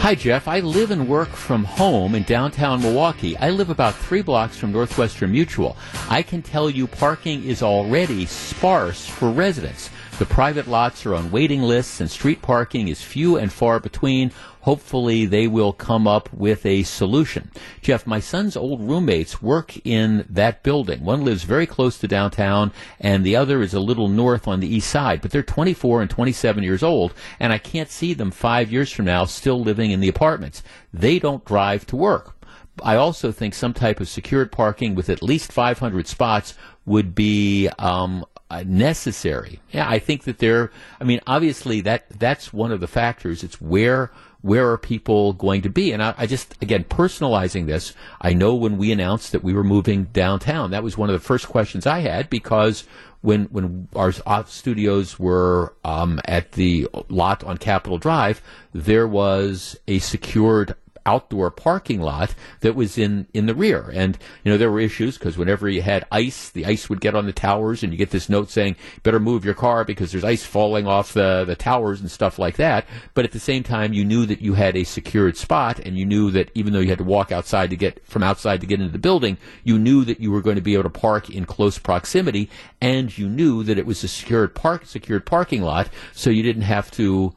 Hi, 0.00 0.14
Jeff. 0.14 0.46
I 0.46 0.60
live 0.60 0.92
and 0.92 1.08
work 1.08 1.28
from 1.28 1.64
home 1.64 2.14
in 2.14 2.22
downtown 2.22 2.80
Milwaukee. 2.80 3.36
I 3.36 3.50
live 3.50 3.68
about 3.68 3.96
three 3.96 4.22
blocks 4.22 4.56
from 4.56 4.70
Northwestern 4.70 5.32
Mutual. 5.32 5.76
I 6.08 6.22
can 6.22 6.40
tell 6.40 6.70
you 6.70 6.86
parking 6.86 7.44
is 7.44 7.64
already 7.64 8.24
sparse 8.24 9.06
for 9.06 9.28
residents. 9.28 9.90
The 10.20 10.24
private 10.24 10.68
lots 10.68 11.04
are 11.04 11.14
on 11.14 11.32
waiting 11.32 11.62
lists 11.62 12.00
and 12.00 12.08
street 12.08 12.40
parking 12.40 12.86
is 12.88 13.02
few 13.02 13.36
and 13.36 13.52
far 13.52 13.80
between. 13.80 14.30
Hopefully 14.68 15.24
they 15.24 15.48
will 15.48 15.72
come 15.72 16.06
up 16.06 16.30
with 16.30 16.66
a 16.66 16.82
solution. 16.82 17.50
Jeff, 17.80 18.06
my 18.06 18.20
son's 18.20 18.54
old 18.54 18.82
roommates 18.82 19.40
work 19.40 19.74
in 19.82 20.26
that 20.28 20.62
building. 20.62 21.02
One 21.02 21.24
lives 21.24 21.44
very 21.44 21.66
close 21.66 21.96
to 21.96 22.06
downtown 22.06 22.72
and 23.00 23.24
the 23.24 23.34
other 23.34 23.62
is 23.62 23.72
a 23.72 23.80
little 23.80 24.08
north 24.08 24.46
on 24.46 24.60
the 24.60 24.68
east 24.68 24.90
side, 24.90 25.22
but 25.22 25.30
they're 25.30 25.42
24 25.42 26.02
and 26.02 26.10
27 26.10 26.62
years 26.62 26.82
old 26.82 27.14
and 27.40 27.50
I 27.50 27.56
can't 27.56 27.88
see 27.88 28.12
them 28.12 28.30
five 28.30 28.70
years 28.70 28.92
from 28.92 29.06
now 29.06 29.24
still 29.24 29.58
living 29.58 29.90
in 29.90 30.00
the 30.00 30.08
apartments. 30.08 30.62
They 30.92 31.18
don't 31.18 31.46
drive 31.46 31.86
to 31.86 31.96
work. 31.96 32.34
I 32.82 32.96
also 32.96 33.32
think 33.32 33.54
some 33.54 33.72
type 33.72 34.00
of 34.00 34.08
secured 34.10 34.52
parking 34.52 34.94
with 34.94 35.08
at 35.08 35.22
least 35.22 35.50
500 35.50 36.06
spots 36.06 36.52
would 36.84 37.14
be 37.14 37.70
um, 37.78 38.26
necessary. 38.66 39.60
Yeah, 39.70 39.88
I 39.88 39.98
think 39.98 40.24
that 40.24 40.38
there. 40.38 40.70
I 41.00 41.04
mean, 41.04 41.20
obviously 41.26 41.80
that 41.82 42.08
that's 42.10 42.52
one 42.52 42.70
of 42.70 42.80
the 42.80 42.86
factors. 42.86 43.42
It's 43.42 43.60
where 43.60 44.10
where 44.40 44.70
are 44.70 44.78
people 44.78 45.32
going 45.32 45.62
to 45.62 45.68
be? 45.68 45.92
And 45.92 46.02
I, 46.02 46.14
I, 46.16 46.26
just 46.26 46.54
again 46.62 46.84
personalizing 46.84 47.66
this. 47.66 47.92
I 48.20 48.32
know 48.34 48.54
when 48.54 48.78
we 48.78 48.92
announced 48.92 49.32
that 49.32 49.42
we 49.42 49.52
were 49.52 49.64
moving 49.64 50.04
downtown, 50.04 50.70
that 50.70 50.84
was 50.84 50.96
one 50.96 51.08
of 51.08 51.14
the 51.14 51.26
first 51.26 51.48
questions 51.48 51.86
I 51.86 52.00
had 52.00 52.30
because 52.30 52.84
when 53.20 53.44
when 53.46 53.88
our 53.96 54.12
studios 54.46 55.18
were 55.18 55.74
um, 55.84 56.20
at 56.24 56.52
the 56.52 56.88
lot 57.08 57.42
on 57.44 57.58
Capitol 57.58 57.98
Drive, 57.98 58.40
there 58.72 59.08
was 59.08 59.76
a 59.88 59.98
secured 59.98 60.74
outdoor 61.08 61.50
parking 61.50 62.02
lot 62.02 62.34
that 62.60 62.74
was 62.74 62.98
in, 62.98 63.26
in 63.32 63.46
the 63.46 63.54
rear. 63.54 63.90
And, 63.94 64.18
you 64.44 64.52
know, 64.52 64.58
there 64.58 64.70
were 64.70 64.78
issues 64.78 65.16
because 65.16 65.38
whenever 65.38 65.66
you 65.66 65.80
had 65.80 66.06
ice, 66.12 66.50
the 66.50 66.66
ice 66.66 66.90
would 66.90 67.00
get 67.00 67.14
on 67.14 67.24
the 67.24 67.32
towers 67.32 67.82
and 67.82 67.92
you 67.92 67.98
get 67.98 68.10
this 68.10 68.28
note 68.28 68.50
saying, 68.50 68.76
better 69.04 69.18
move 69.18 69.42
your 69.42 69.54
car 69.54 69.84
because 69.84 70.12
there's 70.12 70.24
ice 70.24 70.44
falling 70.44 70.86
off 70.86 71.14
the, 71.14 71.46
the 71.46 71.56
towers 71.56 72.02
and 72.02 72.10
stuff 72.10 72.38
like 72.38 72.56
that. 72.56 72.86
But 73.14 73.24
at 73.24 73.32
the 73.32 73.40
same 73.40 73.62
time, 73.62 73.94
you 73.94 74.04
knew 74.04 74.26
that 74.26 74.42
you 74.42 74.52
had 74.52 74.76
a 74.76 74.84
secured 74.84 75.38
spot 75.38 75.78
and 75.78 75.96
you 75.96 76.04
knew 76.04 76.30
that 76.32 76.50
even 76.54 76.74
though 76.74 76.80
you 76.80 76.90
had 76.90 76.98
to 76.98 77.04
walk 77.04 77.32
outside 77.32 77.70
to 77.70 77.76
get 77.76 78.06
from 78.06 78.22
outside 78.22 78.60
to 78.60 78.66
get 78.66 78.80
into 78.80 78.92
the 78.92 78.98
building, 78.98 79.38
you 79.64 79.78
knew 79.78 80.04
that 80.04 80.20
you 80.20 80.30
were 80.30 80.42
going 80.42 80.56
to 80.56 80.62
be 80.62 80.74
able 80.74 80.82
to 80.82 80.90
park 80.90 81.30
in 81.30 81.46
close 81.46 81.78
proximity 81.78 82.50
and 82.82 83.16
you 83.16 83.30
knew 83.30 83.64
that 83.64 83.78
it 83.78 83.86
was 83.86 84.04
a 84.04 84.08
secured 84.08 84.54
park, 84.54 84.84
secured 84.84 85.24
parking 85.24 85.62
lot. 85.62 85.88
So 86.12 86.28
you 86.28 86.42
didn't 86.42 86.62
have 86.62 86.90
to 86.92 87.34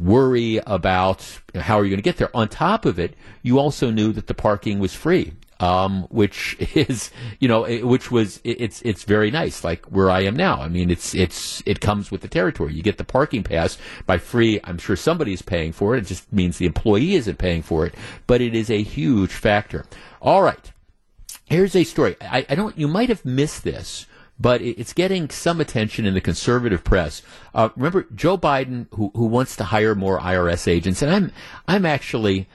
worry 0.00 0.60
about 0.66 1.40
how 1.54 1.78
are 1.78 1.84
you 1.84 1.90
going 1.90 1.98
to 1.98 2.02
get 2.02 2.16
there. 2.16 2.34
On 2.34 2.48
top 2.48 2.84
of 2.84 2.98
it, 2.98 3.14
you 3.42 3.58
also 3.58 3.90
knew 3.90 4.12
that 4.12 4.26
the 4.26 4.34
parking 4.34 4.78
was 4.78 4.94
free. 4.94 5.34
Um, 5.60 6.04
which 6.04 6.56
is, 6.74 7.10
you 7.38 7.46
know, 7.46 7.64
which 7.86 8.10
was, 8.10 8.40
it's, 8.44 8.80
it's 8.80 9.04
very 9.04 9.30
nice, 9.30 9.62
like 9.62 9.84
where 9.86 10.10
I 10.10 10.22
am 10.22 10.34
now. 10.34 10.62
I 10.62 10.68
mean, 10.68 10.90
it's, 10.90 11.14
it's, 11.14 11.62
it 11.66 11.82
comes 11.82 12.10
with 12.10 12.22
the 12.22 12.28
territory. 12.28 12.72
You 12.72 12.82
get 12.82 12.96
the 12.96 13.04
parking 13.04 13.42
pass 13.42 13.76
by 14.06 14.16
free. 14.16 14.58
I'm 14.64 14.78
sure 14.78 14.96
somebody 14.96 15.34
is 15.34 15.42
paying 15.42 15.72
for 15.72 15.94
it. 15.94 15.98
It 15.98 16.06
just 16.06 16.32
means 16.32 16.56
the 16.56 16.64
employee 16.64 17.14
isn't 17.14 17.36
paying 17.36 17.60
for 17.60 17.84
it, 17.84 17.94
but 18.26 18.40
it 18.40 18.54
is 18.54 18.70
a 18.70 18.82
huge 18.82 19.32
factor. 19.32 19.84
All 20.22 20.40
right. 20.40 20.72
Here's 21.44 21.76
a 21.76 21.84
story. 21.84 22.16
I, 22.22 22.46
I 22.48 22.54
don't, 22.54 22.78
you 22.78 22.88
might 22.88 23.10
have 23.10 23.26
missed 23.26 23.62
this 23.62 24.06
but 24.40 24.62
it's 24.62 24.92
getting 24.92 25.28
some 25.28 25.60
attention 25.60 26.06
in 26.06 26.14
the 26.14 26.20
conservative 26.20 26.82
press. 26.82 27.22
Uh, 27.54 27.68
remember 27.76 28.06
Joe 28.14 28.38
Biden, 28.38 28.86
who 28.94 29.12
who 29.14 29.26
wants 29.26 29.54
to 29.56 29.64
hire 29.64 29.94
more 29.94 30.18
IRS 30.18 30.66
agents, 30.66 31.02
and 31.02 31.12
I'm 31.12 31.32
I'm 31.68 31.86
actually. 31.86 32.48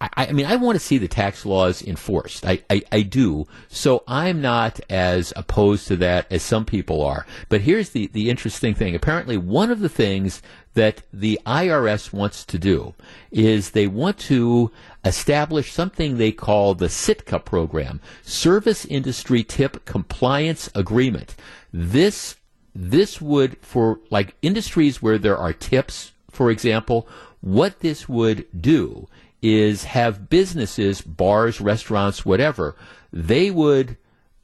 I, 0.00 0.10
I 0.16 0.32
mean, 0.32 0.46
I 0.46 0.56
want 0.56 0.76
to 0.76 0.84
see 0.84 0.98
the 0.98 1.08
tax 1.08 1.44
laws 1.44 1.82
enforced. 1.82 2.46
I, 2.46 2.62
I, 2.70 2.82
I 2.90 3.02
do. 3.02 3.46
So 3.68 4.02
I'm 4.08 4.40
not 4.40 4.80
as 4.88 5.32
opposed 5.36 5.86
to 5.88 5.96
that 5.96 6.26
as 6.30 6.42
some 6.42 6.64
people 6.64 7.02
are. 7.02 7.26
But 7.48 7.60
here's 7.60 7.90
the, 7.90 8.06
the 8.08 8.30
interesting 8.30 8.74
thing. 8.74 8.94
Apparently, 8.94 9.36
one 9.36 9.70
of 9.70 9.80
the 9.80 9.88
things 9.88 10.40
that 10.74 11.02
the 11.12 11.38
IRS 11.44 12.12
wants 12.12 12.44
to 12.46 12.58
do 12.58 12.94
is 13.30 13.70
they 13.70 13.86
want 13.86 14.18
to 14.18 14.70
establish 15.04 15.72
something 15.72 16.16
they 16.16 16.32
call 16.32 16.74
the 16.74 16.86
SITCA 16.86 17.44
program, 17.44 18.00
Service 18.22 18.84
Industry 18.86 19.42
Tip 19.42 19.84
Compliance 19.84 20.70
Agreement. 20.74 21.34
This 21.72 22.36
this 22.72 23.20
would 23.20 23.58
for 23.60 23.98
like 24.10 24.36
industries 24.42 25.02
where 25.02 25.18
there 25.18 25.36
are 25.36 25.52
tips, 25.52 26.12
for 26.30 26.52
example, 26.52 27.08
what 27.40 27.80
this 27.80 28.08
would 28.08 28.46
do 28.58 29.08
is 29.42 29.84
have 29.84 30.28
businesses, 30.28 31.00
bars, 31.00 31.60
restaurants, 31.60 32.24
whatever, 32.24 32.76
they 33.12 33.50
would 33.50 33.96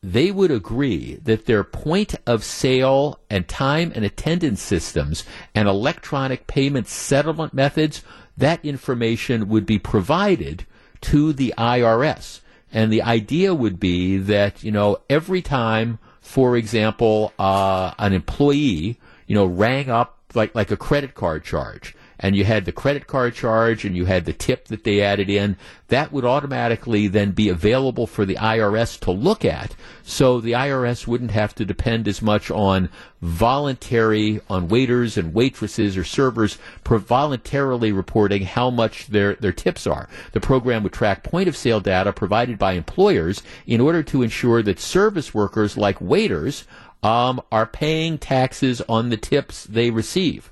they 0.03 0.31
would 0.31 0.51
agree 0.53 1.15
that 1.25 1.47
their 1.47 1.65
point 1.65 2.15
of 2.27 2.45
sale 2.45 3.19
and 3.29 3.49
time 3.49 3.91
and 3.95 4.05
attendance 4.05 4.63
systems 4.63 5.25
and 5.53 5.67
electronic 5.67 6.47
payment 6.47 6.87
settlement 6.87 7.53
methods, 7.53 8.05
that 8.37 8.65
information 8.65 9.49
would 9.49 9.67
be 9.67 9.81
provided 9.81 10.65
to 11.01 11.33
the 11.33 11.53
IRS. 11.59 12.41
And 12.73 12.93
the 12.93 13.03
idea 13.03 13.53
would 13.53 13.81
be 13.81 14.17
that, 14.19 14.63
you 14.63 14.71
know, 14.71 14.99
every 15.11 15.43
time, 15.43 15.99
for 16.21 16.57
example, 16.57 17.33
uh, 17.39 17.93
an 17.99 18.13
employee, 18.13 19.01
you 19.27 19.35
know, 19.35 19.47
rang 19.47 19.91
up 19.91 20.19
like, 20.35 20.55
like 20.55 20.71
a 20.71 20.77
credit 20.77 21.15
card 21.15 21.43
charge 21.43 21.97
and 22.19 22.35
you 22.35 22.45
had 22.45 22.65
the 22.65 22.73
credit 22.73 23.07
card 23.07 23.35
charge 23.35 23.85
and 23.85 23.97
you 23.97 24.07
had 24.07 24.25
the 24.25 24.33
tip 24.33 24.69
that 24.69 24.85
they 24.85 25.03
added 25.03 25.29
in, 25.29 25.57
that 25.89 26.13
would 26.13 26.25
automatically 26.25 27.09
then 27.09 27.31
be 27.31 27.49
available 27.49 28.07
for 28.07 28.25
the 28.25 28.37
IRS 28.37 28.99
to 29.01 29.11
look 29.11 29.45
at. 29.45 29.75
So 30.03 30.41
the 30.41 30.53
IRS 30.53 31.07
wouldn't 31.07 31.31
have 31.31 31.55
to 31.57 31.65
depend 31.65 32.09
as 32.09 32.23
much 32.23 32.51
on 32.51 32.89
voluntary, 33.21 34.41
on 34.49 34.69
waiters 34.69 35.17
and 35.17 35.35
waitresses 35.35 35.97
or 35.97 36.05
servers 36.05 36.59
voluntarily 36.85 37.93
reporting 37.93 38.43
how 38.43 38.71
much 38.71 39.07
their, 39.09 39.35
their 39.35 39.53
tips 39.53 39.87
are. 39.87 40.09
The 40.33 40.41
program 40.41 40.83
would 40.83 40.93
track 40.93 41.23
point 41.23 41.49
of 41.49 41.57
sale 41.57 41.81
data 41.81 42.13
provided 42.13 42.59
by 42.59 42.73
employers 42.73 43.43
in 43.67 43.81
order 43.81 44.03
to 44.05 44.23
ensure 44.23 44.63
that 44.63 44.81
service 44.81 45.35
workers 45.35 45.77
like 45.77 46.01
waiters 46.01 46.65
um, 47.03 47.41
are 47.53 47.67
paying 47.67 48.19
taxes 48.19 48.81
on 48.89 49.11
the 49.11 49.17
tips 49.17 49.65
they 49.65 49.91
receive. 49.91 50.51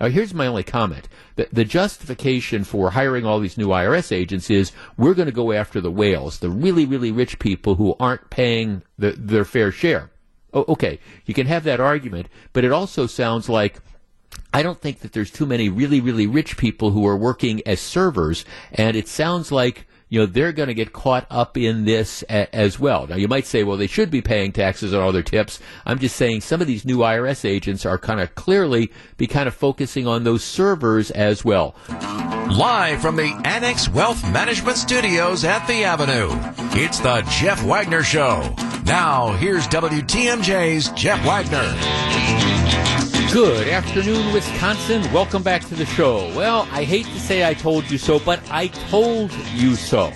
Now, 0.00 0.08
here's 0.08 0.32
my 0.32 0.46
only 0.46 0.62
comment. 0.62 1.08
The, 1.36 1.48
the 1.52 1.64
justification 1.64 2.64
for 2.64 2.90
hiring 2.90 3.26
all 3.26 3.38
these 3.38 3.58
new 3.58 3.68
IRS 3.68 4.10
agents 4.10 4.48
is 4.48 4.72
we're 4.96 5.14
going 5.14 5.26
to 5.26 5.32
go 5.32 5.52
after 5.52 5.80
the 5.80 5.90
whales, 5.90 6.38
the 6.38 6.48
really, 6.48 6.86
really 6.86 7.12
rich 7.12 7.38
people 7.38 7.74
who 7.74 7.94
aren't 8.00 8.30
paying 8.30 8.82
the, 8.98 9.12
their 9.12 9.44
fair 9.44 9.70
share. 9.70 10.10
Oh, 10.54 10.64
okay, 10.68 10.98
you 11.26 11.34
can 11.34 11.46
have 11.46 11.64
that 11.64 11.80
argument, 11.80 12.28
but 12.52 12.64
it 12.64 12.72
also 12.72 13.06
sounds 13.06 13.48
like 13.48 13.80
I 14.52 14.62
don't 14.62 14.80
think 14.80 15.00
that 15.00 15.12
there's 15.12 15.30
too 15.30 15.46
many 15.46 15.68
really, 15.68 16.00
really 16.00 16.26
rich 16.26 16.56
people 16.56 16.90
who 16.90 17.06
are 17.06 17.16
working 17.16 17.62
as 17.66 17.80
servers, 17.80 18.44
and 18.72 18.96
it 18.96 19.06
sounds 19.06 19.52
like 19.52 19.86
you 20.10 20.20
know, 20.20 20.26
they're 20.26 20.52
going 20.52 20.66
to 20.68 20.74
get 20.74 20.92
caught 20.92 21.24
up 21.30 21.56
in 21.56 21.86
this 21.86 22.22
a- 22.28 22.54
as 22.54 22.78
well. 22.78 23.06
Now, 23.06 23.16
you 23.16 23.28
might 23.28 23.46
say, 23.46 23.64
well, 23.64 23.76
they 23.78 23.86
should 23.86 24.10
be 24.10 24.20
paying 24.20 24.52
taxes 24.52 24.92
on 24.92 25.00
all 25.00 25.12
their 25.12 25.22
tips. 25.22 25.60
I'm 25.86 25.98
just 25.98 26.16
saying 26.16 26.42
some 26.42 26.60
of 26.60 26.66
these 26.66 26.84
new 26.84 26.98
IRS 26.98 27.48
agents 27.48 27.86
are 27.86 27.96
kind 27.96 28.20
of 28.20 28.34
clearly 28.34 28.92
be 29.16 29.26
kind 29.26 29.46
of 29.48 29.54
focusing 29.54 30.06
on 30.06 30.24
those 30.24 30.44
servers 30.44 31.10
as 31.12 31.44
well. 31.44 31.74
Live 31.88 33.00
from 33.00 33.16
the 33.16 33.40
Annex 33.44 33.88
Wealth 33.88 34.22
Management 34.32 34.76
Studios 34.76 35.44
at 35.44 35.64
the 35.66 35.84
Avenue, 35.84 36.28
it's 36.72 36.98
the 36.98 37.22
Jeff 37.30 37.62
Wagner 37.64 38.02
Show. 38.02 38.54
Now, 38.84 39.32
here's 39.34 39.68
WTMJ's 39.68 40.88
Jeff 40.90 41.24
Wagner. 41.24 42.99
Good 43.32 43.68
afternoon, 43.68 44.32
Wisconsin. 44.32 45.02
Welcome 45.12 45.44
back 45.44 45.62
to 45.66 45.76
the 45.76 45.86
show. 45.86 46.34
Well, 46.34 46.66
I 46.72 46.82
hate 46.82 47.06
to 47.06 47.20
say 47.20 47.48
I 47.48 47.54
told 47.54 47.88
you 47.88 47.96
so, 47.96 48.18
but 48.18 48.42
I 48.50 48.66
told 48.66 49.30
you 49.54 49.76
so. 49.76 50.12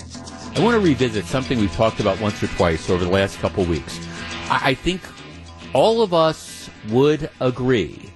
I 0.56 0.60
want 0.60 0.74
to 0.74 0.80
revisit 0.80 1.24
something 1.26 1.60
we've 1.60 1.72
talked 1.74 2.00
about 2.00 2.20
once 2.20 2.42
or 2.42 2.48
twice 2.48 2.90
over 2.90 3.04
the 3.04 3.10
last 3.12 3.38
couple 3.38 3.64
weeks. 3.66 4.00
I, 4.50 4.74
think 4.74 5.00
all 5.72 6.02
of 6.02 6.12
us 6.12 6.68
would 6.88 7.30
agree 7.38 8.10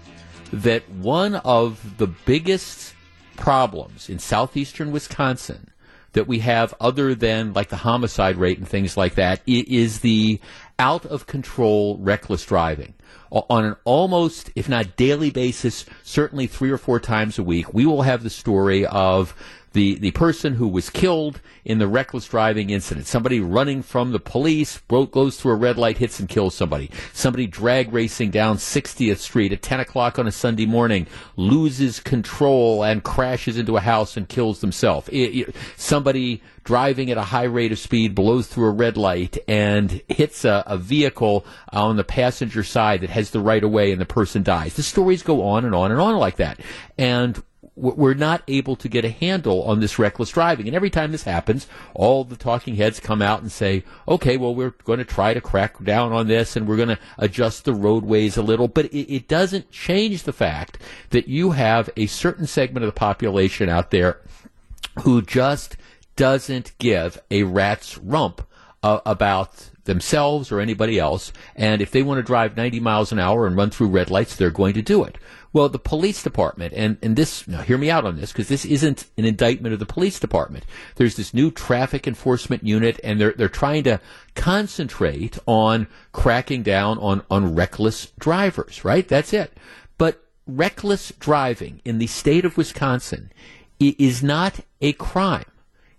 that 0.53 0.89
one 0.91 1.37
of 1.37 1.97
the 1.99 2.09
biggest 2.09 2.93
problems 3.37 4.11
in 4.11 4.19
southeastern 4.19 4.91
Wisconsin 4.91 5.71
that 6.15 6.27
we 6.27 6.41
have 6.41 6.75
other 6.81 7.15
than 7.15 7.53
like 7.53 7.69
the 7.69 7.77
homicide 7.77 8.35
rate 8.35 8.59
and 8.59 8.67
things 8.67 8.97
like 8.97 9.15
that 9.15 9.43
is 9.47 10.01
the 10.01 10.41
out 10.81 11.07
of 11.07 11.29
control 11.29 11.99
reckless 11.99 12.45
driving 12.45 12.95
on 13.31 13.65
an 13.65 13.77
almost, 13.85 14.51
if 14.55 14.69
not 14.69 14.97
daily 14.97 15.31
basis, 15.31 15.85
certainly 16.03 16.47
three 16.47 16.71
or 16.71 16.79
four 16.79 17.01
times 17.01 17.39
a 17.39 17.43
week, 17.43 17.73
we 17.75 17.87
will 17.87 18.03
have 18.03 18.23
the 18.23 18.31
story 18.31 18.87
of 18.87 19.35
the, 19.73 19.97
the 19.97 20.11
person 20.13 20.55
who 20.55 20.69
was 20.69 20.91
killed 20.91 21.41
in 21.65 21.79
the 21.79 21.87
reckless 21.87 22.27
driving 22.27 22.71
incident. 22.71 23.07
Somebody 23.07 23.41
running 23.41 23.83
from 23.83 24.13
the 24.13 24.21
police, 24.21 24.81
goes 24.89 25.41
through 25.41 25.53
a 25.53 25.57
red 25.57 25.77
light, 25.77 25.99
hits 25.99 26.21
and 26.21 26.29
kills 26.29 26.55
somebody. 26.55 26.91
Somebody 27.13 27.47
drag 27.47 27.93
racing 27.93 28.31
down 28.31 28.57
60th 28.57 29.19
Street 29.19 29.53
at 29.53 29.63
10 29.63 29.81
o'clock 29.81 30.19
on 30.19 30.27
a 30.27 30.33
Sunday 30.33 30.67
morning, 30.67 31.07
loses 31.37 32.01
control 32.01 32.83
and 32.83 33.05
crashes 33.05 33.59
into 33.59 33.77
a 33.77 33.81
house 33.81 34.17
and 34.17 34.29
kills 34.29 34.61
themselves. 34.61 35.11
somebody 35.77 36.43
driving 36.65 37.11
at 37.11 37.17
a 37.17 37.23
high 37.23 37.45
rate 37.45 37.73
of 37.73 37.79
speed 37.79 38.15
blows 38.15 38.47
through 38.47 38.67
a 38.67 38.71
red 38.71 38.97
light 38.97 39.39
and 39.49 40.03
hits 40.09 40.45
a, 40.45 40.63
a 40.67 40.77
vehicle 40.77 41.47
on 41.73 41.97
the 41.97 42.05
passenger 42.05 42.63
side 42.63 43.01
that 43.01 43.09
has 43.09 43.31
the 43.31 43.41
right 43.41 43.65
of 43.65 43.71
way 43.71 43.91
and 43.91 43.99
the 43.99 44.05
person 44.05 44.43
dies. 44.43 44.75
The 44.75 44.83
stories 44.83 45.23
go 45.23 45.43
on 45.43 45.65
and 45.65 45.75
on 45.75 45.91
and 45.91 45.99
on 45.99 46.17
like 46.17 46.37
that. 46.37 46.61
And 46.99 47.43
we're 47.79 48.15
not 48.15 48.43
able 48.49 48.77
to 48.77 48.89
get 48.89 49.05
a 49.05 49.11
handle 49.11 49.63
on 49.63 49.81
this 49.81 49.99
reckless 49.99 50.31
driving. 50.31 50.67
And 50.67 50.75
every 50.75 50.91
time 50.91 51.13
this 51.13 51.23
happens, 51.23 51.67
all 51.95 52.25
the 52.25 52.37
talking 52.37 52.77
heads 52.77 53.01
come 53.01 53.23
out 53.23 53.41
and 53.41 53.53
say, 53.53 53.85
okay, 54.07 54.37
well, 54.37 54.55
we're 54.55 54.75
going 54.85 54.99
to 54.99 55.05
try 55.05 55.33
to 55.33 55.41
crack 55.41 55.83
down 55.83 56.13
on 56.13 56.27
this 56.27 56.57
and 56.57 56.67
we're 56.67 56.77
going 56.77 56.89
to 56.89 56.99
adjust 57.19 57.65
the 57.65 57.75
roadways 57.75 58.37
a 58.37 58.43
little. 58.43 58.69
But 58.69 58.87
it, 58.87 59.13
it 59.13 59.29
doesn't 59.29 59.71
change 59.71 60.25
the 60.25 60.33
fact 60.33 60.79
that 61.11 61.29
you 61.29 61.53
have 61.53 61.89
a 61.97 62.07
certain 62.07 62.47
segment 62.47 62.85
of 62.85 62.89
the 62.89 62.99
population 62.99 63.69
out 63.69 63.91
there 63.91 64.21
who 65.03 65.23
just 65.23 65.77
doesn't 66.17 66.77
give 66.79 67.21
a 67.31 67.45
rat's 67.45 67.97
rump 67.99 68.43
uh, 68.83 69.01
about 69.07 69.71
themselves 69.85 70.53
or 70.53 70.61
anybody 70.61 70.99
else. 70.99 71.33
And 71.57 71.81
if 71.81 71.91
they 71.91 72.03
want 72.03 72.19
to 72.19 72.23
drive 72.23 72.57
90 72.57 72.81
miles 72.81 73.11
an 73.11 73.19
hour 73.19 73.47
and 73.47 73.57
run 73.57 73.71
through 73.71 73.89
red 73.89 74.11
lights, 74.11 74.37
they're 74.37 74.51
going 74.51 74.75
to 74.75 74.83
do 74.83 75.03
it. 75.03 75.19
Well, 75.53 75.71
the 75.71 75.79
police 75.79 76.23
department, 76.23 76.75
and, 76.77 76.99
and 77.03 77.17
this, 77.17 77.49
now 77.49 77.63
hear 77.63 77.79
me 77.79 77.91
out 77.91 78.05
on 78.05 78.17
this, 78.17 78.33
because 78.33 78.49
this 78.49 78.67
isn't 78.67 79.07
an 79.17 79.25
indictment 79.25 79.73
of 79.73 79.79
the 79.79 79.87
police 79.87 80.21
department. 80.21 80.65
There's 80.97 81.17
this 81.17 81.33
new 81.33 81.51
traffic 81.51 82.07
enforcement 82.07 82.65
unit, 82.65 83.01
and 83.03 83.19
they're, 83.19 83.33
they're 83.33 83.49
trying 83.49 83.85
to 83.85 83.99
concentrate 84.35 85.39
on 85.47 85.89
cracking 86.13 86.63
down 86.63 86.99
on, 86.99 87.23
on 87.31 87.55
reckless 87.55 88.13
drivers, 88.19 88.85
right? 88.85 89.09
That's 89.09 89.33
it. 89.33 89.57
But 89.97 90.23
reckless 90.47 91.13
driving 91.19 91.81
in 91.87 91.99
the 91.99 92.07
state 92.07 92.45
of 92.45 92.59
Wisconsin 92.59 93.33
is 93.81 94.23
not 94.23 94.61
a 94.81 94.93
crime 94.95 95.45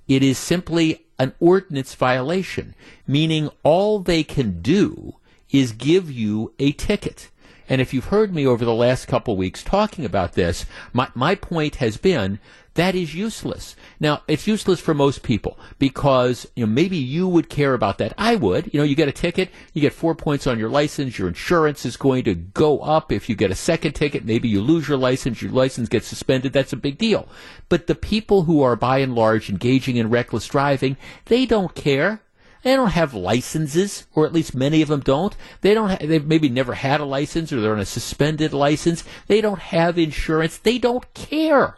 It 0.07 0.21
is 0.21 0.38
simply 0.38 1.05
an 1.20 1.34
ordinance 1.39 1.93
violation, 1.93 2.74
meaning 3.05 3.49
all 3.61 3.99
they 3.99 4.24
can 4.24 4.61
do 4.61 5.15
is 5.51 5.74
give 5.74 6.09
you 6.09 6.53
a 6.57 6.72
ticket. 6.72 7.30
And 7.67 7.82
if 7.82 7.93
you've 7.93 8.05
heard 8.05 8.34
me 8.34 8.47
over 8.47 8.65
the 8.65 8.74
last 8.74 9.07
couple 9.07 9.38
weeks 9.38 9.63
talking 9.63 10.05
about 10.05 10.34
this, 10.34 10.65
my, 10.91 11.09
my 11.13 11.36
point 11.36 11.76
has 11.76 11.97
been 11.97 12.39
that 12.80 12.95
is 12.95 13.13
useless. 13.13 13.75
Now, 13.99 14.21
it's 14.25 14.47
useless 14.47 14.80
for 14.80 14.93
most 14.93 15.21
people 15.21 15.59
because, 15.80 16.47
you 16.55 16.65
know, 16.65 16.71
maybe 16.71 16.95
you 16.95 17.27
would 17.27 17.49
care 17.49 17.73
about 17.73 17.97
that. 17.97 18.13
I 18.17 18.36
would. 18.36 18.73
You 18.73 18.80
know, 18.80 18.86
you 18.86 18.95
get 18.95 19.09
a 19.09 19.11
ticket, 19.11 19.49
you 19.73 19.82
get 19.82 19.91
four 19.91 20.15
points 20.15 20.47
on 20.47 20.57
your 20.57 20.69
license, 20.69 21.19
your 21.19 21.27
insurance 21.27 21.86
is 21.86 21.97
going 21.97 22.23
to 22.23 22.36
go 22.36 22.80
up. 22.80 23.11
If 23.11 23.27
you 23.27 23.36
get 23.36 23.51
a 23.51 23.55
second 23.55 23.93
ticket, 23.93 24.23
maybe 24.23 24.47
you 24.47 24.61
lose 24.61 24.88
your 24.88 24.97
license, 24.97 25.41
your 25.41 25.51
license 25.51 25.89
gets 25.89 26.07
suspended. 26.07 26.53
That's 26.53 26.71
a 26.71 26.77
big 26.77 26.97
deal. 26.97 27.27
But 27.67 27.88
the 27.88 27.95
people 27.95 28.43
who 28.43 28.61
are 28.61 28.77
by 28.77 28.99
and 28.99 29.13
large 29.13 29.49
engaging 29.49 29.97
in 29.97 30.09
reckless 30.09 30.47
driving, 30.47 30.95
they 31.25 31.45
don't 31.45 31.75
care. 31.75 32.21
They 32.63 32.75
don't 32.75 32.91
have 32.91 33.13
licenses, 33.13 34.05
or 34.13 34.25
at 34.25 34.34
least 34.34 34.55
many 34.55 34.82
of 34.82 34.88
them 34.89 35.01
don't. 35.01 35.36
They 35.61 35.73
don't. 35.73 35.89
Ha- 35.89 35.97
they've 36.01 36.25
maybe 36.25 36.49
never 36.49 36.73
had 36.73 36.99
a 36.99 37.05
license, 37.05 37.53
or 37.53 37.61
they're 37.61 37.73
on 37.73 37.80
a 37.80 37.86
suspended 37.86 38.53
license. 38.53 39.03
They 39.27 39.39
don't 39.39 39.59
have 39.59 39.97
insurance. 39.97 40.57
They 40.57 40.77
don't 40.77 41.13
care. 41.13 41.77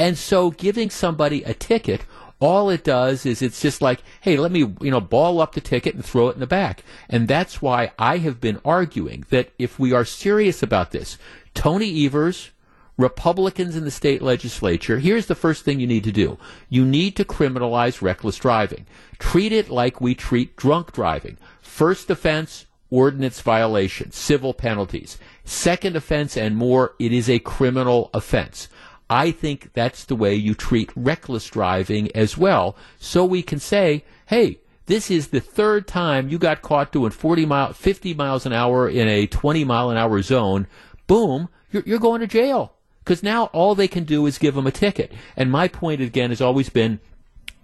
And 0.00 0.16
so, 0.16 0.50
giving 0.50 0.88
somebody 0.88 1.42
a 1.42 1.52
ticket, 1.52 2.06
all 2.38 2.70
it 2.70 2.84
does 2.84 3.26
is 3.26 3.42
it's 3.42 3.60
just 3.60 3.82
like, 3.82 4.02
hey, 4.22 4.38
let 4.38 4.50
me 4.50 4.60
you 4.80 4.90
know 4.90 4.98
ball 4.98 5.42
up 5.42 5.54
the 5.54 5.60
ticket 5.60 5.94
and 5.94 6.02
throw 6.02 6.30
it 6.30 6.34
in 6.36 6.40
the 6.40 6.46
back. 6.46 6.84
And 7.10 7.28
that's 7.28 7.60
why 7.60 7.92
I 7.98 8.16
have 8.16 8.40
been 8.40 8.62
arguing 8.64 9.26
that 9.28 9.50
if 9.58 9.78
we 9.78 9.92
are 9.92 10.06
serious 10.06 10.62
about 10.62 10.90
this, 10.92 11.18
Tony 11.54 12.06
Evers. 12.06 12.50
Republicans 12.96 13.76
in 13.76 13.84
the 13.84 13.90
state 13.90 14.20
legislature, 14.20 14.98
here's 14.98 15.24
the 15.24 15.34
first 15.34 15.64
thing 15.64 15.80
you 15.80 15.86
need 15.86 16.04
to 16.04 16.12
do. 16.12 16.36
You 16.68 16.84
need 16.84 17.16
to 17.16 17.24
criminalize 17.24 18.02
reckless 18.02 18.36
driving. 18.36 18.84
Treat 19.18 19.52
it 19.52 19.70
like 19.70 20.02
we 20.02 20.14
treat 20.14 20.54
drunk 20.54 20.92
driving. 20.92 21.38
First 21.62 22.10
offense, 22.10 22.66
ordinance 22.90 23.40
violation, 23.40 24.12
civil 24.12 24.52
penalties. 24.52 25.16
Second 25.46 25.96
offense 25.96 26.36
and 26.36 26.56
more, 26.56 26.94
it 26.98 27.10
is 27.10 27.30
a 27.30 27.38
criminal 27.38 28.10
offense. 28.12 28.68
I 29.10 29.32
think 29.32 29.72
that's 29.72 30.04
the 30.04 30.14
way 30.14 30.36
you 30.36 30.54
treat 30.54 30.92
reckless 30.94 31.46
driving 31.46 32.14
as 32.16 32.38
well. 32.38 32.76
So 32.98 33.24
we 33.24 33.42
can 33.42 33.58
say, 33.58 34.04
hey, 34.26 34.60
this 34.86 35.10
is 35.10 35.28
the 35.28 35.40
third 35.40 35.88
time 35.88 36.28
you 36.28 36.38
got 36.38 36.62
caught 36.62 36.92
doing 36.92 37.10
40 37.10 37.44
mile, 37.44 37.72
50 37.72 38.14
miles 38.14 38.46
an 38.46 38.52
hour 38.52 38.88
in 38.88 39.08
a 39.08 39.26
20 39.26 39.64
mile 39.64 39.90
an 39.90 39.96
hour 39.96 40.22
zone. 40.22 40.68
Boom, 41.08 41.48
you're, 41.72 41.82
you're 41.84 41.98
going 41.98 42.20
to 42.20 42.28
jail 42.28 42.74
because 43.00 43.22
now 43.22 43.46
all 43.46 43.74
they 43.74 43.88
can 43.88 44.04
do 44.04 44.26
is 44.26 44.38
give 44.38 44.54
them 44.54 44.68
a 44.68 44.72
ticket. 44.72 45.12
And 45.36 45.50
my 45.50 45.66
point 45.66 46.00
again 46.00 46.30
has 46.30 46.40
always 46.40 46.68
been 46.68 47.00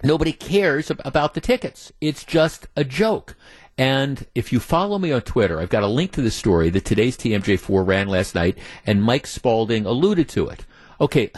nobody 0.03 0.33
cares 0.33 0.91
ab- 0.91 1.01
about 1.05 1.35
the 1.35 1.41
tickets. 1.41 1.93
It's 2.01 2.25
just 2.25 2.67
a 2.75 2.83
joke. 2.83 3.37
And 3.79 4.27
if 4.35 4.53
you 4.53 4.59
follow 4.59 4.99
me 4.99 5.13
on 5.13 5.21
Twitter, 5.21 5.61
I've 5.61 5.69
got 5.69 5.85
a 5.85 5.89
link 5.89 6.11
to 6.13 6.23
the 6.23 6.31
story 6.31 6.71
that 6.71 6.85
today's 6.85 7.17
TMJ4 7.17 7.87
ran 7.87 8.09
last 8.09 8.35
night, 8.35 8.59
and 8.85 9.03
Mike 9.03 9.27
Spalding 9.27 9.87
alluded 9.87 10.29
to 10.31 10.49
it. 10.49 10.65
Okay, 11.01 11.31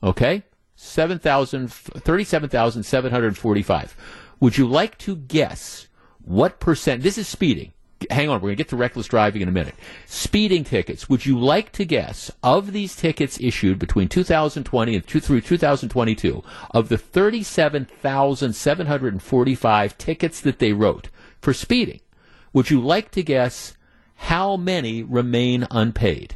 Okay? 0.02 0.44
7,000, 0.84 1.72
37,745. 1.72 3.96
Would 4.40 4.58
you 4.58 4.68
like 4.68 4.98
to 5.00 5.16
guess 5.16 5.88
what 6.24 6.60
percent? 6.60 7.04
This 7.04 7.18
is 7.18 7.28
speeding 7.28 7.74
hang 8.10 8.30
on, 8.30 8.38
we're 8.38 8.48
going 8.48 8.58
to 8.58 8.64
get 8.64 8.70
to 8.70 8.76
reckless 8.76 9.08
driving 9.08 9.42
in 9.42 9.48
a 9.48 9.52
minute. 9.52 9.76
Speeding 10.06 10.64
tickets. 10.64 11.10
Would 11.10 11.26
you 11.26 11.40
like 11.40 11.72
to 11.74 11.86
guess 11.86 12.32
of 12.42 12.72
these 12.72 12.96
tickets 12.96 13.40
issued 13.40 13.78
between 13.80 14.08
2020 14.08 14.96
and 14.96 15.08
two, 15.08 15.20
through 15.20 15.42
2022 15.42 16.44
of 16.72 16.90
the 16.90 16.98
37,745 16.98 19.98
tickets 19.98 20.42
that 20.42 20.60
they 20.60 20.74
wrote 20.74 21.10
for 21.42 21.54
speeding? 21.54 22.02
Would 22.52 22.70
you 22.70 22.82
like 22.82 23.12
to 23.12 23.24
guess 23.24 23.78
how 24.16 24.58
many 24.58 25.04
remain 25.04 25.66
unpaid? 25.72 26.36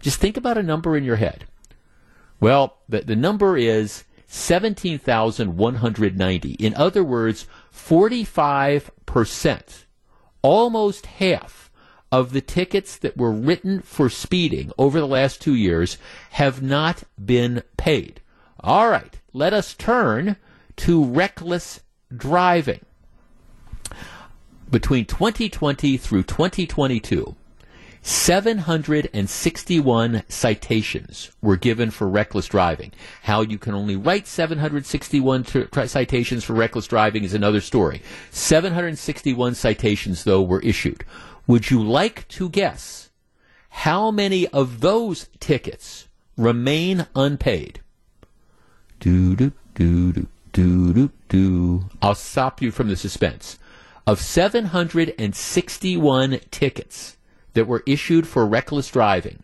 Just 0.00 0.18
think 0.20 0.36
about 0.36 0.58
a 0.58 0.62
number 0.62 0.96
in 0.96 1.04
your 1.04 1.16
head. 1.16 1.46
Well, 2.40 2.78
the, 2.88 3.00
the 3.00 3.16
number 3.16 3.56
is 3.56 4.04
17,190. 4.26 6.50
In 6.52 6.74
other 6.74 7.04
words, 7.04 7.46
45% 7.74 9.84
almost 10.42 11.06
half 11.06 11.70
of 12.12 12.32
the 12.32 12.40
tickets 12.40 12.96
that 12.98 13.16
were 13.16 13.32
written 13.32 13.80
for 13.80 14.08
speeding 14.08 14.70
over 14.78 15.00
the 15.00 15.06
last 15.06 15.40
two 15.40 15.54
years 15.54 15.98
have 16.30 16.62
not 16.62 17.02
been 17.22 17.62
paid. 17.76 18.20
All 18.60 18.88
right, 18.88 19.18
let 19.32 19.52
us 19.52 19.74
turn 19.74 20.36
to 20.76 21.04
reckless 21.04 21.80
driving. 22.14 22.80
Between 24.70 25.04
2020 25.04 25.96
through 25.96 26.24
2022, 26.24 27.34
761 28.06 30.22
citations 30.28 31.30
were 31.42 31.56
given 31.56 31.90
for 31.90 32.08
reckless 32.08 32.46
driving. 32.46 32.92
How 33.24 33.40
you 33.40 33.58
can 33.58 33.74
only 33.74 33.96
write 33.96 34.28
761 34.28 35.42
t- 35.42 35.64
citations 35.88 36.44
for 36.44 36.52
reckless 36.52 36.86
driving 36.86 37.24
is 37.24 37.34
another 37.34 37.60
story. 37.60 38.00
761 38.30 39.56
citations, 39.56 40.22
though, 40.22 40.40
were 40.40 40.60
issued. 40.60 41.04
Would 41.48 41.72
you 41.72 41.82
like 41.82 42.28
to 42.28 42.48
guess 42.48 43.10
how 43.70 44.12
many 44.12 44.46
of 44.48 44.82
those 44.82 45.28
tickets 45.40 46.06
remain 46.36 47.08
unpaid? 47.16 47.80
Do 49.00 49.34
do 49.34 49.50
do 49.74 50.12
do 50.12 50.28
do 50.52 50.92
do 50.92 51.10
do. 51.28 51.86
I'll 52.00 52.14
stop 52.14 52.62
you 52.62 52.70
from 52.70 52.86
the 52.86 52.94
suspense. 52.94 53.58
Of 54.06 54.20
761 54.20 56.38
tickets, 56.52 57.15
that 57.56 57.66
were 57.66 57.82
issued 57.86 58.28
for 58.28 58.46
reckless 58.46 58.90
driving, 58.90 59.42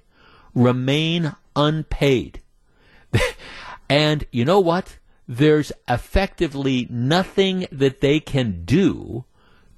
remain 0.55 1.35
unpaid. 1.57 2.41
and 3.89 4.25
you 4.31 4.45
know 4.45 4.61
what? 4.61 4.99
There's 5.39 5.73
effectively 5.89 6.87
nothing 6.91 7.67
that 7.73 8.01
they 8.01 8.21
can 8.21 8.65
do 8.65 9.25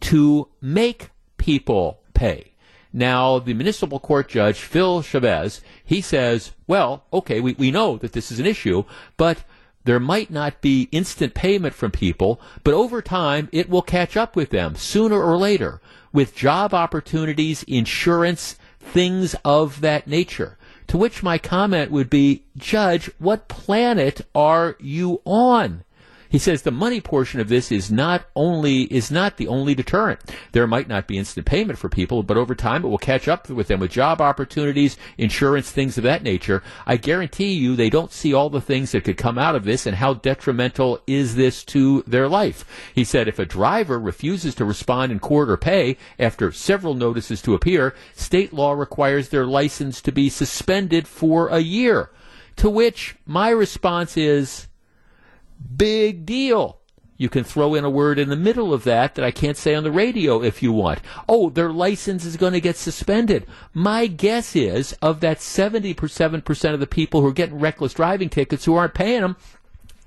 to 0.01 0.49
make 0.61 1.11
people 1.37 2.01
pay. 2.13 2.53
Now, 2.93 3.39
the 3.39 3.55
municipal 3.55 4.01
court 4.01 4.29
judge, 4.29 4.61
Phil 4.61 5.03
Chavez, 5.03 5.61
he 5.85 6.01
says, 6.01 6.53
well, 6.67 7.05
okay, 7.13 7.41
we, 7.41 7.55
we 7.55 7.71
know 7.71 7.97
that 7.99 8.13
this 8.13 8.33
is 8.33 8.41
an 8.41 8.47
issue, 8.47 8.85
but 9.17 9.45
there 9.85 10.01
might 10.01 10.31
not 10.31 10.61
be 10.61 10.89
instant 10.91 11.35
payment 11.35 11.75
from 11.75 11.91
people, 11.91 12.41
but 12.65 12.75
over 12.75 13.01
time 13.01 13.49
it 13.53 13.69
will 13.69 13.83
catch 13.83 14.17
up 14.17 14.35
with 14.35 14.51
them 14.51 14.75
sooner 14.75 15.23
or 15.23 15.37
later 15.37 15.81
with 16.13 16.35
job 16.35 16.75
opportunities, 16.75 17.63
insurance, 17.65 18.57
things 18.81 19.37
of 19.45 19.81
that 19.83 20.07
nature. 20.07 20.57
To 20.89 20.97
which 20.97 21.23
my 21.23 21.39
comment 21.39 21.91
would 21.91 22.11
be, 22.11 22.45
Judge, 22.57 23.11
what 23.19 23.49
planet 23.49 24.21
are 24.35 24.77
you 24.79 25.21
on? 25.25 25.85
He 26.35 26.41
says 26.41 26.63
the 26.63 26.73
money 26.73 27.01
portion 27.01 27.39
of 27.39 27.47
this 27.49 27.71
is 27.71 27.93
not 27.93 28.25
only 28.35 28.93
is 28.93 29.09
not 29.09 29.37
the 29.37 29.47
only 29.47 29.73
deterrent. 29.73 30.19
There 30.51 30.67
might 30.67 30.89
not 30.89 31.07
be 31.07 31.17
instant 31.17 31.47
payment 31.47 31.79
for 31.79 31.89
people, 31.89 32.25
but 32.25 32.37
over 32.37 32.57
time 32.57 32.85
it 32.85 32.89
will 32.89 32.99
catch 32.99 33.29
up 33.29 33.49
with 33.49 33.69
them 33.69 33.79
with 33.79 33.93
job 33.93 34.21
opportunities, 34.21 34.97
insurance, 35.17 35.71
things 35.71 35.97
of 35.97 36.03
that 36.03 36.25
nature. 36.25 36.65
I 36.87 36.97
guarantee 36.97 37.53
you 37.53 37.77
they 37.77 37.89
don't 37.89 38.11
see 38.11 38.35
all 38.35 38.51
the 38.51 38.61
things 38.61 38.91
that 38.91 39.05
could 39.05 39.17
come 39.17 39.39
out 39.39 39.55
of 39.55 39.63
this 39.63 39.87
and 39.87 39.95
how 39.95 40.15
detrimental 40.15 40.99
is 41.07 41.37
this 41.37 41.63
to 41.67 42.03
their 42.05 42.29
life. 42.29 42.65
He 42.93 43.05
said 43.05 43.29
if 43.29 43.39
a 43.39 43.47
driver 43.47 44.01
refuses 44.01 44.57
to 44.57 44.65
respond 44.65 45.13
in 45.13 45.21
court 45.21 45.49
or 45.49 45.57
pay 45.57 45.97
after 46.19 46.51
several 46.51 46.95
notices 46.95 47.43
to 47.43 47.55
appear, 47.55 47.95
state 48.17 48.53
law 48.53 48.73
requires 48.73 49.29
their 49.29 49.47
license 49.47 50.03
to 50.03 50.11
be 50.11 50.29
suspended 50.29 51.07
for 51.07 51.47
a 51.47 51.61
year. 51.61 52.11
To 52.57 52.69
which 52.69 53.15
my 53.25 53.51
response 53.51 54.17
is, 54.17 54.67
big 55.77 56.27
deal. 56.27 56.81
You 57.17 57.29
can 57.29 57.45
throw 57.45 57.75
in 57.75 57.85
a 57.85 57.91
word 57.91 58.19
in 58.19 58.29
the 58.29 58.37
middle 58.37 58.75
of 58.75 58.85
that 58.85 59.15
that 59.15 59.25
I 59.25 59.31
can't 59.31 59.57
say 59.57 59.75
on 59.75 59.85
the 59.85 59.93
radio 59.93 60.43
if 60.43 60.63
you 60.63 60.73
want. 60.73 61.01
Oh, 61.29 61.49
their 61.49 61.73
license 61.73 62.25
is 62.25 62.37
going 62.37 62.55
to 62.55 62.61
get 62.61 62.77
suspended. 62.77 63.47
My 63.73 64.09
guess 64.09 64.57
is 64.57 64.95
of 65.01 65.21
that 65.21 65.39
77% 65.39 66.75
of 66.75 66.81
the 66.81 66.87
people 66.89 67.21
who 67.21 67.29
are 67.29 67.33
getting 67.33 67.61
reckless 67.61 67.95
driving 67.95 68.31
tickets 68.31 68.65
who 68.65 68.75
aren't 68.75 68.95
paying 68.95 69.21
them, 69.21 69.37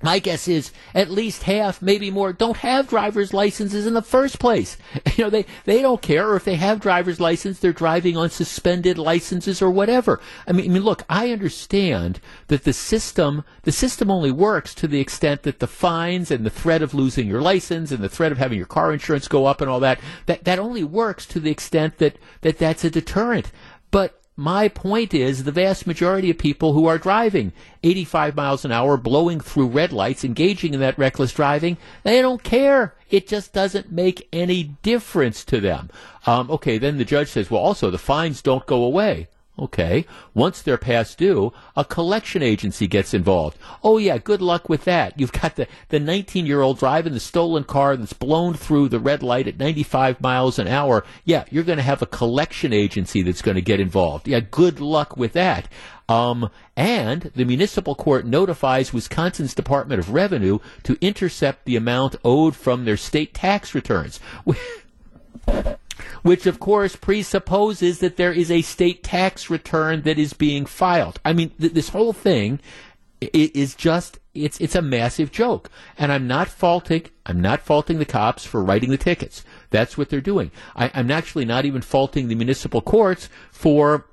my 0.00 0.20
guess 0.20 0.46
is 0.46 0.70
at 0.94 1.10
least 1.10 1.42
half, 1.42 1.82
maybe 1.82 2.10
more, 2.10 2.32
don't 2.32 2.58
have 2.58 2.88
driver's 2.88 3.34
licenses 3.34 3.86
in 3.86 3.94
the 3.94 4.02
first 4.02 4.38
place. 4.38 4.76
You 5.18 5.24
know, 5.24 5.30
they, 5.30 5.46
they 5.64 5.82
don't 5.82 6.00
care, 6.00 6.28
or 6.28 6.36
if 6.36 6.44
they 6.44 6.54
have 6.54 6.78
driver's 6.78 7.18
license, 7.18 7.58
they're 7.58 7.72
driving 7.72 8.16
on 8.16 8.30
suspended 8.30 8.96
licenses 8.96 9.60
or 9.60 9.68
whatever. 9.68 10.20
I 10.46 10.52
mean, 10.52 10.70
I 10.70 10.74
mean, 10.74 10.84
look, 10.84 11.02
I 11.08 11.32
understand 11.32 12.20
that 12.46 12.62
the 12.62 12.72
system, 12.72 13.42
the 13.62 13.72
system 13.72 14.12
only 14.12 14.30
works 14.30 14.76
to 14.76 14.86
the 14.86 15.00
extent 15.00 15.42
that 15.42 15.58
the 15.58 15.66
fines 15.66 16.30
and 16.30 16.46
the 16.46 16.50
threat 16.50 16.82
of 16.82 16.94
losing 16.94 17.26
your 17.26 17.42
license 17.42 17.90
and 17.90 18.02
the 18.02 18.08
threat 18.08 18.30
of 18.30 18.38
having 18.38 18.58
your 18.58 18.66
car 18.66 18.92
insurance 18.92 19.26
go 19.26 19.46
up 19.46 19.60
and 19.60 19.68
all 19.68 19.80
that, 19.80 19.98
that, 20.26 20.44
that 20.44 20.60
only 20.60 20.84
works 20.84 21.26
to 21.26 21.40
the 21.40 21.50
extent 21.50 21.98
that, 21.98 22.16
that 22.42 22.58
that's 22.58 22.84
a 22.84 22.90
deterrent. 22.90 23.50
But 23.90 24.17
my 24.38 24.68
point 24.68 25.12
is 25.12 25.42
the 25.42 25.50
vast 25.50 25.84
majority 25.84 26.30
of 26.30 26.38
people 26.38 26.72
who 26.72 26.86
are 26.86 26.96
driving 26.96 27.52
85 27.82 28.36
miles 28.36 28.64
an 28.64 28.70
hour, 28.70 28.96
blowing 28.96 29.40
through 29.40 29.66
red 29.66 29.92
lights, 29.92 30.24
engaging 30.24 30.74
in 30.74 30.80
that 30.80 30.96
reckless 30.96 31.32
driving, 31.32 31.76
they 32.04 32.22
don't 32.22 32.44
care. 32.44 32.94
It 33.10 33.26
just 33.26 33.52
doesn't 33.52 33.90
make 33.90 34.28
any 34.32 34.76
difference 34.82 35.44
to 35.46 35.60
them. 35.60 35.90
Um, 36.24 36.52
okay, 36.52 36.78
then 36.78 36.98
the 36.98 37.04
judge 37.04 37.26
says, 37.30 37.50
well, 37.50 37.60
also 37.60 37.90
the 37.90 37.98
fines 37.98 38.40
don't 38.40 38.64
go 38.64 38.84
away. 38.84 39.26
Okay. 39.58 40.06
Once 40.34 40.62
they're 40.62 40.78
past 40.78 41.18
due, 41.18 41.52
a 41.76 41.84
collection 41.84 42.42
agency 42.42 42.86
gets 42.86 43.12
involved. 43.12 43.58
Oh 43.82 43.98
yeah, 43.98 44.18
good 44.18 44.40
luck 44.40 44.68
with 44.68 44.84
that. 44.84 45.18
You've 45.18 45.32
got 45.32 45.56
the, 45.56 45.66
the 45.88 45.98
19 45.98 46.46
year 46.46 46.60
old 46.60 46.78
driving 46.78 47.12
the 47.12 47.20
stolen 47.20 47.64
car 47.64 47.96
that's 47.96 48.12
blown 48.12 48.54
through 48.54 48.88
the 48.88 49.00
red 49.00 49.22
light 49.22 49.48
at 49.48 49.58
95 49.58 50.20
miles 50.20 50.58
an 50.58 50.68
hour. 50.68 51.04
Yeah, 51.24 51.44
you're 51.50 51.64
going 51.64 51.78
to 51.78 51.82
have 51.82 52.02
a 52.02 52.06
collection 52.06 52.72
agency 52.72 53.22
that's 53.22 53.42
going 53.42 53.56
to 53.56 53.62
get 53.62 53.80
involved. 53.80 54.28
Yeah, 54.28 54.40
good 54.40 54.80
luck 54.80 55.16
with 55.16 55.32
that. 55.32 55.68
Um, 56.08 56.50
and 56.76 57.30
the 57.34 57.44
municipal 57.44 57.94
court 57.94 58.24
notifies 58.24 58.92
Wisconsin's 58.92 59.54
Department 59.54 59.98
of 59.98 60.10
Revenue 60.10 60.60
to 60.84 60.96
intercept 61.00 61.64
the 61.64 61.76
amount 61.76 62.16
owed 62.24 62.56
from 62.56 62.84
their 62.84 62.96
state 62.96 63.34
tax 63.34 63.74
returns. 63.74 64.20
which 66.22 66.46
of 66.46 66.60
course 66.60 66.96
presupposes 66.96 67.98
that 68.00 68.16
there 68.16 68.32
is 68.32 68.50
a 68.50 68.62
state 68.62 69.02
tax 69.02 69.50
return 69.50 70.02
that 70.02 70.18
is 70.18 70.32
being 70.32 70.66
filed. 70.66 71.20
I 71.24 71.32
mean, 71.32 71.50
th- 71.60 71.72
this 71.72 71.90
whole 71.90 72.12
thing 72.12 72.60
is 73.20 73.74
just 73.74 74.18
it's 74.34 74.60
it's 74.60 74.74
a 74.74 74.82
massive 74.82 75.32
joke, 75.32 75.70
and 75.96 76.12
I'm 76.12 76.26
not 76.26 76.48
faulting 76.48 77.06
I'm 77.26 77.40
not 77.40 77.60
faulting 77.60 77.98
the 77.98 78.04
cops 78.04 78.44
for 78.44 78.62
writing 78.62 78.90
the 78.90 78.96
tickets. 78.96 79.44
That's 79.70 79.98
what 79.98 80.08
they're 80.08 80.20
doing. 80.20 80.50
I, 80.76 80.90
I'm 80.94 81.10
actually 81.10 81.44
not 81.44 81.64
even 81.64 81.82
faulting 81.82 82.28
the 82.28 82.34
municipal 82.34 82.80
courts 82.80 83.28
for 83.50 84.06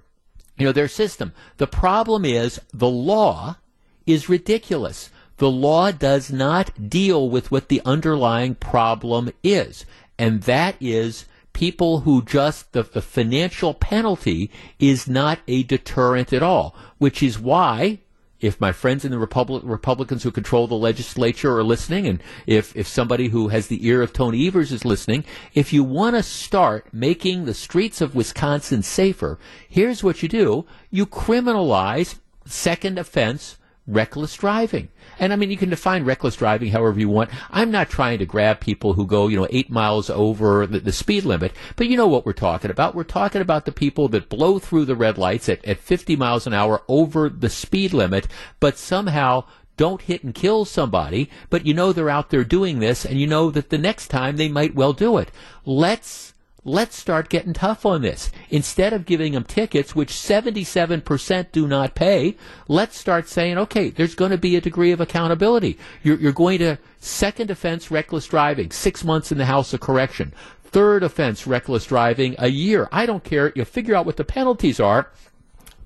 you 0.57 0.65
know 0.65 0.71
their 0.71 0.87
system. 0.87 1.33
The 1.57 1.67
problem 1.67 2.25
is 2.25 2.59
the 2.73 2.89
law 2.89 3.57
is 4.05 4.29
ridiculous. 4.29 5.09
The 5.37 5.51
law 5.51 5.91
does 5.91 6.31
not 6.31 6.89
deal 6.89 7.29
with 7.29 7.51
what 7.51 7.67
the 7.67 7.81
underlying 7.85 8.55
problem 8.55 9.31
is, 9.43 9.85
and 10.17 10.43
that 10.43 10.75
is 10.79 11.25
people 11.55 12.01
who 12.01 12.21
just 12.21 12.73
the, 12.73 12.83
the 12.83 13.01
financial 13.01 13.73
penalty 13.73 14.51
is 14.77 15.07
not 15.07 15.39
a 15.47 15.63
deterrent 15.63 16.33
at 16.33 16.43
all, 16.43 16.75
which 16.97 17.23
is 17.23 17.39
why 17.39 17.97
if 18.41 18.59
my 18.59 18.73
friends 18.73 19.05
in 19.05 19.11
the 19.11 19.17
Republic, 19.17 19.63
Republicans 19.65 20.21
who 20.21 20.31
control 20.31 20.67
the 20.67 20.75
legislature 20.75 21.57
are 21.57 21.63
listening, 21.63 22.05
and 22.07 22.21
if, 22.45 22.75
if 22.75 22.85
somebody 22.85 23.29
who 23.29 23.47
has 23.47 23.67
the 23.67 23.87
ear 23.87 24.01
of 24.01 24.11
Tony 24.11 24.45
Evers 24.45 24.73
is 24.73 24.83
listening, 24.83 25.23
if 25.53 25.71
you 25.71 25.81
want 25.81 26.17
to 26.17 26.23
start 26.23 26.87
making 26.91 27.45
the 27.45 27.53
streets 27.53 28.01
of 28.01 28.15
Wisconsin 28.15 28.83
safer, 28.83 29.39
here's 29.69 30.03
what 30.03 30.21
you 30.21 30.27
do. 30.27 30.65
You 30.91 31.05
criminalize 31.05 32.19
second 32.45 32.99
offense 32.99 33.57
reckless 33.87 34.35
driving. 34.35 34.89
And 35.19 35.31
I 35.31 35.35
mean, 35.35 35.51
you 35.51 35.57
can 35.57 35.69
define 35.69 36.03
reckless 36.03 36.35
driving 36.35 36.71
however 36.71 36.99
you 36.99 37.09
want. 37.09 37.29
I'm 37.51 37.71
not 37.71 37.89
trying 37.89 38.19
to 38.19 38.25
grab 38.25 38.59
people 38.59 38.93
who 38.93 39.05
go, 39.05 39.27
you 39.27 39.37
know, 39.37 39.47
eight 39.51 39.69
miles 39.69 40.09
over 40.09 40.65
the, 40.65 40.79
the, 40.79 40.91
speed 40.91 41.23
limit, 41.23 41.53
but 41.75 41.87
you 41.87 41.95
know 41.95 42.07
what 42.07 42.25
we're 42.25 42.33
talking 42.33 42.71
about. 42.71 42.95
We're 42.95 43.03
talking 43.03 43.41
about 43.41 43.65
the 43.65 43.71
people 43.71 44.07
that 44.09 44.29
blow 44.29 44.59
through 44.59 44.85
the 44.85 44.95
red 44.95 45.17
lights 45.17 45.49
at, 45.49 45.63
at 45.65 45.79
50 45.79 46.15
miles 46.15 46.47
an 46.47 46.53
hour 46.53 46.81
over 46.87 47.29
the 47.29 47.49
speed 47.49 47.93
limit, 47.93 48.27
but 48.59 48.77
somehow 48.77 49.45
don't 49.77 50.01
hit 50.01 50.23
and 50.23 50.33
kill 50.33 50.65
somebody, 50.65 51.29
but 51.49 51.65
you 51.65 51.73
know 51.73 51.91
they're 51.91 52.09
out 52.09 52.29
there 52.29 52.45
doing 52.45 52.79
this, 52.79 53.05
and 53.05 53.19
you 53.19 53.27
know 53.27 53.51
that 53.51 53.69
the 53.69 53.77
next 53.77 54.07
time 54.07 54.37
they 54.37 54.47
might 54.47 54.73
well 54.73 54.93
do 54.93 55.17
it. 55.17 55.31
Let's 55.65 56.33
let's 56.65 56.97
start 56.97 57.29
getting 57.29 57.53
tough 57.53 57.85
on 57.85 58.01
this. 58.01 58.31
Instead 58.49 58.91
of 58.91 59.05
giving 59.05 59.33
them 59.33 59.43
tickets, 59.43 59.95
which 59.95 60.09
77% 60.09 61.51
do 61.51 61.67
not 61.67 61.95
pay, 61.95 62.35
let's 62.67 62.97
start 62.97 63.29
saying, 63.29 63.57
okay, 63.59 63.91
there's 63.91 64.15
going 64.15 64.31
to 64.31 64.37
be 64.37 64.55
a 64.55 64.61
degree 64.61 64.91
of 64.91 64.99
accountability. 64.99 65.77
You're, 66.03 66.17
you're 66.17 66.33
going 66.33 66.57
to 66.59 66.77
second 66.99 67.51
offense 67.51 67.91
reckless 67.91 68.25
driving, 68.27 68.71
six 68.71 69.03
months 69.03 69.31
in 69.31 69.37
the 69.37 69.45
House 69.45 69.73
of 69.73 69.79
Correction. 69.79 70.33
Third 70.63 71.03
offense 71.03 71.47
reckless 71.47 71.85
driving, 71.85 72.35
a 72.39 72.47
year. 72.47 72.89
I 72.91 73.05
don't 73.05 73.23
care. 73.23 73.53
You 73.55 73.63
figure 73.63 73.95
out 73.95 74.05
what 74.05 74.17
the 74.17 74.25
penalties 74.25 74.79
are. 74.79 75.09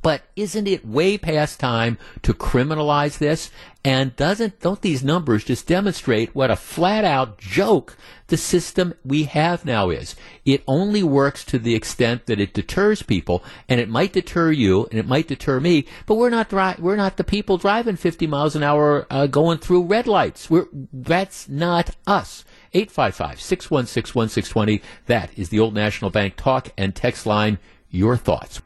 But 0.02 0.24
isn't 0.36 0.68
it 0.68 0.86
way 0.86 1.18
past 1.18 1.60
time 1.60 1.98
to 2.22 2.34
criminalize 2.34 3.18
this? 3.18 3.52
And 3.84 4.16
doesn't 4.16 4.60
don't 4.60 4.82
these 4.82 5.04
numbers 5.04 5.46
just 5.46 5.68
demonstrate 5.68 6.36
what 6.36 6.52
a 6.52 6.56
flat 6.56 7.06
out 7.06 7.38
joke 7.38 7.98
the 8.28 8.38
system 8.38 8.94
we 9.06 9.24
have 9.24 9.66
now 9.66 9.90
is? 9.90 10.16
It 10.46 10.64
only 10.68 11.02
works 11.02 11.46
to 11.46 11.60
the 11.60 11.76
extent 11.76 12.26
that 12.26 12.40
it 12.42 12.54
deters 12.54 13.02
people, 13.04 13.44
and 13.70 13.80
it 13.80 13.90
might 13.90 14.14
deter 14.14 14.52
you, 14.52 14.86
and 14.92 15.00
it 15.00 15.08
might 15.08 15.28
deter 15.28 15.60
me. 15.60 15.86
But 16.06 16.16
we're 16.16 16.30
not 16.30 16.50
dri- 16.50 16.76
we're 16.78 16.98
not 16.98 17.18
the 17.18 17.24
people 17.24 17.58
driving 17.58 17.96
50 17.96 18.28
miles 18.28 18.56
an 18.56 18.64
hour 18.64 19.08
uh, 19.10 19.28
going 19.28 19.60
through 19.60 19.84
red 19.84 20.08
lights. 20.08 20.50
We're 20.50 20.68
that's 20.92 21.48
not 21.48 21.96
us. 22.06 22.44
855 22.74 23.42
616 23.42 24.16
1620. 24.16 24.82
That 25.08 25.38
is 25.38 25.50
the 25.50 25.60
Old 25.60 25.74
National 25.74 26.12
Bank 26.12 26.36
talk 26.36 26.70
and 26.78 26.96
text 26.96 27.26
line. 27.26 27.60
Your 27.92 28.18
thoughts. 28.18 28.62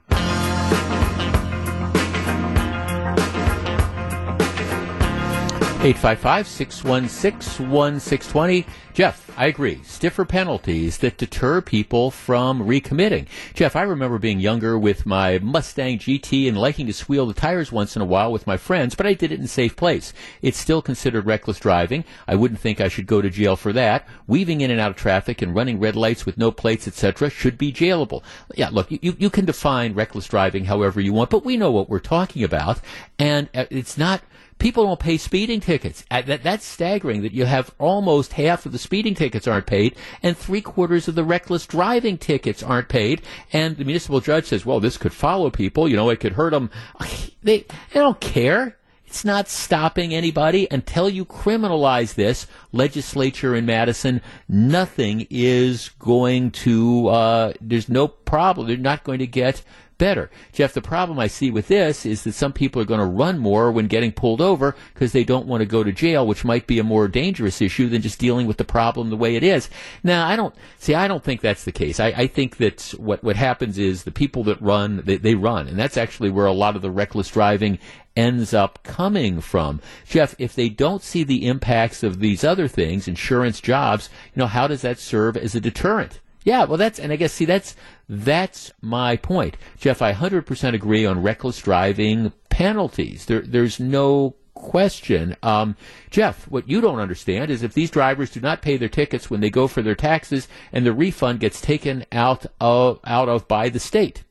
855 5.84 6.48
616 6.48 7.70
1620. 7.70 8.66
Jeff, 8.94 9.30
I 9.36 9.48
agree. 9.48 9.82
Stiffer 9.84 10.24
penalties 10.24 11.00
that 11.00 11.18
deter 11.18 11.60
people 11.60 12.10
from 12.10 12.62
recommitting. 12.62 13.28
Jeff, 13.54 13.76
I 13.76 13.82
remember 13.82 14.18
being 14.18 14.40
younger 14.40 14.80
with 14.80 15.06
my 15.06 15.40
Mustang 15.40 16.00
GT 16.00 16.48
and 16.48 16.58
liking 16.58 16.88
to 16.88 16.94
squeal 16.94 17.26
the 17.26 17.34
tires 17.34 17.70
once 17.70 17.98
in 17.98 18.02
a 18.02 18.06
while 18.06 18.32
with 18.32 18.48
my 18.48 18.56
friends, 18.56 18.96
but 18.96 19.06
I 19.06 19.14
did 19.14 19.34
it 19.34 19.40
in 19.40 19.46
a 19.46 19.50
safe 19.50 19.76
place. 19.76 20.14
It's 20.42 20.58
still 20.58 20.82
considered 20.82 21.26
reckless 21.26 21.60
driving. 21.60 22.06
I 22.30 22.36
wouldn't 22.36 22.62
think 22.62 22.80
I 22.80 22.88
should 22.88 23.08
go 23.08 23.22
to 23.22 23.30
jail 23.30 23.58
for 23.58 23.74
that. 23.74 24.08
Weaving 24.26 24.62
in 24.62 24.72
and 24.72 24.80
out 24.80 24.92
of 24.92 24.96
traffic 24.96 25.42
and 25.42 25.54
running 25.54 25.82
red 25.82 25.98
lights 25.98 26.26
with 26.26 26.38
no 26.38 26.50
plates, 26.50 26.88
etc., 26.88 27.30
should 27.30 27.58
be 27.58 27.74
jailable. 27.74 28.24
Yeah, 28.56 28.70
look, 28.72 28.90
you, 28.90 29.18
you 29.20 29.30
can 29.30 29.44
define 29.44 29.96
reckless 29.96 30.30
driving 30.30 30.64
however 30.64 31.02
you 31.02 31.12
want, 31.12 31.30
but 31.30 31.44
we 31.44 31.58
know 31.58 31.72
what 31.72 31.90
we're 31.90 32.00
talking 32.00 32.46
about, 32.46 32.80
and 33.20 33.50
uh, 33.54 33.66
it's 33.70 33.98
not 33.98 34.22
people 34.64 34.86
don't 34.86 35.00
pay 35.00 35.18
speeding 35.18 35.60
tickets. 35.60 36.06
Uh, 36.10 36.22
that, 36.22 36.42
that's 36.42 36.64
staggering 36.66 37.22
that 37.22 37.34
you 37.34 37.44
have 37.44 37.76
almost 37.80 38.32
half 38.32 38.66
of 38.66 38.72
the 38.72 38.78
speeding 38.78 39.14
tickets 39.14 39.46
aren't 39.46 39.68
paid 39.68 39.94
and 40.24 40.38
three 40.38 40.62
quarters 40.62 41.10
of 41.10 41.16
the 41.16 41.24
reckless 41.24 41.66
driving 41.66 42.18
tickets 42.18 42.64
aren't 42.64 42.88
paid. 42.88 43.22
And 43.52 43.76
the 43.76 43.84
municipal 43.84 44.22
judge 44.22 44.46
says, 44.46 44.66
well, 44.66 44.80
this 44.80 44.98
could 44.98 45.12
follow 45.12 45.50
people. 45.50 45.90
You 45.90 45.98
know, 45.98 46.10
it 46.10 46.22
could 46.22 46.34
hurt 46.34 46.52
them. 46.52 46.72
They, 47.44 47.66
they 47.92 48.00
don't 48.00 48.22
care. 48.22 48.78
It's 49.06 49.26
not 49.26 49.50
stopping 49.50 50.14
anybody 50.14 50.66
until 50.72 51.10
you 51.10 51.26
criminalize 51.26 52.16
this. 52.16 52.48
Legislature 52.72 53.54
in 53.54 53.66
Madison, 53.66 54.22
nothing 54.48 55.28
is 55.30 55.90
going 56.00 56.52
to, 56.52 57.10
uh, 57.10 57.54
there's 57.60 57.90
no 57.90 58.08
problem. 58.08 58.68
They're 58.68 58.78
not 58.78 59.04
going 59.04 59.20
to 59.20 59.28
get 59.28 59.62
better. 60.04 60.30
Jeff, 60.52 60.74
the 60.74 60.82
problem 60.82 61.18
I 61.18 61.28
see 61.28 61.50
with 61.50 61.70
this 61.70 62.06
is 62.06 62.26
that 62.26 62.34
some 62.34 62.52
people 62.52 62.82
are 62.82 62.86
going 62.86 63.00
to 63.00 63.06
run 63.06 63.40
more 63.40 63.72
when 63.72 63.88
getting 63.88 64.12
pulled 64.12 64.42
over 64.42 64.76
because 64.94 65.14
they 65.14 65.24
don't 65.24 65.48
want 65.48 65.62
to 65.62 65.66
go 65.66 65.82
to 65.82 65.94
jail, 65.94 66.28
which 66.28 66.44
might 66.44 66.68
be 66.68 66.78
a 66.78 66.84
more 66.84 67.08
dangerous 67.08 67.62
issue 67.62 67.88
than 67.88 68.02
just 68.02 68.20
dealing 68.20 68.46
with 68.46 68.58
the 68.58 68.66
problem 68.66 69.10
the 69.10 69.16
way 69.16 69.38
it 69.38 69.44
is. 69.44 69.70
Now, 70.04 70.28
I 70.28 70.36
don't 70.36 70.54
see. 70.78 70.94
I 70.94 71.08
don't 71.08 71.24
think 71.24 71.40
that's 71.40 71.64
the 71.64 71.72
case. 71.72 72.02
I, 72.02 72.08
I 72.08 72.28
think 72.28 72.58
that 72.58 72.94
what 72.98 73.24
what 73.24 73.38
happens 73.38 73.78
is 73.78 74.04
the 74.04 74.12
people 74.12 74.44
that 74.44 74.62
run 74.62 75.04
they, 75.06 75.16
they 75.16 75.36
run, 75.36 75.70
and 75.70 75.80
that's 75.80 75.96
actually 75.96 76.32
where 76.32 76.48
a 76.48 76.52
lot 76.52 76.76
of 76.76 76.82
the 76.82 76.92
reckless 76.92 77.30
driving 77.30 77.80
ends 78.18 78.54
up 78.54 78.84
coming 78.84 79.40
from. 79.40 79.80
Jeff, 80.06 80.36
if 80.38 80.54
they 80.54 80.68
don't 80.68 81.02
see 81.02 81.24
the 81.24 81.48
impacts 81.48 82.04
of 82.04 82.20
these 82.20 82.44
other 82.44 82.68
things, 82.68 83.08
insurance, 83.08 83.62
jobs, 83.62 84.10
you 84.36 84.42
know, 84.42 84.48
how 84.48 84.68
does 84.68 84.82
that 84.82 85.00
serve 85.00 85.38
as 85.38 85.56
a 85.56 85.62
deterrent? 85.62 86.20
Yeah, 86.44 86.66
well, 86.66 86.78
that's, 86.78 87.00
and 87.00 87.12
I 87.12 87.16
guess, 87.16 87.34
see, 87.34 87.46
that's, 87.46 87.76
that's 88.10 88.72
my 88.82 89.16
point. 89.16 89.58
Jeff, 89.78 90.02
I 90.02 90.14
100% 90.14 90.74
agree 90.74 91.06
on 91.06 91.22
reckless 91.22 91.60
driving 91.60 92.34
penalties. 92.50 93.26
There, 93.26 93.42
there's 93.42 93.80
no 93.80 94.36
question. 94.54 95.36
Um, 95.42 95.76
Jeff, 96.10 96.48
what 96.48 96.68
you 96.68 96.82
don't 96.82 97.00
understand 97.00 97.50
is 97.50 97.64
if 97.64 97.74
these 97.74 97.92
drivers 97.92 98.30
do 98.30 98.40
not 98.40 98.62
pay 98.62 98.78
their 98.78 98.90
tickets 98.90 99.30
when 99.30 99.42
they 99.42 99.50
go 99.50 99.68
for 99.68 99.82
their 99.82 99.96
taxes 99.96 100.48
and 100.72 100.86
the 100.86 100.94
refund 100.94 101.40
gets 101.40 101.62
taken 101.62 102.06
out 102.12 102.46
of, 102.60 103.00
out 103.06 103.30
of 103.30 103.48
by 103.48 103.70
the 103.70 103.80
state. 103.80 104.24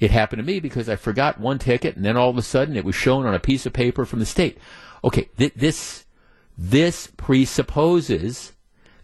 It 0.00 0.10
happened 0.10 0.40
to 0.40 0.46
me 0.46 0.60
because 0.60 0.88
I 0.88 0.96
forgot 0.96 1.38
one 1.38 1.58
ticket, 1.58 1.94
and 1.94 2.04
then 2.04 2.16
all 2.16 2.30
of 2.30 2.38
a 2.38 2.42
sudden 2.42 2.74
it 2.74 2.86
was 2.86 2.94
shown 2.94 3.26
on 3.26 3.34
a 3.34 3.38
piece 3.38 3.66
of 3.66 3.74
paper 3.74 4.06
from 4.06 4.18
the 4.18 4.26
state. 4.26 4.56
Okay, 5.04 5.28
th- 5.36 5.52
this 5.54 6.06
this 6.56 7.08
presupposes 7.16 8.52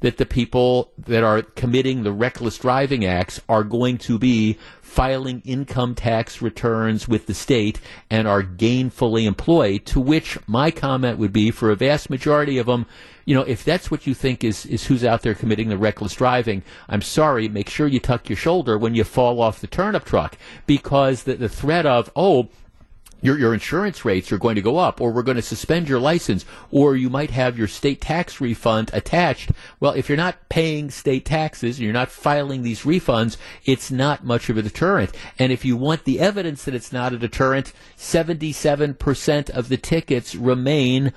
that 0.07 0.19
the 0.19 0.25
people 0.25 0.93
that 0.97 1.25
are 1.25 1.43
committing 1.43 2.05
the 2.05 2.13
reckless 2.13 2.59
driving 2.59 3.05
acts 3.05 3.41
are 3.49 3.65
going 3.65 3.99
to 3.99 4.21
be 4.21 4.57
filing 4.81 5.43
income 5.45 5.97
tax 5.97 6.41
returns 6.41 7.09
with 7.09 7.27
the 7.27 7.35
state 7.35 7.81
and 8.09 8.29
are 8.29 8.45
gainfully 8.45 9.27
employed, 9.27 9.85
to 9.85 9.99
which 9.99 10.39
my 10.47 10.71
comment 10.71 11.19
would 11.19 11.33
be 11.33 11.51
for 11.51 11.73
a 11.73 11.75
vast 11.75 12.09
majority 12.09 12.57
of 12.57 12.67
them, 12.67 12.87
you 13.25 13.35
know, 13.35 13.43
if 13.43 13.65
that's 13.65 13.91
what 13.91 14.07
you 14.07 14.15
think 14.15 14.45
is, 14.45 14.65
is 14.67 14.87
who's 14.87 15.05
out 15.05 15.23
there 15.23 15.35
committing 15.35 15.71
the 15.71 15.77
reckless 15.77 16.15
driving, 16.15 16.63
I'm 16.89 17.03
sorry, 17.03 17.49
make 17.49 17.69
sure 17.69 17.89
you 17.89 17.99
tuck 17.99 18.29
your 18.29 18.37
shoulder 18.37 18.79
when 18.79 18.95
you 18.95 19.03
fall 19.03 19.41
off 19.43 19.61
the 19.61 19.67
turnip 19.67 20.05
truck 20.05 20.39
because 20.69 21.25
the, 21.25 21.35
the 21.35 21.49
threat 21.49 21.85
of, 21.85 22.13
oh, 22.15 22.49
your, 23.27 23.39
your 23.39 23.53
insurance 23.53 24.05
rates 24.05 24.31
are 24.31 24.39
going 24.39 24.55
to 24.55 24.63
go 24.63 24.79
up, 24.79 25.01
or 25.01 25.11
we're 25.11 25.25
going 25.25 25.37
to 25.37 25.43
suspend 25.43 25.89
your 25.89 25.99
license, 25.99 26.45
or 26.71 26.95
you 26.95 27.11
might 27.11 27.31
have 27.31 27.59
your 27.59 27.67
state 27.67 28.01
tax 28.01 28.41
refund 28.41 28.89
attached. 28.93 29.51
Well, 29.81 29.93
if 29.93 30.09
you're 30.09 30.17
not 30.17 30.49
paying 30.49 30.91
state 30.91 31.25
taxes, 31.25 31.77
and 31.77 31.85
you're 31.85 31.93
not 31.93 32.11
filing 32.11 32.63
these 32.63 32.83
refunds, 32.83 33.37
it's 33.65 33.91
not 33.91 34.25
much 34.25 34.49
of 34.49 34.57
a 34.57 34.63
deterrent. 34.63 35.11
And 35.41 35.51
if 35.51 35.65
you 35.65 35.77
want 35.77 36.05
the 36.05 36.21
evidence 36.21 36.65
that 36.65 36.75
it's 36.75 36.93
not 36.93 37.13
a 37.13 37.19
deterrent, 37.19 37.73
77% 37.99 39.51
of 39.51 39.69
the 39.69 39.77
tickets 39.77 40.37
remain 40.37 41.13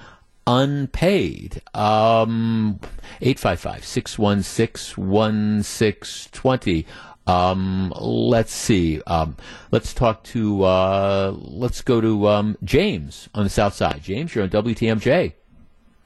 unpaid. 0.48 1.62
Um, 1.76 2.80
855 3.22 3.86
616 3.86 5.06
1620. 5.06 6.86
Um, 7.30 7.94
let's 8.00 8.52
see. 8.54 9.02
Um, 9.06 9.36
let's 9.72 9.94
talk 9.94 10.24
to. 10.26 10.64
Uh, 10.64 11.36
let's 11.38 11.82
go 11.82 12.02
to 12.02 12.28
um, 12.28 12.58
James 12.64 13.30
on 13.36 13.44
the 13.44 13.50
South 13.50 13.74
Side. 13.74 14.02
James, 14.02 14.34
you're 14.34 14.44
on 14.44 14.50
WTMJ. 14.50 15.34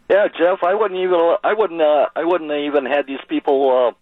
Yeah, 0.09 0.27
Jeff. 0.27 0.59
I 0.63 0.73
wouldn't 0.73 0.99
even. 0.99 1.35
I 1.43 1.53
wouldn't. 1.53 1.81
Uh, 1.81 2.07
I 2.15 2.23
wouldn't 2.23 2.51
even 2.51 2.85
had 2.85 3.07
these 3.07 3.21
people. 3.29 3.95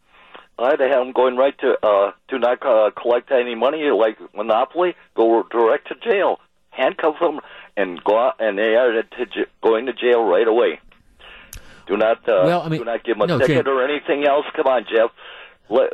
Uh, 0.60 0.64
I'd 0.64 0.80
have 0.80 0.90
them 0.92 1.12
going 1.12 1.38
right 1.38 1.58
to 1.60 1.78
uh, 1.86 2.12
to 2.30 2.40
not 2.40 2.66
uh, 2.66 2.92
collect 3.00 3.32
any 3.32 3.56
money 3.56 3.84
like 3.92 4.18
Monopoly. 4.36 4.96
Go 5.16 5.44
direct 5.44 5.88
to 5.90 5.96
jail, 5.96 6.40
handcuff 6.72 7.16
them, 7.20 7.40
and 7.78 8.04
go 8.04 8.20
out, 8.20 8.36
and 8.40 8.58
they 8.58 8.76
are 8.76 8.92
to 8.92 9.26
j- 9.26 9.46
going 9.64 9.86
to 9.86 9.94
jail 9.94 10.24
right 10.24 10.48
away. 10.48 10.80
Do 11.88 11.98
not. 11.98 12.18
Uh, 12.28 12.44
well, 12.46 12.62
I 12.62 12.70
mean, 12.70 12.80
do 12.80 12.86
not 12.86 13.04
give 13.04 13.18
them 13.18 13.24
a 13.24 13.28
no, 13.28 13.40
ticket 13.40 13.66
James- 13.66 13.68
or 13.68 13.84
anything 13.84 14.26
else. 14.26 14.46
Come 14.56 14.68
on, 14.68 14.86
Jeff. 14.86 15.12
Let, 15.72 15.90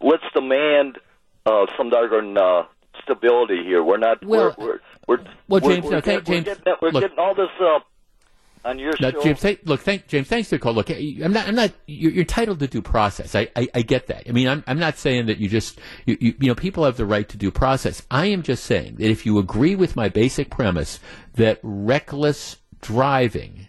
let's 0.00 0.24
demand 0.34 0.98
uh, 1.46 1.66
some 1.76 1.90
darn 1.90 2.36
uh, 2.38 2.62
stability 3.02 3.62
here. 3.64 3.84
We're 3.84 3.98
not. 3.98 4.24
Well- 4.24 4.54
we're, 4.58 4.66
we're, 4.66 4.78
we're, 5.06 5.24
Well, 5.48 5.60
James, 5.60 5.84
we're, 5.84 5.90
no, 5.92 6.00
thank- 6.00 6.26
we're 6.28 6.34
James, 6.34 6.44
getting, 6.46 6.74
we're 6.82 6.90
look. 6.90 7.02
getting 7.02 7.18
all 7.18 7.34
this 7.34 7.48
uh, 7.60 7.78
on 8.64 8.78
your 8.78 8.92
Now, 9.00 9.10
show. 9.12 9.22
James, 9.22 9.40
thank, 9.40 9.60
look, 9.64 9.80
thank 9.80 10.06
James. 10.08 10.28
Thanks 10.28 10.48
for 10.48 10.56
the 10.56 10.58
call. 10.58 10.74
Look, 10.74 10.90
I'm 10.90 11.32
not. 11.32 11.46
I'm 11.48 11.54
not. 11.54 11.72
You're, 11.86 12.10
you're 12.12 12.20
entitled 12.22 12.58
to 12.60 12.66
due 12.66 12.82
process. 12.82 13.34
I, 13.34 13.48
I, 13.54 13.68
I 13.74 13.82
get 13.82 14.08
that. 14.08 14.24
I 14.28 14.32
mean, 14.32 14.48
I'm, 14.48 14.64
I'm 14.66 14.78
not 14.78 14.98
saying 14.98 15.26
that 15.26 15.38
you 15.38 15.48
just. 15.48 15.78
You, 16.06 16.16
you, 16.20 16.34
you 16.40 16.48
know, 16.48 16.54
people 16.54 16.84
have 16.84 16.96
the 16.96 17.06
right 17.06 17.28
to 17.28 17.36
due 17.36 17.50
process. 17.50 18.02
I 18.10 18.26
am 18.26 18.42
just 18.42 18.64
saying 18.64 18.96
that 18.96 19.10
if 19.10 19.24
you 19.26 19.38
agree 19.38 19.76
with 19.76 19.94
my 19.96 20.08
basic 20.08 20.50
premise 20.50 21.00
that 21.34 21.60
reckless 21.62 22.56
driving 22.80 23.68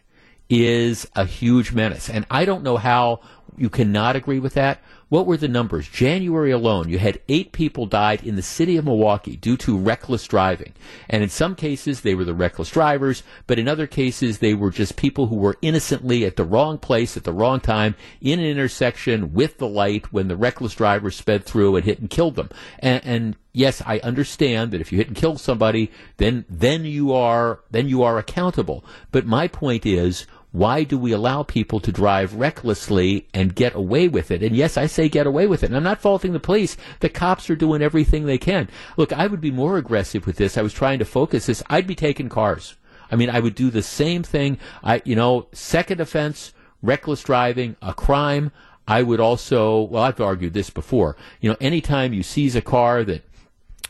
is 0.50 1.08
a 1.16 1.26
huge 1.26 1.72
menace, 1.72 2.10
and 2.10 2.26
I 2.32 2.44
don't 2.46 2.64
know 2.64 2.78
how 2.78 3.22
you 3.60 3.70
cannot 3.70 4.16
agree 4.16 4.40
with 4.40 4.54
that. 4.54 4.82
What 5.10 5.26
were 5.26 5.38
the 5.38 5.48
numbers? 5.48 5.88
January 5.88 6.52
alone, 6.52 6.88
you 6.88 7.00
had 7.00 7.20
eight 7.28 7.52
people 7.52 7.88
died 7.88 8.24
in 8.24 8.36
the 8.36 8.44
city 8.44 8.78
of 8.78 8.86
Milwaukee 8.86 9.36
due 9.36 9.58
to 9.58 9.78
reckless 9.78 10.28
driving. 10.28 10.74
And 11.10 11.24
in 11.24 11.30
some 11.30 11.56
cases, 11.56 12.02
they 12.02 12.14
were 12.14 12.26
the 12.26 12.36
reckless 12.36 12.70
drivers, 12.70 13.24
but 13.48 13.58
in 13.58 13.68
other 13.68 13.88
cases, 13.88 14.38
they 14.38 14.54
were 14.54 14.70
just 14.70 14.96
people 14.96 15.28
who 15.28 15.36
were 15.36 15.58
innocently 15.64 16.26
at 16.26 16.36
the 16.36 16.44
wrong 16.44 16.78
place 16.78 17.18
at 17.18 17.24
the 17.24 17.34
wrong 17.34 17.60
time 17.60 17.96
in 18.22 18.40
an 18.40 18.46
intersection 18.46 19.34
with 19.34 19.58
the 19.58 19.68
light 19.68 20.14
when 20.14 20.28
the 20.28 20.38
reckless 20.38 20.76
driver 20.76 21.10
sped 21.10 21.44
through 21.44 21.76
and 21.76 21.86
hit 21.86 22.00
and 22.00 22.12
killed 22.12 22.36
them. 22.36 22.50
And, 22.78 23.04
and 23.04 23.36
yes, 23.52 23.82
I 23.88 23.98
understand 24.00 24.72
that 24.72 24.82
if 24.82 24.92
you 24.92 25.00
hit 25.00 25.08
and 25.08 25.18
kill 25.18 25.38
somebody, 25.40 25.92
then, 26.18 26.46
then 26.48 26.86
you 26.86 27.14
are, 27.14 27.62
then 27.72 27.90
you 27.90 28.04
are 28.04 28.20
accountable. 28.20 28.86
But 29.12 29.26
my 29.26 29.48
point 29.48 29.88
is, 29.88 30.28
why 30.52 30.84
do 30.84 30.98
we 30.98 31.12
allow 31.12 31.44
people 31.44 31.80
to 31.80 31.92
drive 31.92 32.34
recklessly 32.34 33.28
and 33.34 33.54
get 33.54 33.76
away 33.76 34.08
with 34.08 34.32
it? 34.32 34.42
And 34.42 34.56
yes, 34.56 34.78
I 34.78 34.88
say 34.88 35.08
get 35.08 35.28
away 35.28 35.46
with 35.46 35.64
it. 35.64 35.68
And 35.68 35.78
I'm 35.78 35.84
not 35.84 36.02
faulting 36.02 36.34
the 36.34 36.40
police. 36.40 36.76
The 37.02 37.10
cops 37.10 37.50
are 37.50 37.56
doing 37.56 37.84
everything 37.84 38.26
they 38.26 38.40
can. 38.40 38.68
Look, 38.98 39.14
I 39.14 39.28
would 39.28 39.42
be 39.42 39.52
more 39.52 39.78
aggressive 39.78 40.26
with 40.26 40.38
this. 40.38 40.58
I 40.58 40.64
was 40.64 40.74
trying 40.74 41.00
to 41.00 41.06
focus 41.06 41.46
this. 41.46 41.62
I'd 41.70 41.86
be 41.86 41.96
taking 41.96 42.30
cars. 42.30 42.76
I 43.12 43.16
mean, 43.16 43.30
I 43.30 43.40
would 43.40 43.56
do 43.56 43.70
the 43.70 43.84
same 43.84 44.24
thing. 44.24 44.58
I, 44.84 45.02
you 45.06 45.16
know, 45.16 45.48
second 45.52 46.02
offense, 46.02 46.54
reckless 46.82 47.24
driving, 47.24 47.76
a 47.82 47.94
crime. 47.94 48.52
I 48.88 49.04
would 49.04 49.20
also, 49.20 49.82
well, 49.84 50.02
I've 50.02 50.20
argued 50.20 50.54
this 50.54 50.72
before. 50.72 51.16
You 51.42 51.52
know, 51.52 51.58
anytime 51.62 52.12
you 52.12 52.24
seize 52.24 52.56
a 52.56 52.62
car 52.62 53.04
that 53.04 53.24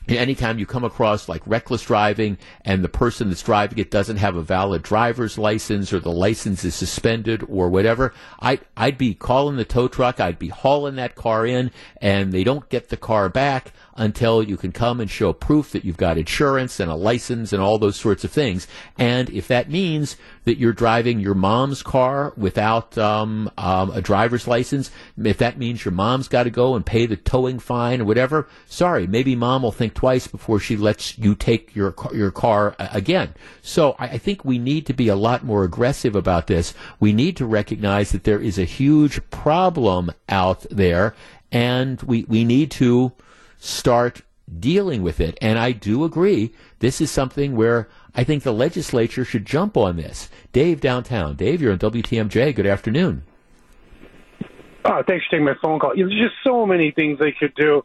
Anytime 0.08 0.58
you 0.58 0.66
come 0.66 0.84
across 0.84 1.30
like 1.30 1.42
reckless 1.46 1.84
driving 1.84 2.38
and 2.62 2.84
the 2.84 2.90
person 2.90 3.30
that's 3.30 3.44
driving 3.44 3.78
it 3.78 3.92
doesn't 3.92 4.18
have 4.18 4.36
a 4.36 4.42
valid 4.42 4.82
driver's 4.82 5.38
license 5.38 5.94
or 5.94 6.00
the 6.00 6.12
license 6.12 6.66
is 6.66 6.74
suspended 6.74 7.44
or 7.48 7.70
whatever, 7.70 8.14
I, 8.40 8.60
I'd 8.76 8.98
be 8.98 9.14
calling 9.14 9.58
the 9.58 9.66
tow 9.66 9.88
truck, 9.88 10.20
I'd 10.20 10.40
be 10.40 10.48
hauling 10.48 10.96
that 10.96 11.16
car 11.16 11.46
in 11.46 11.72
and 12.02 12.32
they 12.32 12.44
don't 12.44 12.68
get 12.70 12.90
the 12.90 12.98
car 12.98 13.30
back 13.30 13.72
until 14.00 14.42
you 14.42 14.56
can 14.56 14.72
come 14.72 15.02
and 15.02 15.12
show 15.12 15.34
proof 15.34 15.72
that 15.74 15.84
you've 15.84 15.98
got 15.98 16.18
insurance 16.18 16.80
and 16.80 16.90
a 16.90 16.96
license 16.96 17.52
and 17.52 17.62
all 17.62 17.78
those 17.78 17.98
sorts 17.98 18.24
of 18.24 18.32
things. 18.32 18.66
And 18.98 19.30
if 19.30 19.50
that 19.50 19.70
means 19.70 20.16
that 20.46 20.58
you're 20.58 20.74
driving 20.74 21.20
your 21.20 21.36
mom's 21.36 21.84
car 21.84 22.34
without 22.38 22.98
um, 22.98 23.52
um, 23.58 23.92
a 23.92 24.02
driver's 24.02 24.48
license, 24.48 24.90
if 25.22 25.38
that 25.40 25.58
means 25.60 25.84
your 25.84 25.92
mom's 25.92 26.30
got 26.30 26.44
to 26.44 26.50
go 26.50 26.76
and 26.76 26.86
pay 26.86 27.06
the 27.06 27.18
towing 27.18 27.60
fine 27.60 28.00
or 28.00 28.06
whatever, 28.06 28.48
sorry, 28.68 29.06
maybe 29.06 29.36
mom 29.36 29.64
will 29.64 29.74
think 29.74 29.94
twice 29.94 30.28
before 30.28 30.60
she 30.60 30.78
lets 30.78 31.18
you 31.18 31.36
take 31.36 31.76
your 31.76 31.94
your 32.14 32.32
car 32.32 32.76
again. 32.80 33.34
So 33.62 33.98
I, 34.00 34.06
I 34.06 34.18
think 34.18 34.46
we 34.46 34.58
need 34.58 34.86
to 34.86 34.94
be 34.94 35.10
a 35.10 35.16
lot 35.16 35.44
more 35.44 35.66
aggressive 35.66 36.16
about 36.16 36.48
this. 36.48 36.74
We 37.02 37.12
need 37.12 37.36
to 37.38 37.46
recognize 37.46 38.14
that 38.14 38.24
there 38.24 38.40
is 38.40 38.58
a 38.58 38.64
huge 38.64 39.20
problem 39.30 40.12
out 40.30 40.66
there, 40.72 41.16
and 41.52 42.02
we 42.04 42.24
we 42.30 42.46
need 42.46 42.72
to 42.72 43.12
start 43.60 44.22
dealing 44.58 45.04
with 45.04 45.20
it. 45.20 45.38
And 45.42 45.60
I 45.60 45.72
do 45.72 46.04
agree, 46.04 46.54
this 46.80 47.02
is 47.02 47.12
something 47.12 47.56
where 47.56 47.88
I 48.16 48.24
think 48.24 48.44
the 48.44 48.54
legislature 48.54 49.24
should 49.24 49.46
jump 49.46 49.78
on 49.78 49.98
this. 49.98 50.30
Dave 50.52 50.82
downtown. 50.82 51.36
Dave, 51.36 51.62
you're 51.62 51.74
on 51.74 51.80
WTMJ. 51.80 52.56
Good 52.56 52.66
afternoon. 52.66 53.24
Oh, 54.86 55.04
thanks 55.08 55.26
for 55.26 55.32
taking 55.32 55.46
my 55.46 55.56
phone 55.62 55.80
call. 55.80 55.94
There's 55.96 56.12
just 56.12 56.36
so 56.44 56.66
many 56.66 56.92
things 56.92 57.20
they 57.20 57.34
could 57.34 57.54
do. 57.56 57.84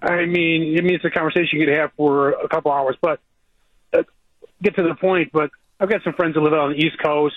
I 0.00 0.24
mean, 0.24 0.78
I 0.78 0.82
mean, 0.82 0.94
it's 0.94 1.04
a 1.04 1.10
conversation 1.10 1.58
you 1.58 1.66
could 1.66 1.74
have 1.74 1.90
for 1.96 2.30
a 2.30 2.48
couple 2.48 2.70
hours, 2.70 2.96
but 3.02 3.20
uh, 3.92 4.04
get 4.62 4.76
to 4.76 4.82
the 4.82 4.94
point. 4.94 5.30
But 5.32 5.50
I've 5.80 5.90
got 5.90 6.04
some 6.04 6.12
friends 6.12 6.34
that 6.34 6.40
live 6.40 6.52
out 6.52 6.60
on 6.60 6.72
the 6.72 6.78
East 6.78 6.96
Coast, 7.02 7.34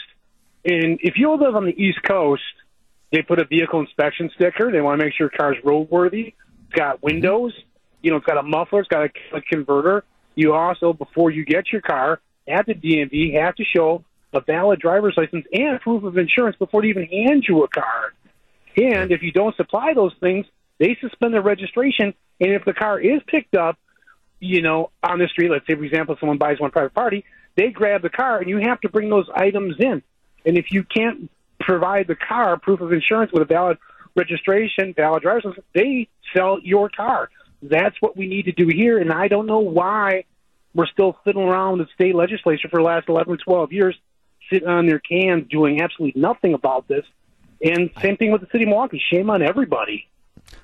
and 0.63 0.99
if 1.01 1.15
you 1.17 1.32
live 1.32 1.55
on 1.55 1.65
the 1.65 1.75
East 1.75 2.03
Coast, 2.03 2.43
they 3.11 3.23
put 3.23 3.39
a 3.39 3.45
vehicle 3.45 3.79
inspection 3.79 4.29
sticker. 4.36 4.71
They 4.71 4.79
want 4.79 4.99
to 4.99 5.05
make 5.05 5.15
sure 5.15 5.32
your 5.32 5.38
car's 5.38 5.57
roadworthy. 5.65 6.34
It's 6.67 6.75
got 6.75 7.01
windows. 7.01 7.53
You 8.01 8.11
know, 8.11 8.17
it's 8.17 8.25
got 8.25 8.37
a 8.37 8.43
muffler. 8.43 8.79
It's 8.81 8.89
got 8.89 9.03
a, 9.03 9.37
a 9.37 9.41
converter. 9.41 10.03
You 10.35 10.53
also, 10.53 10.93
before 10.93 11.29
you 11.31 11.45
get 11.45 11.71
your 11.71 11.81
car 11.81 12.19
at 12.47 12.65
the 12.65 12.73
DMV, 12.73 13.39
have 13.39 13.55
to 13.55 13.63
show 13.63 14.03
a 14.33 14.41
valid 14.41 14.79
driver's 14.79 15.15
license 15.17 15.45
and 15.51 15.79
proof 15.81 16.03
of 16.03 16.17
insurance 16.17 16.55
before 16.57 16.81
they 16.81 16.87
even 16.87 17.05
hand 17.05 17.45
you 17.47 17.63
a 17.63 17.67
car. 17.67 18.13
And 18.77 19.11
if 19.11 19.21
you 19.21 19.31
don't 19.31 19.55
supply 19.57 19.93
those 19.93 20.13
things, 20.19 20.45
they 20.79 20.97
suspend 21.01 21.33
the 21.33 21.41
registration. 21.41 22.13
And 22.39 22.51
if 22.53 22.63
the 22.65 22.73
car 22.73 22.99
is 22.99 23.21
picked 23.27 23.55
up 23.55 23.77
you 24.41 24.61
know, 24.61 24.89
on 25.03 25.19
the 25.19 25.27
street, 25.27 25.51
let's 25.51 25.65
say, 25.67 25.75
for 25.75 25.83
example, 25.83 26.17
someone 26.19 26.39
buys 26.39 26.59
one 26.59 26.71
private 26.71 26.93
party, 26.93 27.23
they 27.55 27.69
grab 27.69 28.01
the 28.01 28.09
car 28.09 28.39
and 28.39 28.49
you 28.49 28.57
have 28.57 28.81
to 28.81 28.89
bring 28.89 29.09
those 29.09 29.29
items 29.33 29.75
in. 29.79 30.01
And 30.45 30.57
if 30.57 30.71
you 30.71 30.83
can't 30.83 31.29
provide 31.59 32.07
the 32.07 32.15
car 32.15 32.57
proof 32.57 32.81
of 32.81 32.91
insurance 32.91 33.31
with 33.31 33.43
a 33.43 33.45
valid 33.45 33.77
registration, 34.15 34.93
valid 34.95 35.21
driver's 35.21 35.45
license, 35.45 35.65
they 35.73 36.09
sell 36.35 36.59
your 36.61 36.89
car. 36.89 37.29
That's 37.62 37.95
what 37.99 38.18
we 38.18 38.28
need 38.28 38.45
to 38.45 38.51
do 38.51 38.68
here. 38.68 38.97
And 38.97 39.12
I 39.12 39.28
don't 39.28 39.45
know 39.45 39.59
why 39.59 40.26
we're 40.74 40.88
still 40.88 41.18
fiddling 41.24 41.47
around 41.47 41.80
the 41.80 41.88
state 41.93 42.16
legislature 42.16 42.68
for 42.70 42.80
the 42.80 42.86
last 42.86 43.09
11, 43.09 43.38
12 43.38 43.74
years, 43.74 43.95
sitting 44.49 44.68
on 44.68 44.88
their 44.88 44.99
cans 44.99 45.47
doing 45.49 45.82
absolutely 45.82 46.20
nothing 46.20 46.53
about 46.53 46.88
this. 46.88 47.05
And 47.64 47.91
same 48.01 48.18
thing 48.18 48.32
with 48.32 48.41
the 48.41 48.47
city 48.51 48.64
of 48.64 48.70
Milwaukee. 48.70 49.01
Shame 49.12 49.30
on 49.30 49.41
everybody. 49.41 50.07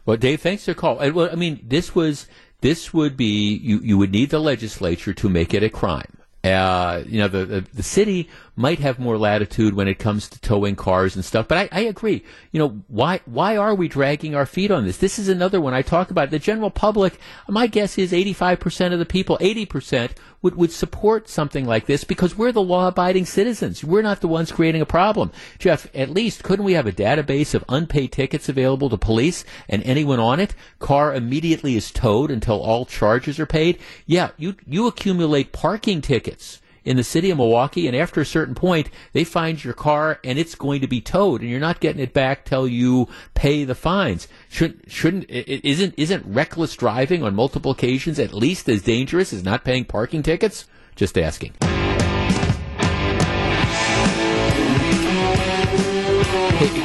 Well, 0.05 0.17
Dave, 0.17 0.41
thanks 0.41 0.65
for 0.65 0.71
the 0.71 0.75
call. 0.75 0.99
And, 0.99 1.13
Well, 1.13 1.29
I 1.31 1.35
mean, 1.35 1.59
this 1.63 1.93
was 1.93 2.27
this 2.61 2.93
would 2.93 3.15
be 3.15 3.55
you. 3.55 3.79
You 3.79 3.97
would 3.97 4.11
need 4.11 4.31
the 4.31 4.39
legislature 4.39 5.13
to 5.13 5.29
make 5.29 5.53
it 5.53 5.63
a 5.63 5.69
crime. 5.69 6.17
Uh, 6.43 7.03
you 7.05 7.19
know, 7.19 7.27
the, 7.27 7.45
the, 7.45 7.61
the 7.73 7.83
city 7.83 8.29
might 8.57 8.79
have 8.79 8.97
more 8.97 9.19
latitude 9.19 9.75
when 9.75 9.87
it 9.87 9.99
comes 9.99 10.27
to 10.27 10.41
towing 10.41 10.75
cars 10.75 11.15
and 11.15 11.23
stuff. 11.23 11.47
But 11.47 11.69
I, 11.71 11.79
I 11.79 11.81
agree. 11.81 12.23
You 12.51 12.59
know, 12.59 12.69
why 12.87 13.21
why 13.25 13.55
are 13.55 13.75
we 13.75 13.87
dragging 13.87 14.33
our 14.33 14.47
feet 14.47 14.71
on 14.71 14.83
this? 14.83 14.97
This 14.97 15.19
is 15.19 15.29
another 15.29 15.61
one 15.61 15.75
I 15.75 15.83
talk 15.83 16.09
about. 16.09 16.31
The 16.31 16.39
general 16.39 16.71
public, 16.71 17.19
my 17.47 17.67
guess 17.67 17.99
is 17.99 18.11
85% 18.11 18.93
of 18.93 18.99
the 18.99 19.05
people, 19.05 19.37
80% 19.37 20.11
would, 20.41 20.55
would 20.55 20.71
support 20.71 21.29
something 21.29 21.65
like 21.65 21.85
this 21.85 22.03
because 22.03 22.35
we're 22.35 22.51
the 22.51 22.61
law 22.61 22.87
abiding 22.87 23.25
citizens. 23.25 23.83
We're 23.83 24.01
not 24.01 24.21
the 24.21 24.27
ones 24.27 24.51
creating 24.51 24.81
a 24.81 24.87
problem. 24.87 25.31
Jeff, 25.59 25.87
at 25.93 26.09
least 26.09 26.43
couldn't 26.43 26.65
we 26.65 26.73
have 26.73 26.87
a 26.87 26.91
database 26.91 27.53
of 27.53 27.63
unpaid 27.69 28.11
tickets 28.11 28.49
available 28.49 28.89
to 28.89 28.97
police 28.97 29.45
and 29.69 29.83
anyone 29.83 30.19
on 30.19 30.39
it? 30.39 30.55
Car 30.79 31.13
immediately 31.13 31.75
is 31.75 31.91
towed 31.91 32.31
until 32.31 32.59
all 32.59 32.85
charges 32.85 33.39
are 33.39 33.45
paid. 33.45 33.77
Yeah, 34.07 34.31
you, 34.35 34.55
you 34.65 34.87
accumulate 34.87 35.51
parking 35.51 36.01
tickets 36.01 36.59
in 36.87 36.95
the 36.95 37.03
city 37.03 37.29
of 37.29 37.37
Milwaukee, 37.37 37.85
and 37.85 37.97
after 37.97 38.21
a 38.21 38.25
certain 38.25 38.55
point, 38.55 38.89
they 39.11 39.25
find 39.25 39.61
your 39.61 39.73
car 39.73 40.19
and 40.23 40.39
it's 40.39 40.55
going 40.55 40.79
to 40.79 40.87
be 40.87 41.01
towed, 41.01 41.41
and 41.41 41.49
you're 41.49 41.59
not 41.59 41.81
getting 41.81 42.01
it 42.01 42.13
back 42.13 42.45
till 42.45 42.65
you 42.65 43.09
pay 43.33 43.65
the 43.65 43.75
fines. 43.75 44.29
Shouldn't 44.47 44.89
shouldn't 44.89 45.29
isn't 45.29 45.95
isn't 45.97 46.25
reckless 46.25 46.77
driving 46.77 47.23
on 47.23 47.35
multiple 47.35 47.71
occasions 47.71 48.19
at 48.19 48.33
least 48.33 48.69
as 48.69 48.81
dangerous 48.83 49.33
as 49.33 49.43
not 49.43 49.65
paying 49.65 49.83
parking 49.83 50.23
tickets? 50.23 50.65
Just 50.95 51.17
asking. 51.17 51.53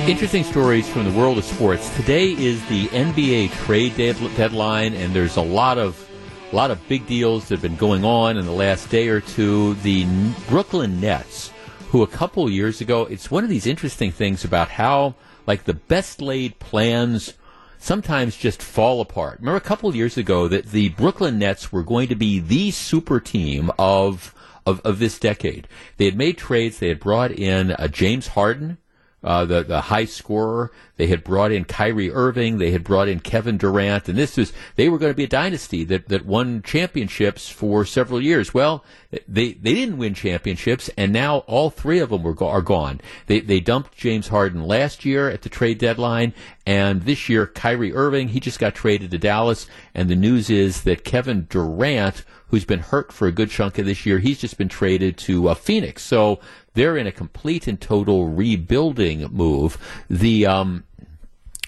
Interesting 0.09 0.43
stories 0.43 0.89
from 0.89 1.05
the 1.05 1.17
world 1.17 1.39
of 1.39 1.45
sports. 1.45 1.95
Today 1.95 2.33
is 2.33 2.61
the 2.67 2.89
NBA 2.89 3.53
trade 3.65 3.95
deadline, 3.97 4.95
and 4.95 5.15
there's 5.15 5.37
a 5.37 5.43
lot 5.43 5.79
of 5.79 6.09
a 6.53 6.57
lot 6.57 6.71
of 6.71 6.87
big 6.87 7.07
deals 7.07 7.49
that 7.49 7.55
have 7.55 7.63
been 7.63 7.77
going 7.77 8.05
on 8.05 8.37
in 8.37 8.45
the 8.45 8.53
last 8.53 8.91
day 8.91 9.09
or 9.09 9.21
two. 9.21 9.73
The 9.77 10.07
Brooklyn 10.49 11.01
Nets, 11.01 11.51
who 11.89 12.03
a 12.03 12.07
couple 12.07 12.51
years 12.51 12.83
ago, 12.83 13.07
it's 13.07 13.31
one 13.31 13.43
of 13.43 13.49
these 13.49 13.67
interesting 13.67 14.13
things 14.13 14.45
about 14.45 14.69
how, 14.69 15.15
like, 15.47 15.65
the 15.65 15.75
best 15.75 16.21
laid 16.21 16.59
plans 16.59 17.35
sometimes 17.79 18.37
just 18.37 18.63
fall 18.63 19.01
apart. 19.01 19.39
Remember 19.39 19.57
a 19.57 19.61
couple 19.61 19.97
years 19.97 20.19
ago 20.19 20.47
that 20.49 20.67
the 20.67 20.91
Brooklyn 20.91 21.39
Nets 21.39 21.73
were 21.73 21.83
going 21.83 22.09
to 22.09 22.15
be 22.15 22.39
the 22.39 22.71
super 22.71 23.19
team 23.19 23.71
of 23.79 24.35
of, 24.65 24.81
of 24.83 25.01
this 25.01 25.19
decade. 25.19 25.67
They 25.97 26.05
had 26.05 26.17
made 26.17 26.39
trades. 26.39 26.79
They 26.79 26.89
had 26.89 27.01
brought 27.01 27.33
in 27.33 27.73
uh, 27.73 27.89
James 27.89 28.29
Harden, 28.29 28.79
uh, 29.25 29.45
the 29.45 29.63
the 29.63 29.81
high 29.83 30.05
scorer. 30.05 30.73
They 30.97 31.07
had 31.07 31.25
brought 31.25 31.53
in 31.53 31.65
Kyrie 31.65 32.11
Irving. 32.11 32.59
They 32.59 32.71
had 32.71 32.85
brought 32.85 33.09
in 33.09 33.21
Kevin 33.21 33.57
Durant, 33.57 34.09
and 34.09 34.19
this 34.19 34.37
was 34.37 34.53
they 34.77 34.89
were 34.89 34.99
going 34.99 35.13
to 35.13 35.17
be 35.17 35.25
a 35.25 35.29
dynasty 35.29 35.85
that 35.85 36.09
that 36.09 36.27
won 36.27 36.63
championships 36.63 37.49
for 37.49 37.85
several 37.85 38.21
years. 38.21 38.53
Well, 38.53 38.85
they 39.29 39.53
they 39.53 39.75
didn't 39.75 39.99
win 39.99 40.15
championships, 40.15 40.91
and 40.97 41.13
now 41.13 41.39
all 41.49 41.71
three 41.71 41.99
of 41.99 42.11
them 42.11 42.23
were 42.23 42.37
are 42.43 42.63
gone. 42.63 43.01
They 43.27 43.41
they 43.41 43.61
dumped 43.61 43.97
James 43.97 44.29
Harden 44.29 44.63
last 44.65 45.05
year 45.05 45.31
at 45.31 45.43
the 45.43 45.49
trade 45.49 45.79
deadline, 45.79 46.35
and 46.67 47.03
this 47.03 47.29
year 47.29 47.47
Kyrie 47.47 47.95
Irving 47.95 48.29
he 48.29 48.41
just 48.41 48.59
got 48.59 48.75
traded 48.75 49.11
to 49.13 49.19
Dallas, 49.19 49.67
and 49.95 50.09
the 50.09 50.17
news 50.17 50.51
is 50.51 50.83
that 50.83 51.05
Kevin 51.05 51.47
Durant 51.49 52.25
who's 52.53 52.67
been 52.67 52.81
hurt 52.81 53.11
for 53.11 53.27
a 53.27 53.33
good 53.33 53.49
chunk 53.49 53.79
of 53.79 53.87
this 53.87 54.05
year. 54.05 54.19
He's 54.19 54.39
just 54.39 54.59
been 54.59 54.69
traded 54.69 55.17
to 55.19 55.49
uh, 55.49 55.55
Phoenix. 55.55 56.03
So 56.03 56.39
they're 56.75 56.99
in 56.99 57.07
a 57.07 57.13
complete 57.13 57.67
and 57.67 57.81
total 57.81 58.29
rebuilding 58.29 59.23
move. 59.33 59.79
The 60.11 60.45
um, 60.45 60.85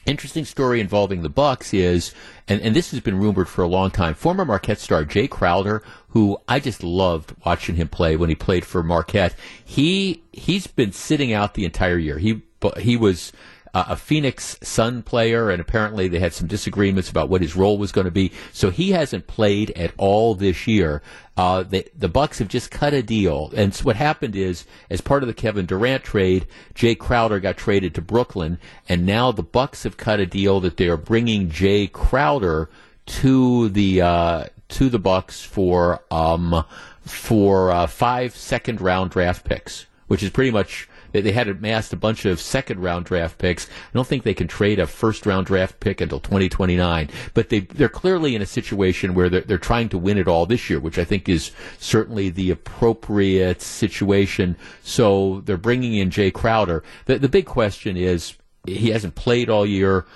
interesting 0.04 0.44
story 0.44 0.80
involving 0.80 1.22
the 1.22 1.30
Bucks 1.30 1.72
is, 1.72 2.12
and, 2.46 2.60
and 2.60 2.76
this 2.76 2.90
has 2.90 3.00
been 3.00 3.18
rumored 3.18 3.48
for 3.48 3.62
a 3.62 3.66
long 3.66 3.90
time. 3.90 4.12
Former 4.12 4.44
Marquette 4.44 4.78
star 4.78 5.06
Jae 5.06 5.28
Crowder, 5.28 5.82
who 6.08 6.36
I 6.46 6.60
just 6.60 6.84
loved 6.84 7.34
watching 7.46 7.76
him 7.76 7.88
play 7.88 8.16
when 8.16 8.28
he 8.28 8.34
played 8.34 8.66
for 8.66 8.82
Marquette. 8.82 9.34
He 9.64 10.22
he's 10.32 10.66
been 10.66 10.92
sitting 10.92 11.32
out 11.32 11.54
the 11.54 11.64
entire 11.64 11.96
year. 11.96 12.18
He 12.18 12.42
he 12.78 12.98
was 12.98 13.32
uh, 13.74 13.84
a 13.88 13.96
Phoenix 13.96 14.56
Sun 14.62 15.02
player, 15.02 15.50
and 15.50 15.60
apparently 15.60 16.06
they 16.06 16.20
had 16.20 16.32
some 16.32 16.46
disagreements 16.46 17.10
about 17.10 17.28
what 17.28 17.42
his 17.42 17.56
role 17.56 17.76
was 17.76 17.92
going 17.92 18.04
to 18.04 18.10
be. 18.10 18.32
So 18.52 18.70
he 18.70 18.92
hasn't 18.92 19.26
played 19.26 19.72
at 19.72 19.92
all 19.98 20.34
this 20.34 20.66
year. 20.66 21.02
Uh, 21.36 21.64
the, 21.64 22.08
Bucks 22.08 22.38
have 22.38 22.46
just 22.46 22.70
cut 22.70 22.94
a 22.94 23.02
deal, 23.02 23.52
and 23.56 23.74
so 23.74 23.84
what 23.84 23.96
happened 23.96 24.36
is, 24.36 24.64
as 24.88 25.00
part 25.00 25.24
of 25.24 25.26
the 25.26 25.34
Kevin 25.34 25.66
Durant 25.66 26.04
trade, 26.04 26.46
Jae 26.76 26.96
Crowder 26.96 27.40
got 27.40 27.56
traded 27.56 27.92
to 27.96 28.00
Brooklyn, 28.00 28.58
and 28.88 29.04
now 29.04 29.32
the 29.32 29.42
Bucks 29.42 29.82
have 29.82 29.96
cut 29.96 30.20
a 30.20 30.26
deal 30.26 30.60
that 30.60 30.76
they 30.76 30.86
are 30.86 30.96
bringing 30.96 31.48
Jae 31.48 31.90
Crowder 31.90 32.70
to 33.06 33.68
the 33.70 34.00
uh, 34.00 34.44
to 34.68 34.88
the 34.88 35.00
Bucks 35.00 35.42
for 35.42 36.04
um, 36.12 36.64
for 37.02 37.72
uh, 37.72 37.88
five 37.88 38.36
second 38.36 38.80
round 38.80 39.10
draft 39.10 39.44
picks, 39.44 39.86
which 40.06 40.22
is 40.22 40.30
pretty 40.30 40.52
much 40.52 40.88
they, 41.14 41.20
they 41.20 41.32
had 41.32 41.48
amassed 41.48 41.92
a 41.92 41.96
bunch 41.96 42.24
of 42.24 42.40
second 42.40 42.80
round 42.80 43.06
draft 43.06 43.38
picks. 43.38 43.66
I 43.68 43.94
don't 43.94 44.06
think 44.06 44.24
they 44.24 44.34
can 44.34 44.48
trade 44.48 44.80
a 44.80 44.86
first 44.86 45.24
round 45.24 45.46
draft 45.46 45.78
pick 45.78 46.00
until 46.00 46.18
2029. 46.18 47.08
But 47.32 47.48
they 47.48 47.60
they're 47.60 47.88
clearly 47.88 48.34
in 48.34 48.42
a 48.42 48.46
situation 48.46 49.14
where 49.14 49.28
they're, 49.28 49.42
they're 49.42 49.58
trying 49.58 49.88
to 49.90 49.98
win 49.98 50.18
it 50.18 50.26
all 50.26 50.44
this 50.44 50.68
year, 50.68 50.80
which 50.80 50.98
I 50.98 51.04
think 51.04 51.28
is 51.28 51.52
certainly 51.78 52.30
the 52.30 52.50
appropriate 52.50 53.62
situation. 53.62 54.56
So 54.82 55.42
they're 55.44 55.56
bringing 55.56 55.94
in 55.94 56.10
Jae 56.10 56.32
Crowder. 56.32 56.82
The 57.06 57.18
the 57.18 57.28
big 57.28 57.46
question 57.46 57.96
is 57.96 58.34
he 58.66 58.90
hasn't 58.90 59.14
played 59.14 59.48
all 59.48 59.64
year 59.64 60.06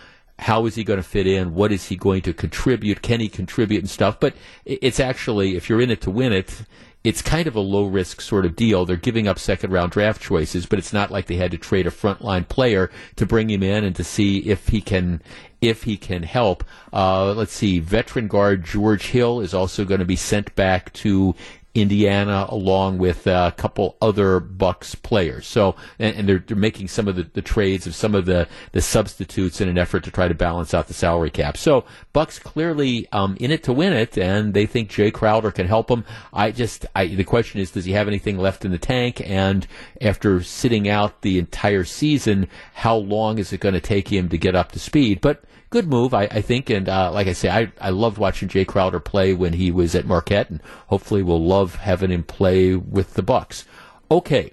how 0.40 0.66
is 0.66 0.76
he 0.76 0.84
going 0.84 0.98
to 0.98 1.02
fit 1.02 1.26
in? 1.26 1.54
What 1.54 1.72
is 1.72 1.86
he 1.86 1.96
going 1.96 2.22
to 2.22 2.32
contribute? 2.32 3.02
Can 3.02 3.18
he 3.18 3.28
contribute 3.28 3.80
and 3.80 3.90
stuff? 3.90 4.20
But 4.20 4.34
it's 4.64 5.00
actually, 5.00 5.56
if 5.56 5.68
you're 5.68 5.80
in 5.80 5.90
it 5.90 6.00
to 6.02 6.12
win 6.12 6.32
it, 6.32 6.62
it's 7.08 7.22
kind 7.22 7.46
of 7.46 7.56
a 7.56 7.60
low 7.60 7.86
risk 7.86 8.20
sort 8.20 8.44
of 8.44 8.54
deal. 8.54 8.84
They're 8.84 8.96
giving 8.96 9.26
up 9.26 9.38
second 9.38 9.70
round 9.70 9.92
draft 9.92 10.20
choices, 10.20 10.66
but 10.66 10.78
it's 10.78 10.92
not 10.92 11.10
like 11.10 11.24
they 11.24 11.36
had 11.36 11.52
to 11.52 11.56
trade 11.56 11.86
a 11.86 11.90
frontline 11.90 12.46
player 12.46 12.90
to 13.16 13.24
bring 13.24 13.48
him 13.48 13.62
in 13.62 13.82
and 13.82 13.96
to 13.96 14.04
see 14.04 14.40
if 14.40 14.68
he 14.68 14.82
can 14.82 15.22
if 15.62 15.84
he 15.84 15.96
can 15.96 16.22
help. 16.22 16.62
Uh, 16.92 17.32
let's 17.32 17.54
see, 17.54 17.78
veteran 17.78 18.28
guard 18.28 18.62
George 18.62 19.06
Hill 19.06 19.40
is 19.40 19.54
also 19.54 19.86
going 19.86 20.00
to 20.00 20.04
be 20.04 20.16
sent 20.16 20.54
back 20.54 20.92
to 20.92 21.34
Indiana, 21.74 22.46
along 22.48 22.98
with 22.98 23.26
a 23.26 23.54
couple 23.56 23.96
other 24.00 24.40
Bucks 24.40 24.94
players. 24.94 25.46
So, 25.46 25.76
and, 25.98 26.16
and 26.16 26.28
they're, 26.28 26.38
they're 26.38 26.56
making 26.56 26.88
some 26.88 27.06
of 27.06 27.16
the, 27.16 27.24
the, 27.34 27.42
trades 27.42 27.86
of 27.86 27.94
some 27.94 28.14
of 28.14 28.26
the, 28.26 28.48
the 28.72 28.80
substitutes 28.80 29.60
in 29.60 29.68
an 29.68 29.78
effort 29.78 30.04
to 30.04 30.10
try 30.10 30.28
to 30.28 30.34
balance 30.34 30.74
out 30.74 30.88
the 30.88 30.94
salary 30.94 31.30
cap. 31.30 31.56
So, 31.56 31.84
Bucks 32.12 32.38
clearly 32.38 33.06
um, 33.12 33.36
in 33.38 33.50
it 33.50 33.62
to 33.64 33.72
win 33.72 33.92
it, 33.92 34.18
and 34.18 34.54
they 34.54 34.66
think 34.66 34.90
Jae 34.90 35.12
Crowder 35.12 35.50
can 35.50 35.66
help 35.66 35.88
them. 35.88 36.04
I 36.32 36.50
just, 36.50 36.86
I, 36.96 37.06
the 37.06 37.24
question 37.24 37.60
is, 37.60 37.70
does 37.70 37.84
he 37.84 37.92
have 37.92 38.08
anything 38.08 38.38
left 38.38 38.64
in 38.64 38.70
the 38.70 38.78
tank? 38.78 39.20
And 39.24 39.66
after 40.00 40.42
sitting 40.42 40.88
out 40.88 41.22
the 41.22 41.38
entire 41.38 41.84
season, 41.84 42.48
how 42.74 42.96
long 42.96 43.38
is 43.38 43.52
it 43.52 43.60
going 43.60 43.74
to 43.74 43.80
take 43.80 44.08
him 44.08 44.28
to 44.30 44.38
get 44.38 44.56
up 44.56 44.72
to 44.72 44.78
speed? 44.78 45.20
But 45.20 45.44
good 45.70 45.86
move, 45.86 46.14
I, 46.14 46.24
I 46.24 46.40
think. 46.40 46.70
And 46.70 46.88
uh, 46.88 47.12
like 47.12 47.26
I 47.26 47.32
say, 47.32 47.50
I, 47.50 47.72
I 47.80 47.90
loved 47.90 48.18
watching 48.18 48.48
Jae 48.48 48.66
Crowder 48.66 49.00
play 49.00 49.32
when 49.32 49.52
he 49.52 49.70
was 49.70 49.94
at 49.94 50.06
Marquette, 50.06 50.50
and 50.50 50.62
hopefully 50.86 51.22
we'll 51.22 51.44
love 51.44 51.76
having 51.76 52.10
him 52.10 52.24
play 52.24 52.74
with 52.74 53.14
the 53.14 53.22
Bucks. 53.22 53.64
Okay, 54.10 54.52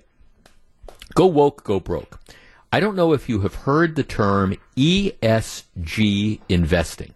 go 1.13 1.25
woke, 1.25 1.63
go 1.63 1.79
broke. 1.79 2.19
I 2.71 2.79
don't 2.79 2.95
know 2.95 3.13
if 3.13 3.29
you 3.29 3.41
have 3.41 3.55
heard 3.55 3.95
the 3.95 4.03
term 4.03 4.55
ESG 4.75 6.41
investing. 6.49 7.13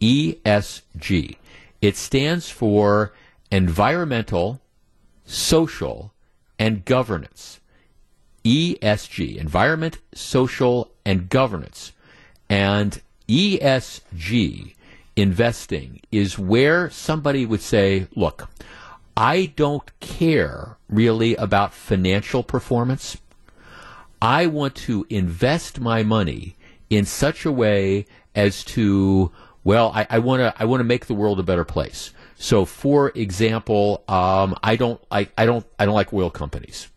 ESG. 0.00 1.36
It 1.82 1.96
stands 1.96 2.48
for 2.48 3.12
environmental, 3.50 4.60
social, 5.24 6.12
and 6.58 6.84
governance. 6.84 7.60
ESG, 8.44 9.36
environment, 9.36 9.98
social, 10.14 10.92
and 11.04 11.28
governance. 11.28 11.92
And 12.48 13.00
ESG 13.30 14.74
investing 15.14 16.00
is 16.10 16.36
where 16.36 16.90
somebody 16.90 17.46
would 17.46 17.60
say, 17.60 18.08
look, 18.16 18.48
I 19.16 19.52
don't 19.54 19.88
care 20.00 20.76
really 20.88 21.36
about 21.36 21.72
financial 21.72 22.42
performance. 22.42 23.18
I 24.20 24.46
want 24.46 24.74
to 24.86 25.06
invest 25.08 25.78
my 25.78 26.02
money 26.02 26.56
in 26.90 27.04
such 27.04 27.44
a 27.44 27.52
way 27.52 28.06
as 28.34 28.64
to, 28.64 29.30
well, 29.62 29.92
I, 29.94 30.08
I 30.10 30.18
want 30.18 30.40
to 30.40 30.52
I 30.60 30.64
want 30.64 30.80
to 30.80 30.84
make 30.84 31.06
the 31.06 31.14
world 31.14 31.38
a 31.38 31.44
better 31.44 31.64
place. 31.64 32.12
So, 32.34 32.64
for 32.64 33.12
example, 33.14 34.02
um, 34.08 34.56
I 34.60 34.74
don't 34.74 35.00
like 35.08 35.32
I 35.38 35.46
don't 35.46 35.64
I 35.78 35.84
don't 35.84 35.94
like 35.94 36.12
oil 36.12 36.30
companies. 36.30 36.88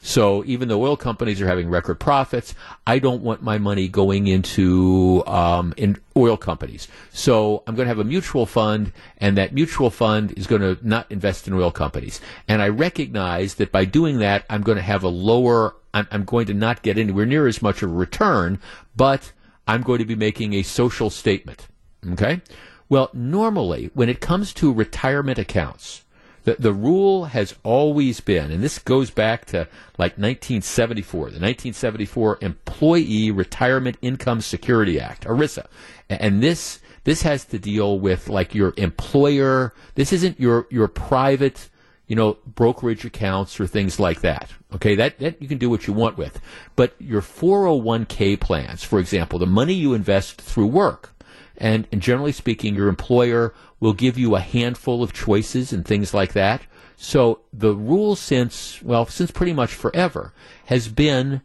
So 0.00 0.44
even 0.46 0.68
though 0.68 0.82
oil 0.82 0.96
companies 0.96 1.40
are 1.40 1.46
having 1.46 1.68
record 1.68 2.00
profits, 2.00 2.54
I 2.86 2.98
don't 2.98 3.22
want 3.22 3.42
my 3.42 3.58
money 3.58 3.88
going 3.88 4.26
into 4.26 5.22
um, 5.26 5.74
in 5.76 5.98
oil 6.16 6.36
companies. 6.36 6.88
So 7.12 7.62
I'm 7.66 7.74
going 7.74 7.86
to 7.86 7.90
have 7.90 7.98
a 7.98 8.04
mutual 8.04 8.46
fund, 8.46 8.92
and 9.18 9.36
that 9.36 9.52
mutual 9.52 9.90
fund 9.90 10.32
is 10.32 10.46
going 10.46 10.62
to 10.62 10.78
not 10.86 11.10
invest 11.10 11.48
in 11.48 11.54
oil 11.54 11.70
companies. 11.70 12.20
And 12.46 12.62
I 12.62 12.68
recognize 12.68 13.54
that 13.56 13.72
by 13.72 13.84
doing 13.84 14.18
that, 14.18 14.44
I'm 14.48 14.62
going 14.62 14.76
to 14.76 14.82
have 14.82 15.02
a 15.02 15.08
lower. 15.08 15.74
I'm, 15.94 16.06
I'm 16.10 16.24
going 16.24 16.46
to 16.46 16.54
not 16.54 16.82
get 16.82 16.98
anywhere 16.98 17.26
near 17.26 17.46
as 17.46 17.62
much 17.62 17.82
of 17.82 17.90
a 17.90 17.94
return, 17.94 18.60
but 18.96 19.32
I'm 19.66 19.82
going 19.82 19.98
to 19.98 20.04
be 20.04 20.14
making 20.16 20.54
a 20.54 20.62
social 20.62 21.10
statement. 21.10 21.68
Okay. 22.12 22.40
Well, 22.88 23.10
normally 23.12 23.90
when 23.94 24.08
it 24.08 24.20
comes 24.20 24.54
to 24.54 24.72
retirement 24.72 25.38
accounts, 25.38 26.04
the, 26.48 26.56
the 26.58 26.72
rule 26.72 27.26
has 27.26 27.54
always 27.62 28.20
been, 28.20 28.50
and 28.50 28.62
this 28.62 28.78
goes 28.78 29.10
back 29.10 29.44
to 29.46 29.68
like 29.98 30.16
1974, 30.16 31.18
the 31.18 31.24
1974 31.24 32.38
Employee 32.40 33.30
Retirement 33.30 33.98
Income 34.00 34.40
Security 34.40 34.98
Act, 34.98 35.26
ERISA. 35.26 35.66
And 36.08 36.42
this, 36.42 36.80
this 37.04 37.20
has 37.20 37.44
to 37.46 37.58
deal 37.58 38.00
with 38.00 38.30
like 38.30 38.54
your 38.54 38.72
employer. 38.78 39.74
This 39.94 40.10
isn't 40.14 40.40
your, 40.40 40.66
your 40.70 40.88
private, 40.88 41.68
you 42.06 42.16
know, 42.16 42.38
brokerage 42.46 43.04
accounts 43.04 43.60
or 43.60 43.66
things 43.66 44.00
like 44.00 44.22
that. 44.22 44.50
Okay, 44.74 44.94
that, 44.94 45.18
that 45.18 45.42
you 45.42 45.48
can 45.48 45.58
do 45.58 45.68
what 45.68 45.86
you 45.86 45.92
want 45.92 46.16
with. 46.16 46.40
But 46.76 46.94
your 46.98 47.20
401k 47.20 48.40
plans, 48.40 48.82
for 48.82 48.98
example, 48.98 49.38
the 49.38 49.46
money 49.46 49.74
you 49.74 49.92
invest 49.92 50.40
through 50.40 50.68
work, 50.68 51.14
and, 51.58 51.86
and 51.92 52.00
generally 52.00 52.32
speaking, 52.32 52.74
your 52.74 52.88
employer 52.88 53.52
will 53.80 53.92
give 53.92 54.16
you 54.16 54.34
a 54.34 54.40
handful 54.40 55.02
of 55.02 55.12
choices 55.12 55.72
and 55.72 55.84
things 55.84 56.14
like 56.14 56.32
that. 56.32 56.62
So 56.96 57.40
the 57.52 57.74
rule 57.74 58.16
since, 58.16 58.82
well, 58.82 59.06
since 59.06 59.30
pretty 59.30 59.52
much 59.52 59.74
forever 59.74 60.32
has 60.66 60.88
been 60.88 61.42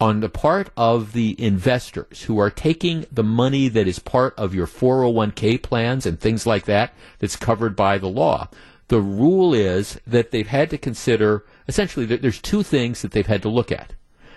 on 0.00 0.20
the 0.20 0.28
part 0.28 0.70
of 0.76 1.12
the 1.12 1.40
investors 1.42 2.22
who 2.22 2.38
are 2.38 2.50
taking 2.50 3.06
the 3.10 3.22
money 3.22 3.68
that 3.68 3.86
is 3.86 4.00
part 4.00 4.34
of 4.36 4.54
your 4.54 4.66
401k 4.66 5.62
plans 5.62 6.06
and 6.06 6.18
things 6.18 6.44
like 6.44 6.64
that 6.64 6.92
that's 7.20 7.36
covered 7.36 7.76
by 7.76 7.98
the 7.98 8.08
law. 8.08 8.48
The 8.88 9.00
rule 9.00 9.54
is 9.54 10.00
that 10.06 10.32
they've 10.32 10.46
had 10.46 10.70
to 10.70 10.78
consider 10.78 11.44
essentially 11.68 12.04
there's 12.04 12.40
two 12.40 12.62
things 12.62 13.02
that 13.02 13.12
they've 13.12 13.26
had 13.26 13.42
to 13.42 13.48
look 13.48 13.70
at. 13.70 13.94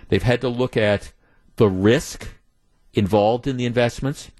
They've 0.10 0.22
had 0.22 0.42
to 0.42 0.50
look 0.50 0.78
at 0.78 1.12
the 1.56 1.70
risk 1.70 2.28
involved 2.94 3.48
in 3.48 3.58
the 3.58 3.66
investments 3.66 4.32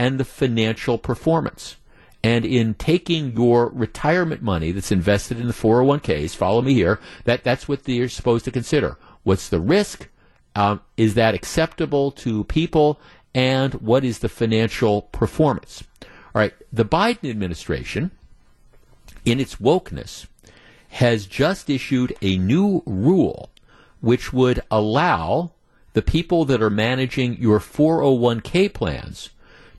and 0.00 0.16
the 0.16 0.24
financial 0.24 0.96
performance. 0.96 1.76
And 2.24 2.46
in 2.46 2.72
taking 2.72 3.36
your 3.36 3.68
retirement 3.68 4.40
money 4.40 4.72
that's 4.72 4.90
invested 4.90 5.38
in 5.38 5.46
the 5.46 5.52
401ks, 5.52 6.34
follow 6.34 6.62
me 6.62 6.72
here, 6.72 6.98
that, 7.24 7.44
that's 7.44 7.68
what 7.68 7.84
they're 7.84 8.08
supposed 8.08 8.46
to 8.46 8.50
consider. 8.50 8.96
What's 9.24 9.50
the 9.50 9.60
risk? 9.60 10.08
Um, 10.56 10.80
is 10.96 11.12
that 11.14 11.34
acceptable 11.34 12.12
to 12.12 12.44
people? 12.44 12.98
And 13.34 13.74
what 13.74 14.02
is 14.02 14.20
the 14.20 14.30
financial 14.30 15.02
performance? 15.02 15.84
All 16.02 16.40
right, 16.40 16.54
the 16.72 16.86
Biden 16.86 17.28
administration, 17.28 18.10
in 19.26 19.38
its 19.38 19.56
wokeness, 19.56 20.26
has 20.88 21.26
just 21.26 21.68
issued 21.68 22.16
a 22.22 22.38
new 22.38 22.82
rule 22.86 23.50
which 24.00 24.32
would 24.32 24.62
allow 24.70 25.52
the 25.92 26.00
people 26.00 26.46
that 26.46 26.62
are 26.62 26.70
managing 26.70 27.36
your 27.36 27.58
401k 27.58 28.72
plans 28.72 29.28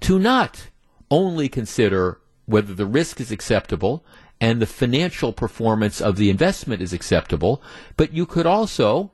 to 0.01 0.19
not 0.19 0.69
only 1.09 1.49
consider 1.49 2.19
whether 2.45 2.73
the 2.73 2.85
risk 2.85 3.19
is 3.19 3.31
acceptable 3.31 4.03
and 4.39 4.61
the 4.61 4.65
financial 4.65 5.31
performance 5.31 6.01
of 6.01 6.17
the 6.17 6.29
investment 6.29 6.81
is 6.81 6.93
acceptable, 6.93 7.61
but 7.95 8.13
you 8.13 8.25
could 8.25 8.45
also, 8.45 9.11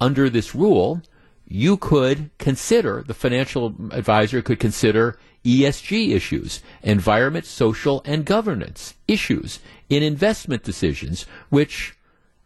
under 0.00 0.28
this 0.28 0.54
rule, 0.54 1.02
you 1.48 1.76
could 1.76 2.30
consider, 2.38 3.02
the 3.06 3.14
financial 3.14 3.74
advisor 3.90 4.42
could 4.42 4.60
consider 4.60 5.18
ESG 5.44 6.12
issues, 6.14 6.60
environment, 6.82 7.46
social, 7.46 8.02
and 8.04 8.24
governance 8.24 8.94
issues 9.06 9.60
in 9.88 10.02
investment 10.02 10.64
decisions, 10.64 11.24
which 11.48 11.96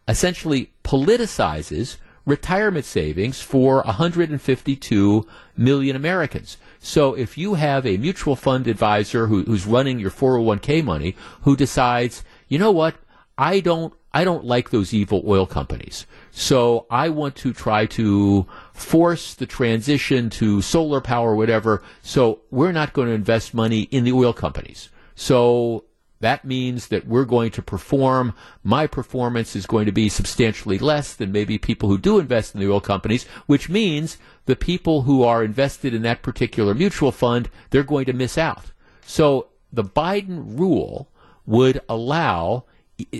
essentially 0.07 0.71
politicizes 0.83 1.97
retirement 2.25 2.85
savings 2.85 3.41
for 3.41 3.81
152 3.83 5.27
million 5.57 5.95
Americans. 5.95 6.57
So 6.79 7.13
if 7.13 7.37
you 7.37 7.55
have 7.55 7.85
a 7.85 7.97
mutual 7.97 8.35
fund 8.35 8.67
advisor 8.67 9.27
who, 9.27 9.43
who's 9.43 9.65
running 9.65 9.99
your 9.99 10.11
401k 10.11 10.83
money 10.83 11.15
who 11.41 11.55
decides, 11.55 12.23
you 12.47 12.57
know 12.57 12.71
what, 12.71 12.95
I 13.37 13.59
don't 13.59 13.93
I 14.13 14.25
don't 14.25 14.43
like 14.43 14.71
those 14.71 14.93
evil 14.93 15.23
oil 15.25 15.45
companies. 15.45 16.05
So 16.31 16.85
I 16.89 17.07
want 17.09 17.35
to 17.37 17.53
try 17.53 17.85
to 17.87 18.45
force 18.73 19.35
the 19.35 19.45
transition 19.45 20.29
to 20.31 20.61
solar 20.61 20.99
power, 20.99 21.33
whatever. 21.33 21.81
So 22.01 22.41
we're 22.51 22.73
not 22.73 22.91
going 22.91 23.07
to 23.07 23.13
invest 23.13 23.53
money 23.53 23.83
in 23.83 24.03
the 24.03 24.11
oil 24.11 24.33
companies. 24.33 24.89
So 25.15 25.85
that 26.21 26.45
means 26.45 26.87
that 26.87 27.05
we're 27.05 27.25
going 27.25 27.51
to 27.51 27.61
perform. 27.61 28.33
My 28.63 28.87
performance 28.87 29.55
is 29.55 29.65
going 29.65 29.85
to 29.85 29.91
be 29.91 30.09
substantially 30.09 30.79
less 30.79 31.13
than 31.13 31.31
maybe 31.31 31.57
people 31.57 31.89
who 31.89 31.97
do 31.97 32.19
invest 32.19 32.55
in 32.55 32.61
the 32.61 32.71
oil 32.71 32.81
companies, 32.81 33.25
which 33.45 33.69
means 33.69 34.17
the 34.45 34.55
people 34.55 35.03
who 35.03 35.23
are 35.23 35.43
invested 35.43 35.93
in 35.93 36.01
that 36.03 36.21
particular 36.21 36.73
mutual 36.73 37.11
fund, 37.11 37.49
they're 37.69 37.83
going 37.83 38.05
to 38.05 38.13
miss 38.13 38.37
out. 38.37 38.71
So 39.05 39.47
the 39.73 39.83
Biden 39.83 40.57
rule 40.57 41.09
would 41.45 41.81
allow 41.89 42.65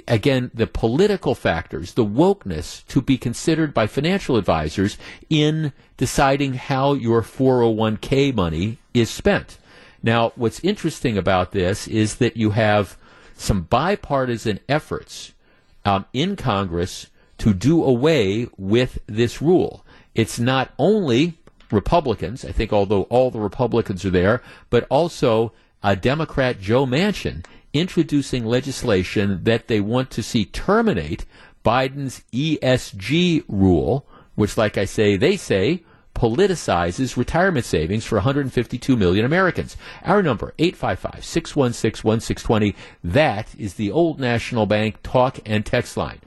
again, 0.08 0.52
the 0.54 0.68
political 0.68 1.36
factors, 1.36 1.93
the 1.93 2.06
wokeness 2.06 2.86
to 2.88 3.02
be 3.02 3.18
considered 3.18 3.74
by 3.74 3.88
financial 3.88 4.38
advisors 4.38 4.97
in 5.30 5.74
deciding 5.97 6.54
how 6.56 6.93
your 6.93 7.22
401k 7.22 8.34
money 8.34 8.78
is 8.93 9.10
spent. 9.10 9.58
Now, 10.04 10.32
what's 10.36 10.60
interesting 10.62 11.18
about 11.18 11.52
this 11.52 11.88
is 11.88 12.16
that 12.16 12.38
you 12.38 12.52
have 12.52 12.97
some 13.36 13.62
bipartisan 13.64 14.60
efforts 14.68 15.34
um, 15.86 16.06
in 16.14 16.36
Congress 16.36 17.08
to 17.39 17.54
do 17.54 17.84
away 17.84 18.47
with 18.58 18.99
this 19.08 19.41
rule. 19.41 19.86
It's 20.14 20.39
not 20.39 20.74
only 20.78 21.39
Republicans, 21.72 22.45
I 22.45 22.52
think, 22.52 22.74
although 22.74 23.04
all 23.04 23.32
the 23.32 23.39
Republicans 23.39 24.06
are 24.06 24.12
there, 24.12 24.41
but 24.70 24.86
also 24.89 25.54
a 25.84 25.95
Democrat 25.95 26.60
Joe 26.60 26.86
Manchin 26.86 27.43
introducing 27.74 28.45
legislation 28.45 29.43
that 29.43 29.68
they 29.68 29.80
want 29.80 30.12
to 30.12 30.24
see 30.24 30.45
terminate 30.45 31.26
Biden's 31.64 32.24
ESG 32.34 33.45
rule, 33.47 34.06
which, 34.36 34.58
like 34.58 34.78
I 34.78 34.86
say, 34.86 35.16
they 35.16 35.38
say 35.38 35.84
politicizes 36.22 37.17
retirement 37.17 37.65
savings 37.65 38.05
for 38.05 38.17
152 38.17 38.95
million 38.95 39.26
Americans. 39.26 39.76
Our 40.03 40.22
number, 40.22 40.53
855-616-1620. 40.59 42.76
That 43.03 43.55
is 43.57 43.74
the 43.74 43.89
old 43.89 44.19
National 44.19 44.67
Bank 44.67 45.01
talk 45.01 45.39
and 45.47 45.65
text 45.65 45.97
line. 45.97 46.19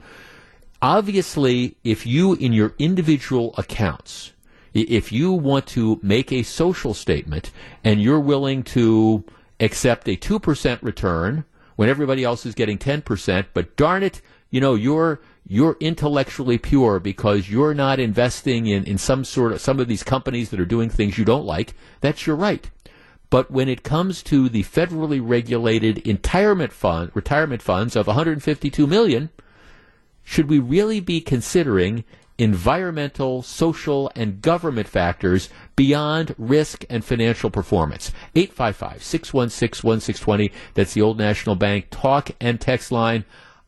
Obviously, 0.81 1.77
if 1.85 2.05
you, 2.05 2.33
in 2.33 2.51
your 2.51 2.75
individual 2.77 3.55
accounts, 3.57 4.33
if 4.73 5.13
you 5.13 5.31
want 5.31 5.65
to 5.67 5.97
make 6.03 6.29
a 6.29 6.43
social 6.43 6.93
statement 6.93 7.51
and 7.81 8.01
you're 8.01 8.19
willing 8.19 8.63
to 8.63 9.23
accept 9.61 10.09
a 10.09 10.17
2% 10.17 10.79
return 10.81 11.45
when 11.77 11.87
everybody 11.87 12.25
else 12.25 12.45
is 12.45 12.53
getting 12.53 12.77
10%, 12.77 13.45
but 13.53 13.77
darn 13.77 14.03
it, 14.03 14.21
you 14.49 14.59
know, 14.59 14.75
you're 14.75 15.21
you're 15.47 15.77
intellectually 15.79 16.57
pure 16.57 16.99
because 16.99 17.49
you're 17.49 17.73
not 17.73 17.99
investing 17.99 18.65
in, 18.65 18.83
in 18.85 18.97
some 18.97 19.23
sort 19.23 19.51
of 19.51 19.61
some 19.61 19.79
of 19.79 19.87
these 19.87 20.03
companies 20.03 20.49
that 20.49 20.59
are 20.59 20.65
doing 20.65 20.89
things 20.89 21.17
you 21.17 21.25
don't 21.25 21.45
like, 21.45 21.73
that's 22.01 22.25
your 22.25 22.35
right. 22.35 22.69
But 23.29 23.51
when 23.51 23.69
it 23.69 23.83
comes 23.83 24.23
to 24.23 24.49
the 24.49 24.63
federally 24.63 25.19
regulated 25.21 26.05
retirement 26.07 26.71
fund 26.71 27.11
retirement 27.13 27.61
funds 27.61 27.95
of 27.95 28.07
152 28.07 28.87
million, 28.87 29.29
should 30.23 30.49
we 30.49 30.59
really 30.59 30.99
be 30.99 31.21
considering 31.21 32.03
environmental, 32.37 33.41
social, 33.41 34.11
and 34.15 34.41
government 34.41 34.87
factors 34.87 35.49
beyond 35.75 36.35
risk 36.37 36.83
and 36.89 37.03
financial 37.03 37.49
performance. 37.49 38.11
855 38.35 39.03
616 39.03 39.87
1620. 39.87 40.51
That's 40.73 40.93
the 40.93 41.01
Old 41.01 41.17
National 41.17 41.55
Bank 41.55 41.87
talk 41.91 42.31
and 42.41 42.59
text 42.59 42.91
line. 42.91 43.25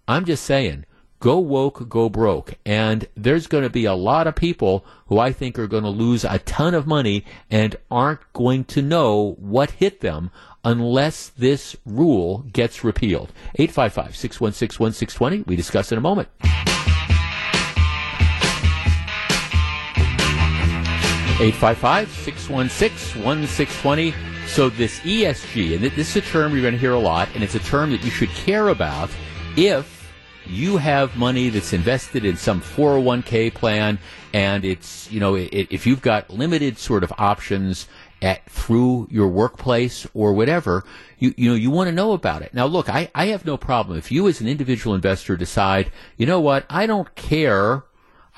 I'm 0.08 0.26
just 0.26 0.44
saying, 0.44 0.86
go 1.20 1.40
woke, 1.40 1.90
go 1.90 2.10
broke. 2.10 2.56
And 2.66 3.08
there's 3.16 3.48
going 3.48 3.64
to 3.64 3.70
be 3.70 3.86
a 3.86 3.94
lot 3.94 4.28
of 4.28 4.36
people 4.36 4.86
who 5.08 5.20
I 5.20 5.32
think 5.32 5.58
are 5.58 5.68
going 5.68 5.84
to 5.84 5.90
lose 5.90 6.24
a 6.24 6.40
ton 6.40 6.74
of 6.74 6.88
money 6.88 7.26
and 7.50 7.76
aren't 7.90 8.22
going 8.34 8.66
to 8.66 8.82
know 8.82 9.36
what 9.40 9.72
hit 9.72 10.02
them 10.02 10.32
unless 10.64 11.30
this 11.30 11.76
rule 11.86 12.46
gets 12.52 12.84
repealed. 12.84 13.32
855 13.56 14.16
616 14.16 14.84
1620. 14.84 15.44
We 15.48 15.56
discuss 15.56 15.92
in 15.92 15.98
a 15.98 16.02
moment. 16.02 16.30
855 21.40 22.10
616 22.10 23.24
1620. 23.24 24.14
So 24.48 24.70
this 24.70 25.00
ESG, 25.02 25.76
and 25.76 25.84
this 25.84 26.16
is 26.16 26.16
a 26.16 26.22
term 26.22 26.54
you're 26.54 26.62
going 26.62 26.74
to 26.74 26.80
hear 26.80 26.94
a 26.94 27.00
lot, 27.00 27.30
and 27.36 27.44
it's 27.44 27.54
a 27.54 27.60
term 27.60 27.92
that 27.92 28.04
you 28.04 28.10
should 28.10 28.30
care 28.30 28.70
about 28.70 29.10
if 29.56 29.97
you 30.50 30.78
have 30.78 31.16
money 31.16 31.50
that's 31.50 31.74
invested 31.74 32.26
in 32.26 32.38
some 32.38 32.62
401k 32.62 33.54
plan, 33.54 34.00
and 34.34 34.66
it's 34.66 35.12
you 35.12 35.20
know 35.20 35.36
it, 35.36 35.50
if 35.52 35.86
you've 35.86 36.02
got 36.02 36.30
limited 36.30 36.78
sort 36.78 37.04
of 37.04 37.14
options 37.18 37.88
at 38.22 38.50
through 38.50 39.08
your 39.12 39.28
workplace 39.28 40.08
or 40.14 40.34
whatever, 40.34 40.84
you 41.20 41.34
you 41.38 41.50
know 41.50 41.56
you 41.56 41.72
want 41.72 41.88
to 41.88 41.96
know 41.96 42.14
about 42.14 42.42
it. 42.42 42.54
Now, 42.54 42.66
look, 42.66 42.90
I 42.90 43.10
I 43.14 43.28
have 43.28 43.46
no 43.46 43.58
problem 43.58 43.98
if 43.98 44.12
you 44.12 44.28
as 44.28 44.42
an 44.42 44.48
individual 44.48 44.96
investor 44.96 45.38
decide, 45.38 45.92
you 46.18 46.26
know 46.26 46.40
what, 46.40 46.66
I 46.70 46.86
don't 46.86 47.14
care. 47.16 47.84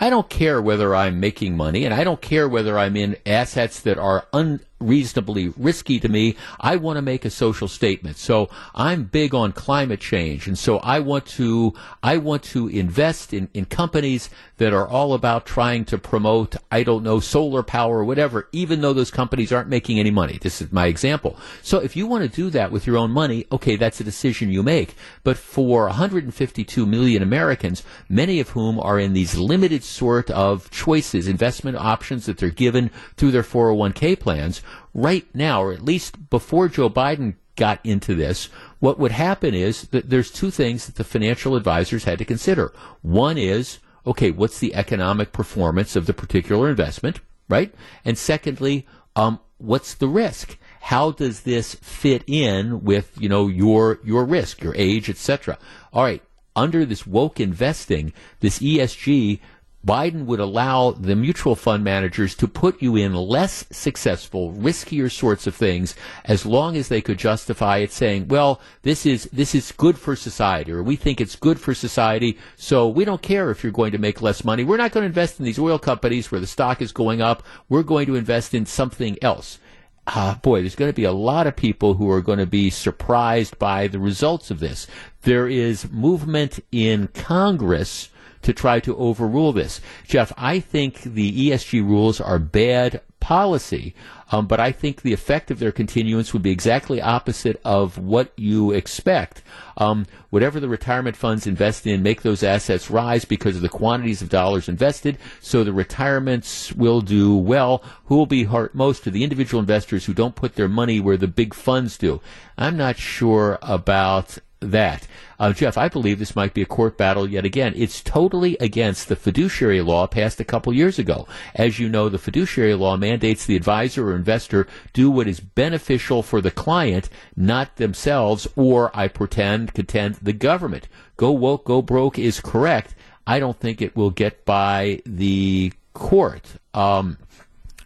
I 0.01 0.09
don't 0.09 0.29
care 0.29 0.61
whether 0.61 0.95
I'm 0.95 1.19
making 1.19 1.57
money, 1.57 1.83
and 1.83 1.93
I 1.93 2.05
don't 2.05 2.21
care 2.21 2.47
whether 2.47 2.79
I'm 2.79 2.95
in 2.95 3.17
assets 3.25 3.81
that 3.81 3.97
are 3.97 4.25
un, 4.31 4.61
reasonably 4.79 5.49
risky 5.57 5.99
to 5.99 6.09
me. 6.09 6.35
I 6.59 6.75
want 6.75 6.97
to 6.97 7.01
make 7.01 7.25
a 7.25 7.29
social 7.29 7.67
statement. 7.67 8.17
So 8.17 8.49
I'm 8.73 9.03
big 9.03 9.33
on 9.35 9.51
climate 9.51 9.99
change. 9.99 10.47
And 10.47 10.57
so 10.57 10.77
I 10.77 10.99
want 10.99 11.25
to, 11.27 11.73
I 12.01 12.17
want 12.17 12.43
to 12.43 12.67
invest 12.67 13.33
in, 13.33 13.49
in 13.53 13.65
companies 13.65 14.29
that 14.57 14.73
are 14.73 14.87
all 14.87 15.13
about 15.13 15.45
trying 15.45 15.85
to 15.85 15.97
promote, 15.97 16.55
I 16.71 16.83
don't 16.83 17.03
know, 17.03 17.19
solar 17.19 17.63
power 17.63 17.99
or 17.99 18.05
whatever, 18.05 18.47
even 18.51 18.81
though 18.81 18.93
those 18.93 19.11
companies 19.11 19.51
aren't 19.51 19.69
making 19.69 19.99
any 19.99 20.11
money. 20.11 20.37
This 20.41 20.61
is 20.61 20.71
my 20.71 20.87
example. 20.87 21.37
So 21.61 21.79
if 21.79 21.95
you 21.95 22.07
want 22.07 22.23
to 22.23 22.35
do 22.35 22.49
that 22.51 22.71
with 22.71 22.85
your 22.85 22.97
own 22.97 23.11
money, 23.11 23.45
okay, 23.51 23.75
that's 23.75 23.99
a 23.99 24.03
decision 24.03 24.51
you 24.51 24.63
make. 24.63 24.95
But 25.23 25.37
for 25.37 25.85
152 25.85 26.85
million 26.85 27.23
Americans, 27.23 27.83
many 28.07 28.39
of 28.39 28.49
whom 28.49 28.79
are 28.79 28.99
in 28.99 29.13
these 29.13 29.35
limited 29.37 29.83
sort 29.83 30.29
of 30.31 30.69
choices, 30.71 31.27
investment 31.27 31.77
options 31.77 32.25
that 32.25 32.37
they're 32.37 32.49
given 32.49 32.91
through 33.15 33.31
their 33.31 33.43
401k 33.43 34.19
plans, 34.19 34.61
right 34.93 35.25
now, 35.33 35.61
or 35.61 35.73
at 35.73 35.83
least 35.83 36.29
before 36.29 36.67
Joe 36.67 36.89
Biden 36.89 37.35
got 37.55 37.79
into 37.83 38.15
this, 38.15 38.49
what 38.79 38.97
would 38.97 39.11
happen 39.11 39.53
is 39.53 39.83
that 39.89 40.09
there's 40.09 40.31
two 40.31 40.49
things 40.49 40.85
that 40.85 40.95
the 40.95 41.03
financial 41.03 41.55
advisors 41.55 42.05
had 42.05 42.17
to 42.19 42.25
consider. 42.25 42.73
One 43.01 43.37
is, 43.37 43.79
okay, 44.07 44.31
what's 44.31 44.59
the 44.59 44.73
economic 44.73 45.31
performance 45.31 45.95
of 45.95 46.05
the 46.05 46.13
particular 46.13 46.69
investment, 46.69 47.19
right? 47.49 47.73
And 48.05 48.17
secondly, 48.17 48.87
um, 49.15 49.39
what's 49.57 49.93
the 49.93 50.07
risk? 50.07 50.57
How 50.81 51.11
does 51.11 51.41
this 51.41 51.75
fit 51.75 52.23
in 52.25 52.83
with, 52.83 53.11
you 53.19 53.27
know, 53.27 53.47
your, 53.47 53.99
your 54.03 54.23
risk, 54.23 54.63
your 54.63 54.75
age, 54.75 55.09
etc.? 55.09 55.57
All 55.93 56.03
right. 56.03 56.23
Under 56.55 56.85
this 56.85 57.05
woke 57.05 57.39
investing, 57.39 58.11
this 58.39 58.59
ESG 58.59 59.39
Biden 59.85 60.25
would 60.25 60.41
allow 60.41 60.91
the 60.91 61.15
mutual 61.15 61.55
fund 61.55 61.83
managers 61.85 62.35
to 62.35 62.47
put 62.49 62.81
you 62.81 62.97
in 62.97 63.13
less 63.13 63.65
successful, 63.71 64.51
riskier 64.51 65.09
sorts 65.09 65.47
of 65.47 65.55
things 65.55 65.95
as 66.25 66.45
long 66.45 66.75
as 66.75 66.89
they 66.89 67.01
could 67.01 67.17
justify 67.17 67.77
it 67.77 67.91
saying, 67.93 68.27
well, 68.27 68.59
this 68.81 69.05
is, 69.05 69.29
this 69.31 69.55
is 69.55 69.71
good 69.71 69.97
for 69.97 70.17
society 70.17 70.71
or 70.73 70.83
we 70.83 70.97
think 70.97 71.21
it's 71.21 71.37
good 71.37 71.59
for 71.59 71.73
society. 71.73 72.37
So 72.57 72.89
we 72.89 73.05
don't 73.05 73.21
care 73.21 73.51
if 73.51 73.63
you're 73.63 73.71
going 73.71 73.93
to 73.93 73.97
make 73.97 74.21
less 74.21 74.43
money. 74.43 74.65
We're 74.65 74.77
not 74.77 74.91
going 74.91 75.03
to 75.03 75.07
invest 75.07 75.39
in 75.39 75.45
these 75.45 75.59
oil 75.59 75.79
companies 75.79 76.29
where 76.29 76.41
the 76.41 76.47
stock 76.47 76.81
is 76.81 76.91
going 76.91 77.21
up. 77.21 77.43
We're 77.69 77.83
going 77.83 78.07
to 78.07 78.15
invest 78.15 78.53
in 78.53 78.65
something 78.65 79.17
else. 79.21 79.59
Ah, 80.07 80.39
boy, 80.41 80.61
there's 80.61 80.75
going 80.75 80.91
to 80.91 80.95
be 80.95 81.03
a 81.03 81.11
lot 81.13 81.47
of 81.47 81.55
people 81.55 81.93
who 81.93 82.09
are 82.09 82.21
going 82.21 82.39
to 82.39 82.47
be 82.47 82.69
surprised 82.69 83.57
by 83.59 83.87
the 83.87 83.99
results 83.99 84.51
of 84.51 84.59
this. 84.59 84.87
There 85.21 85.47
is 85.47 85.89
movement 85.89 86.59
in 86.71 87.07
Congress 87.09 88.09
to 88.41 88.53
try 88.53 88.79
to 88.79 88.95
overrule 88.97 89.53
this. 89.53 89.81
Jeff, 90.05 90.31
I 90.37 90.59
think 90.59 91.01
the 91.01 91.49
ESG 91.49 91.81
rules 91.81 92.21
are 92.21 92.39
bad 92.39 93.01
policy, 93.19 93.93
um, 94.31 94.47
but 94.47 94.59
I 94.59 94.71
think 94.71 95.01
the 95.01 95.13
effect 95.13 95.51
of 95.51 95.59
their 95.59 95.71
continuance 95.71 96.33
would 96.33 96.41
be 96.41 96.51
exactly 96.51 97.01
opposite 97.01 97.59
of 97.65 97.97
what 97.97 98.31
you 98.37 98.71
expect. 98.71 99.43
Um, 99.77 100.05
whatever 100.29 100.59
the 100.59 100.69
retirement 100.69 101.15
funds 101.15 101.45
invest 101.45 101.85
in, 101.85 102.01
make 102.01 102.21
those 102.21 102.43
assets 102.43 102.89
rise 102.89 103.25
because 103.25 103.55
of 103.55 103.61
the 103.61 103.69
quantities 103.69 104.21
of 104.21 104.29
dollars 104.29 104.69
invested, 104.69 105.17
so 105.41 105.63
the 105.63 105.73
retirements 105.73 106.73
will 106.73 107.01
do 107.01 107.35
well. 107.35 107.83
Who 108.05 108.15
will 108.15 108.25
be 108.25 108.45
hurt 108.45 108.73
most 108.73 109.05
are 109.05 109.11
the 109.11 109.23
individual 109.23 109.59
investors 109.59 110.05
who 110.05 110.13
don't 110.13 110.35
put 110.35 110.55
their 110.55 110.69
money 110.69 110.99
where 110.99 111.17
the 111.17 111.27
big 111.27 111.53
funds 111.53 111.97
do. 111.97 112.21
I'm 112.57 112.77
not 112.77 112.97
sure 112.97 113.59
about 113.61 114.37
that. 114.61 115.07
Uh, 115.39 115.53
Jeff, 115.53 115.77
I 115.77 115.87
believe 115.87 116.19
this 116.19 116.35
might 116.35 116.53
be 116.53 116.61
a 116.61 116.65
court 116.65 116.97
battle 116.97 117.27
yet 117.27 117.45
again. 117.45 117.73
It's 117.75 118.01
totally 118.01 118.57
against 118.59 119.07
the 119.07 119.15
fiduciary 119.15 119.81
law 119.81 120.05
passed 120.05 120.39
a 120.39 120.45
couple 120.45 120.73
years 120.73 120.99
ago. 120.99 121.27
As 121.55 121.79
you 121.79 121.87
know, 121.87 122.09
the 122.09 122.17
fiduciary 122.17 122.75
law 122.75 122.97
mandates 122.97 123.45
the 123.45 123.55
advisor 123.55 124.09
or 124.09 124.15
investor 124.15 124.67
do 124.91 125.09
what 125.09 125.27
is 125.27 125.39
beneficial 125.39 126.23
for 126.23 126.41
the 126.41 126.51
client, 126.51 127.09
not 127.35 127.77
themselves, 127.77 128.47
or 128.55 128.91
I 128.93 129.07
pretend, 129.07 129.73
contend, 129.73 130.15
the 130.15 130.33
government. 130.33 130.87
Go 131.15 131.31
woke, 131.31 131.65
go 131.65 131.81
broke 131.81 132.19
is 132.19 132.41
correct. 132.41 132.95
I 133.25 133.39
don't 133.39 133.59
think 133.59 133.81
it 133.81 133.95
will 133.95 134.09
get 134.09 134.43
by 134.43 135.01
the 135.05 135.71
court. 135.93 136.43
Um, 136.73 137.17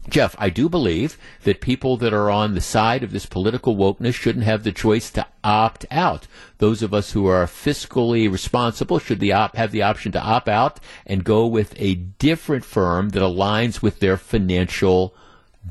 Jeff, 0.10 0.36
I 0.38 0.50
do 0.50 0.68
believe 0.68 1.18
that 1.44 1.62
people 1.62 1.96
that 1.98 2.14
are 2.14 2.30
on 2.30 2.56
the 2.56 2.62
side 2.62 3.04
of 3.04 3.12
this 3.12 3.26
political 3.26 3.76
wokeness 3.76 4.14
shouldn't 4.14 4.46
have 4.46 4.64
the 4.64 4.72
choice 4.72 5.10
to 5.12 5.26
opt 5.44 5.86
out. 5.90 6.28
Those 6.58 6.82
of 6.82 6.94
us 6.94 7.12
who 7.12 7.26
are 7.28 7.46
fiscally 7.46 8.30
responsible 8.32 9.00
should 9.00 9.20
the 9.20 9.32
op- 9.32 9.56
have 9.56 9.72
the 9.72 9.82
option 9.82 10.12
to 10.12 10.22
opt 10.22 10.50
out 10.50 10.80
and 11.06 11.24
go 11.24 11.48
with 11.48 11.74
a 11.78 11.96
different 11.96 12.66
firm 12.66 13.10
that 13.10 13.22
aligns 13.22 13.82
with 13.82 14.00
their 14.00 14.18
financial 14.18 15.16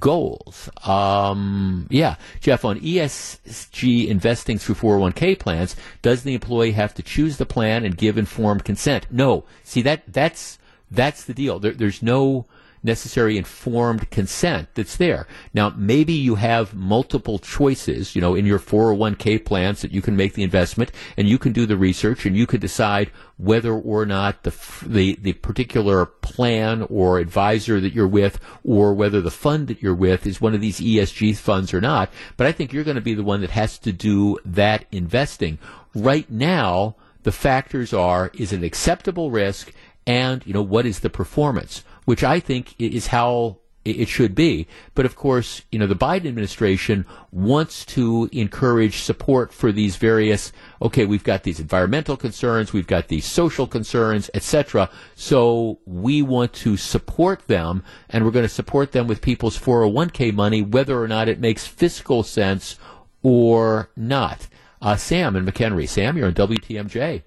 goals. 0.00 0.70
Um, 0.84 1.86
yeah, 1.90 2.16
Jeff, 2.40 2.64
on 2.64 2.80
ESG 2.80 4.08
investing 4.08 4.58
through 4.58 4.76
401k 4.76 5.38
plans, 5.38 5.76
does 6.00 6.22
the 6.22 6.34
employee 6.34 6.72
have 6.72 6.94
to 6.94 7.02
choose 7.02 7.36
the 7.36 7.46
plan 7.46 7.84
and 7.84 7.96
give 7.96 8.16
informed 8.16 8.64
consent? 8.64 9.06
No. 9.10 9.44
See 9.62 9.82
that 9.82 10.04
that's 10.12 10.58
that's 10.90 11.24
the 11.24 11.34
deal. 11.34 11.58
There, 11.58 11.72
there's 11.72 12.02
no 12.02 12.46
necessary 12.82 13.36
informed 13.36 14.10
consent 14.10 14.68
that's 14.74 14.96
there. 14.96 15.26
Now, 15.54 15.72
maybe 15.76 16.12
you 16.12 16.34
have 16.36 16.74
multiple 16.74 17.38
choices, 17.38 18.14
you 18.14 18.20
know, 18.20 18.34
in 18.34 18.46
your 18.46 18.58
401k 18.58 19.44
plans 19.44 19.82
that 19.82 19.92
you 19.92 20.02
can 20.02 20.16
make 20.16 20.34
the 20.34 20.42
investment 20.42 20.90
and 21.16 21.28
you 21.28 21.38
can 21.38 21.52
do 21.52 21.66
the 21.66 21.76
research 21.76 22.26
and 22.26 22.36
you 22.36 22.46
can 22.46 22.60
decide 22.60 23.10
whether 23.36 23.72
or 23.72 24.06
not 24.06 24.42
the, 24.42 24.54
the, 24.84 25.16
the 25.22 25.32
particular 25.34 26.06
plan 26.06 26.86
or 26.90 27.18
advisor 27.18 27.80
that 27.80 27.92
you're 27.92 28.06
with 28.06 28.38
or 28.64 28.94
whether 28.94 29.20
the 29.20 29.30
fund 29.30 29.68
that 29.68 29.82
you're 29.82 29.94
with 29.94 30.26
is 30.26 30.40
one 30.40 30.54
of 30.54 30.60
these 30.60 30.80
ESG 30.80 31.36
funds 31.36 31.72
or 31.72 31.80
not. 31.80 32.10
But 32.36 32.46
I 32.46 32.52
think 32.52 32.72
you're 32.72 32.84
going 32.84 32.96
to 32.96 33.00
be 33.00 33.14
the 33.14 33.22
one 33.22 33.40
that 33.40 33.50
has 33.50 33.78
to 33.78 33.92
do 33.92 34.38
that 34.44 34.86
investing. 34.90 35.58
Right 35.94 36.30
now, 36.30 36.96
the 37.22 37.32
factors 37.32 37.92
are, 37.92 38.30
is 38.34 38.52
it 38.52 38.56
an 38.56 38.64
acceptable 38.64 39.30
risk 39.30 39.72
and, 40.06 40.44
you 40.46 40.52
know, 40.52 40.62
what 40.62 40.86
is 40.86 41.00
the 41.00 41.10
performance? 41.10 41.84
Which 42.04 42.24
I 42.24 42.40
think 42.40 42.74
is 42.78 43.08
how 43.08 43.58
it 43.84 44.08
should 44.08 44.34
be. 44.34 44.66
But 44.94 45.06
of 45.06 45.16
course, 45.16 45.62
you 45.72 45.78
know, 45.78 45.86
the 45.86 45.96
Biden 45.96 46.26
administration 46.26 47.04
wants 47.32 47.84
to 47.86 48.28
encourage 48.32 49.02
support 49.02 49.52
for 49.52 49.72
these 49.72 49.96
various, 49.96 50.52
okay, 50.80 51.04
we've 51.04 51.24
got 51.24 51.42
these 51.42 51.58
environmental 51.58 52.16
concerns, 52.16 52.72
we've 52.72 52.86
got 52.86 53.08
these 53.08 53.24
social 53.24 53.66
concerns, 53.66 54.30
etc. 54.34 54.88
So 55.16 55.80
we 55.84 56.22
want 56.22 56.52
to 56.54 56.76
support 56.76 57.48
them 57.48 57.82
and 58.08 58.24
we're 58.24 58.30
going 58.30 58.44
to 58.44 58.48
support 58.48 58.92
them 58.92 59.08
with 59.08 59.20
people's 59.20 59.58
401k 59.58 60.32
money, 60.32 60.62
whether 60.62 61.02
or 61.02 61.08
not 61.08 61.28
it 61.28 61.40
makes 61.40 61.66
fiscal 61.66 62.22
sense 62.22 62.78
or 63.22 63.90
not. 63.96 64.48
Uh, 64.80 64.96
Sam 64.96 65.36
and 65.36 65.46
McHenry. 65.46 65.88
Sam, 65.88 66.16
you're 66.16 66.26
on 66.26 66.34
WTMJ. 66.34 67.22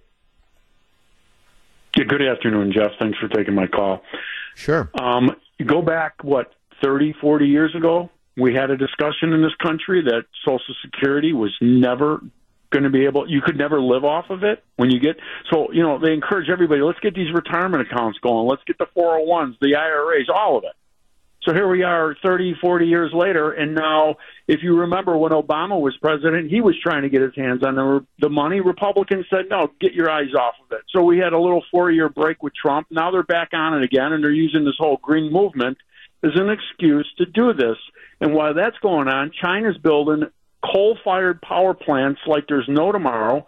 Yeah, 1.98 2.04
good 2.04 2.22
afternoon, 2.22 2.74
Jeff. 2.74 2.92
Thanks 3.00 3.18
for 3.20 3.30
taking 3.30 3.56
my 3.56 3.68
call. 3.68 4.02
Sure. 4.56 4.90
Um, 5.00 5.32
go 5.64 5.82
back, 5.82 6.24
what, 6.24 6.54
30, 6.84 7.14
40 7.22 7.46
years 7.46 7.76
ago? 7.76 8.10
We 8.38 8.54
had 8.54 8.72
a 8.72 8.78
discussion 8.78 9.32
in 9.34 9.42
this 9.42 9.56
country 9.62 10.02
that 10.04 10.24
Social 10.44 10.76
Security 10.84 11.32
was 11.32 11.54
never 11.62 12.22
going 12.72 12.84
to 12.84 12.90
be 12.90 13.06
able, 13.06 13.30
you 13.30 13.42
could 13.42 13.58
never 13.58 13.80
live 13.80 14.04
off 14.04 14.30
of 14.30 14.44
it 14.44 14.64
when 14.76 14.92
you 14.92 15.00
get, 15.00 15.16
so, 15.52 15.72
you 15.72 15.82
know, 15.82 16.00
they 16.00 16.12
encourage 16.12 16.50
everybody, 16.50 16.82
let's 16.82 17.00
get 17.00 17.16
these 17.16 17.34
retirement 17.34 17.88
accounts 17.90 18.20
going. 18.20 18.48
Let's 18.48 18.64
get 18.66 18.78
the 18.78 18.88
401s, 18.98 19.56
the 19.62 19.76
IRAs, 19.76 20.30
all 20.34 20.58
of 20.58 20.64
it. 20.66 20.74
So 21.46 21.54
here 21.54 21.70
we 21.70 21.84
are 21.84 22.16
30, 22.24 22.56
40 22.60 22.88
years 22.88 23.12
later, 23.14 23.52
and 23.52 23.76
now, 23.76 24.16
if 24.48 24.64
you 24.64 24.80
remember 24.80 25.16
when 25.16 25.32
Obama 25.32 25.80
was 25.80 25.96
president, 26.02 26.50
he 26.50 26.60
was 26.60 26.76
trying 26.82 27.04
to 27.04 27.10
get 27.10 27.22
his 27.22 27.36
hands 27.36 27.64
on 27.64 27.76
the, 27.76 28.06
the 28.18 28.30
money. 28.30 28.62
Republicans 28.62 29.28
said, 29.30 29.46
no, 29.48 29.72
get 29.80 29.94
your 29.94 30.10
eyes 30.10 30.34
off 30.34 30.56
of 30.64 30.72
it. 30.72 30.84
So 30.90 31.04
we 31.04 31.20
had 31.20 31.34
a 31.34 31.40
little 31.40 31.64
four 31.70 31.92
year 31.92 32.10
break 32.10 32.42
with 32.42 32.54
Trump. 32.56 32.88
Now 32.90 33.12
they're 33.12 33.22
back 33.22 33.50
on 33.54 33.78
it 33.78 33.84
again, 33.84 34.12
and 34.12 34.24
they're 34.24 34.32
using 34.32 34.66
this 34.66 34.78
whole 34.80 34.98
green 35.00 35.32
movement 35.32 35.78
as 36.24 36.32
an 36.34 36.50
excuse 36.50 37.08
to 37.20 37.28
do 37.28 37.54
this. 37.54 37.78
And 38.20 38.34
while 38.34 38.56
that's 38.56 38.78
going 38.80 39.08
on, 39.08 39.32
China's 39.40 39.78
building 39.78 40.24
coal 40.64 40.98
fired 41.04 41.42
power 41.44 41.76
plants 41.76 42.22
like 42.26 42.46
there's 42.48 42.68
no 42.68 42.92
tomorrow 42.92 43.46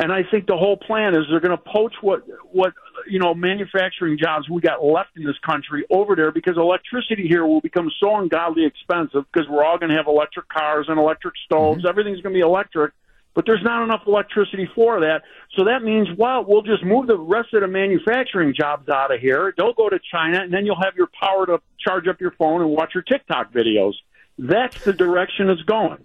And 0.00 0.12
I 0.12 0.22
think 0.30 0.46
the 0.46 0.56
whole 0.56 0.76
plan 0.76 1.14
is 1.16 1.24
they're 1.28 1.40
going 1.40 1.56
to 1.56 1.62
poach 1.64 1.94
what 2.00 2.22
what 2.52 2.72
you 3.08 3.18
know 3.18 3.34
manufacturing 3.34 4.16
jobs 4.16 4.48
we 4.48 4.60
got 4.60 4.84
left 4.84 5.10
in 5.16 5.24
this 5.24 5.38
country 5.44 5.84
over 5.90 6.14
there 6.14 6.30
because 6.30 6.56
electricity 6.56 7.26
here 7.26 7.44
will 7.44 7.60
become 7.60 7.90
so 7.98 8.16
ungodly 8.16 8.64
expensive 8.64 9.24
because 9.32 9.48
we're 9.48 9.64
all 9.64 9.76
going 9.76 9.90
to 9.90 9.96
have 9.96 10.06
electric 10.06 10.48
cars 10.48 10.86
and 10.88 11.00
electric 11.00 11.34
stoves. 11.44 11.80
Mm-hmm. 11.80 11.88
Everything's 11.88 12.20
going 12.20 12.32
to 12.32 12.38
be 12.38 12.42
electric, 12.46 12.92
but 13.34 13.44
there's 13.44 13.62
not 13.64 13.82
enough 13.82 14.02
electricity 14.06 14.70
for 14.72 15.00
that. 15.00 15.22
So 15.56 15.64
that 15.64 15.82
means 15.82 16.06
well 16.16 16.44
we'll 16.46 16.62
just 16.62 16.84
move 16.84 17.08
the 17.08 17.18
rest 17.18 17.52
of 17.54 17.62
the 17.62 17.68
manufacturing 17.68 18.54
jobs 18.54 18.88
out 18.88 19.12
of 19.12 19.20
here. 19.20 19.52
They'll 19.56 19.74
go 19.74 19.88
to 19.88 19.98
China, 20.12 20.42
and 20.42 20.54
then 20.54 20.64
you'll 20.64 20.80
have 20.80 20.94
your 20.96 21.08
power 21.20 21.44
to 21.46 21.60
charge 21.84 22.06
up 22.06 22.20
your 22.20 22.32
phone 22.38 22.60
and 22.62 22.70
watch 22.70 22.92
your 22.94 23.02
TikTok 23.02 23.52
videos. 23.52 23.94
That's 24.38 24.84
the 24.84 24.92
direction 24.92 25.50
it's 25.50 25.62
going. 25.62 26.04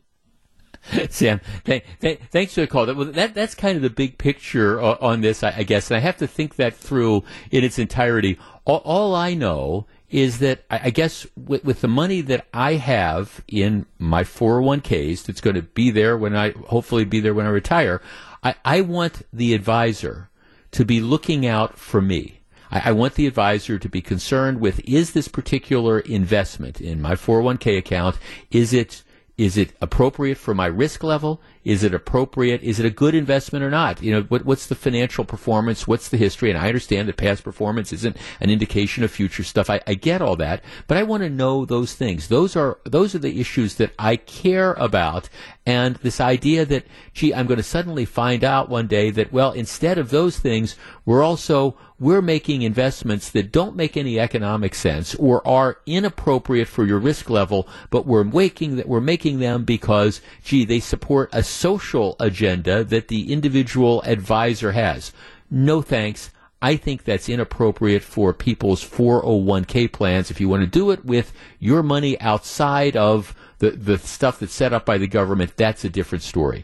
Sam, 1.10 1.42
th- 1.66 1.84
th- 2.02 2.20
thanks 2.32 2.54
for 2.54 2.62
the 2.62 2.68
call. 2.68 2.86
That, 2.86 3.14
that, 3.14 3.34
that's 3.34 3.56
kind 3.56 3.76
of 3.76 3.82
the 3.82 3.90
big 3.90 4.18
picture 4.18 4.82
o- 4.82 4.98
on 5.00 5.22
this, 5.22 5.44
I, 5.44 5.54
I 5.58 5.64
guess, 5.64 5.90
and 5.90 5.98
I 5.98 6.00
have 6.02 6.18
to 6.18 6.28
think 6.28 6.56
that 6.56 6.76
through 6.76 7.24
in 7.52 7.64
its 7.64 7.80
entirety. 7.80 8.38
All, 8.66 8.82
all 8.86 9.16
I 9.16 9.34
know 9.34 9.86
is 10.10 10.40
that 10.40 10.64
I, 10.70 10.82
I 10.86 10.90
guess 10.90 11.26
with, 11.36 11.64
with 11.64 11.82
the 11.82 11.88
money 11.88 12.22
that 12.22 12.46
I 12.54 12.74
have 12.74 13.44
in 13.48 13.86
my 13.98 14.24
401ks, 14.24 15.24
that's 15.24 15.42
going 15.42 15.56
to 15.56 15.62
be 15.62 15.90
there 15.90 16.18
when 16.18 16.36
I 16.36 16.52
hopefully 16.52 17.06
be 17.06 17.20
there 17.20 17.34
when 17.34 17.46
I 17.46 17.50
retire. 17.50 18.02
I, 18.44 18.56
I 18.66 18.82
want 18.82 19.24
the 19.32 19.54
advisor 19.54 20.30
to 20.72 20.86
be 20.86 21.00
looking 21.00 21.46
out 21.46 21.78
for 21.78 22.02
me. 22.02 22.40
I 22.76 22.92
want 22.92 23.14
the 23.14 23.28
advisor 23.28 23.78
to 23.78 23.88
be 23.88 24.02
concerned 24.02 24.60
with 24.60 24.80
is 24.84 25.14
this 25.14 25.28
particular 25.28 26.00
investment 26.00 26.82
in 26.82 27.00
my 27.00 27.14
401k 27.14 27.78
account, 27.78 28.18
is 28.50 28.74
it 28.74 29.04
is 29.44 29.58
it 29.58 29.76
appropriate 29.82 30.38
for 30.38 30.54
my 30.56 30.68
risk 30.68 31.04
level? 31.04 31.42
Is 31.64 31.84
it 31.84 31.94
appropriate? 31.94 32.62
Is 32.62 32.80
it 32.80 32.86
a 32.86 32.90
good 32.90 33.16
investment 33.16 33.64
or 33.64 33.70
not? 33.70 34.02
You 34.02 34.12
know, 34.12 34.22
what, 34.24 34.46
what's 34.46 34.68
the 34.68 34.76
financial 34.76 35.24
performance? 35.24 35.88
What's 35.88 36.10
the 36.10 36.18
history? 36.18 36.50
And 36.50 36.60
I 36.60 36.68
understand 36.68 37.08
that 37.08 37.18
past 37.18 37.44
performance 37.44 37.94
isn't 37.94 38.18
an 38.40 38.50
indication 38.50 39.04
of 39.04 39.12
future 39.12 39.44
stuff. 39.44 39.70
I, 39.70 39.82
I 39.88 39.94
get 39.94 40.22
all 40.22 40.36
that, 40.38 40.64
but 40.88 40.98
I 40.98 41.04
want 41.04 41.24
to 41.24 41.30
know 41.30 41.66
those 41.66 41.94
things. 41.94 42.28
Those 42.28 42.56
are 42.56 42.80
those 42.84 43.16
are 43.16 43.20
the 43.20 43.40
issues 43.40 43.76
that 43.76 43.94
I 43.98 44.18
care 44.18 44.74
about. 44.74 45.30
And 45.66 45.96
this 45.98 46.20
idea 46.20 46.66
that, 46.66 46.86
gee, 47.14 47.34
I'm 47.34 47.48
going 47.48 47.58
to 47.58 47.64
suddenly 47.64 48.04
find 48.04 48.44
out 48.44 48.68
one 48.68 48.88
day 48.88 49.12
that, 49.12 49.32
well, 49.32 49.54
instead 49.54 49.98
of 49.98 50.10
those 50.10 50.38
things, 50.38 50.76
we're 51.06 51.24
also 51.24 51.78
we're 52.00 52.22
making 52.22 52.64
investments 52.64 53.30
that 53.30 53.52
don't 53.52 53.78
make 53.78 53.96
any 53.96 54.20
economic 54.20 54.76
sense 54.76 55.16
or 55.16 55.46
are 55.48 55.78
inappropriate 55.86 56.68
for 56.68 56.84
your 56.86 57.00
risk 57.00 57.30
level, 57.30 57.66
but 57.92 58.06
we're 58.06 58.26
making 58.26 58.76
that 58.76 58.90
we're 58.90 59.00
making 59.00 59.40
them 59.40 59.64
because, 59.64 60.20
gee, 60.44 60.66
they 60.66 60.82
support 60.82 61.30
a 61.32 61.44
social 61.54 62.16
agenda 62.20 62.84
that 62.84 63.08
the 63.08 63.32
individual 63.32 64.02
advisor 64.04 64.72
has. 64.72 65.12
No 65.50 65.82
thanks. 65.82 66.32
I 66.62 66.78
think 66.78 67.04
that's 67.04 67.28
inappropriate 67.28 68.04
for 68.04 68.34
people's 68.34 68.84
401k 68.84 69.92
plans. 69.92 70.32
If 70.32 70.40
you 70.40 70.48
want 70.48 70.62
to 70.62 70.68
do 70.68 70.92
it 70.92 71.04
with 71.04 71.34
your 71.60 71.84
money 71.84 72.20
outside 72.22 72.96
of 72.96 73.36
the, 73.60 73.72
the 73.72 73.98
stuff 73.98 74.40
that's 74.40 74.54
set 74.54 74.72
up 74.74 74.86
by 74.86 74.98
the 74.98 75.08
government, 75.08 75.58
that's 75.58 75.84
a 75.84 75.90
different 75.90 76.24
story. 76.24 76.64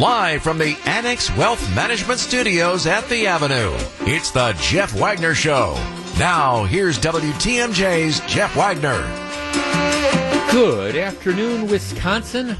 Live 0.00 0.42
from 0.42 0.58
the 0.58 0.76
Annex 0.84 1.34
Wealth 1.36 1.74
Management 1.74 2.18
Studios 2.18 2.86
at 2.86 3.08
the 3.08 3.28
Avenue, 3.28 3.72
it's 4.00 4.32
the 4.32 4.56
Jeff 4.60 4.92
Wagner 4.98 5.34
Show. 5.34 5.74
Now, 6.18 6.64
here's 6.64 6.98
WTMJ's 6.98 8.20
Jeff 8.20 8.56
Wagner. 8.56 9.00
Good 10.50 10.96
afternoon, 10.96 11.68
Wisconsin. 11.68 12.56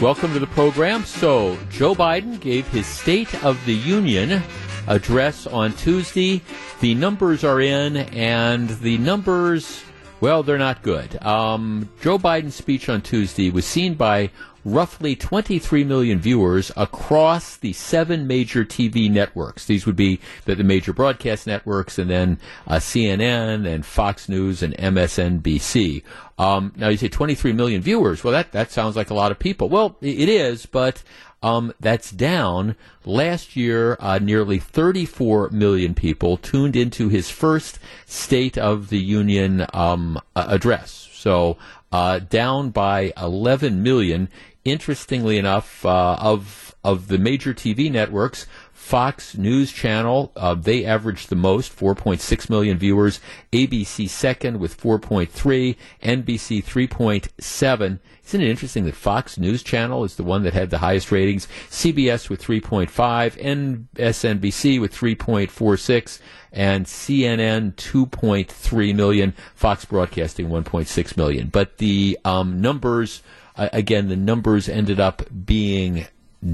Welcome 0.00 0.32
to 0.32 0.40
the 0.40 0.48
program. 0.48 1.04
So, 1.04 1.56
Joe 1.70 1.94
Biden 1.94 2.40
gave 2.40 2.66
his 2.66 2.86
State 2.86 3.44
of 3.44 3.64
the 3.66 3.74
Union 3.74 4.42
address 4.88 5.46
on 5.46 5.74
Tuesday. 5.74 6.42
The 6.80 6.94
numbers 6.94 7.44
are 7.44 7.60
in, 7.60 7.96
and 7.96 8.68
the 8.68 8.98
numbers, 8.98 9.84
well, 10.20 10.42
they're 10.42 10.58
not 10.58 10.82
good. 10.82 11.22
Um, 11.24 11.88
Joe 12.00 12.18
Biden's 12.18 12.56
speech 12.56 12.88
on 12.88 13.02
Tuesday 13.02 13.50
was 13.50 13.64
seen 13.64 13.94
by 13.94 14.30
roughly 14.64 15.16
23 15.16 15.84
million 15.84 16.18
viewers 16.18 16.70
across 16.76 17.56
the 17.56 17.72
seven 17.72 18.26
major 18.26 18.64
TV 18.64 19.10
networks. 19.10 19.66
These 19.66 19.86
would 19.86 19.96
be 19.96 20.20
the, 20.44 20.54
the 20.54 20.64
major 20.64 20.92
broadcast 20.92 21.46
networks 21.46 21.98
and 21.98 22.10
then 22.10 22.38
uh, 22.66 22.76
CNN 22.76 23.66
and 23.66 23.84
Fox 23.84 24.28
News 24.28 24.62
and 24.62 24.76
MSNBC. 24.76 26.02
Um, 26.38 26.72
now 26.76 26.88
you 26.88 26.96
say 26.96 27.08
23 27.08 27.52
million 27.52 27.82
viewers. 27.82 28.24
Well, 28.24 28.32
that, 28.32 28.52
that 28.52 28.70
sounds 28.70 28.96
like 28.96 29.10
a 29.10 29.14
lot 29.14 29.32
of 29.32 29.38
people. 29.38 29.68
Well, 29.68 29.96
it 30.00 30.28
is, 30.28 30.66
but 30.66 31.02
um, 31.42 31.72
that's 31.80 32.10
down. 32.10 32.76
Last 33.04 33.56
year, 33.56 33.96
uh, 34.00 34.18
nearly 34.18 34.58
34 34.58 35.50
million 35.50 35.94
people 35.94 36.36
tuned 36.36 36.76
into 36.76 37.08
his 37.08 37.30
first 37.30 37.78
State 38.06 38.56
of 38.56 38.90
the 38.90 39.00
Union 39.00 39.66
um, 39.74 40.20
address. 40.36 41.08
So 41.12 41.58
uh, 41.92 42.20
down 42.20 42.70
by 42.70 43.12
11 43.16 43.82
million. 43.82 44.28
Interestingly 44.64 45.38
enough, 45.38 45.84
uh, 45.84 46.16
of 46.20 46.74
of 46.84 47.08
the 47.08 47.18
major 47.18 47.54
TV 47.54 47.90
networks, 47.90 48.46
Fox 48.72 49.36
News 49.36 49.70
Channel, 49.70 50.32
uh, 50.34 50.54
they 50.54 50.84
averaged 50.84 51.28
the 51.28 51.36
most, 51.36 51.74
4.6 51.76 52.50
million 52.50 52.76
viewers. 52.76 53.20
ABC 53.52 54.08
second 54.08 54.58
with 54.58 54.78
4.3, 54.80 55.76
NBC 56.02 56.64
3.7. 56.64 58.00
Isn't 58.26 58.40
it 58.40 58.50
interesting 58.50 58.84
that 58.84 58.96
Fox 58.96 59.38
News 59.38 59.62
Channel 59.62 60.02
is 60.02 60.16
the 60.16 60.24
one 60.24 60.42
that 60.42 60.54
had 60.54 60.70
the 60.70 60.78
highest 60.78 61.12
ratings? 61.12 61.46
CBS 61.70 62.28
with 62.28 62.42
3.5, 62.42 63.88
MSNBC 63.94 64.80
with 64.80 64.92
3.46, 64.92 66.18
and 66.52 66.86
CNN 66.86 67.74
2.3 67.74 68.94
million, 68.94 69.34
Fox 69.54 69.84
Broadcasting 69.84 70.48
1.6 70.48 71.16
million. 71.16 71.48
But 71.48 71.78
the 71.78 72.18
um, 72.24 72.60
numbers, 72.60 73.22
uh, 73.56 73.68
again, 73.72 74.08
the 74.08 74.16
numbers 74.16 74.68
ended 74.68 75.00
up 75.00 75.22
being 75.44 76.06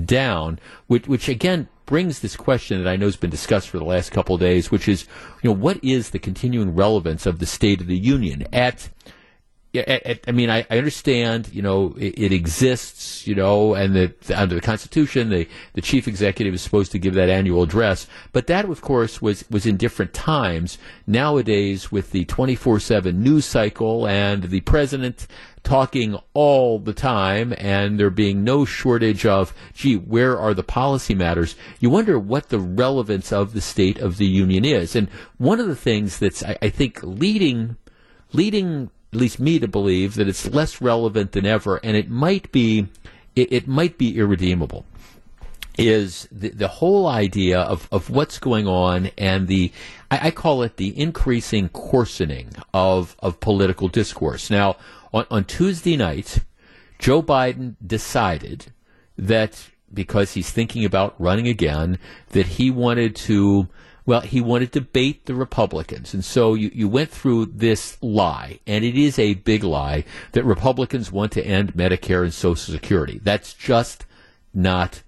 down, 0.05 0.59
which, 0.87 1.07
which 1.07 1.29
again 1.29 1.69
brings 1.87 2.21
this 2.21 2.37
question 2.37 2.83
that 2.83 2.91
I 2.91 2.97
know 2.97 3.07
has 3.07 3.17
been 3.17 3.31
discussed 3.31 3.71
for 3.71 3.79
the 3.79 3.85
last 3.85 4.13
couple 4.13 4.35
of 4.35 4.41
days, 4.41 4.71
which 4.71 4.89
is, 4.89 5.07
you 5.43 5.49
know, 5.49 5.57
what 5.57 5.83
is 5.83 6.11
the 6.11 6.19
continuing 6.19 6.75
relevance 6.75 7.25
of 7.25 7.39
the 7.39 7.47
State 7.47 7.81
of 7.81 7.87
the 7.87 7.97
Union 7.97 8.47
at 8.53 8.91
I 10.27 10.33
mean, 10.33 10.51
I, 10.51 10.67
I 10.71 10.79
understand, 10.79 11.49
you 11.53 11.63
know, 11.63 11.95
it, 11.99 12.19
it, 12.19 12.33
exists, 12.33 13.27
you 13.27 13.35
know, 13.35 13.75
and 13.75 13.95
that 13.95 14.31
under 14.31 14.55
the 14.55 14.61
Constitution, 14.61 15.31
the, 15.31 15.49
the 15.75 15.81
chief 15.81 16.09
executive 16.09 16.55
is 16.55 16.63
supposed 16.63 16.93
to 16.93 16.99
give 16.99 17.15
that 17.15 17.29
annual 17.29 17.63
address. 17.63 18.07
But 18.33 18.47
that, 18.49 18.65
of 18.67 18.81
course, 18.81 19.21
was, 19.21 19.45
was 19.51 19.67
in 19.67 19.77
different 19.77 20.15
times. 20.15 20.79
Nowadays, 21.07 21.93
with 21.93 22.11
the 22.11 22.25
24 22.25 22.81
7 22.81 23.23
news 23.23 23.45
cycle 23.45 24.07
and 24.07 24.45
the 24.45 24.61
president 24.61 25.27
talking 25.63 26.19
all 26.35 26.79
the 26.79 26.95
time 26.95 27.55
and 27.59 28.01
there 28.01 28.11
being 28.11 28.45
no 28.45 28.65
shortage 28.65 29.27
of, 29.27 29.53
gee, 29.75 29.97
where 29.97 30.39
are 30.39 30.55
the 30.55 30.63
policy 30.63 31.15
matters? 31.15 31.57
You 31.79 31.91
wonder 31.91 32.19
what 32.19 32.49
the 32.49 32.59
relevance 32.59 33.33
of 33.33 33.53
the 33.53 33.61
State 33.61 33.99
of 33.99 34.17
the 34.17 34.27
Union 34.27 34.65
is. 34.65 34.97
And 34.97 35.09
one 35.37 35.61
of 35.61 35.67
the 35.67 35.77
things 35.77 36.19
that's, 36.19 36.43
I, 36.43 36.57
I 36.63 36.69
think, 36.71 37.03
leading, 37.03 37.77
leading 38.33 38.91
at 39.13 39.19
least 39.19 39.41
me 39.41 39.59
to 39.59 39.69
believe 39.69 40.15
that 40.15 40.29
it's 40.29 40.47
less 40.47 40.81
relevant 40.81 41.33
than 41.33 41.47
ever, 41.47 41.77
and 41.83 41.97
it 41.97 42.11
might 42.11 42.53
be, 42.53 42.89
it, 43.35 43.53
it 43.53 43.69
might 43.69 43.99
be 43.99 44.19
irredeemable. 44.19 44.85
Is 45.79 46.27
the, 46.33 46.49
the 46.49 46.67
whole 46.67 47.07
idea 47.07 47.61
of, 47.61 47.89
of 47.93 48.11
what's 48.11 48.41
going 48.41 48.67
on 48.67 49.11
and 49.17 49.47
the, 49.47 49.71
I, 50.11 50.29
I 50.29 50.31
call 50.33 50.63
it 50.65 50.77
the 50.77 50.99
increasing 51.01 51.69
coarsening 51.69 52.51
of, 52.75 53.15
of 53.21 53.39
political 53.39 53.87
discourse. 53.87 54.51
Now, 54.51 54.77
on, 55.15 55.25
on 55.31 55.45
Tuesday 55.45 55.97
night, 55.97 56.41
Joe 56.99 57.23
Biden 57.23 57.77
decided 57.87 58.73
that 59.17 59.69
because 59.95 60.35
he's 60.35 60.51
thinking 60.51 60.85
about 60.85 61.15
running 61.21 61.47
again, 61.47 61.99
that 62.31 62.47
he 62.47 62.71
wanted 62.73 63.15
to 63.15 63.69
well, 64.09 64.23
he 64.23 64.41
wanted 64.41 64.73
to 64.73 64.81
bait 64.81 65.27
the 65.27 65.35
Republicans. 65.35 66.15
And 66.15 66.25
so 66.25 66.55
you, 66.55 66.71
you 66.73 66.89
went 66.89 67.11
through 67.11 67.45
this 67.45 67.99
lie, 68.01 68.59
and 68.67 68.83
it 68.83 68.97
is 68.97 69.19
a 69.19 69.35
big 69.35 69.63
lie 69.63 70.05
that 70.33 70.47
Republicans 70.47 71.13
want 71.13 71.33
to 71.33 71.47
end 71.47 71.75
Medicare 71.75 72.23
and 72.23 72.33
Social 72.33 72.73
Security. 72.73 73.21
That's 73.23 73.53
just 73.53 74.07
not 74.55 75.03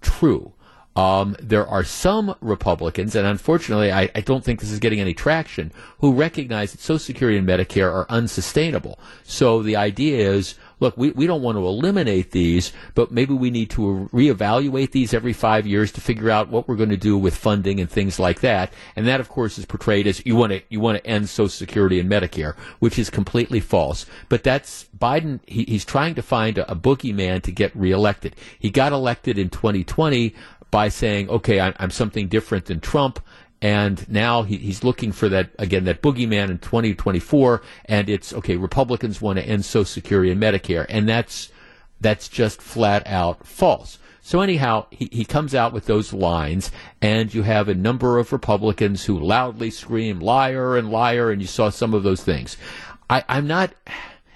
true. 0.00 0.52
Um, 0.94 1.34
there 1.42 1.66
are 1.66 1.82
some 1.82 2.36
Republicans, 2.40 3.16
and 3.16 3.26
unfortunately, 3.26 3.90
I, 3.90 4.08
I, 4.14 4.20
don't 4.20 4.44
think 4.44 4.60
this 4.60 4.70
is 4.70 4.78
getting 4.78 5.00
any 5.00 5.14
traction, 5.14 5.72
who 5.98 6.12
recognize 6.12 6.70
that 6.70 6.80
Social 6.80 7.00
Security 7.00 7.36
and 7.36 7.48
Medicare 7.48 7.92
are 7.92 8.06
unsustainable. 8.08 9.00
So 9.24 9.64
the 9.64 9.74
idea 9.74 10.30
is 10.30 10.54
look, 10.80 10.96
we, 10.96 11.10
we 11.10 11.26
don't 11.26 11.42
want 11.42 11.56
to 11.56 11.66
eliminate 11.66 12.30
these, 12.30 12.72
but 12.94 13.10
maybe 13.10 13.34
we 13.34 13.50
need 13.50 13.70
to 13.70 14.08
reevaluate 14.12 14.90
these 14.90 15.14
every 15.14 15.32
five 15.32 15.66
years 15.66 15.92
to 15.92 16.00
figure 16.00 16.30
out 16.30 16.48
what 16.48 16.68
we're 16.68 16.76
going 16.76 16.90
to 16.90 16.96
do 16.96 17.16
with 17.16 17.36
funding 17.36 17.80
and 17.80 17.90
things 17.90 18.18
like 18.18 18.40
that. 18.40 18.72
And 18.96 19.06
that, 19.06 19.20
of 19.20 19.28
course, 19.28 19.58
is 19.58 19.66
portrayed 19.66 20.06
as 20.06 20.24
you 20.26 20.36
want 20.36 20.52
to 20.52 20.62
you 20.68 20.80
want 20.80 20.98
to 20.98 21.06
end 21.06 21.28
Social 21.28 21.48
Security 21.48 22.00
and 22.00 22.10
Medicare, 22.10 22.56
which 22.78 22.98
is 22.98 23.10
completely 23.10 23.60
false. 23.60 24.06
But 24.28 24.42
that's 24.42 24.86
Biden. 24.96 25.40
He, 25.46 25.64
he's 25.64 25.84
trying 25.84 26.14
to 26.16 26.22
find 26.22 26.58
a, 26.58 26.70
a 26.70 26.76
boogeyman 26.76 27.42
to 27.42 27.52
get 27.52 27.74
reelected. 27.76 28.36
He 28.58 28.70
got 28.70 28.92
elected 28.92 29.38
in 29.38 29.50
2020 29.50 30.34
by 30.70 30.88
saying, 30.88 31.30
okay, 31.30 31.60
I'm, 31.60 31.72
I'm 31.78 31.90
something 31.90 32.26
different 32.26 32.66
than 32.66 32.80
Trump. 32.80 33.20
And 33.62 34.06
now 34.10 34.42
he, 34.42 34.56
he's 34.56 34.84
looking 34.84 35.12
for 35.12 35.28
that, 35.30 35.50
again, 35.58 35.84
that 35.84 36.02
boogeyman 36.02 36.50
in 36.50 36.58
2024. 36.58 37.62
And 37.86 38.08
it's, 38.08 38.32
okay, 38.34 38.56
Republicans 38.56 39.20
want 39.20 39.38
to 39.38 39.44
end 39.44 39.64
Social 39.64 39.84
Security 39.84 40.30
and 40.30 40.40
Medicare. 40.40 40.86
And 40.88 41.08
that's, 41.08 41.50
that's 42.00 42.28
just 42.28 42.60
flat 42.60 43.06
out 43.06 43.46
false. 43.46 43.98
So 44.26 44.40
anyhow, 44.40 44.86
he, 44.90 45.10
he 45.12 45.26
comes 45.26 45.54
out 45.54 45.74
with 45.74 45.84
those 45.84 46.14
lines, 46.14 46.70
and 47.02 47.32
you 47.34 47.42
have 47.42 47.68
a 47.68 47.74
number 47.74 48.18
of 48.18 48.32
Republicans 48.32 49.04
who 49.04 49.18
loudly 49.18 49.70
scream 49.70 50.18
liar 50.18 50.78
and 50.78 50.90
liar, 50.90 51.30
and 51.30 51.42
you 51.42 51.46
saw 51.46 51.68
some 51.68 51.92
of 51.92 52.04
those 52.04 52.24
things. 52.24 52.56
I, 53.10 53.22
I'm 53.28 53.46
not, 53.46 53.74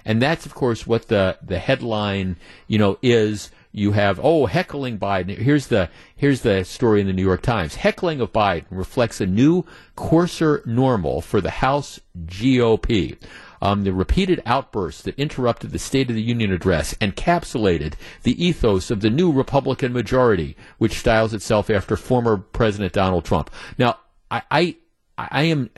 and 0.05 0.21
that's 0.21 0.45
of 0.45 0.53
course 0.53 0.85
what 0.85 1.07
the 1.07 1.39
the 1.41 1.57
headline, 1.57 2.35
you 2.67 2.77
know, 2.77 2.99
is. 3.01 3.49
You 3.71 3.91
have 3.91 4.19
oh 4.21 4.47
heckling 4.47 4.97
Biden. 4.97 5.37
Here's 5.37 5.67
the 5.67 5.89
here's 6.15 6.41
the 6.41 6.63
story 6.63 7.01
in 7.01 7.07
the 7.07 7.13
New 7.13 7.25
York 7.25 7.41
Times. 7.41 7.75
Heckling 7.75 8.19
of 8.19 8.33
Biden 8.33 8.65
reflects 8.69 9.21
a 9.21 9.25
new 9.25 9.63
coarser 9.95 10.63
normal 10.65 11.21
for 11.21 11.39
the 11.39 11.51
House 11.51 11.99
GOP 12.25 13.17
um, 13.61 13.83
the 13.83 13.93
repeated 13.93 14.41
outbursts 14.45 15.01
that 15.03 15.17
interrupted 15.19 15.71
the 15.71 15.79
State 15.79 16.09
of 16.09 16.15
the 16.15 16.21
Union 16.21 16.51
address 16.51 16.93
encapsulated 16.95 17.93
the 18.23 18.43
ethos 18.43 18.89
of 18.91 19.01
the 19.01 19.09
new 19.09 19.31
Republican 19.31 19.93
majority, 19.93 20.55
which 20.77 20.99
styles 20.99 21.33
itself 21.33 21.69
after 21.69 21.95
former 21.95 22.37
President 22.37 22.93
Donald 22.93 23.25
Trump. 23.25 23.49
Now, 23.77 23.99
I, 24.31 24.41
I, 24.51 24.75
I 25.17 25.43
am. 25.43 25.69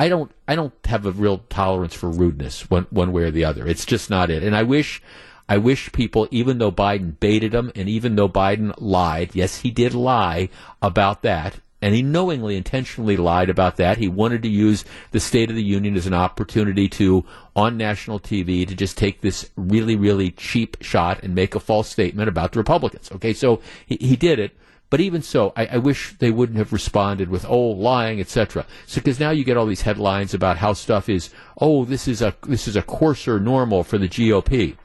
I 0.00 0.08
don't 0.08 0.30
I 0.46 0.54
don't 0.54 0.74
have 0.84 1.06
a 1.06 1.10
real 1.10 1.38
tolerance 1.48 1.92
for 1.92 2.08
rudeness 2.08 2.70
one 2.70 2.86
one 2.90 3.10
way 3.10 3.24
or 3.24 3.32
the 3.32 3.44
other. 3.44 3.66
It's 3.66 3.84
just 3.84 4.10
not 4.10 4.30
it. 4.30 4.44
And 4.44 4.54
I 4.54 4.62
wish 4.62 5.02
I 5.48 5.56
wish 5.56 5.92
people, 5.92 6.28
even 6.30 6.58
though 6.58 6.70
Biden 6.70 7.18
baited 7.18 7.52
them, 7.52 7.72
and 7.74 7.88
even 7.88 8.16
though 8.16 8.28
Biden 8.28 8.74
lied, 8.76 9.30
yes, 9.32 9.60
he 9.60 9.70
did 9.70 9.94
lie 9.94 10.50
about 10.82 11.22
that, 11.22 11.60
and 11.80 11.94
he 11.94 12.02
knowingly, 12.02 12.56
intentionally 12.56 13.16
lied 13.16 13.48
about 13.48 13.76
that. 13.76 13.98
He 13.98 14.08
wanted 14.08 14.42
to 14.42 14.48
use 14.48 14.84
the 15.12 15.20
State 15.20 15.48
of 15.48 15.56
the 15.56 15.62
Union 15.62 15.96
as 15.96 16.06
an 16.06 16.14
opportunity 16.14 16.88
to, 16.90 17.24
on 17.56 17.76
national 17.78 18.20
TV, 18.20 18.66
to 18.66 18.74
just 18.74 18.98
take 18.98 19.20
this 19.20 19.48
really, 19.56 19.96
really 19.96 20.32
cheap 20.32 20.76
shot 20.82 21.22
and 21.22 21.34
make 21.34 21.54
a 21.54 21.60
false 21.60 21.88
statement 21.88 22.28
about 22.28 22.52
the 22.52 22.58
Republicans. 22.58 23.10
Okay, 23.12 23.32
so 23.32 23.62
he, 23.86 23.96
he 24.00 24.16
did 24.16 24.38
it. 24.38 24.56
But 24.90 25.00
even 25.00 25.22
so, 25.22 25.52
I, 25.54 25.66
I, 25.66 25.76
wish 25.76 26.16
they 26.16 26.30
wouldn't 26.30 26.56
have 26.56 26.72
responded 26.72 27.28
with 27.28 27.44
"oh, 27.46 27.58
lying," 27.58 28.20
etc. 28.20 28.64
So 28.86 29.02
because 29.02 29.20
now 29.20 29.30
you 29.30 29.44
get 29.44 29.58
all 29.58 29.66
these 29.66 29.82
headlines 29.82 30.32
about 30.32 30.56
how 30.56 30.72
stuff 30.72 31.10
is, 31.10 31.28
"oh, 31.60 31.84
this 31.84 32.08
is 32.08 32.22
a 32.22 32.34
this 32.46 32.66
is 32.66 32.74
a 32.74 32.80
coarser 32.80 33.38
normal 33.38 33.84
for 33.84 33.98
the 33.98 34.08
GOP." 34.08 34.76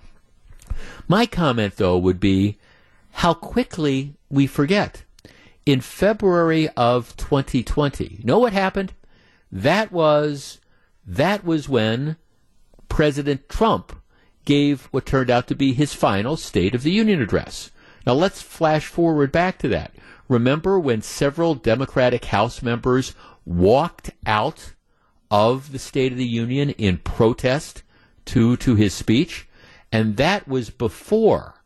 My 1.08 1.26
comment, 1.26 1.78
though, 1.78 1.98
would 1.98 2.20
be 2.20 2.58
how 3.12 3.34
quickly 3.34 4.16
we 4.30 4.48
forget 4.48 5.04
in 5.66 5.82
February 5.82 6.70
of 6.70 7.16
2020. 7.18 8.18
You 8.20 8.24
know 8.24 8.40
what 8.40 8.54
happened? 8.54 8.94
That 9.52 9.92
was 9.92 10.60
that 11.06 11.44
was 11.46 11.70
when 11.70 12.18
President 12.90 13.50
Trump 13.50 13.96
gave 14.46 14.84
what 14.92 15.06
turned 15.06 15.30
out 15.30 15.48
to 15.48 15.56
be 15.56 15.74
his 15.74 15.94
final 15.94 16.38
State 16.38 16.76
of 16.76 16.84
the 16.84 16.92
Union 16.92 17.22
address. 17.22 17.72
Now 18.06 18.14
let's 18.14 18.42
flash 18.42 18.86
forward 18.86 19.32
back 19.32 19.58
to 19.60 19.68
that. 19.70 19.94
Remember 20.28 20.80
when 20.80 21.02
several 21.02 21.56
Democratic 21.56 22.26
House 22.26 22.62
members 22.62 23.14
walked 23.46 24.12
out 24.26 24.74
of 25.30 25.72
the 25.72 25.80
State 25.80 26.12
of 26.12 26.18
the 26.18 26.26
Union 26.26 26.72
in 26.72 26.98
protest 26.98 27.84
to 28.26 28.58
to 28.58 28.76
his 28.76 28.94
speech? 28.94 29.48
And 29.94 30.18
that 30.18 30.48
was 30.48 30.72
before 30.72 31.62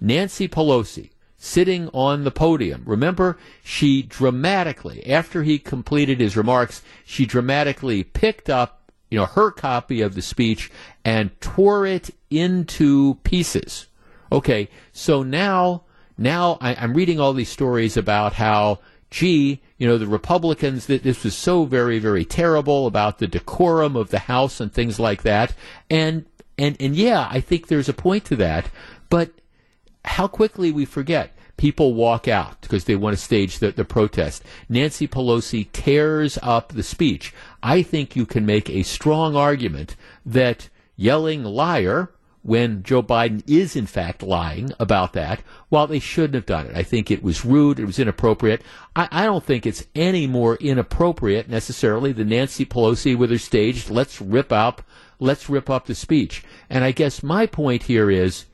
Nancy 0.00 0.48
Pelosi, 0.48 1.10
sitting 1.36 1.90
on 1.92 2.24
the 2.24 2.30
podium. 2.30 2.82
Remember, 2.86 3.36
she 3.62 4.02
dramatically, 4.02 5.06
after 5.06 5.42
he 5.42 5.58
completed 5.58 6.18
his 6.18 6.38
remarks, 6.38 6.80
she 7.04 7.26
dramatically 7.26 8.02
picked 8.02 8.48
up, 8.48 8.90
you 9.10 9.18
know, 9.18 9.26
her 9.26 9.50
copy 9.50 10.00
of 10.00 10.14
the 10.14 10.22
speech 10.22 10.70
and 11.04 11.38
tore 11.42 11.84
it 11.86 12.10
into 12.30 13.16
pieces. 13.24 13.88
Okay, 14.32 14.70
so 14.92 15.22
now, 15.22 15.82
now 16.16 16.56
I, 16.62 16.74
I'm 16.76 16.94
reading 16.94 17.20
all 17.20 17.34
these 17.34 17.50
stories 17.50 17.98
about 17.98 18.32
how, 18.32 18.80
gee, 19.10 19.60
you 19.76 19.86
know, 19.86 19.98
the 19.98 20.06
Republicans, 20.06 20.86
that 20.86 21.02
this 21.02 21.22
was 21.22 21.36
so 21.36 21.66
very, 21.66 21.98
very 21.98 22.24
terrible 22.24 22.86
about 22.86 23.18
the 23.18 23.26
decorum 23.26 23.96
of 23.96 24.08
the 24.08 24.20
House 24.20 24.60
and 24.60 24.72
things 24.72 24.98
like 24.98 25.24
that. 25.24 25.54
And, 25.90 26.24
and, 26.58 26.76
and 26.80 26.96
yeah, 26.96 27.28
I 27.30 27.40
think 27.40 27.66
there's 27.66 27.88
a 27.88 27.94
point 27.94 28.24
to 28.26 28.36
that. 28.36 28.70
But 29.08 29.30
how 30.04 30.28
quickly 30.28 30.72
we 30.72 30.84
forget 30.84 31.32
people 31.56 31.94
walk 31.94 32.28
out 32.28 32.60
because 32.60 32.84
they 32.84 32.96
want 32.96 33.16
to 33.16 33.22
stage 33.22 33.58
the, 33.58 33.72
the 33.72 33.84
protest. 33.84 34.42
Nancy 34.68 35.08
Pelosi 35.08 35.70
tears 35.72 36.38
up 36.42 36.72
the 36.72 36.82
speech. 36.82 37.32
I 37.62 37.82
think 37.82 38.14
you 38.14 38.26
can 38.26 38.44
make 38.44 38.68
a 38.68 38.82
strong 38.82 39.36
argument 39.36 39.96
that 40.24 40.68
yelling 40.96 41.44
liar 41.44 42.10
when 42.42 42.82
Joe 42.84 43.02
Biden 43.02 43.42
is 43.48 43.74
in 43.74 43.86
fact 43.86 44.22
lying 44.22 44.70
about 44.78 45.14
that, 45.14 45.42
while 45.68 45.88
they 45.88 45.98
shouldn't 45.98 46.34
have 46.34 46.46
done 46.46 46.66
it. 46.66 46.76
I 46.76 46.84
think 46.84 47.10
it 47.10 47.22
was 47.22 47.44
rude, 47.44 47.80
it 47.80 47.86
was 47.86 47.98
inappropriate. 47.98 48.62
I, 48.94 49.08
I 49.10 49.24
don't 49.24 49.42
think 49.42 49.66
it's 49.66 49.86
any 49.96 50.28
more 50.28 50.54
inappropriate 50.56 51.48
necessarily 51.48 52.12
than 52.12 52.28
Nancy 52.28 52.64
Pelosi 52.64 53.16
with 53.18 53.30
her 53.30 53.38
staged 53.38 53.90
let's 53.90 54.20
rip 54.20 54.52
up 54.52 54.82
let's 55.18 55.48
rip 55.48 55.70
up 55.70 55.86
the 55.86 55.94
speech. 55.94 56.44
And 56.68 56.84
I 56.84 56.92
guess 56.92 57.22
my 57.22 57.46
point 57.46 57.84
here 57.84 58.10
is 58.10 58.44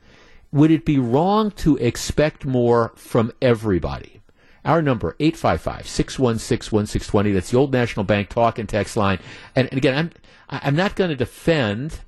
would 0.51 0.71
it 0.71 0.85
be 0.85 0.99
wrong 0.99 1.51
to 1.51 1.75
expect 1.77 2.45
more 2.45 2.93
from 2.95 3.31
everybody? 3.41 4.21
Our 4.63 4.81
number, 4.81 5.17
855-616-1620. 5.19 7.33
That's 7.33 7.51
the 7.51 7.57
old 7.57 7.73
National 7.73 8.05
Bank 8.05 8.29
talk 8.29 8.57
and 8.59 8.69
text 8.69 8.95
line. 8.95 9.19
And, 9.55 9.67
and 9.69 9.77
again, 9.77 9.97
I'm, 9.97 10.11
I'm 10.49 10.75
not 10.75 10.95
going 10.95 11.09
to 11.09 11.15
defend, 11.15 12.01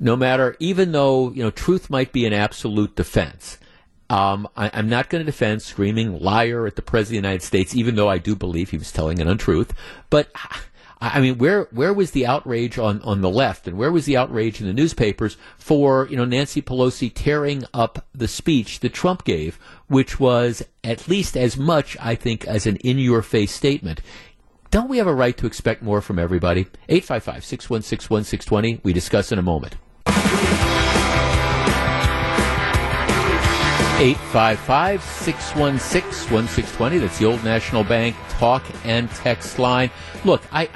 no 0.00 0.16
matter, 0.16 0.56
even 0.58 0.92
though, 0.92 1.30
you 1.30 1.44
know, 1.44 1.50
truth 1.50 1.90
might 1.90 2.12
be 2.12 2.24
an 2.26 2.32
absolute 2.32 2.96
defense. 2.96 3.58
Um, 4.10 4.48
I, 4.56 4.68
am 4.68 4.88
not 4.88 5.10
going 5.10 5.20
to 5.20 5.26
defend 5.26 5.60
screaming 5.60 6.18
liar 6.18 6.66
at 6.66 6.76
the 6.76 6.82
President 6.82 7.18
of 7.18 7.22
the 7.22 7.28
United 7.28 7.44
States, 7.44 7.76
even 7.76 7.94
though 7.94 8.08
I 8.08 8.16
do 8.16 8.34
believe 8.34 8.70
he 8.70 8.78
was 8.78 8.90
telling 8.90 9.20
an 9.20 9.28
untruth. 9.28 9.74
But 10.08 10.30
I 11.00 11.20
mean, 11.20 11.38
where 11.38 11.64
where 11.70 11.92
was 11.92 12.10
the 12.10 12.26
outrage 12.26 12.76
on, 12.76 13.00
on 13.02 13.20
the 13.20 13.30
left, 13.30 13.68
and 13.68 13.78
where 13.78 13.92
was 13.92 14.04
the 14.04 14.16
outrage 14.16 14.60
in 14.60 14.66
the 14.66 14.72
newspapers 14.72 15.36
for 15.56 16.08
you 16.10 16.16
know 16.16 16.24
Nancy 16.24 16.60
Pelosi 16.60 17.12
tearing 17.14 17.64
up 17.72 18.06
the 18.12 18.26
speech 18.26 18.80
that 18.80 18.94
Trump 18.94 19.24
gave, 19.24 19.58
which 19.86 20.18
was 20.18 20.62
at 20.82 21.06
least 21.06 21.36
as 21.36 21.56
much, 21.56 21.96
I 22.00 22.16
think, 22.16 22.44
as 22.46 22.66
an 22.66 22.76
in 22.76 22.98
your 22.98 23.22
face 23.22 23.52
statement. 23.52 24.00
Don't 24.70 24.88
we 24.88 24.98
have 24.98 25.06
a 25.06 25.14
right 25.14 25.36
to 25.38 25.46
expect 25.46 25.82
more 25.82 26.00
from 26.00 26.18
everybody? 26.18 26.62
855 26.88 27.44
616 27.44 28.10
1620. 28.10 28.80
We 28.82 28.92
discuss 28.92 29.32
in 29.32 29.38
a 29.38 29.42
moment. 29.42 29.76
855 34.00 35.02
616 35.02 36.32
1620. 36.32 36.98
That's 36.98 37.18
the 37.18 37.24
old 37.24 37.42
National 37.42 37.82
Bank 37.82 38.14
talk 38.28 38.62
and 38.84 39.10
text 39.10 39.58
line. 39.58 39.90
Look, 40.24 40.42
I. 40.52 40.68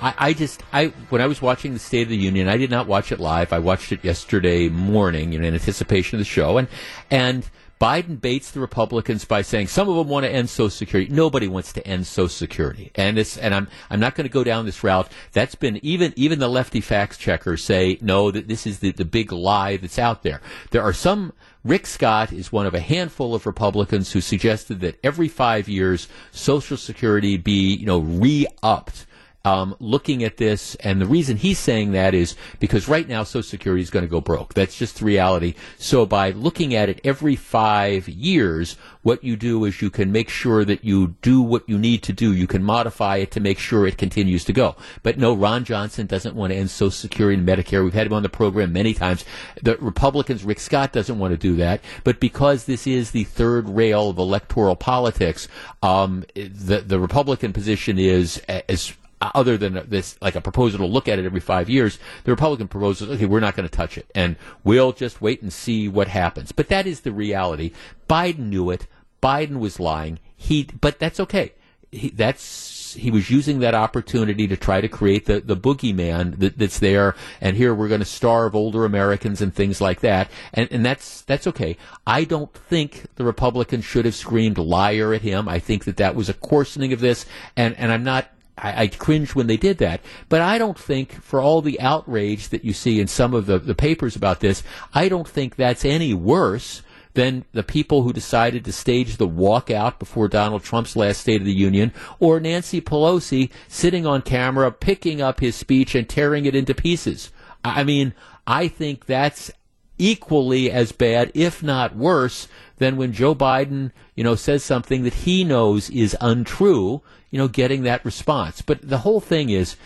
I, 0.00 0.14
I, 0.16 0.32
just 0.32 0.62
I 0.72 0.92
when 1.08 1.20
I 1.20 1.26
was 1.26 1.42
watching 1.42 1.72
the 1.72 1.80
State 1.80 2.02
of 2.02 2.08
the 2.10 2.16
Union, 2.16 2.46
I 2.46 2.56
did 2.56 2.70
not 2.70 2.86
watch 2.86 3.10
it 3.10 3.18
live. 3.18 3.52
I 3.52 3.58
watched 3.58 3.90
it 3.90 4.04
yesterday 4.04 4.68
morning 4.68 5.32
in 5.32 5.44
anticipation 5.44 6.14
of 6.14 6.20
the 6.20 6.24
show, 6.24 6.56
and 6.56 6.68
and 7.10 7.50
Biden 7.80 8.20
baits 8.20 8.50
the 8.50 8.60
Republicans 8.60 9.24
by 9.24 9.42
saying 9.42 9.68
some 9.68 9.88
of 9.88 9.96
them 9.96 10.08
want 10.08 10.24
to 10.24 10.30
end 10.30 10.50
Social 10.50 10.70
Security. 10.70 11.12
Nobody 11.12 11.48
wants 11.48 11.72
to 11.72 11.84
end 11.86 12.06
Social 12.06 12.28
Security, 12.28 12.92
and 12.94 13.18
it's 13.18 13.36
and 13.36 13.52
I'm 13.54 13.66
I'm 13.90 13.98
not 13.98 14.14
going 14.14 14.26
to 14.26 14.32
go 14.32 14.44
down 14.44 14.66
this 14.66 14.84
route. 14.84 15.10
That's 15.32 15.56
been 15.56 15.80
even 15.84 16.12
even 16.14 16.38
the 16.38 16.48
lefty 16.48 16.80
fact 16.80 17.18
checkers 17.18 17.64
say 17.64 17.98
no 18.00 18.30
that 18.30 18.46
this 18.46 18.68
is 18.68 18.78
the 18.78 18.92
the 18.92 19.04
big 19.04 19.32
lie 19.32 19.78
that's 19.78 19.98
out 19.98 20.22
there. 20.22 20.40
There 20.70 20.82
are 20.82 20.92
some 20.92 21.32
Rick 21.64 21.86
Scott 21.86 22.32
is 22.32 22.52
one 22.52 22.66
of 22.66 22.74
a 22.74 22.80
handful 22.80 23.34
of 23.34 23.46
Republicans 23.46 24.12
who 24.12 24.20
suggested 24.20 24.80
that 24.80 24.98
every 25.02 25.28
five 25.28 25.68
years 25.68 26.08
Social 26.30 26.76
Security 26.76 27.36
be, 27.36 27.74
you 27.74 27.86
know, 27.86 27.98
re-upped 27.98 29.06
um, 29.48 29.74
looking 29.80 30.22
at 30.24 30.36
this, 30.36 30.74
and 30.74 31.00
the 31.00 31.06
reason 31.06 31.38
he's 31.38 31.58
saying 31.58 31.92
that 31.92 32.12
is 32.12 32.36
because 32.60 32.86
right 32.86 33.08
now 33.08 33.22
Social 33.22 33.42
Security 33.42 33.82
is 33.82 33.88
going 33.88 34.04
to 34.04 34.10
go 34.10 34.20
broke. 34.20 34.52
That's 34.52 34.76
just 34.76 34.98
the 34.98 35.06
reality. 35.06 35.54
So 35.78 36.04
by 36.04 36.32
looking 36.32 36.74
at 36.74 36.90
it 36.90 37.00
every 37.02 37.34
five 37.34 38.10
years, 38.10 38.76
what 39.00 39.24
you 39.24 39.36
do 39.36 39.64
is 39.64 39.80
you 39.80 39.88
can 39.88 40.12
make 40.12 40.28
sure 40.28 40.66
that 40.66 40.84
you 40.84 41.14
do 41.22 41.40
what 41.40 41.66
you 41.66 41.78
need 41.78 42.02
to 42.02 42.12
do. 42.12 42.34
You 42.34 42.46
can 42.46 42.62
modify 42.62 43.16
it 43.16 43.30
to 43.30 43.40
make 43.40 43.58
sure 43.58 43.86
it 43.86 43.96
continues 43.96 44.44
to 44.44 44.52
go. 44.52 44.76
But 45.02 45.16
no, 45.16 45.32
Ron 45.32 45.64
Johnson 45.64 46.06
doesn't 46.06 46.36
want 46.36 46.52
to 46.52 46.58
end 46.58 46.68
Social 46.70 46.90
Security 46.90 47.38
and 47.38 47.48
Medicare. 47.48 47.82
We've 47.82 47.94
had 47.94 48.06
him 48.06 48.12
on 48.12 48.22
the 48.22 48.28
program 48.28 48.74
many 48.74 48.92
times. 48.92 49.24
The 49.62 49.78
Republicans, 49.78 50.44
Rick 50.44 50.60
Scott 50.60 50.92
doesn't 50.92 51.18
want 51.18 51.32
to 51.32 51.38
do 51.38 51.56
that. 51.56 51.80
But 52.04 52.20
because 52.20 52.66
this 52.66 52.86
is 52.86 53.12
the 53.12 53.24
third 53.24 53.66
rail 53.70 54.10
of 54.10 54.18
electoral 54.18 54.76
politics, 54.76 55.48
um, 55.82 56.26
the 56.34 56.84
the 56.86 57.00
Republican 57.00 57.54
position 57.54 57.98
is 57.98 58.42
as 58.48 58.92
Uh, 59.20 59.30
other 59.34 59.56
than 59.56 59.84
this, 59.88 60.16
like 60.20 60.36
a 60.36 60.40
proposal 60.40 60.78
to 60.78 60.86
look 60.86 61.08
at 61.08 61.18
it 61.18 61.24
every 61.24 61.40
five 61.40 61.68
years, 61.68 61.98
the 62.24 62.30
Republican 62.30 62.68
proposal, 62.68 63.10
okay, 63.12 63.26
we're 63.26 63.40
not 63.40 63.56
going 63.56 63.68
to 63.68 63.76
touch 63.76 63.98
it, 63.98 64.08
and 64.14 64.36
we'll 64.62 64.92
just 64.92 65.20
wait 65.20 65.42
and 65.42 65.52
see 65.52 65.88
what 65.88 66.06
happens. 66.06 66.52
But 66.52 66.68
that 66.68 66.86
is 66.86 67.00
the 67.00 67.12
reality. 67.12 67.72
Biden 68.08 68.50
knew 68.50 68.70
it. 68.70 68.86
Biden 69.20 69.58
was 69.58 69.80
lying. 69.80 70.20
He, 70.36 70.68
but 70.80 71.00
that's 71.00 71.18
okay. 71.18 71.52
He, 71.90 72.10
that's 72.10 72.94
he 72.94 73.10
was 73.10 73.30
using 73.30 73.60
that 73.60 73.74
opportunity 73.74 74.46
to 74.46 74.56
try 74.56 74.80
to 74.80 74.88
create 74.88 75.26
the, 75.26 75.40
the 75.40 75.56
boogeyman 75.56 76.38
that, 76.38 76.58
that's 76.58 76.78
there. 76.78 77.14
And 77.40 77.56
here 77.56 77.74
we're 77.74 77.88
going 77.88 78.00
to 78.00 78.06
starve 78.06 78.54
older 78.54 78.84
Americans 78.84 79.40
and 79.40 79.54
things 79.54 79.80
like 79.80 80.00
that. 80.00 80.30
And, 80.54 80.68
and 80.70 80.84
that's 80.84 81.22
that's 81.22 81.46
okay. 81.46 81.76
I 82.06 82.24
don't 82.24 82.52
think 82.52 83.06
the 83.16 83.24
Republicans 83.24 83.84
should 83.84 84.04
have 84.04 84.14
screamed 84.14 84.58
liar 84.58 85.12
at 85.12 85.22
him. 85.22 85.48
I 85.48 85.58
think 85.58 85.84
that 85.84 85.96
that 85.96 86.14
was 86.14 86.28
a 86.28 86.34
coarsening 86.34 86.92
of 86.92 87.00
this. 87.00 87.26
And 87.56 87.76
and 87.76 87.92
I'm 87.92 88.04
not 88.04 88.28
I, 88.62 88.82
I 88.82 88.86
cringed 88.88 89.34
when 89.34 89.46
they 89.46 89.56
did 89.56 89.78
that. 89.78 90.00
But 90.28 90.40
I 90.40 90.58
don't 90.58 90.78
think, 90.78 91.12
for 91.22 91.40
all 91.40 91.62
the 91.62 91.80
outrage 91.80 92.48
that 92.48 92.64
you 92.64 92.72
see 92.72 93.00
in 93.00 93.06
some 93.06 93.34
of 93.34 93.46
the, 93.46 93.58
the 93.58 93.74
papers 93.74 94.16
about 94.16 94.40
this, 94.40 94.62
I 94.94 95.08
don't 95.08 95.28
think 95.28 95.56
that's 95.56 95.84
any 95.84 96.14
worse 96.14 96.82
than 97.14 97.44
the 97.52 97.62
people 97.62 98.02
who 98.02 98.12
decided 98.12 98.64
to 98.64 98.72
stage 98.72 99.16
the 99.16 99.26
walkout 99.26 99.98
before 99.98 100.28
Donald 100.28 100.62
Trump's 100.62 100.94
last 100.94 101.20
State 101.20 101.40
of 101.40 101.46
the 101.46 101.52
Union, 101.52 101.92
or 102.20 102.38
Nancy 102.38 102.80
Pelosi 102.80 103.50
sitting 103.66 104.06
on 104.06 104.22
camera, 104.22 104.70
picking 104.70 105.20
up 105.20 105.40
his 105.40 105.56
speech 105.56 105.94
and 105.94 106.08
tearing 106.08 106.44
it 106.44 106.54
into 106.54 106.74
pieces. 106.74 107.32
I 107.64 107.82
mean, 107.82 108.14
I 108.46 108.68
think 108.68 109.06
that's 109.06 109.50
equally 109.98 110.70
as 110.70 110.92
bad, 110.92 111.32
if 111.34 111.60
not 111.62 111.96
worse, 111.96 112.46
than 112.76 112.96
when 112.96 113.12
Joe 113.12 113.34
Biden, 113.34 113.90
you 114.14 114.22
know, 114.22 114.36
says 114.36 114.62
something 114.62 115.02
that 115.02 115.14
he 115.14 115.42
knows 115.42 115.90
is 115.90 116.16
untrue, 116.20 117.02
you 117.30 117.38
know, 117.38 117.48
getting 117.48 117.82
that 117.82 118.04
response. 118.04 118.62
But 118.62 118.88
the 118.88 118.98
whole 118.98 119.20
thing 119.20 119.50
is, 119.50 119.76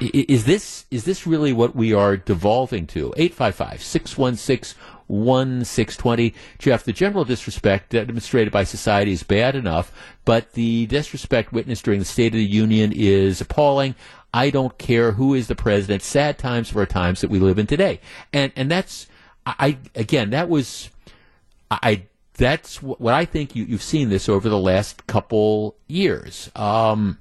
is 0.00 0.44
this 0.44 0.86
is 0.90 1.04
this 1.04 1.26
really 1.26 1.52
what 1.52 1.74
we 1.74 1.92
are 1.92 2.16
devolving 2.16 2.86
to? 2.88 3.12
855 3.16 3.82
616 3.82 4.80
1620. 5.10 6.34
Jeff, 6.58 6.84
the 6.84 6.92
general 6.92 7.24
disrespect 7.24 7.90
demonstrated 7.90 8.52
by 8.52 8.64
society 8.64 9.12
is 9.12 9.22
bad 9.22 9.56
enough, 9.56 9.92
but 10.24 10.52
the 10.52 10.86
disrespect 10.86 11.52
witnessed 11.52 11.84
during 11.84 11.98
the 11.98 12.06
State 12.06 12.28
of 12.28 12.38
the 12.38 12.44
Union 12.44 12.92
is 12.94 13.40
appalling. 13.40 13.94
I 14.32 14.50
don't 14.50 14.78
care 14.78 15.12
who 15.12 15.34
is 15.34 15.48
the 15.48 15.56
president. 15.56 16.02
Sad 16.02 16.38
times 16.38 16.70
for 16.70 16.80
our 16.80 16.86
times 16.86 17.20
that 17.20 17.30
we 17.30 17.40
live 17.40 17.58
in 17.58 17.66
today. 17.66 18.00
And, 18.32 18.52
and 18.54 18.70
that's, 18.70 19.08
I, 19.44 19.78
again, 19.96 20.30
that 20.30 20.48
was, 20.48 20.90
I, 21.70 22.04
that's 22.34 22.82
what 22.82 23.14
I 23.14 23.24
think 23.24 23.54
you, 23.54 23.64
you've 23.64 23.82
seen 23.82 24.08
this 24.08 24.28
over 24.28 24.48
the 24.48 24.58
last 24.58 25.06
couple 25.06 25.76
years. 25.86 26.50
Um, 26.56 27.18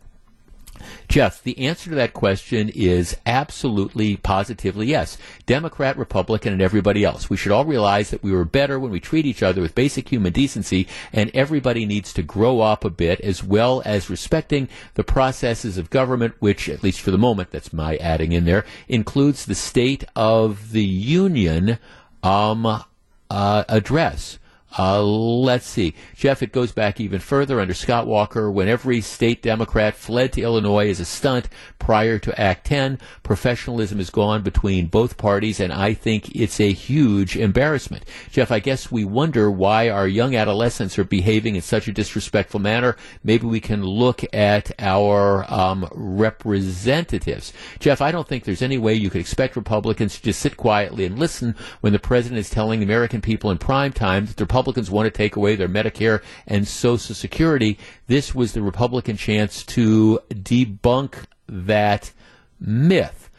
Jeff, 1.07 1.43
the 1.43 1.57
answer 1.59 1.89
to 1.89 1.95
that 1.95 2.13
question 2.13 2.69
is 2.69 3.17
absolutely, 3.25 4.17
positively 4.17 4.87
yes. 4.87 5.17
Democrat, 5.45 5.97
Republican, 5.97 6.53
and 6.53 6.61
everybody 6.61 7.03
else. 7.03 7.29
We 7.29 7.37
should 7.37 7.51
all 7.51 7.65
realize 7.65 8.11
that 8.11 8.23
we 8.23 8.31
were 8.31 8.45
better 8.45 8.79
when 8.79 8.91
we 8.91 8.99
treat 8.99 9.25
each 9.25 9.43
other 9.43 9.61
with 9.61 9.75
basic 9.75 10.09
human 10.09 10.31
decency, 10.31 10.87
and 11.11 11.31
everybody 11.33 11.85
needs 11.85 12.13
to 12.13 12.23
grow 12.23 12.61
up 12.61 12.85
a 12.85 12.89
bit 12.89 13.19
as 13.21 13.43
well 13.43 13.81
as 13.85 14.09
respecting 14.09 14.69
the 14.93 15.03
processes 15.03 15.77
of 15.77 15.89
government, 15.89 16.35
which, 16.39 16.69
at 16.69 16.83
least 16.83 17.01
for 17.01 17.11
the 17.11 17.17
moment, 17.17 17.51
that's 17.51 17.73
my 17.73 17.97
adding 17.97 18.31
in 18.31 18.45
there, 18.45 18.65
includes 18.87 19.45
the 19.45 19.55
State 19.55 20.03
of 20.15 20.71
the 20.71 20.85
Union 20.85 21.79
um, 22.23 22.83
uh, 23.29 23.63
address. 23.67 24.39
Uh, 24.77 25.01
let's 25.01 25.65
see. 25.65 25.95
Jeff, 26.15 26.43
it 26.43 26.51
goes 26.51 26.71
back 26.71 26.99
even 26.99 27.19
further 27.19 27.59
under 27.59 27.73
Scott 27.73 28.05
Walker 28.05 28.51
when 28.51 28.67
every 28.67 29.01
state 29.01 29.41
Democrat 29.41 29.95
fled 29.95 30.33
to 30.33 30.41
Illinois 30.41 30.89
as 30.89 30.99
a 30.99 31.05
stunt 31.05 31.49
prior 31.79 32.19
to 32.19 32.39
Act 32.39 32.67
10. 32.67 32.99
Professionalism 33.23 33.99
is 33.99 34.11
gone 34.11 34.43
between 34.43 34.85
both 34.85 35.17
parties, 35.17 35.59
and 35.59 35.73
I 35.73 35.95
think 35.95 36.35
it's 36.35 36.59
a 36.59 36.71
huge 36.71 37.35
embarrassment. 37.35 38.05
Jeff, 38.29 38.51
I 38.51 38.59
guess 38.59 38.91
we 38.91 39.03
wonder 39.03 39.49
why 39.49 39.89
our 39.89 40.07
young 40.07 40.35
adolescents 40.35 40.99
are 40.99 41.03
behaving 41.03 41.55
in 41.55 41.63
such 41.63 41.87
a 41.87 41.91
disrespectful 41.91 42.59
manner. 42.59 42.95
Maybe 43.23 43.47
we 43.47 43.59
can 43.59 43.83
look 43.83 44.23
at 44.33 44.71
our 44.77 45.51
um, 45.51 45.89
representatives. 45.93 47.53
Jeff, 47.79 48.01
I 48.01 48.11
don't 48.11 48.27
think 48.27 48.43
there's 48.43 48.61
any 48.61 48.77
way 48.77 48.93
you 48.93 49.09
could 49.09 49.21
expect 49.21 49.55
Republicans 49.55 50.15
to 50.17 50.23
just 50.23 50.39
sit 50.39 50.57
quietly 50.57 51.05
and 51.05 51.17
listen 51.17 51.55
when 51.81 51.93
the 51.93 51.99
president 51.99 52.39
is 52.39 52.51
telling 52.51 52.79
the 52.79 52.85
American 52.85 53.21
people 53.21 53.49
in 53.49 53.57
prime 53.57 53.91
time 53.91 54.27
that 54.27 54.37
the 54.37 54.43
Republicans 54.43 54.58
want 54.65 55.05
to 55.05 55.11
take 55.11 55.35
away 55.35 55.55
their 55.55 55.69
Medicare 55.69 56.21
and 56.47 56.67
Social 56.67 57.15
Security. 57.15 57.77
This 58.07 58.33
was 58.33 58.53
the 58.53 58.61
Republican 58.61 59.17
chance 59.17 59.63
to 59.65 60.19
debunk 60.29 61.25
that 61.47 62.11
myth. 62.59 63.29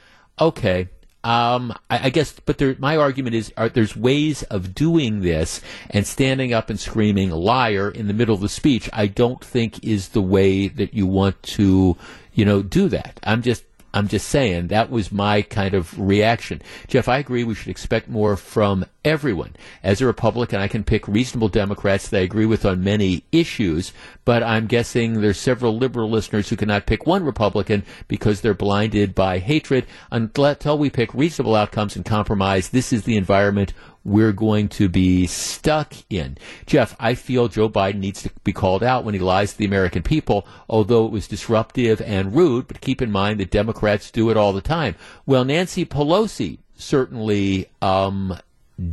Okay. 0.41 0.89
Um, 1.23 1.75
I, 1.91 2.07
I, 2.07 2.11
guess, 2.11 2.33
but 2.47 2.57
there, 2.57 2.77
my 2.79 2.97
argument 2.97 3.35
is 3.35 3.53
are, 3.59 3.69
there's 3.69 3.95
ways 3.95 4.43
of 4.45 4.75
doing 4.75 5.21
this, 5.21 5.61
and 5.91 6.07
standing 6.07 6.55
up 6.55 6.71
and 6.71 6.81
screaming 6.81 7.29
"liar" 7.31 7.91
in 7.91 8.07
the 8.07 8.15
middle 8.15 8.35
of 8.35 8.41
the 8.41 8.49
speech, 8.49 8.89
I 8.91 9.07
don't 9.07 9.45
think 9.45 9.85
is 9.85 10.09
the 10.09 10.23
way 10.23 10.69
that 10.69 10.95
you 10.95 11.07
want 11.07 11.43
to, 11.43 11.99
you 12.33 12.45
know, 12.47 12.63
do 12.63 12.89
that. 12.89 13.21
I'm 13.23 13.43
just 13.43 13.65
I'm 13.93 14.09
just 14.09 14.29
saying 14.29 14.69
that 14.69 14.91
was 14.91 15.11
my 15.11 15.43
kind 15.43 15.75
of 15.75 15.99
reaction. 15.99 16.62
Jeff, 16.87 17.09
I 17.09 17.19
agree 17.19 17.45
we 17.45 17.55
should 17.55 17.69
expect 17.69 18.09
more 18.09 18.37
from 18.37 18.85
everyone. 19.05 19.57
As 19.83 20.01
a 20.01 20.07
Republican, 20.07 20.61
I 20.61 20.69
can 20.69 20.85
pick 20.85 21.09
reasonable 21.09 21.49
Democrats 21.49 22.09
that 22.09 22.19
I 22.19 22.23
agree 22.23 22.47
with 22.47 22.65
on 22.65 22.85
many 22.85 23.25
issues, 23.33 23.93
but 24.25 24.43
I'm 24.43 24.67
guessing 24.67 25.21
there's 25.21 25.39
several 25.39 25.77
liberal 25.77 26.09
listeners 26.09 26.49
who 26.49 26.57
cannot 26.57 26.87
pick 26.87 27.07
one 27.07 27.25
Republican 27.25 27.85
because 28.09 28.41
they're 28.41 28.55
blinded 28.55 29.15
by 29.15 29.39
hatred. 29.39 29.87
Until 30.12 30.79
we 30.79 30.91
pick 30.91 31.12
reasonable 31.15 31.57
outcomes 31.57 31.97
and 31.97 32.05
compromise, 32.05 32.69
this 32.69 32.93
is 32.93 33.05
the 33.05 33.17
environment 33.17 33.73
we're 34.05 34.32
going 34.32 34.68
to 34.68 34.89
be 34.89 35.27
stuck 35.27 35.94
in. 36.09 36.39
Jeff, 36.66 36.97
I 36.98 37.14
feel 37.14 37.48
Joe 37.48 37.68
Biden 37.68 37.98
needs 37.98 38.22
to 38.22 38.31
be 38.44 38.52
called 38.52 38.82
out 38.82 39.05
when 39.05 39.14
he 39.14 39.20
lies 39.20 39.52
to 39.52 39.59
the 39.59 39.66
American 39.66 40.02
people, 40.02 40.47
although 40.68 41.05
it 41.06 41.12
was 41.12 41.28
disruptive 41.28 42.01
and 42.01 42.35
rude, 42.35 42.66
but 42.66 42.81
keep 42.81 43.02
in 43.02 43.10
mind 43.10 43.40
that 43.40 43.51
Democrats 43.51 44.10
do 44.10 44.31
it 44.31 44.36
all 44.36 44.52
the 44.52 44.60
time. 44.60 44.94
Well, 45.27 45.44
Nancy 45.44 45.85
Pelosi 45.85 46.59
certainly 46.77 47.68
um, 47.82 48.39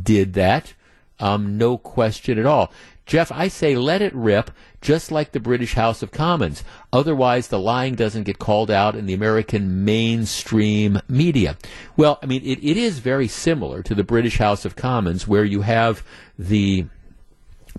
did 0.02 0.34
that. 0.34 0.74
Um, 1.20 1.58
no 1.58 1.78
question 1.78 2.38
at 2.38 2.46
all. 2.46 2.70
Jeff, 3.08 3.32
I 3.32 3.48
say 3.48 3.74
let 3.74 4.02
it 4.02 4.14
rip, 4.14 4.50
just 4.82 5.10
like 5.10 5.32
the 5.32 5.40
British 5.40 5.74
House 5.74 6.02
of 6.02 6.12
Commons. 6.12 6.62
Otherwise, 6.92 7.48
the 7.48 7.58
lying 7.58 7.94
doesn't 7.94 8.24
get 8.24 8.38
called 8.38 8.70
out 8.70 8.94
in 8.94 9.06
the 9.06 9.14
American 9.14 9.82
mainstream 9.82 11.00
media. 11.08 11.56
Well, 11.96 12.18
I 12.22 12.26
mean, 12.26 12.42
it, 12.44 12.62
it 12.62 12.76
is 12.76 12.98
very 12.98 13.26
similar 13.26 13.82
to 13.82 13.94
the 13.94 14.04
British 14.04 14.36
House 14.36 14.66
of 14.66 14.76
Commons, 14.76 15.26
where 15.26 15.44
you 15.44 15.62
have 15.62 16.04
the 16.38 16.84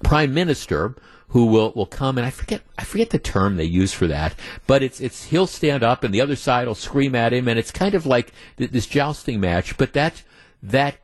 Prime 0.04 0.34
Minister 0.34 0.96
who 1.30 1.46
will, 1.46 1.74
will 1.76 1.86
come 1.86 2.18
and 2.18 2.26
I 2.26 2.32
forget 2.32 2.62
I 2.80 2.84
forget 2.84 3.12
the 3.12 3.20
term 3.20 3.56
they 3.56 3.64
use 3.64 3.94
for 3.94 4.08
that, 4.08 4.34
but 4.66 4.82
it's 4.82 5.00
it's 5.00 5.26
he'll 5.26 5.46
stand 5.46 5.84
up 5.84 6.04
and 6.04 6.12
the 6.12 6.22
other 6.22 6.36
side 6.36 6.68
will 6.68 6.74
scream 6.74 7.14
at 7.14 7.34
him 7.34 7.48
and 7.48 7.60
it's 7.60 7.70
kind 7.70 7.94
of 7.94 8.08
like 8.08 8.34
th- 8.58 8.72
this 8.72 8.88
jousting 8.88 9.40
match, 9.40 9.78
but 9.78 9.94
that 9.94 10.24
that 10.64 10.98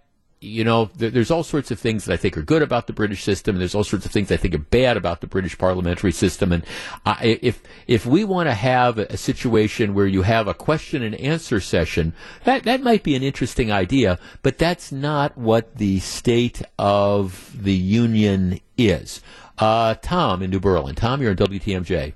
you 0.45 0.63
know, 0.63 0.89
there's 0.95 1.31
all 1.31 1.43
sorts 1.43 1.71
of 1.71 1.79
things 1.79 2.05
that 2.05 2.13
I 2.13 2.17
think 2.17 2.37
are 2.37 2.41
good 2.41 2.61
about 2.61 2.87
the 2.87 2.93
British 2.93 3.23
system, 3.23 3.55
and 3.55 3.61
there's 3.61 3.75
all 3.75 3.83
sorts 3.83 4.05
of 4.05 4.11
things 4.11 4.31
I 4.31 4.37
think 4.37 4.53
are 4.53 4.59
bad 4.59 4.97
about 4.97 5.21
the 5.21 5.27
British 5.27 5.57
parliamentary 5.57 6.11
system. 6.11 6.51
And 6.51 6.63
I, 7.05 7.39
if 7.41 7.61
if 7.87 8.05
we 8.05 8.23
want 8.23 8.47
to 8.47 8.53
have 8.53 8.97
a 8.97 9.17
situation 9.17 9.93
where 9.93 10.07
you 10.07 10.21
have 10.21 10.47
a 10.47 10.53
question 10.53 11.01
and 11.01 11.15
answer 11.15 11.59
session, 11.59 12.13
that 12.43 12.63
that 12.63 12.81
might 12.81 13.03
be 13.03 13.15
an 13.15 13.23
interesting 13.23 13.71
idea, 13.71 14.19
but 14.43 14.57
that's 14.57 14.91
not 14.91 15.37
what 15.37 15.77
the 15.77 15.99
state 15.99 16.61
of 16.77 17.51
the 17.59 17.73
union 17.73 18.59
is. 18.77 19.21
Uh, 19.57 19.95
Tom 19.95 20.41
in 20.41 20.51
New 20.51 20.59
Berlin. 20.59 20.95
Tom, 20.95 21.21
you're 21.21 21.31
in 21.31 21.37
WTMJ. 21.37 22.13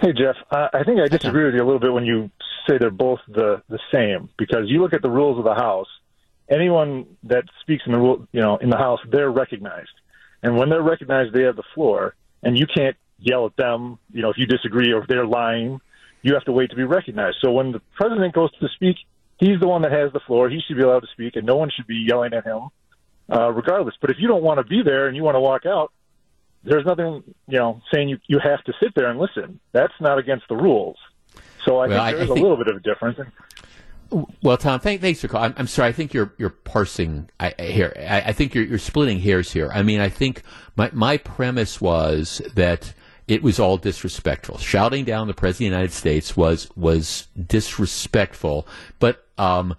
Hey 0.00 0.12
Jeff, 0.12 0.36
uh, 0.52 0.68
I 0.72 0.84
think 0.84 1.00
I 1.00 1.08
disagree 1.08 1.44
with 1.44 1.54
you 1.54 1.60
a 1.60 1.66
little 1.66 1.80
bit 1.80 1.92
when 1.92 2.04
you 2.04 2.30
say 2.68 2.78
they're 2.78 2.90
both 2.90 3.18
the 3.26 3.62
the 3.68 3.80
same 3.92 4.28
because 4.38 4.64
you 4.66 4.80
look 4.80 4.92
at 4.92 5.02
the 5.02 5.10
rules 5.10 5.38
of 5.38 5.44
the 5.44 5.54
House 5.54 5.88
anyone 6.50 7.06
that 7.24 7.44
speaks 7.60 7.84
in 7.86 7.92
the 7.92 7.98
rule, 7.98 8.26
you 8.32 8.40
know, 8.40 8.56
in 8.58 8.70
the 8.70 8.76
House, 8.76 9.00
they're 9.10 9.30
recognized, 9.30 9.90
and 10.42 10.56
when 10.56 10.68
they're 10.68 10.82
recognized, 10.82 11.34
they 11.34 11.42
have 11.42 11.56
the 11.56 11.62
floor, 11.74 12.14
and 12.42 12.58
you 12.58 12.66
can't 12.66 12.96
yell 13.18 13.46
at 13.46 13.56
them, 13.56 13.98
you 14.12 14.22
know, 14.22 14.30
if 14.30 14.38
you 14.38 14.46
disagree 14.46 14.92
or 14.92 15.02
if 15.02 15.08
they're 15.08 15.26
lying. 15.26 15.80
You 16.20 16.34
have 16.34 16.44
to 16.44 16.52
wait 16.52 16.70
to 16.70 16.76
be 16.76 16.82
recognized. 16.82 17.36
So 17.40 17.52
when 17.52 17.70
the 17.70 17.80
president 17.94 18.34
goes 18.34 18.50
to 18.58 18.68
speak, 18.74 18.96
he's 19.38 19.60
the 19.60 19.68
one 19.68 19.82
that 19.82 19.92
has 19.92 20.12
the 20.12 20.20
floor. 20.20 20.50
He 20.50 20.60
should 20.66 20.76
be 20.76 20.82
allowed 20.82 21.00
to 21.00 21.06
speak, 21.12 21.36
and 21.36 21.46
no 21.46 21.56
one 21.56 21.70
should 21.74 21.86
be 21.86 22.04
yelling 22.08 22.32
at 22.34 22.44
him, 22.44 22.68
uh, 23.30 23.52
regardless. 23.52 23.94
But 24.00 24.10
if 24.10 24.16
you 24.18 24.26
don't 24.26 24.42
want 24.42 24.58
to 24.58 24.64
be 24.64 24.82
there 24.84 25.06
and 25.06 25.16
you 25.16 25.22
want 25.22 25.36
to 25.36 25.40
walk 25.40 25.64
out, 25.64 25.92
there's 26.64 26.84
nothing, 26.84 27.22
you 27.46 27.58
know, 27.58 27.80
saying 27.92 28.08
you 28.08 28.18
you 28.26 28.40
have 28.42 28.62
to 28.64 28.72
sit 28.82 28.94
there 28.96 29.08
and 29.08 29.18
listen. 29.18 29.60
That's 29.72 29.94
not 30.00 30.18
against 30.18 30.48
the 30.48 30.56
rules. 30.56 30.96
So 31.64 31.78
I 31.78 31.86
well, 31.86 32.04
think 32.04 32.16
there's 32.16 32.30
I, 32.30 32.32
I 32.32 32.34
think, 32.34 32.38
a 32.38 32.42
little 32.42 32.56
bit 32.56 32.66
of 32.66 32.76
a 32.76 32.80
difference. 32.80 33.18
Well, 34.42 34.56
Tom, 34.56 34.80
thank, 34.80 35.02
thanks 35.02 35.20
for 35.20 35.28
calling. 35.28 35.52
I'm, 35.52 35.54
I'm, 35.58 35.66
sorry. 35.66 35.88
I 35.88 35.92
think 35.92 36.14
you're 36.14 36.32
you're 36.38 36.50
parsing 36.50 37.28
I, 37.38 37.52
here. 37.58 37.92
I, 37.96 38.22
I, 38.22 38.32
think 38.32 38.54
you're 38.54 38.64
you're 38.64 38.78
splitting 38.78 39.20
hairs 39.20 39.52
here. 39.52 39.70
I 39.72 39.82
mean, 39.82 40.00
I 40.00 40.08
think 40.08 40.42
my 40.76 40.90
my 40.94 41.18
premise 41.18 41.80
was 41.80 42.40
that 42.54 42.94
it 43.26 43.42
was 43.42 43.58
all 43.58 43.76
disrespectful. 43.76 44.56
Shouting 44.56 45.04
down 45.04 45.26
the 45.26 45.34
president 45.34 45.66
of 45.66 45.70
the 45.72 45.76
United 45.76 45.92
States 45.92 46.36
was 46.36 46.70
was 46.74 47.28
disrespectful, 47.46 48.66
but 48.98 49.26
um, 49.36 49.76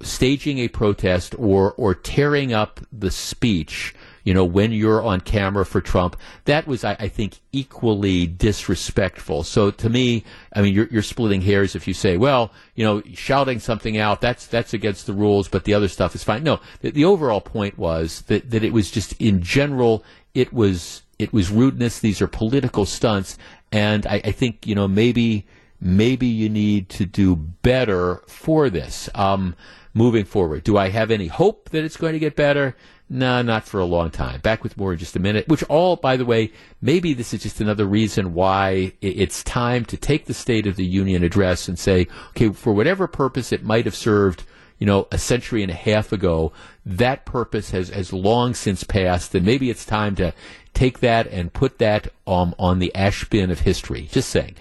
staging 0.00 0.58
a 0.58 0.68
protest 0.68 1.34
or 1.36 1.72
or 1.72 1.94
tearing 1.94 2.52
up 2.52 2.80
the 2.92 3.10
speech 3.10 3.94
you 4.24 4.32
know, 4.34 4.44
when 4.44 4.72
you're 4.72 5.02
on 5.02 5.20
camera 5.20 5.64
for 5.66 5.80
Trump, 5.80 6.16
that 6.44 6.66
was, 6.66 6.84
I, 6.84 6.96
I 6.98 7.08
think, 7.08 7.40
equally 7.52 8.26
disrespectful. 8.26 9.42
So 9.42 9.70
to 9.70 9.88
me, 9.88 10.24
I 10.54 10.62
mean, 10.62 10.74
you're, 10.74 10.88
you're 10.88 11.02
splitting 11.02 11.42
hairs 11.42 11.74
if 11.74 11.88
you 11.88 11.94
say, 11.94 12.16
well, 12.16 12.52
you 12.74 12.84
know, 12.84 13.02
shouting 13.14 13.58
something 13.58 13.98
out, 13.98 14.20
that's, 14.20 14.46
that's 14.46 14.74
against 14.74 15.06
the 15.06 15.12
rules, 15.12 15.48
but 15.48 15.64
the 15.64 15.74
other 15.74 15.88
stuff 15.88 16.14
is 16.14 16.24
fine. 16.24 16.42
No, 16.44 16.60
the, 16.80 16.90
the 16.90 17.04
overall 17.04 17.40
point 17.40 17.78
was 17.78 18.22
that, 18.22 18.50
that 18.50 18.62
it 18.62 18.72
was 18.72 18.90
just 18.90 19.12
in 19.20 19.42
general, 19.42 20.04
it 20.34 20.52
was, 20.52 21.02
it 21.18 21.32
was 21.32 21.50
rudeness. 21.50 21.98
These 21.98 22.22
are 22.22 22.28
political 22.28 22.86
stunts. 22.86 23.38
And 23.70 24.06
I, 24.06 24.20
I 24.24 24.32
think, 24.32 24.66
you 24.66 24.74
know, 24.74 24.86
maybe, 24.86 25.46
maybe 25.80 26.26
you 26.26 26.48
need 26.48 26.88
to 26.90 27.06
do 27.06 27.34
better 27.34 28.22
for 28.26 28.70
this. 28.70 29.08
Um, 29.14 29.56
moving 29.94 30.24
forward. 30.24 30.64
Do 30.64 30.76
I 30.76 30.88
have 30.88 31.10
any 31.10 31.26
hope 31.26 31.70
that 31.70 31.84
it's 31.84 31.96
going 31.96 32.14
to 32.14 32.18
get 32.18 32.36
better? 32.36 32.76
No, 33.14 33.42
not 33.42 33.64
for 33.64 33.78
a 33.78 33.84
long 33.84 34.10
time. 34.10 34.40
Back 34.40 34.62
with 34.62 34.78
more 34.78 34.94
in 34.94 34.98
just 34.98 35.16
a 35.16 35.20
minute. 35.20 35.46
Which 35.46 35.62
all, 35.64 35.96
by 35.96 36.16
the 36.16 36.24
way, 36.24 36.50
maybe 36.80 37.12
this 37.12 37.34
is 37.34 37.42
just 37.42 37.60
another 37.60 37.84
reason 37.84 38.32
why 38.32 38.94
it's 39.02 39.44
time 39.44 39.84
to 39.86 39.98
take 39.98 40.24
the 40.24 40.32
State 40.32 40.66
of 40.66 40.76
the 40.76 40.86
Union 40.86 41.22
address 41.22 41.68
and 41.68 41.78
say, 41.78 42.08
okay, 42.30 42.48
for 42.48 42.72
whatever 42.72 43.06
purpose 43.06 43.52
it 43.52 43.62
might 43.62 43.84
have 43.84 43.94
served, 43.94 44.44
you 44.78 44.86
know, 44.86 45.08
a 45.12 45.18
century 45.18 45.62
and 45.62 45.70
a 45.70 45.74
half 45.74 46.10
ago, 46.10 46.52
that 46.86 47.26
purpose 47.26 47.70
has, 47.72 47.90
has 47.90 48.14
long 48.14 48.54
since 48.54 48.82
passed, 48.82 49.34
and 49.34 49.44
maybe 49.44 49.68
it's 49.68 49.84
time 49.84 50.16
to 50.16 50.32
take 50.72 51.00
that 51.00 51.26
and 51.26 51.52
put 51.52 51.76
that 51.80 52.08
um, 52.26 52.54
on 52.58 52.78
the 52.78 52.94
ash 52.94 53.28
bin 53.28 53.50
of 53.50 53.60
history. 53.60 54.08
Just 54.10 54.30
saying. 54.30 54.54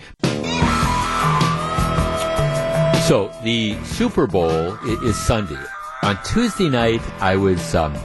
So 3.07 3.34
the 3.45 3.78
Super 3.86 4.28
Bowl 4.28 4.76
is 4.84 5.15
Sunday. 5.15 5.64
On 6.03 6.22
Tuesday 6.26 6.68
night, 6.68 7.02
I 7.22 7.38
was 7.38 7.73
um, 7.76 7.95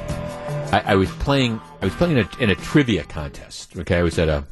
I, 0.73 0.83
I, 0.93 0.95
was 0.95 1.11
playing 1.13 1.61
I 1.81 1.85
was 1.85 1.95
playing 1.95 2.19
in 2.19 2.27
a, 2.27 2.43
in 2.43 2.51
a, 2.51 2.55
trivia 2.55 3.05
contest. 3.05 3.77
Okay, 3.77 3.99
I 3.99 4.03
was 4.03 4.19
at 4.19 4.29
a 4.29 4.45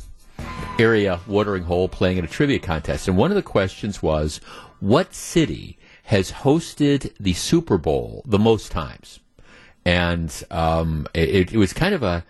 area 0.79 1.21
watering 1.27 1.65
hole 1.65 1.89
playing 1.89 2.19
in 2.19 2.25
a 2.25 2.29
trivia 2.29 2.59
contest, 2.59 3.09
and 3.09 3.17
one 3.17 3.31
of 3.31 3.35
the 3.35 3.43
questions 3.43 4.03
was, 4.03 4.41
"What 4.81 5.15
city 5.15 5.79
has 6.05 6.31
hosted 6.31 7.13
the 7.19 7.33
Super 7.33 7.79
Bowl 7.79 8.23
the 8.27 8.39
most 8.39 8.71
times?" 8.71 9.21
And 9.85 10.33
um, 10.51 11.07
it, 11.15 11.53
it, 11.53 11.59
was 11.59 11.73
kind 11.73 11.95
of 11.95 12.03
a 12.03 12.25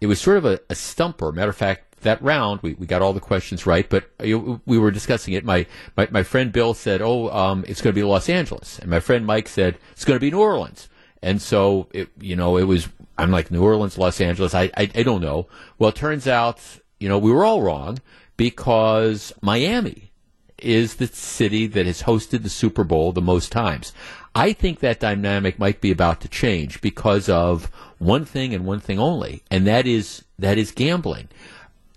it 0.00 0.06
was 0.06 0.20
sort 0.20 0.36
of 0.36 0.44
a, 0.44 0.60
a 0.68 0.74
stumper. 0.74 1.32
Matter 1.32 1.50
of 1.50 1.56
fact, 1.56 1.90
that 2.02 2.22
round, 2.22 2.60
we, 2.62 2.74
we 2.74 2.86
got 2.86 3.02
all 3.02 3.12
the 3.12 3.20
questions 3.20 3.66
right, 3.66 3.88
but 3.88 4.10
we 4.18 4.78
were 4.78 4.90
discussing 4.90 5.34
it. 5.34 5.44
My, 5.44 5.66
my, 5.96 6.08
my 6.10 6.22
friend 6.22 6.52
Bill 6.52 6.74
said, 6.74 7.02
oh, 7.02 7.30
um, 7.30 7.64
it's 7.68 7.80
going 7.80 7.94
to 7.94 7.98
be 7.98 8.02
Los 8.02 8.28
Angeles. 8.28 8.78
And 8.78 8.90
my 8.90 9.00
friend 9.00 9.26
Mike 9.26 9.48
said, 9.48 9.78
it's 9.92 10.04
going 10.04 10.16
to 10.16 10.20
be 10.20 10.30
New 10.30 10.40
Orleans. 10.40 10.88
And 11.22 11.40
so, 11.42 11.88
it, 11.92 12.08
you 12.18 12.36
know, 12.36 12.56
it 12.56 12.64
was, 12.64 12.88
I'm 13.20 13.30
like, 13.30 13.50
New 13.50 13.62
Orleans, 13.62 13.98
Los 13.98 14.20
Angeles, 14.20 14.54
I, 14.54 14.70
I, 14.76 14.90
I 14.94 15.02
don't 15.02 15.20
know. 15.20 15.48
Well, 15.78 15.90
it 15.90 15.96
turns 15.96 16.26
out, 16.26 16.60
you 16.98 17.08
know, 17.08 17.18
we 17.18 17.30
were 17.30 17.44
all 17.44 17.62
wrong 17.62 17.98
because 18.36 19.32
Miami 19.40 20.12
is 20.58 20.96
the 20.96 21.06
city 21.06 21.66
that 21.66 21.86
has 21.86 22.02
hosted 22.02 22.42
the 22.42 22.50
Super 22.50 22.84
Bowl 22.84 23.12
the 23.12 23.22
most 23.22 23.52
times. 23.52 23.92
I 24.34 24.52
think 24.52 24.80
that 24.80 25.00
dynamic 25.00 25.58
might 25.58 25.80
be 25.80 25.90
about 25.90 26.20
to 26.20 26.28
change 26.28 26.80
because 26.80 27.28
of 27.28 27.70
one 27.98 28.24
thing 28.24 28.54
and 28.54 28.64
one 28.64 28.80
thing 28.80 28.98
only, 28.98 29.42
and 29.50 29.66
that 29.66 29.86
is 29.86 30.24
that 30.38 30.56
is 30.58 30.70
gambling 30.70 31.28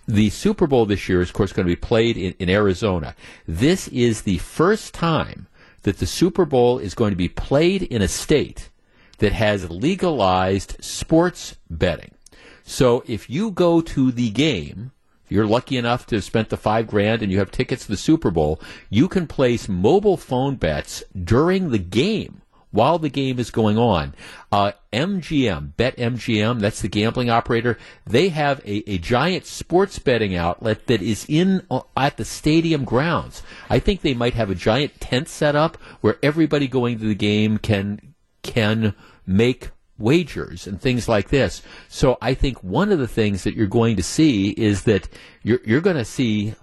the 0.07 0.29
Super 0.29 0.67
Bowl 0.67 0.85
this 0.85 1.07
year 1.07 1.21
is, 1.21 1.29
of 1.29 1.33
course, 1.33 1.53
going 1.53 1.65
to 1.65 1.71
be 1.71 1.75
played 1.75 2.17
in, 2.17 2.33
in 2.39 2.49
Arizona. 2.49 3.15
This 3.47 3.87
is 3.89 4.23
the 4.23 4.37
first 4.39 4.93
time 4.93 5.47
that 5.83 5.99
the 5.99 6.05
Super 6.05 6.45
Bowl 6.45 6.79
is 6.79 6.93
going 6.93 7.11
to 7.11 7.17
be 7.17 7.29
played 7.29 7.83
in 7.83 8.01
a 8.01 8.07
state 8.07 8.69
that 9.23 9.31
has 9.31 9.69
legalized 9.69 10.75
sports 10.83 11.55
betting. 11.69 12.11
So 12.65 13.05
if 13.07 13.29
you 13.29 13.51
go 13.51 13.79
to 13.79 14.11
the 14.11 14.29
game, 14.29 14.91
if 15.23 15.31
you're 15.31 15.47
lucky 15.47 15.77
enough 15.77 16.05
to 16.07 16.15
have 16.15 16.25
spent 16.25 16.49
the 16.49 16.57
five 16.57 16.87
grand 16.87 17.21
and 17.21 17.31
you 17.31 17.39
have 17.39 17.49
tickets 17.49 17.85
to 17.85 17.91
the 17.91 17.95
Super 17.95 18.31
Bowl, 18.31 18.59
you 18.89 19.07
can 19.07 19.25
place 19.25 19.69
mobile 19.69 20.17
phone 20.17 20.57
bets 20.57 21.05
during 21.17 21.69
the 21.69 21.79
game 21.79 22.41
while 22.71 22.99
the 22.99 23.07
game 23.07 23.39
is 23.39 23.49
going 23.49 23.77
on. 23.77 24.13
Uh, 24.51 24.73
MGM, 24.91 25.73
BetMGM, 25.77 26.59
that's 26.59 26.81
the 26.81 26.89
gambling 26.89 27.29
operator. 27.29 27.77
They 28.05 28.27
have 28.27 28.59
a, 28.65 28.83
a 28.91 28.97
giant 28.97 29.45
sports 29.45 29.99
betting 29.99 30.35
outlet 30.35 30.87
that 30.87 31.01
is 31.01 31.25
in 31.29 31.65
uh, 31.71 31.79
at 31.95 32.17
the 32.17 32.25
stadium 32.25 32.83
grounds. 32.83 33.41
I 33.69 33.79
think 33.79 34.01
they 34.01 34.15
might 34.15 34.33
have 34.33 34.49
a 34.49 34.55
giant 34.55 34.99
tent 34.99 35.29
set 35.29 35.55
up 35.55 35.77
where 36.01 36.17
everybody 36.21 36.67
going 36.67 36.99
to 36.99 37.05
the 37.05 37.15
game 37.15 37.57
can 37.57 38.13
can 38.43 38.93
make 39.25 39.69
wagers 39.97 40.67
and 40.67 40.81
things 40.81 41.07
like 41.07 41.29
this. 41.29 41.61
So 41.87 42.17
I 42.21 42.33
think 42.33 42.63
one 42.63 42.91
of 42.91 42.99
the 42.99 43.07
things 43.07 43.43
that 43.43 43.55
you're 43.55 43.67
going 43.67 43.95
to 43.95 44.03
see 44.03 44.49
is 44.51 44.83
that 44.83 45.07
you're, 45.43 45.61
you're 45.65 45.81
going 45.81 45.97
to 45.97 46.05
see 46.05 46.55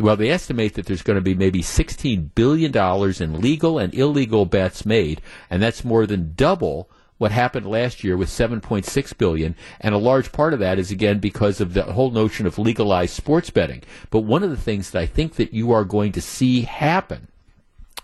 well, 0.00 0.16
they 0.16 0.30
estimate 0.30 0.74
that 0.74 0.86
there's 0.86 1.02
going 1.02 1.16
to 1.16 1.20
be 1.20 1.34
maybe 1.34 1.60
$16 1.60 2.34
billion 2.36 2.72
in 3.20 3.40
legal 3.40 3.78
and 3.78 3.92
illegal 3.94 4.46
bets 4.46 4.86
made, 4.86 5.20
and 5.50 5.60
that's 5.60 5.84
more 5.84 6.06
than 6.06 6.34
double 6.36 6.88
what 7.18 7.32
happened 7.32 7.66
last 7.66 8.04
year 8.04 8.16
with 8.16 8.28
7.6 8.28 9.18
billion 9.18 9.56
and 9.80 9.94
a 9.94 9.98
large 9.98 10.30
part 10.30 10.54
of 10.54 10.60
that 10.60 10.78
is 10.78 10.92
again 10.92 11.18
because 11.18 11.60
of 11.60 11.74
the 11.74 11.82
whole 11.82 12.12
notion 12.12 12.46
of 12.46 12.58
legalized 12.58 13.12
sports 13.12 13.50
betting 13.50 13.82
but 14.10 14.20
one 14.20 14.44
of 14.44 14.50
the 14.50 14.56
things 14.56 14.92
that 14.92 15.00
I 15.00 15.06
think 15.06 15.34
that 15.34 15.52
you 15.52 15.72
are 15.72 15.84
going 15.84 16.12
to 16.12 16.22
see 16.22 16.62
happen 16.62 17.26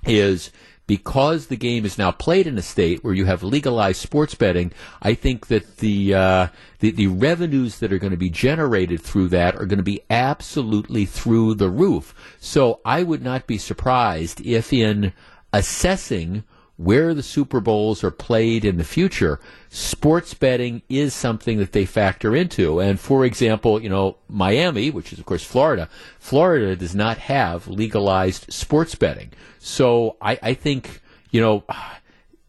is 0.05 0.51
because 0.87 1.47
the 1.47 1.57
game 1.57 1.85
is 1.85 1.97
now 1.97 2.11
played 2.11 2.47
in 2.47 2.59
a 2.59 2.63
state 2.63 3.03
where 3.03 3.15
you 3.15 3.25
have 3.25 3.43
legalized 3.43 4.01
sports 4.01 4.35
betting, 4.35 4.73
I 5.01 5.15
think 5.15 5.47
that 5.47 5.79
the, 5.79 6.15
uh, 6.15 6.49
the, 6.81 6.91
the 6.91 7.07
revenues 7.07 7.79
that 7.79 7.93
are 7.93 7.99
going 7.99 8.11
to 8.11 8.17
be 8.17 8.31
generated 8.31 9.01
through 9.01 9.29
that 9.29 9.57
are 9.57 9.67
going 9.67 9.79
to 9.79 9.83
be 9.83 10.03
absolutely 10.11 11.07
through 11.07 11.55
the 11.55 11.71
roof. 11.71 12.15
So 12.39 12.81
I 12.85 13.03
would 13.03 13.23
not 13.23 13.47
be 13.47 13.59
surprised 13.59 14.41
if 14.43 14.73
in 14.73 15.13
assessing 15.53 16.45
where 16.77 17.15
the 17.15 17.23
Super 17.23 17.61
Bowls 17.61 18.03
are 18.03 18.11
played 18.11 18.65
in 18.65 18.79
the 18.79 18.85
future, 18.85 19.39
sports 19.69 20.35
betting 20.35 20.83
is 20.89 21.15
something 21.15 21.59
that 21.59 21.73
they 21.73 21.87
factor 21.87 22.35
into. 22.35 22.81
And 22.81 22.99
for 22.99 23.25
example, 23.25 23.81
you 23.81 23.89
know, 23.89 24.17
Miami, 24.29 24.91
which 24.91 25.13
is 25.13 25.19
of 25.19 25.27
course 25.27 25.45
Florida, 25.45 25.89
Florida 26.19 26.75
does 26.75 26.95
not 26.95 27.19
have 27.19 27.69
legalized 27.69 28.53
sports 28.53 28.95
betting. 28.95 29.33
So 29.59 30.17
I, 30.21 30.39
I 30.43 30.55
think, 30.55 31.01
you 31.31 31.41
know, 31.41 31.65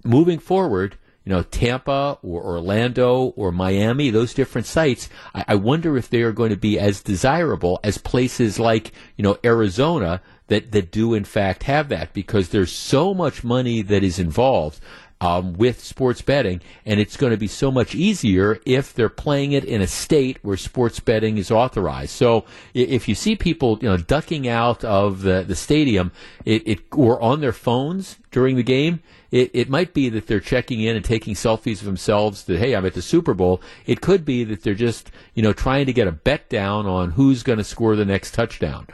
moving 0.04 0.40
forward, 0.40 0.98
you 1.24 1.32
know, 1.32 1.44
Tampa 1.44 2.20
or 2.22 2.44
Orlando 2.44 3.34
or 3.36 3.52
Miami, 3.52 4.10
those 4.10 4.34
different 4.34 4.68
sites, 4.68 5.10
I, 5.34 5.46
I 5.50 5.56
wonder 5.56 5.98
if 5.98 6.10
they 6.10 6.22
are 6.22 6.32
going 6.32 6.52
to 6.52 6.58
be 6.58 6.80
as 6.80 7.02
desirable 7.02 7.80
as 7.84 7.98
places 7.98 8.60
like, 8.60 8.92
you 9.18 9.24
know, 9.24 9.38
Arizona 9.44 10.22
that, 10.48 10.72
that 10.72 10.92
do 10.92 11.14
in 11.14 11.24
fact 11.24 11.64
have 11.64 11.90
that 11.90 12.14
because 12.14 12.50
there's 12.50 12.72
so 12.72 13.14
much 13.14 13.44
money 13.44 13.82
that 13.82 14.04
is 14.04 14.20
involved. 14.20 14.80
Um, 15.22 15.54
with 15.54 15.82
sports 15.82 16.22
betting, 16.22 16.60
and 16.86 17.00
it's 17.00 17.16
going 17.16 17.32
to 17.32 17.38
be 17.38 17.48
so 17.48 17.72
much 17.72 17.96
easier 17.96 18.60
if 18.66 18.94
they're 18.94 19.08
playing 19.08 19.54
it 19.54 19.64
in 19.64 19.82
a 19.82 19.88
state 19.88 20.40
where 20.42 20.58
sports 20.58 21.00
betting 21.00 21.38
is 21.38 21.50
authorized. 21.50 22.12
So 22.12 22.44
if 22.74 23.08
you 23.08 23.16
see 23.16 23.38
people, 23.38 23.80
you 23.82 23.88
know, 23.88 23.96
ducking 23.96 24.46
out 24.50 24.84
of 24.84 25.22
the, 25.22 25.42
the 25.48 25.56
stadium, 25.56 26.12
it, 26.44 26.68
it 26.68 26.80
or 26.92 27.20
on 27.22 27.40
their 27.40 27.54
phones 27.54 28.18
during 28.30 28.58
the 28.58 28.62
game, 28.62 29.02
it, 29.32 29.52
it 29.54 29.70
might 29.70 29.94
be 29.94 30.10
that 30.10 30.28
they're 30.28 30.42
checking 30.42 30.82
in 30.82 30.98
and 30.98 31.04
taking 31.04 31.34
selfies 31.34 31.80
of 31.80 31.86
themselves 31.86 32.44
that 32.44 32.60
hey, 32.60 32.76
I'm 32.76 32.86
at 32.86 32.94
the 32.94 33.02
Super 33.02 33.34
Bowl. 33.34 33.62
It 33.86 34.02
could 34.02 34.26
be 34.26 34.44
that 34.44 34.64
they're 34.64 34.76
just 34.76 35.12
you 35.34 35.42
know 35.42 35.54
trying 35.54 35.86
to 35.86 35.94
get 35.94 36.08
a 36.08 36.12
bet 36.12 36.50
down 36.50 36.86
on 36.88 37.12
who's 37.12 37.42
going 37.42 37.58
to 37.58 37.64
score 37.64 37.96
the 37.96 38.06
next 38.06 38.34
touchdown. 38.34 38.88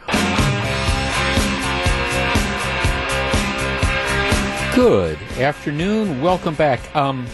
Good 4.76 5.18
afternoon. 5.38 6.22
Welcome 6.22 6.56
back. 6.56 6.96
Um, 6.96 7.28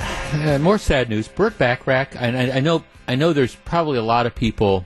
uh, 0.00 0.58
more 0.58 0.76
sad 0.76 1.08
news. 1.08 1.28
Burt 1.28 1.56
Bacharach. 1.56 2.20
I, 2.20 2.56
I, 2.56 2.58
know. 2.58 2.82
I 3.06 3.14
know. 3.14 3.32
There's 3.32 3.54
probably 3.54 3.96
a 3.96 4.02
lot 4.02 4.26
of 4.26 4.34
people. 4.34 4.84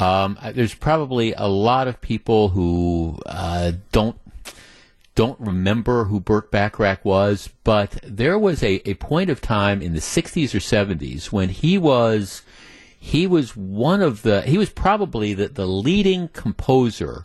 Um, 0.00 0.36
uh, 0.42 0.50
there's 0.50 0.74
probably 0.74 1.32
a 1.34 1.46
lot 1.46 1.86
of 1.86 2.00
people 2.00 2.48
who 2.48 3.20
uh, 3.26 3.72
don't 3.92 4.18
don't 5.14 5.38
remember 5.38 6.04
who 6.06 6.18
Burt 6.18 6.50
Bacharach 6.50 7.04
was, 7.04 7.48
but 7.62 8.00
there 8.02 8.36
was 8.36 8.64
a, 8.64 8.82
a 8.88 8.94
point 8.94 9.30
of 9.30 9.40
time 9.40 9.82
in 9.82 9.92
the 9.92 10.00
60s 10.00 10.52
or 10.52 10.58
70s 10.58 11.26
when 11.30 11.48
he 11.50 11.78
was 11.78 12.42
he 12.98 13.28
was 13.28 13.56
one 13.56 14.02
of 14.02 14.22
the 14.22 14.42
he 14.42 14.58
was 14.58 14.68
probably 14.68 15.32
the, 15.32 15.46
the 15.46 15.66
leading 15.66 16.26
composer 16.28 17.24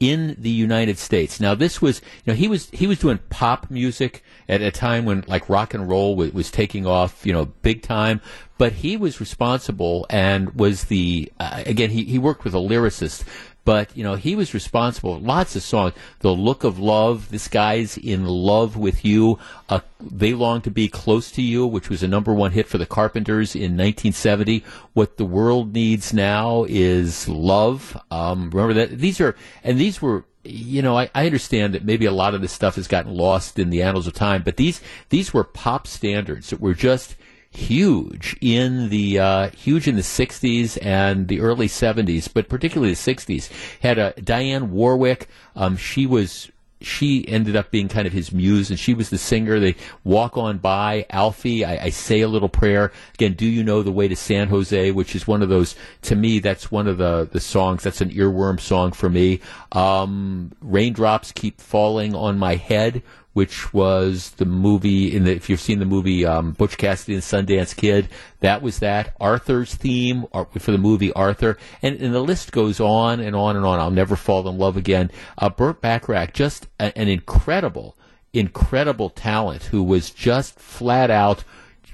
in 0.00 0.34
the 0.38 0.50
United 0.50 0.98
States. 0.98 1.40
Now, 1.40 1.54
this 1.54 1.82
was, 1.82 2.00
you 2.24 2.32
know, 2.32 2.34
he 2.34 2.48
was 2.48 2.70
he 2.70 2.86
was 2.86 2.98
doing 2.98 3.20
pop 3.28 3.70
music 3.70 4.24
at 4.48 4.62
a 4.62 4.70
time 4.70 5.04
when 5.04 5.24
like 5.28 5.48
rock 5.48 5.74
and 5.74 5.88
roll 5.88 6.16
was, 6.16 6.32
was 6.32 6.50
taking 6.50 6.86
off, 6.86 7.24
you 7.24 7.32
know, 7.32 7.44
big 7.44 7.82
time. 7.82 8.22
But 8.56 8.72
he 8.72 8.96
was 8.96 9.20
responsible 9.20 10.06
and 10.10 10.54
was 10.54 10.84
the 10.84 11.30
uh, 11.38 11.62
again 11.66 11.90
he 11.90 12.04
he 12.04 12.18
worked 12.18 12.44
with 12.44 12.54
a 12.54 12.58
lyricist 12.58 13.24
But 13.70 13.96
you 13.96 14.02
know, 14.02 14.16
he 14.16 14.34
was 14.34 14.52
responsible. 14.52 15.20
Lots 15.20 15.54
of 15.54 15.62
songs. 15.62 15.94
The 16.18 16.34
Look 16.34 16.64
of 16.64 16.80
Love. 16.80 17.30
This 17.30 17.46
guy's 17.46 17.96
in 17.96 18.24
love 18.24 18.76
with 18.76 19.04
you. 19.04 19.38
Uh, 19.68 19.78
they 20.00 20.34
long 20.34 20.60
to 20.62 20.72
be 20.72 20.88
close 20.88 21.30
to 21.30 21.40
you, 21.40 21.64
which 21.68 21.88
was 21.88 22.02
a 22.02 22.08
number 22.08 22.34
one 22.34 22.50
hit 22.50 22.66
for 22.66 22.78
the 22.78 22.84
Carpenters 22.84 23.54
in 23.54 23.76
1970. 23.76 24.64
What 24.92 25.18
the 25.18 25.24
world 25.24 25.72
needs 25.72 26.12
now 26.12 26.66
is 26.68 27.28
love. 27.28 27.96
Um, 28.10 28.50
remember 28.50 28.74
that 28.74 28.98
these 28.98 29.20
are 29.20 29.36
and 29.62 29.78
these 29.78 30.02
were 30.02 30.24
you 30.42 30.82
know, 30.82 30.98
I, 30.98 31.08
I, 31.14 31.26
understand 31.26 31.74
that 31.74 31.84
maybe 31.84 32.06
a 32.06 32.12
lot 32.12 32.34
of 32.34 32.40
this 32.40 32.50
stuff 32.50 32.74
has 32.76 32.88
gotten 32.88 33.14
lost 33.14 33.58
in 33.58 33.70
the 33.70 33.82
annals 33.82 34.08
of 34.08 34.14
time, 34.14 34.42
but 34.42 34.56
these 34.56 34.80
these 35.10 35.32
were 35.32 35.44
pop 35.44 35.86
standards 35.86 36.50
that 36.50 36.60
were 36.60 36.74
just 36.74 37.14
huge 37.50 38.36
in 38.40 38.88
the 38.88 39.18
uh, 39.18 39.50
huge 39.50 39.88
in 39.88 39.96
the 39.96 40.02
60s 40.02 40.78
and 40.82 41.28
the 41.28 41.40
early 41.40 41.68
70s, 41.68 42.32
but 42.32 42.48
particularly 42.48 42.94
the 42.94 43.14
60s. 43.14 43.50
Had 43.80 43.98
a 43.98 44.12
Dionne 44.14 44.68
Warwick. 44.68 45.28
Um, 45.56 45.76
she 45.76 46.06
was 46.06 46.50
she 46.82 47.28
ended 47.28 47.56
up 47.56 47.70
being 47.70 47.88
kind 47.88 48.06
of 48.06 48.12
his 48.12 48.32
muse, 48.32 48.70
and 48.70 48.78
she 48.78 48.94
was 48.94 49.10
the 49.10 49.18
singer. 49.18 49.60
They 49.60 49.76
walk 50.04 50.38
on 50.38 50.58
by 50.58 51.06
Alfie. 51.10 51.64
I, 51.64 51.84
I, 51.84 51.90
say 51.90 52.22
a 52.22 52.28
little 52.28 52.48
prayer 52.48 52.90
again. 53.14 53.34
Do 53.34 53.46
you 53.46 53.62
know 53.62 53.82
the 53.82 53.92
way 53.92 54.08
to 54.08 54.16
San 54.16 54.48
Jose? 54.48 54.90
Which 54.90 55.14
is 55.14 55.26
one 55.26 55.42
of 55.42 55.48
those 55.48 55.76
to 56.02 56.16
me. 56.16 56.38
That's 56.38 56.70
one 56.70 56.86
of 56.86 56.98
the 56.98 57.28
the 57.30 57.40
songs. 57.40 57.82
That's 57.82 58.00
an 58.00 58.10
earworm 58.10 58.58
song 58.60 58.92
for 58.92 59.10
me. 59.10 59.40
Um, 59.72 60.52
Raindrops 60.62 61.32
keep 61.32 61.60
falling 61.60 62.14
on 62.14 62.38
my 62.38 62.54
head 62.54 63.02
which 63.32 63.72
was 63.72 64.30
the 64.32 64.44
movie 64.44 65.14
in 65.14 65.24
the, 65.24 65.32
if 65.32 65.48
you've 65.48 65.60
seen 65.60 65.78
the 65.78 65.84
movie 65.84 66.24
um, 66.26 66.52
Butch 66.52 66.76
Cassidy 66.76 67.14
and 67.14 67.22
Sundance 67.22 67.76
Kid, 67.76 68.08
that 68.40 68.62
was 68.62 68.80
that. 68.80 69.14
Arthur's 69.20 69.74
theme 69.74 70.26
uh, 70.32 70.44
for 70.44 70.72
the 70.72 70.78
movie 70.78 71.12
Arthur, 71.12 71.56
and, 71.82 71.96
and 72.00 72.12
the 72.14 72.20
list 72.20 72.52
goes 72.52 72.80
on 72.80 73.20
and 73.20 73.36
on 73.36 73.56
and 73.56 73.64
on. 73.64 73.78
I'll 73.78 73.90
never 73.90 74.16
fall 74.16 74.48
in 74.48 74.58
love 74.58 74.76
again. 74.76 75.10
Uh, 75.38 75.48
Burt 75.50 75.80
Bacharach, 75.80 76.32
just 76.32 76.66
a, 76.78 76.96
an 76.98 77.08
incredible, 77.08 77.96
incredible 78.32 79.10
talent 79.10 79.64
who 79.64 79.82
was 79.82 80.10
just 80.10 80.58
flat 80.58 81.10
out 81.10 81.44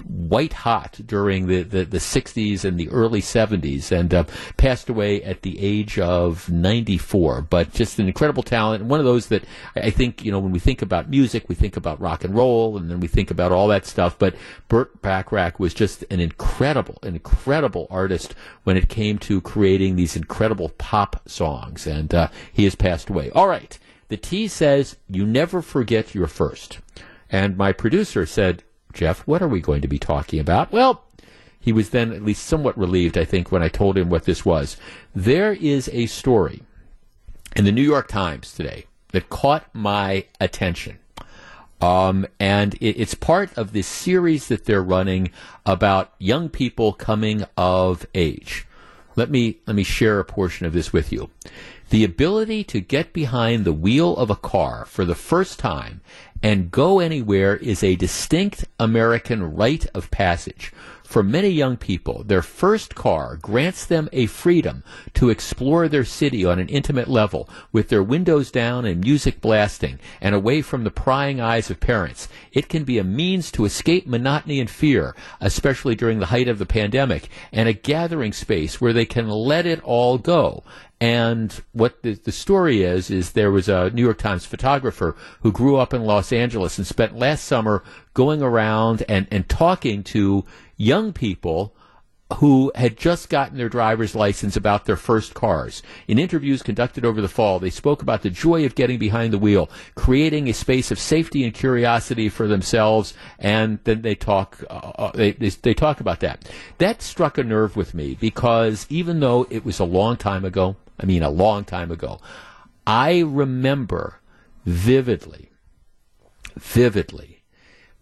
white 0.04 0.52
hot 0.52 1.00
during 1.04 1.46
the, 1.46 1.62
the, 1.62 1.84
the 1.84 1.98
60s 1.98 2.64
and 2.64 2.78
the 2.78 2.88
early 2.90 3.20
70s 3.20 3.92
and 3.92 4.12
uh, 4.12 4.24
passed 4.56 4.88
away 4.88 5.22
at 5.22 5.42
the 5.42 5.58
age 5.60 5.98
of 5.98 6.50
94. 6.50 7.42
But 7.42 7.72
just 7.72 7.98
an 7.98 8.06
incredible 8.06 8.42
talent. 8.42 8.82
And 8.82 8.90
one 8.90 9.00
of 9.00 9.06
those 9.06 9.28
that 9.28 9.44
I 9.74 9.90
think, 9.90 10.24
you 10.24 10.32
know, 10.32 10.38
when 10.38 10.52
we 10.52 10.58
think 10.58 10.82
about 10.82 11.10
music, 11.10 11.48
we 11.48 11.54
think 11.54 11.76
about 11.76 12.00
rock 12.00 12.24
and 12.24 12.34
roll 12.34 12.76
and 12.76 12.90
then 12.90 13.00
we 13.00 13.08
think 13.08 13.30
about 13.30 13.52
all 13.52 13.68
that 13.68 13.86
stuff. 13.86 14.18
But 14.18 14.34
Burt 14.68 15.00
Bacharach 15.02 15.58
was 15.58 15.74
just 15.74 16.04
an 16.10 16.20
incredible, 16.20 16.98
an 17.02 17.14
incredible 17.14 17.86
artist 17.90 18.34
when 18.64 18.76
it 18.76 18.88
came 18.88 19.18
to 19.20 19.40
creating 19.40 19.96
these 19.96 20.16
incredible 20.16 20.70
pop 20.78 21.28
songs. 21.28 21.86
And 21.86 22.14
uh, 22.14 22.28
he 22.52 22.64
has 22.64 22.74
passed 22.74 23.10
away. 23.10 23.30
All 23.30 23.48
right. 23.48 23.78
The 24.08 24.16
T 24.16 24.46
says, 24.46 24.96
you 25.08 25.26
never 25.26 25.60
forget 25.60 26.14
your 26.14 26.28
first. 26.28 26.78
And 27.30 27.56
my 27.56 27.72
producer 27.72 28.24
said, 28.24 28.62
Jeff, 28.96 29.20
what 29.26 29.42
are 29.42 29.48
we 29.48 29.60
going 29.60 29.82
to 29.82 29.88
be 29.88 29.98
talking 29.98 30.40
about? 30.40 30.72
Well, 30.72 31.04
he 31.60 31.70
was 31.70 31.90
then 31.90 32.12
at 32.12 32.22
least 32.22 32.46
somewhat 32.46 32.78
relieved, 32.78 33.18
I 33.18 33.26
think, 33.26 33.52
when 33.52 33.62
I 33.62 33.68
told 33.68 33.98
him 33.98 34.08
what 34.08 34.24
this 34.24 34.44
was. 34.44 34.78
There 35.14 35.52
is 35.52 35.90
a 35.92 36.06
story 36.06 36.62
in 37.54 37.66
the 37.66 37.72
New 37.72 37.82
York 37.82 38.08
Times 38.08 38.54
today 38.54 38.86
that 39.12 39.28
caught 39.28 39.68
my 39.74 40.24
attention. 40.40 40.98
Um, 41.80 42.26
and 42.40 42.74
it, 42.76 42.98
it's 42.98 43.14
part 43.14 43.56
of 43.58 43.74
this 43.74 43.86
series 43.86 44.48
that 44.48 44.64
they're 44.64 44.82
running 44.82 45.30
about 45.66 46.14
young 46.18 46.48
people 46.48 46.94
coming 46.94 47.44
of 47.56 48.06
age. 48.14 48.66
Let 49.14 49.30
me 49.30 49.58
let 49.66 49.76
me 49.76 49.82
share 49.82 50.20
a 50.20 50.24
portion 50.24 50.66
of 50.66 50.72
this 50.72 50.92
with 50.92 51.12
you. 51.12 51.30
The 51.90 52.02
ability 52.02 52.64
to 52.64 52.80
get 52.80 53.12
behind 53.12 53.64
the 53.64 53.72
wheel 53.72 54.16
of 54.16 54.28
a 54.28 54.36
car 54.36 54.84
for 54.86 55.04
the 55.04 55.14
first 55.14 55.58
time 55.58 56.00
and 56.42 56.70
go 56.70 56.98
anywhere 56.98 57.56
is 57.56 57.82
a 57.82 57.96
distinct 57.96 58.64
American 58.80 59.54
rite 59.54 59.86
of 59.94 60.10
passage. 60.10 60.72
For 61.06 61.22
many 61.22 61.48
young 61.48 61.76
people, 61.76 62.24
their 62.24 62.42
first 62.42 62.96
car 62.96 63.36
grants 63.36 63.86
them 63.86 64.08
a 64.12 64.26
freedom 64.26 64.82
to 65.14 65.30
explore 65.30 65.88
their 65.88 66.04
city 66.04 66.44
on 66.44 66.58
an 66.58 66.68
intimate 66.68 67.06
level 67.06 67.48
with 67.70 67.88
their 67.88 68.02
windows 68.02 68.50
down 68.50 68.84
and 68.84 69.00
music 69.00 69.40
blasting 69.40 70.00
and 70.20 70.34
away 70.34 70.62
from 70.62 70.82
the 70.82 70.90
prying 70.90 71.40
eyes 71.40 71.70
of 71.70 71.78
parents. 71.78 72.28
It 72.52 72.68
can 72.68 72.82
be 72.82 72.98
a 72.98 73.04
means 73.04 73.52
to 73.52 73.64
escape 73.64 74.08
monotony 74.08 74.58
and 74.58 74.68
fear, 74.68 75.14
especially 75.40 75.94
during 75.94 76.18
the 76.18 76.26
height 76.26 76.48
of 76.48 76.58
the 76.58 76.66
pandemic, 76.66 77.28
and 77.52 77.68
a 77.68 77.72
gathering 77.72 78.32
space 78.32 78.80
where 78.80 78.92
they 78.92 79.06
can 79.06 79.28
let 79.28 79.64
it 79.64 79.80
all 79.84 80.18
go. 80.18 80.64
And 81.00 81.52
what 81.72 82.02
the, 82.02 82.14
the, 82.14 82.32
story 82.32 82.82
is, 82.82 83.10
is 83.10 83.32
there 83.32 83.50
was 83.50 83.68
a 83.68 83.90
New 83.90 84.02
York 84.02 84.16
Times 84.16 84.46
photographer 84.46 85.14
who 85.42 85.52
grew 85.52 85.76
up 85.76 85.92
in 85.92 86.04
Los 86.04 86.32
Angeles 86.32 86.78
and 86.78 86.86
spent 86.86 87.18
last 87.18 87.44
summer 87.44 87.84
going 88.14 88.42
around 88.42 89.04
and, 89.06 89.26
and 89.30 89.46
talking 89.46 90.02
to 90.04 90.44
young 90.76 91.12
people 91.12 91.74
who 92.34 92.72
had 92.74 92.96
just 92.96 93.28
gotten 93.28 93.56
their 93.56 93.68
driver's 93.68 94.16
license 94.16 94.56
about 94.56 94.84
their 94.84 94.96
first 94.96 95.32
cars. 95.32 95.80
In 96.08 96.18
interviews 96.18 96.60
conducted 96.60 97.04
over 97.04 97.20
the 97.20 97.28
fall, 97.28 97.60
they 97.60 97.70
spoke 97.70 98.02
about 98.02 98.22
the 98.22 98.30
joy 98.30 98.66
of 98.66 98.74
getting 98.74 98.98
behind 98.98 99.32
the 99.32 99.38
wheel, 99.38 99.70
creating 99.94 100.48
a 100.48 100.52
space 100.52 100.90
of 100.90 100.98
safety 100.98 101.44
and 101.44 101.54
curiosity 101.54 102.28
for 102.28 102.48
themselves, 102.48 103.14
and 103.38 103.78
then 103.84 104.02
they 104.02 104.16
talk 104.16 104.62
uh, 104.68 104.72
uh 104.72 105.12
they, 105.12 105.32
they, 105.32 105.50
they 105.50 105.74
talk 105.74 106.00
about 106.00 106.20
that. 106.20 106.50
That 106.78 107.00
struck 107.00 107.38
a 107.38 107.44
nerve 107.44 107.76
with 107.76 107.94
me 107.94 108.16
because 108.20 108.86
even 108.90 109.20
though 109.20 109.46
it 109.48 109.64
was 109.64 109.78
a 109.78 109.84
long 109.84 110.16
time 110.16 110.44
ago, 110.44 110.74
I 110.98 111.06
mean 111.06 111.22
a 111.22 111.30
long 111.30 111.64
time 111.64 111.92
ago, 111.92 112.20
I 112.88 113.20
remember 113.20 114.20
vividly, 114.64 115.50
vividly 116.56 117.35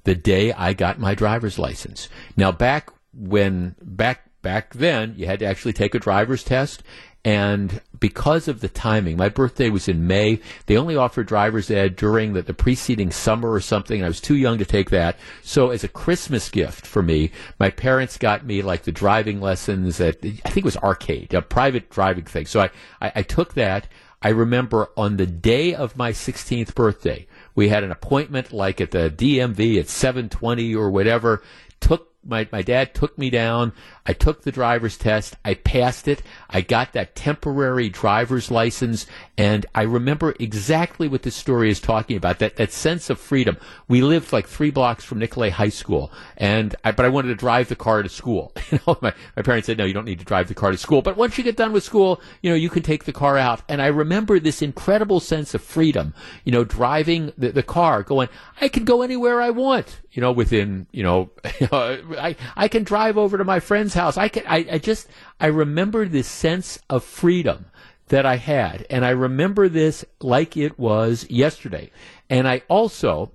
the 0.04 0.14
day 0.14 0.52
I 0.52 0.72
got 0.72 0.98
my 0.98 1.14
driver's 1.14 1.58
license. 1.58 2.08
Now, 2.36 2.52
back 2.52 2.90
when 3.12 3.74
back 3.82 4.30
back 4.42 4.74
then, 4.74 5.14
you 5.16 5.26
had 5.26 5.40
to 5.40 5.46
actually 5.46 5.72
take 5.72 5.94
a 5.94 5.98
driver's 5.98 6.44
test, 6.44 6.82
and 7.24 7.80
because 7.98 8.48
of 8.48 8.60
the 8.60 8.68
timing, 8.68 9.16
my 9.16 9.30
birthday 9.30 9.70
was 9.70 9.88
in 9.88 10.06
May. 10.06 10.40
They 10.66 10.76
only 10.76 10.94
offered 10.94 11.26
driver's 11.26 11.70
ed 11.70 11.96
during 11.96 12.34
the, 12.34 12.42
the 12.42 12.52
preceding 12.52 13.10
summer 13.10 13.50
or 13.50 13.60
something. 13.60 14.04
I 14.04 14.08
was 14.08 14.20
too 14.20 14.36
young 14.36 14.58
to 14.58 14.66
take 14.66 14.90
that. 14.90 15.16
So 15.42 15.70
as 15.70 15.82
a 15.82 15.88
Christmas 15.88 16.50
gift 16.50 16.86
for 16.86 17.02
me, 17.02 17.30
my 17.58 17.70
parents 17.70 18.18
got 18.18 18.44
me 18.44 18.60
like 18.60 18.82
the 18.82 18.92
driving 18.92 19.40
lessons 19.40 20.00
at, 20.00 20.16
I 20.22 20.50
think 20.50 20.58
it 20.58 20.64
was 20.64 20.76
arcade, 20.76 21.32
a 21.32 21.40
private 21.40 21.88
driving 21.88 22.24
thing. 22.24 22.44
So 22.44 22.60
I, 22.60 22.70
I, 23.00 23.12
I 23.16 23.22
took 23.22 23.54
that. 23.54 23.88
I 24.20 24.28
remember 24.28 24.90
on 24.94 25.16
the 25.16 25.26
day 25.26 25.74
of 25.74 25.96
my 25.96 26.12
16th 26.12 26.74
birthday, 26.74 27.26
we 27.54 27.68
had 27.68 27.84
an 27.84 27.90
appointment 27.90 28.52
like 28.52 28.80
at 28.80 28.90
the 28.90 29.10
DMV 29.10 29.78
at 29.78 29.88
720 29.88 30.74
or 30.74 30.90
whatever. 30.90 31.42
Took 31.80 32.08
my, 32.24 32.48
my 32.50 32.62
dad 32.62 32.94
took 32.94 33.16
me 33.18 33.30
down. 33.30 33.72
I 34.06 34.12
took 34.12 34.42
the 34.42 34.52
driver's 34.52 34.98
test. 34.98 35.36
I 35.44 35.54
passed 35.54 36.08
it. 36.08 36.22
I 36.50 36.60
got 36.60 36.92
that 36.92 37.14
temporary 37.14 37.88
driver's 37.88 38.50
license. 38.50 39.06
And 39.38 39.64
I 39.74 39.82
remember 39.82 40.34
exactly 40.38 41.08
what 41.08 41.22
this 41.22 41.34
story 41.34 41.70
is 41.70 41.80
talking 41.80 42.16
about 42.16 42.38
that, 42.40 42.56
that 42.56 42.70
sense 42.70 43.08
of 43.08 43.18
freedom. 43.18 43.56
We 43.88 44.02
lived 44.02 44.32
like 44.32 44.46
three 44.46 44.70
blocks 44.70 45.04
from 45.04 45.18
Nicolet 45.20 45.52
High 45.52 45.70
School. 45.70 46.12
And 46.36 46.76
I, 46.84 46.92
but 46.92 47.06
I 47.06 47.08
wanted 47.08 47.28
to 47.28 47.34
drive 47.34 47.68
the 47.68 47.76
car 47.76 48.02
to 48.02 48.08
school. 48.08 48.52
You 48.74 48.80
know, 48.88 48.98
my, 49.02 49.14
my 49.36 49.42
parents 49.42 49.66
said, 49.66 49.78
no, 49.78 49.84
you 49.84 49.94
don't 49.94 50.06
need 50.06 50.18
to 50.18 50.24
drive 50.24 50.48
the 50.48 50.54
car 50.54 50.72
to 50.72 50.76
school. 50.76 51.00
But 51.00 51.16
once 51.16 51.38
you 51.38 51.44
get 51.44 51.56
done 51.56 51.72
with 51.72 51.84
school, 51.84 52.20
you 52.42 52.50
know, 52.50 52.56
you 52.56 52.68
can 52.68 52.82
take 52.82 53.04
the 53.04 53.12
car 53.12 53.38
out. 53.38 53.62
And 53.68 53.80
I 53.80 53.86
remember 53.86 54.40
this 54.40 54.62
incredible 54.62 55.20
sense 55.20 55.54
of 55.54 55.62
freedom, 55.62 56.12
you 56.44 56.50
know, 56.50 56.64
driving 56.64 57.32
the, 57.38 57.52
the 57.52 57.62
car 57.62 58.02
going, 58.02 58.28
I 58.60 58.68
can 58.68 58.84
go 58.84 59.02
anywhere 59.02 59.40
I 59.40 59.50
want, 59.50 60.00
you 60.10 60.20
know, 60.22 60.32
within, 60.32 60.88
you 60.90 61.04
know, 61.04 61.30
I, 61.44 62.34
I 62.56 62.66
can 62.66 62.82
drive 62.82 63.16
over 63.16 63.38
to 63.38 63.44
my 63.44 63.60
friend's 63.60 63.93
house. 63.94 64.16
I 64.16 64.28
could, 64.28 64.44
I, 64.46 64.66
I 64.72 64.78
just, 64.78 65.08
I 65.40 65.46
remember 65.46 66.06
this 66.06 66.28
sense 66.28 66.78
of 66.90 67.04
freedom 67.04 67.66
that 68.08 68.26
I 68.26 68.36
had. 68.36 68.86
And 68.90 69.04
I 69.04 69.10
remember 69.10 69.68
this 69.68 70.04
like 70.20 70.56
it 70.56 70.78
was 70.78 71.26
yesterday. 71.30 71.90
And 72.28 72.46
I 72.46 72.62
also 72.68 73.32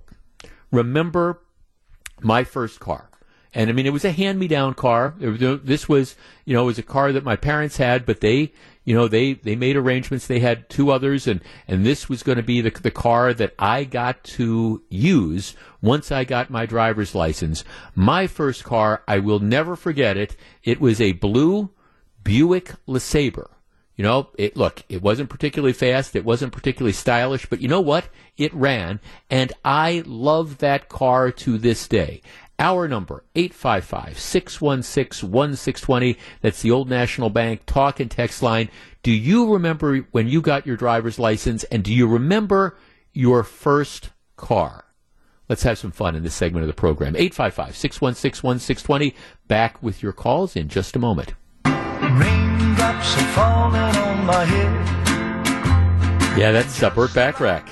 remember 0.70 1.40
my 2.20 2.44
first 2.44 2.80
car. 2.80 3.10
And 3.52 3.68
I 3.68 3.72
mean, 3.72 3.86
it 3.86 3.92
was 3.92 4.04
a 4.04 4.12
hand-me-down 4.12 4.74
car. 4.74 5.14
This 5.18 5.88
was, 5.88 6.14
you 6.44 6.54
know, 6.54 6.62
it 6.62 6.66
was 6.66 6.78
a 6.78 6.84
car 6.84 7.10
that 7.10 7.24
my 7.24 7.34
parents 7.34 7.78
had, 7.78 8.06
but 8.06 8.20
they, 8.20 8.52
you 8.84 8.94
know, 8.94 9.08
they, 9.08 9.34
they 9.34 9.56
made 9.56 9.76
arrangements. 9.76 10.26
They 10.26 10.40
had 10.40 10.68
two 10.68 10.90
others, 10.90 11.26
and, 11.26 11.40
and 11.68 11.84
this 11.84 12.08
was 12.08 12.22
going 12.22 12.36
to 12.36 12.42
be 12.42 12.60
the, 12.60 12.70
the 12.70 12.90
car 12.90 13.34
that 13.34 13.54
I 13.58 13.84
got 13.84 14.24
to 14.24 14.82
use 14.88 15.54
once 15.82 16.10
I 16.10 16.24
got 16.24 16.50
my 16.50 16.66
driver's 16.66 17.14
license. 17.14 17.64
My 17.94 18.26
first 18.26 18.64
car, 18.64 19.02
I 19.06 19.18
will 19.18 19.38
never 19.38 19.76
forget 19.76 20.16
it. 20.16 20.36
It 20.64 20.80
was 20.80 21.00
a 21.00 21.12
blue 21.12 21.70
Buick 22.24 22.72
LeSabre. 22.86 23.50
You 23.96 24.04
know, 24.04 24.28
it, 24.38 24.56
look, 24.56 24.82
it 24.88 25.02
wasn't 25.02 25.28
particularly 25.28 25.74
fast. 25.74 26.16
It 26.16 26.24
wasn't 26.24 26.54
particularly 26.54 26.94
stylish, 26.94 27.44
but 27.44 27.60
you 27.60 27.68
know 27.68 27.82
what? 27.82 28.08
It 28.38 28.54
ran, 28.54 28.98
and 29.28 29.52
I 29.62 30.02
love 30.06 30.56
that 30.58 30.88
car 30.88 31.30
to 31.32 31.58
this 31.58 31.86
day. 31.86 32.22
Our 32.60 32.86
number, 32.86 33.24
855-616-1620. 33.36 36.16
That's 36.42 36.60
the 36.60 36.70
Old 36.70 36.90
National 36.90 37.30
Bank 37.30 37.64
talk 37.64 38.00
and 38.00 38.10
text 38.10 38.42
line. 38.42 38.68
Do 39.02 39.10
you 39.10 39.50
remember 39.50 40.00
when 40.10 40.28
you 40.28 40.42
got 40.42 40.66
your 40.66 40.76
driver's 40.76 41.18
license 41.18 41.64
and 41.64 41.82
do 41.82 41.94
you 41.94 42.06
remember 42.06 42.76
your 43.14 43.44
first 43.44 44.10
car? 44.36 44.84
Let's 45.48 45.62
have 45.62 45.78
some 45.78 45.90
fun 45.90 46.14
in 46.14 46.22
this 46.22 46.34
segment 46.34 46.64
of 46.64 46.66
the 46.66 46.74
program. 46.74 47.14
855-616-1620. 47.14 49.14
Back 49.48 49.82
with 49.82 50.02
your 50.02 50.12
calls 50.12 50.54
in 50.54 50.68
just 50.68 50.94
a 50.94 50.98
moment. 50.98 51.32
Raindrops 51.64 53.16
are 53.16 53.32
falling 53.32 53.96
on 53.96 54.26
my 54.26 54.44
head. 54.44 54.86
Yeah, 56.38 56.52
that's 56.52 56.82
uh, 56.82 56.90
Burt 56.90 57.14
Bacharach. 57.14 57.66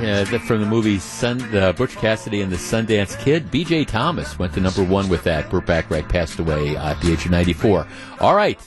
Yeah, 0.00 0.22
from 0.24 0.60
the 0.60 0.66
movie 0.66 1.00
Sun, 1.00 1.56
uh, 1.56 1.72
Butch 1.72 1.96
Cassidy 1.96 2.40
and 2.40 2.52
the 2.52 2.56
Sundance 2.56 3.18
Kid. 3.18 3.50
B.J. 3.50 3.86
Thomas 3.86 4.38
went 4.38 4.54
to 4.54 4.60
number 4.60 4.84
one 4.84 5.08
with 5.08 5.24
that. 5.24 5.50
Burt 5.50 5.66
Bacharach 5.66 6.08
passed 6.08 6.38
away 6.38 6.76
uh, 6.76 6.90
at 6.92 7.00
the 7.00 7.10
age 7.10 7.24
of 7.24 7.32
94. 7.32 7.84
All 8.20 8.36
right. 8.36 8.60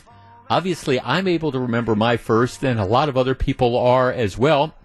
Obviously, 0.50 1.00
I'm 1.00 1.30
able 1.30 1.54
to 1.54 1.60
remember 1.60 1.96
my 1.96 2.18
first, 2.18 2.66
and 2.66 2.82
a 2.82 2.86
lot 2.86 3.08
of 3.08 3.16
other 3.16 3.34
people 3.34 3.78
are 3.78 4.12
as 4.12 4.38
well. 4.38 4.76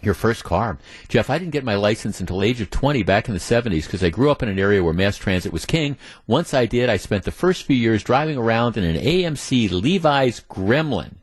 Your 0.00 0.14
first 0.14 0.44
car. 0.44 0.78
Jeff, 1.08 1.28
I 1.28 1.38
didn't 1.38 1.50
get 1.50 1.64
my 1.64 1.74
license 1.74 2.20
until 2.20 2.44
age 2.44 2.60
of 2.60 2.70
20 2.70 3.02
back 3.02 3.26
in 3.26 3.34
the 3.34 3.40
70s 3.40 3.86
because 3.86 4.04
I 4.04 4.10
grew 4.10 4.30
up 4.30 4.40
in 4.40 4.48
an 4.48 4.60
area 4.60 4.84
where 4.84 4.94
mass 4.94 5.16
transit 5.16 5.52
was 5.52 5.66
king. 5.66 5.96
Once 6.28 6.54
I 6.54 6.64
did, 6.64 6.90
I 6.90 6.96
spent 6.96 7.24
the 7.24 7.32
first 7.32 7.64
few 7.64 7.76
years 7.76 8.04
driving 8.04 8.38
around 8.38 8.76
in 8.76 8.84
an 8.84 9.02
AMC 9.02 9.72
Levi's 9.72 10.42
Gremlin 10.48 11.14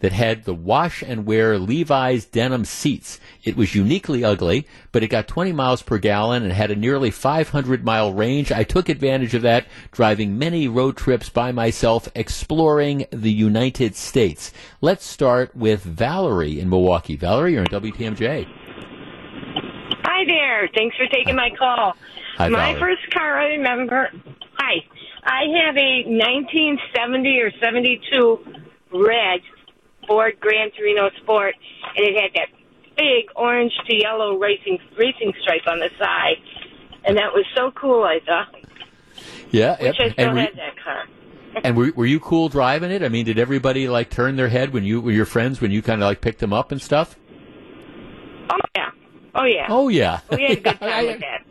that 0.00 0.12
had 0.12 0.44
the 0.44 0.54
wash 0.54 1.02
and 1.02 1.26
wear 1.26 1.58
Levi's 1.58 2.24
denim 2.24 2.64
seats. 2.64 3.18
It 3.42 3.56
was 3.56 3.74
uniquely 3.74 4.24
ugly, 4.24 4.66
but 4.92 5.02
it 5.02 5.08
got 5.08 5.26
20 5.28 5.52
miles 5.52 5.82
per 5.82 5.98
gallon 5.98 6.42
and 6.44 6.52
had 6.52 6.70
a 6.70 6.76
nearly 6.76 7.10
500 7.10 7.84
mile 7.84 8.12
range. 8.12 8.52
I 8.52 8.64
took 8.64 8.88
advantage 8.88 9.34
of 9.34 9.42
that, 9.42 9.66
driving 9.90 10.38
many 10.38 10.68
road 10.68 10.96
trips 10.96 11.28
by 11.28 11.52
myself, 11.52 12.08
exploring 12.14 13.06
the 13.10 13.32
United 13.32 13.96
States. 13.96 14.52
Let's 14.80 15.04
start 15.04 15.56
with 15.56 15.82
Valerie 15.82 16.60
in 16.60 16.68
Milwaukee. 16.68 17.16
Valerie, 17.16 17.54
you're 17.54 17.62
in 17.62 17.68
WTMJ. 17.68 18.46
Hi 20.04 20.24
there. 20.26 20.68
Thanks 20.74 20.96
for 20.96 21.06
taking 21.06 21.36
my 21.36 21.50
call. 21.58 21.94
Hi, 22.36 22.48
my 22.48 22.72
Valerie. 22.72 22.96
first 22.96 23.10
car, 23.12 23.38
I 23.38 23.46
remember. 23.48 24.10
Hi. 24.54 24.84
I 25.24 25.42
have 25.64 25.76
a 25.76 26.04
1970 26.06 27.40
or 27.40 27.50
72 27.60 28.38
red 28.92 29.40
Ford 30.08 30.40
Gran 30.40 30.70
Torino 30.76 31.10
Sport, 31.22 31.54
and 31.96 32.04
it 32.04 32.20
had 32.20 32.30
that 32.34 32.48
big 32.96 33.30
orange 33.36 33.72
to 33.86 33.94
yellow 33.94 34.36
racing 34.36 34.78
racing 34.96 35.32
stripe 35.42 35.62
on 35.68 35.78
the 35.78 35.90
side, 36.00 36.36
and 37.04 37.16
that 37.16 37.32
was 37.32 37.44
so 37.54 37.70
cool. 37.70 38.02
I 38.02 38.18
thought. 38.26 38.54
Yeah, 39.50 39.76
Which 39.80 39.96
I 40.00 40.10
still 40.10 40.26
and 40.26 40.34
were, 40.34 40.40
had 40.40 40.56
that 40.56 40.82
car. 40.82 41.04
and 41.64 41.76
were, 41.76 41.92
were 41.94 42.06
you 42.06 42.20
cool 42.20 42.48
driving 42.48 42.90
it? 42.90 43.02
I 43.02 43.08
mean, 43.08 43.24
did 43.24 43.38
everybody 43.38 43.88
like 43.88 44.10
turn 44.10 44.36
their 44.36 44.48
head 44.48 44.72
when 44.72 44.84
you 44.84 45.00
were 45.00 45.12
your 45.12 45.26
friends 45.26 45.60
when 45.60 45.70
you 45.70 45.82
kind 45.82 46.02
of 46.02 46.06
like 46.06 46.20
picked 46.20 46.40
them 46.40 46.52
up 46.52 46.72
and 46.72 46.80
stuff? 46.80 47.16
Oh 48.50 48.56
yeah. 48.76 48.90
Oh 49.34 49.44
yeah. 49.44 49.66
Oh 49.68 49.88
yeah. 49.88 50.20
We 50.30 50.42
had 50.42 50.58
a 50.58 50.60
good 50.60 50.80
time 50.80 51.06
with 51.06 51.20
that. 51.20 51.44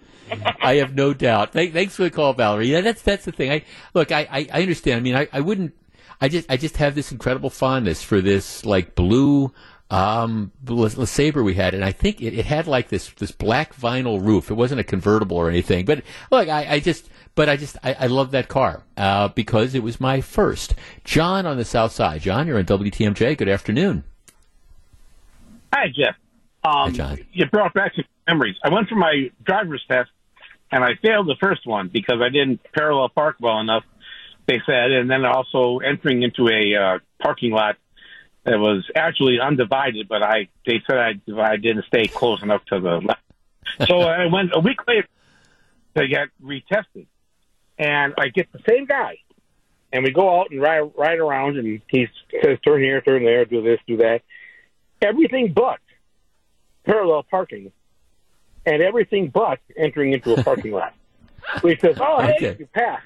I 0.61 0.75
have 0.75 0.93
no 0.93 1.13
doubt. 1.13 1.53
Thanks 1.53 1.95
for 1.95 2.03
the 2.03 2.11
call, 2.11 2.33
Valerie. 2.33 2.67
Yeah, 2.67 2.81
that's 2.81 3.01
that's 3.01 3.25
the 3.25 3.31
thing. 3.31 3.51
I 3.51 3.63
look, 3.93 4.11
I, 4.11 4.27
I, 4.29 4.47
I 4.53 4.61
understand. 4.61 4.97
I 4.97 5.01
mean, 5.01 5.15
I, 5.15 5.27
I 5.31 5.39
wouldn't. 5.41 5.73
I 6.19 6.29
just 6.29 6.49
I 6.49 6.57
just 6.57 6.77
have 6.77 6.95
this 6.95 7.11
incredible 7.11 7.49
fondness 7.49 8.01
for 8.03 8.21
this 8.21 8.65
like 8.65 8.95
blue 8.95 9.53
um 9.89 10.51
Le, 10.67 10.89
Le 10.97 11.07
Sabre 11.07 11.43
we 11.43 11.53
had, 11.53 11.73
and 11.73 11.83
I 11.83 11.91
think 11.91 12.21
it, 12.21 12.33
it 12.33 12.45
had 12.45 12.67
like 12.67 12.89
this 12.89 13.09
this 13.11 13.31
black 13.31 13.75
vinyl 13.75 14.23
roof. 14.23 14.51
It 14.51 14.55
wasn't 14.55 14.81
a 14.81 14.83
convertible 14.83 15.37
or 15.37 15.49
anything, 15.49 15.85
but 15.85 16.03
look, 16.31 16.49
I, 16.49 16.75
I 16.75 16.79
just. 16.79 17.09
But 17.35 17.49
I 17.49 17.55
just 17.55 17.77
I, 17.83 17.93
I 17.93 18.07
love 18.07 18.31
that 18.31 18.47
car 18.47 18.81
uh, 18.97 19.27
because 19.27 19.75
it 19.75 19.83
was 19.83 20.01
my 20.01 20.21
first. 20.21 20.73
John 21.03 21.45
on 21.45 21.55
the 21.55 21.65
South 21.65 21.91
Side. 21.91 22.21
John, 22.21 22.47
you're 22.47 22.57
on 22.57 22.65
WTMJ. 22.65 23.37
Good 23.37 23.47
afternoon. 23.47 24.03
Hi, 25.71 25.85
Jeff. 25.95 26.15
Um, 26.63 26.93
John. 26.93 27.19
You 27.31 27.45
brought 27.45 27.75
back 27.75 27.93
some 27.95 28.05
memories. 28.27 28.55
I 28.63 28.69
went 28.69 28.89
for 28.89 28.95
my 28.95 29.29
driver's 29.43 29.83
test, 29.87 30.09
and 30.71 30.83
I 30.83 30.95
failed 31.01 31.27
the 31.27 31.35
first 31.39 31.67
one 31.67 31.89
because 31.89 32.21
I 32.21 32.29
didn't 32.29 32.59
parallel 32.73 33.09
park 33.09 33.35
well 33.39 33.59
enough. 33.59 33.83
They 34.47 34.61
said, 34.65 34.91
and 34.91 35.09
then 35.09 35.25
also 35.25 35.79
entering 35.79 36.23
into 36.23 36.47
a 36.47 36.75
uh, 36.75 36.99
parking 37.21 37.51
lot 37.51 37.75
that 38.45 38.57
was 38.57 38.89
actually 38.95 39.39
undivided, 39.41 40.07
but 40.07 40.23
I 40.23 40.47
they 40.65 40.81
said 40.89 40.97
I, 40.97 41.41
I 41.41 41.57
didn't 41.57 41.83
stay 41.87 42.07
close 42.07 42.41
enough 42.41 42.63
to 42.71 42.79
the 42.79 43.01
left. 43.05 43.21
So 43.89 44.03
I 44.03 44.27
went 44.27 44.51
a 44.53 44.59
week 44.61 44.77
later 44.87 45.07
to 45.97 46.07
get 46.07 46.29
retested, 46.41 47.07
and 47.77 48.13
I 48.17 48.29
get 48.29 48.49
the 48.53 48.59
same 48.69 48.85
guy, 48.85 49.17
and 49.91 50.05
we 50.05 50.11
go 50.11 50.39
out 50.39 50.47
and 50.51 50.61
ride 50.61 50.89
ride 50.97 51.19
around, 51.19 51.57
and 51.57 51.81
he 51.89 52.07
says, 52.41 52.57
"Turn 52.65 52.81
here, 52.81 53.01
turn 53.01 53.25
there, 53.25 53.43
do 53.43 53.61
this, 53.61 53.79
do 53.85 53.97
that." 53.97 54.21
Everything 55.01 55.51
but 55.53 55.79
parallel 56.85 57.23
parking, 57.23 57.73
and 58.65 58.81
everything 58.81 59.29
but 59.29 59.59
entering 59.75 60.13
into 60.13 60.31
a 60.31 60.37
parking 60.37 60.71
lot. 60.71 60.93
So 61.61 61.67
he 61.67 61.75
says, 61.81 61.97
"Oh, 61.99 62.21
hey, 62.21 62.35
Okay. 62.37 62.55
you 62.59 62.67
passed. 62.67 63.03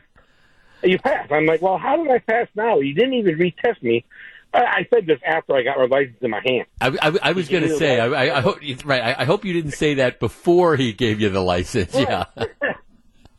You 0.83 0.99
passed." 0.99 1.31
I'm 1.31 1.45
like, 1.45 1.61
"Well, 1.61 1.77
how 1.77 1.97
did 1.97 2.09
I 2.11 2.19
pass 2.19 2.47
now? 2.55 2.79
You 2.79 2.93
didn't 2.93 3.13
even 3.15 3.37
retest 3.37 3.81
me." 3.81 4.05
I, 4.53 4.85
said 4.93 5.05
this 5.05 5.19
after 5.25 5.55
I 5.55 5.63
got 5.63 5.77
my 5.77 5.85
license 5.85 6.17
in 6.19 6.29
my 6.29 6.41
hand. 6.45 6.65
I, 6.81 6.87
I, 7.01 7.29
I 7.29 7.31
was 7.31 7.47
going 7.47 7.63
to 7.63 7.77
say, 7.77 8.01
I, 8.01 8.07
I, 8.07 8.37
I 8.39 8.41
hope 8.41 8.59
right. 8.83 9.15
I, 9.17 9.23
hope 9.23 9.45
you 9.45 9.53
didn't 9.53 9.71
say 9.71 9.93
that 9.93 10.19
before 10.19 10.75
he 10.75 10.91
gave 10.91 11.21
you 11.21 11.29
the 11.29 11.41
license. 11.41 11.95
Yeah. 11.95 12.25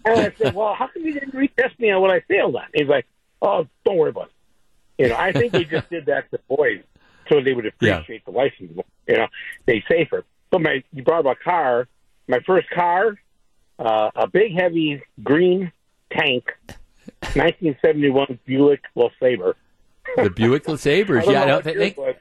And 0.05 0.19
I 0.19 0.33
said, 0.37 0.55
"Well, 0.55 0.75
how 0.75 0.89
come 0.89 1.05
you 1.05 1.13
didn't 1.15 1.33
retest 1.33 1.79
me 1.79 1.91
on 1.91 2.03
what 2.03 2.11
I 2.11 2.21
failed 2.21 2.57
on?" 2.57 2.65
He's 2.75 2.89
like, 2.89 3.07
"Oh, 3.41 3.69
don't 3.85 3.97
worry 3.97 4.11
about 4.11 4.27
it." 4.27 5.03
You 5.03 5.09
know, 5.11 5.17
I 5.17 5.33
think 5.33 5.55
he 5.55 5.65
just 5.65 5.89
did 5.91 6.07
that 6.07 6.31
to 6.33 6.41
boys 6.49 6.83
so 7.29 7.41
they 7.41 7.53
would 7.53 7.73
Yeah. 7.81 7.99
appreciate 7.99 8.25
the 8.25 8.31
license. 8.33 8.75
more. 8.75 8.85
You 9.07 9.17
know, 9.19 9.27
they 9.67 9.83
safer. 9.89 10.25
But 10.51 10.63
my, 10.63 10.83
you 10.93 11.03
brought 11.03 11.25
up 11.27 11.37
a 11.41 11.45
car. 11.45 11.89
My 12.29 12.41
first 12.41 12.69
car, 12.71 13.17
uh, 13.79 14.11
a 14.15 14.27
big, 14.27 14.55
heavy 14.55 15.03
green 15.23 15.73
tank, 16.11 16.45
1971 17.35 18.39
Buick 18.47 18.83
LeSabre. 18.97 19.55
the 20.17 20.31
Buick 20.31 20.65
LeSabres. 20.65 21.23
I 21.29 21.33
Yeah, 21.33 21.45
no, 21.45 21.55
what 21.57 21.65
th- 21.65 21.77
yours 21.77 21.85
thank- 21.95 21.97
was. 21.97 22.15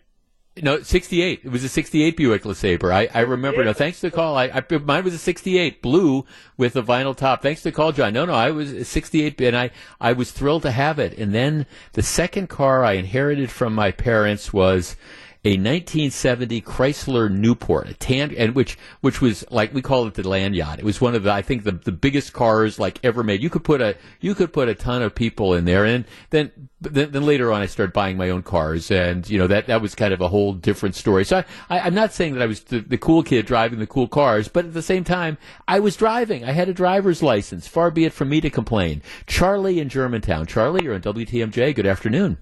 no, 0.61 0.81
sixty-eight. 0.81 1.41
It 1.43 1.49
was 1.49 1.63
a 1.63 1.69
sixty-eight 1.69 2.17
Buick 2.17 2.43
LeSabre. 2.43 2.91
I, 2.91 3.09
I 3.13 3.21
remember. 3.21 3.63
No, 3.63 3.73
thanks 3.73 3.99
to 4.01 4.09
the 4.09 4.15
call. 4.15 4.37
I, 4.37 4.45
I 4.45 4.77
mine 4.77 5.03
was 5.03 5.13
a 5.13 5.17
sixty-eight 5.17 5.81
blue 5.81 6.25
with 6.57 6.75
a 6.75 6.81
vinyl 6.83 7.15
top. 7.15 7.41
Thanks 7.41 7.61
to 7.63 7.69
the 7.69 7.75
call, 7.75 7.91
John. 7.91 8.13
No, 8.13 8.25
no, 8.25 8.33
I 8.33 8.51
was 8.51 8.71
a 8.71 8.85
sixty-eight, 8.85 9.39
and 9.41 9.55
I 9.57 9.71
I 9.99 10.13
was 10.13 10.31
thrilled 10.31 10.61
to 10.63 10.71
have 10.71 10.99
it. 10.99 11.17
And 11.17 11.33
then 11.33 11.65
the 11.93 12.03
second 12.03 12.47
car 12.47 12.83
I 12.83 12.93
inherited 12.93 13.49
from 13.51 13.73
my 13.73 13.91
parents 13.91 14.51
was. 14.53 14.95
A 15.43 15.57
1970 15.57 16.61
Chrysler 16.61 17.31
Newport, 17.31 17.89
a 17.89 17.95
tan, 17.95 18.31
and 18.37 18.53
which 18.53 18.77
which 18.99 19.21
was 19.21 19.43
like 19.49 19.73
we 19.73 19.81
call 19.81 20.05
it 20.05 20.13
the 20.13 20.27
land 20.27 20.55
yacht. 20.55 20.77
It 20.77 20.85
was 20.85 21.01
one 21.01 21.15
of 21.15 21.23
the 21.23 21.31
I 21.31 21.41
think 21.41 21.63
the 21.63 21.71
the 21.71 21.91
biggest 21.91 22.31
cars 22.31 22.77
like 22.77 22.99
ever 23.03 23.23
made. 23.23 23.41
You 23.41 23.49
could 23.49 23.63
put 23.63 23.81
a 23.81 23.95
you 24.19 24.35
could 24.35 24.53
put 24.53 24.69
a 24.69 24.75
ton 24.75 25.01
of 25.01 25.15
people 25.15 25.55
in 25.55 25.65
there, 25.65 25.83
and 25.83 26.05
then 26.29 26.51
then, 26.79 27.11
then 27.11 27.25
later 27.25 27.51
on 27.51 27.61
I 27.61 27.65
started 27.65 27.91
buying 27.91 28.17
my 28.17 28.29
own 28.29 28.43
cars, 28.43 28.91
and 28.91 29.27
you 29.27 29.39
know 29.39 29.47
that 29.47 29.65
that 29.65 29.81
was 29.81 29.95
kind 29.95 30.13
of 30.13 30.21
a 30.21 30.27
whole 30.27 30.53
different 30.53 30.93
story. 30.93 31.25
So 31.25 31.37
I, 31.37 31.45
I, 31.71 31.79
I'm 31.79 31.95
not 31.95 32.13
saying 32.13 32.33
that 32.35 32.43
I 32.43 32.47
was 32.47 32.61
the, 32.65 32.81
the 32.81 32.99
cool 32.99 33.23
kid 33.23 33.47
driving 33.47 33.79
the 33.79 33.87
cool 33.87 34.07
cars, 34.07 34.47
but 34.47 34.65
at 34.65 34.75
the 34.75 34.83
same 34.83 35.03
time 35.03 35.39
I 35.67 35.79
was 35.79 35.95
driving. 35.95 36.45
I 36.45 36.51
had 36.51 36.69
a 36.69 36.73
driver's 36.73 37.23
license. 37.23 37.67
Far 37.67 37.89
be 37.89 38.05
it 38.05 38.13
from 38.13 38.29
me 38.29 38.41
to 38.41 38.51
complain. 38.51 39.01
Charlie 39.25 39.79
in 39.79 39.89
Germantown. 39.89 40.45
Charlie, 40.45 40.83
you're 40.83 40.93
on 40.93 41.01
WTMJ. 41.01 41.73
Good 41.73 41.87
afternoon. 41.87 42.37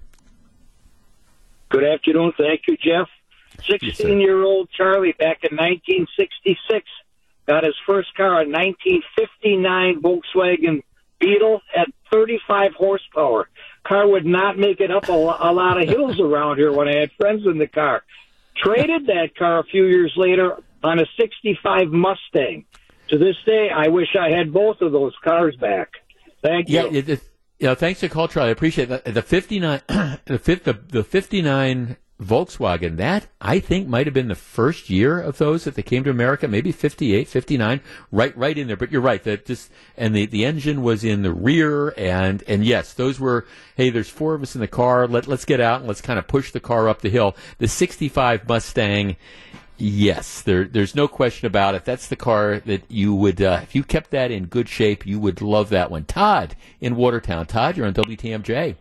Good 1.70 1.84
afternoon. 1.84 2.32
Thank 2.36 2.62
you, 2.66 2.76
Jeff. 2.76 3.08
16 3.68 4.20
year 4.20 4.42
old 4.42 4.68
Charlie 4.70 5.12
back 5.12 5.44
in 5.44 5.56
1966 5.56 6.84
got 7.46 7.64
his 7.64 7.74
first 7.86 8.14
car, 8.16 8.42
a 8.42 8.46
1959 8.46 10.02
Volkswagen 10.02 10.82
Beetle, 11.18 11.60
at 11.76 11.88
35 12.12 12.72
horsepower. 12.74 13.48
Car 13.84 14.08
would 14.08 14.26
not 14.26 14.58
make 14.58 14.80
it 14.80 14.90
up 14.90 15.08
a, 15.08 15.12
a 15.12 15.52
lot 15.52 15.80
of 15.80 15.88
hills 15.88 16.20
around 16.20 16.56
here 16.56 16.72
when 16.72 16.88
I 16.88 16.96
had 16.96 17.10
friends 17.12 17.46
in 17.46 17.58
the 17.58 17.66
car. 17.66 18.02
Traded 18.56 19.06
that 19.06 19.36
car 19.36 19.60
a 19.60 19.64
few 19.64 19.84
years 19.86 20.12
later 20.16 20.56
on 20.82 20.98
a 20.98 21.06
65 21.18 21.88
Mustang. 21.88 22.64
To 23.08 23.18
this 23.18 23.36
day, 23.44 23.70
I 23.74 23.88
wish 23.88 24.08
I 24.18 24.30
had 24.30 24.52
both 24.52 24.80
of 24.80 24.92
those 24.92 25.14
cars 25.22 25.56
back. 25.56 25.90
Thank 26.42 26.68
you. 26.68 26.76
Yeah, 26.76 26.84
it, 26.86 27.08
it, 27.08 27.29
know, 27.68 27.74
thanks 27.74 28.00
the 28.00 28.08
call. 28.08 28.28
I 28.36 28.48
appreciate 28.48 28.88
that. 28.88 29.04
The 29.04 29.22
fifty 29.22 29.60
nine, 29.60 29.82
the 29.88 30.40
fifth, 30.42 30.64
the, 30.64 30.72
the 30.72 31.04
fifty 31.04 31.42
nine 31.42 31.96
Volkswagen. 32.20 32.96
That 32.96 33.26
I 33.40 33.58
think 33.58 33.88
might 33.88 34.06
have 34.06 34.14
been 34.14 34.28
the 34.28 34.34
first 34.34 34.90
year 34.90 35.20
of 35.20 35.38
those 35.38 35.64
that 35.64 35.74
they 35.74 35.82
came 35.82 36.04
to 36.04 36.10
America. 36.10 36.46
Maybe 36.46 36.70
58, 36.70 37.26
59, 37.26 37.80
right, 38.12 38.36
right 38.36 38.58
in 38.58 38.66
there. 38.66 38.76
But 38.76 38.92
you're 38.92 39.00
right. 39.00 39.22
That 39.24 39.46
just 39.46 39.70
and 39.96 40.14
the 40.14 40.26
the 40.26 40.44
engine 40.44 40.82
was 40.82 41.02
in 41.02 41.22
the 41.22 41.32
rear, 41.32 41.94
and 41.96 42.42
and 42.46 42.64
yes, 42.64 42.92
those 42.92 43.18
were. 43.18 43.46
Hey, 43.76 43.90
there's 43.90 44.10
four 44.10 44.34
of 44.34 44.42
us 44.42 44.54
in 44.54 44.60
the 44.60 44.68
car. 44.68 45.06
Let 45.06 45.26
let's 45.26 45.44
get 45.44 45.60
out 45.60 45.80
and 45.80 45.88
let's 45.88 46.02
kind 46.02 46.18
of 46.18 46.28
push 46.28 46.52
the 46.52 46.60
car 46.60 46.88
up 46.88 47.00
the 47.00 47.08
hill. 47.08 47.36
The 47.58 47.68
'65 47.68 48.46
Mustang. 48.46 49.16
Yes, 49.82 50.42
there, 50.42 50.64
there's 50.64 50.94
no 50.94 51.08
question 51.08 51.46
about 51.46 51.74
it. 51.74 51.86
That's 51.86 52.08
the 52.08 52.16
car 52.16 52.60
that 52.66 52.82
you 52.90 53.14
would, 53.14 53.40
uh, 53.40 53.60
if 53.62 53.74
you 53.74 53.82
kept 53.82 54.10
that 54.10 54.30
in 54.30 54.44
good 54.44 54.68
shape, 54.68 55.06
you 55.06 55.18
would 55.18 55.40
love 55.40 55.70
that 55.70 55.90
one. 55.90 56.04
Todd 56.04 56.54
in 56.82 56.96
Watertown. 56.96 57.46
Todd, 57.46 57.78
you're 57.78 57.86
on 57.86 57.94
WTMJ. 57.94 58.76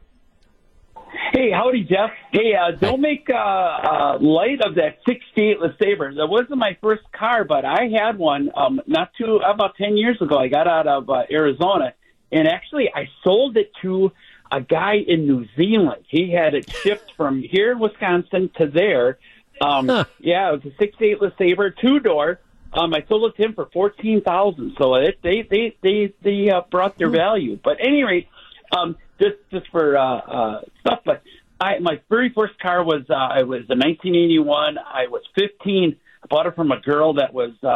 Hey, 1.31 1.51
howdy, 1.51 1.83
Jeff. 1.83 2.09
Hey, 2.33 2.53
uh, 2.53 2.71
don't 2.77 2.99
make 2.99 3.29
uh, 3.29 3.33
uh, 3.33 4.17
light 4.19 4.59
of 4.61 4.75
that 4.75 4.97
'68 5.07 5.57
LeSabre. 5.59 6.15
That 6.17 6.27
wasn't 6.27 6.57
my 6.57 6.77
first 6.81 7.03
car, 7.17 7.45
but 7.45 7.63
I 7.63 7.87
had 7.95 8.17
one 8.17 8.51
um, 8.55 8.81
not 8.85 9.11
too 9.17 9.37
about 9.37 9.75
ten 9.77 9.95
years 9.95 10.17
ago. 10.21 10.37
I 10.37 10.49
got 10.49 10.67
out 10.67 10.87
of 10.87 11.09
uh, 11.09 11.23
Arizona, 11.31 11.93
and 12.31 12.47
actually, 12.47 12.89
I 12.93 13.07
sold 13.23 13.57
it 13.57 13.71
to 13.83 14.11
a 14.51 14.59
guy 14.59 14.95
in 15.07 15.27
New 15.27 15.45
Zealand. 15.55 16.03
He 16.09 16.31
had 16.31 16.55
it 16.55 16.69
shipped 16.69 17.13
from 17.15 17.41
here 17.41 17.71
in 17.71 17.79
Wisconsin 17.79 18.49
to 18.57 18.67
there. 18.67 19.17
Um, 19.61 19.87
huh. 19.87 20.05
Yeah, 20.19 20.53
it 20.53 20.63
was 20.63 20.73
a 20.73 20.77
'68 20.77 21.19
LeSabre, 21.19 21.73
two 21.79 21.99
door. 21.99 22.39
Um, 22.71 22.93
I 22.93 23.03
sold 23.07 23.31
it 23.31 23.37
to 23.37 23.47
him 23.47 23.53
for 23.53 23.67
fourteen 23.73 24.21
thousand. 24.21 24.75
So 24.77 24.95
it, 24.95 25.19
they 25.23 25.41
they 25.41 25.75
they 25.81 26.13
they 26.21 26.49
uh, 26.49 26.61
brought 26.69 26.97
their 26.97 27.09
value. 27.09 27.59
But 27.61 27.81
at 27.81 27.87
any 27.87 28.03
rate, 28.03 28.27
um, 28.75 28.95
just 29.19 29.37
just 29.51 29.67
for 29.71 29.97
uh, 29.97 30.01
uh, 30.03 30.61
stuff. 30.81 30.99
But 31.03 31.23
I 31.59 31.79
my 31.79 31.99
very 32.09 32.31
first 32.33 32.59
car 32.59 32.83
was 32.83 33.03
uh, 33.09 33.13
I 33.13 33.43
was 33.43 33.61
a 33.69 33.75
1981. 33.75 34.77
I 34.77 35.07
was 35.07 35.23
15. 35.35 35.95
I 36.23 36.27
bought 36.27 36.45
it 36.45 36.55
from 36.55 36.71
a 36.71 36.79
girl 36.79 37.13
that 37.13 37.33
was 37.33 37.51
uh, 37.63 37.67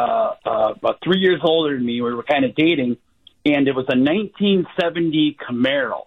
uh, 0.48 0.74
about 0.76 0.98
three 1.02 1.18
years 1.18 1.40
older 1.42 1.74
than 1.74 1.84
me. 1.84 2.00
We 2.00 2.14
were 2.14 2.22
kind 2.22 2.44
of 2.44 2.54
dating, 2.54 2.98
and 3.44 3.66
it 3.66 3.74
was 3.74 3.86
a 3.88 3.96
1970 3.96 5.36
Camaro. 5.40 6.04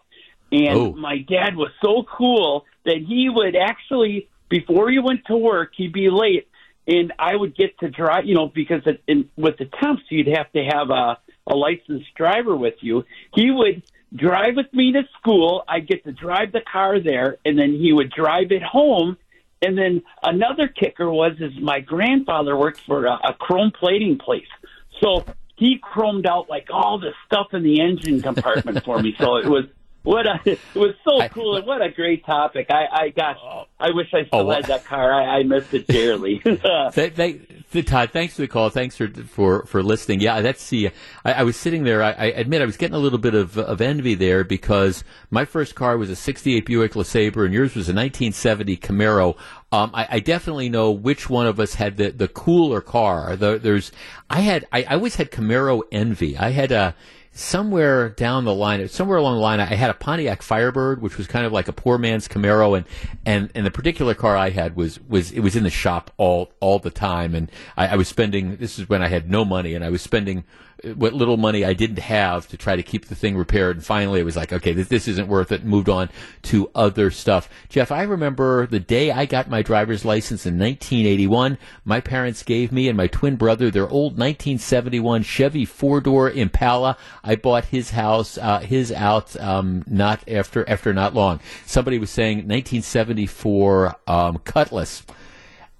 And 0.52 0.80
oh. 0.80 0.94
my 0.94 1.18
dad 1.18 1.56
was 1.56 1.72
so 1.84 2.04
cool 2.04 2.66
that 2.86 3.04
he 3.06 3.30
would 3.30 3.56
actually, 3.56 4.30
before 4.49 4.90
he 4.90 4.99
went 4.99 5.26
to 5.28 5.38
work, 5.38 5.72
he'd 5.76 5.94
be 5.94 6.10
late, 6.10 6.48
and 6.88 7.14
I 7.19 7.36
would 7.36 7.56
get 7.56 7.78
to 7.80 7.90
drive. 7.90 8.26
You 8.26 8.36
know, 8.36 8.48
because 8.48 8.82
it, 8.86 9.02
in, 9.07 9.30
with 9.36 9.57
the 9.57 9.65
temps, 9.65 10.03
you'd 10.10 10.28
have 10.28 10.52
to 10.53 10.64
have 10.64 10.90
a 10.90 11.18
a 11.48 11.56
licensed 11.56 12.14
driver 12.15 12.56
with 12.56 12.76
you. 12.82 13.06
He 13.34 13.49
would 13.52 13.84
drive 14.14 14.56
with 14.56 14.72
me 14.74 14.91
to 14.94 15.03
school. 15.19 15.64
I'd 15.68 15.88
get 15.88 16.03
to 16.03 16.11
drive 16.11 16.52
the 16.52 16.61
car 16.61 16.99
there, 16.99 17.38
and 17.45 17.57
then 17.57 17.74
he 17.74 17.94
would 17.94 18.11
drive 18.11 18.52
it 18.52 18.64
home. 18.64 19.18
And 19.61 19.78
then 19.78 20.03
another 20.22 20.68
kicker 20.68 21.10
was 21.10 21.34
is 21.40 21.53
my 21.60 21.80
grandfather 21.80 22.56
worked 22.56 22.82
for 22.82 23.06
a, 23.06 23.14
a 23.14 23.34
chrome 23.34 23.72
plating 23.72 24.19
place, 24.19 24.48
so 25.02 25.26
he 25.56 25.80
chromed 25.80 26.28
out 26.28 26.49
like 26.49 26.68
all 26.72 26.99
the 26.99 27.11
stuff 27.26 27.48
in 27.53 27.64
the 27.64 27.82
engine 27.82 28.22
compartment 28.22 28.84
for 28.86 29.02
me. 29.02 29.15
So 29.18 29.38
it 29.38 29.48
was 29.48 29.65
what 30.03 30.26
a 30.26 30.40
it 30.45 30.60
was 30.74 30.95
so 31.03 31.19
I, 31.19 31.28
cool 31.28 31.57
and 31.57 31.65
what 31.65 31.82
a 31.82 31.90
great 31.90 32.26
topic. 32.26 32.68
I, 32.69 32.86
I 32.91 33.10
gosh, 33.10 33.38
I 33.80 33.91
wish 33.91 34.07
I 34.14 34.26
still 34.26 34.49
oh, 34.49 34.52
had 34.52 34.65
that 34.65 34.86
car. 34.86 35.14
I, 35.14 35.40
I 35.40 35.44
missed 35.44 35.74
it 35.74 35.86
dearly. 35.88 36.41
thank, 36.91 37.15
thank, 37.15 37.86
Todd, 37.86 38.11
thanks 38.11 38.36
for 38.36 38.41
the 38.41 38.48
call. 38.48 38.69
Thanks 38.69 38.95
for 38.95 39.07
for, 39.10 39.65
for 39.65 39.84
listening. 39.84 40.22
Yeah, 40.22 40.41
that's 40.41 40.69
the. 40.69 40.91
I, 41.26 41.34
I 41.34 41.44
was 41.44 41.57
sitting 41.57 41.84
there. 41.84 42.02
I, 42.02 42.11
I, 42.11 42.26
admit 42.28 42.61
I 42.61 42.65
was 42.65 42.78
getting 42.78 42.95
a 42.95 42.99
little 42.99 43.19
bit 43.19 43.36
of 43.36 43.57
of 43.57 43.82
envy 43.82 44.15
there 44.15 44.44
because 44.44 45.03
my 45.30 45.45
first 45.45 45.76
car 45.76 45.98
was 45.98 46.10
a 46.10 46.15
'68 46.15 46.65
Buick 46.65 46.94
LeSabre 46.94 47.45
and 47.45 47.53
yours 47.53 47.76
was 47.76 47.90
a 47.90 47.94
1970 47.94 48.78
Camaro. 48.78 49.38
Um, 49.72 49.91
I, 49.94 50.07
I, 50.11 50.19
definitely 50.22 50.69
know 50.69 50.91
which 50.91 51.30
one 51.30 51.45
of 51.45 51.60
us 51.60 51.74
had 51.74 51.98
the, 51.98 52.11
the 52.11 52.30
cooler 52.30 52.80
car. 52.80 53.36
The, 53.36 53.60
there's, 53.60 53.91
I 54.30 54.40
had, 54.40 54.65
I, 54.72 54.84
I 54.84 54.94
always 54.94 55.15
had 55.15 55.30
Camaro 55.30 55.82
envy. 55.91 56.38
I 56.38 56.52
had 56.52 56.72
a, 56.72 56.95
somewhere 57.38 58.09
down 58.09 58.45
the 58.45 58.53
line, 58.53 58.88
somewhere 58.89 59.18
along 59.18 59.35
the 59.35 59.41
line, 59.41 59.59
I 59.59 59.65
had 59.65 59.91
a 59.91 59.93
Pontiac 59.93 60.41
Firebird, 60.41 61.01
which 61.01 61.18
was 61.18 61.27
kind 61.27 61.45
of 61.45 61.53
like 61.53 61.68
a 61.68 61.73
poor 61.73 61.97
man's 61.97 62.27
Camaro, 62.27 62.76
and 62.76 62.85
and 63.26 63.51
and 63.53 63.65
the 63.65 63.72
particular 63.72 64.15
car 64.15 64.35
I 64.35 64.49
had 64.49 64.76
was 64.76 64.99
was 65.01 65.31
it 65.31 65.41
was 65.41 65.55
in 65.55 65.64
the 65.64 65.69
shop 65.69 66.11
all 66.18 66.51
all 66.59 66.80
the 66.80 66.89
time, 66.89 67.35
and 67.35 67.51
I, 67.77 67.89
I 67.89 67.95
was 67.95 68.07
spending. 68.07 68.57
This 68.57 68.80
is 68.80 68.89
when 68.89 69.03
I 69.03 69.07
had 69.07 69.30
no 69.30 69.45
money, 69.45 69.76
and 69.76 69.85
I 69.85 69.89
was 69.89 70.01
spending 70.01 70.43
what 70.95 71.14
little 71.14 71.38
money 71.38 71.66
I 71.66 71.74
didn't 71.74 71.99
have 71.99 72.48
to 72.49 72.58
try 72.58 72.76
to 72.76 72.84
keep 72.84 73.06
the 73.06 73.16
thing 73.16 73.36
repaired. 73.36 73.78
And 73.78 73.86
finally, 73.86 74.20
it 74.20 74.24
was 74.24 74.36
like, 74.36 74.54
okay, 74.54 74.74
this, 74.74 74.88
this 74.88 75.08
isn't 75.08 75.28
worth 75.28 75.52
it. 75.52 75.66
Moved 75.66 75.90
on 75.90 76.10
to 76.44 76.70
other 76.76 77.10
stuff. 77.10 77.49
Jeff, 77.70 77.91
I 77.91 78.04
remember 78.04 78.68
the 78.68 78.80
day 78.80 79.12
I 79.12 79.26
got 79.26 79.49
my 79.49 79.62
driver's 79.62 80.06
license 80.06 80.45
in 80.45 80.60
1981. 80.60 81.58
My 81.84 81.99
parents 81.99 82.44
gave 82.44 82.72
me 82.72 82.88
and 82.88 82.98
my 82.98 83.08
twin 83.08 83.36
brother 83.36 83.72
their 83.72 83.88
old 83.88 84.14
1971 84.14 85.24
Chevy 85.24 85.66
four 85.66 85.99
door 86.02 86.30
Impala. 86.30 86.98
I 87.24 87.36
bought 87.36 87.66
his 87.66 87.91
house, 87.91 88.38
uh, 88.38 88.60
his 88.60 88.91
out, 88.91 89.36
um, 89.40 89.84
not 89.88 90.28
after 90.30 90.68
after 90.70 90.94
not 90.94 91.14
long. 91.14 91.40
Somebody 91.66 91.98
was 91.98 92.10
saying 92.10 92.38
1974 92.38 93.95
um, 94.08 94.38
Cutlass. 94.40 95.04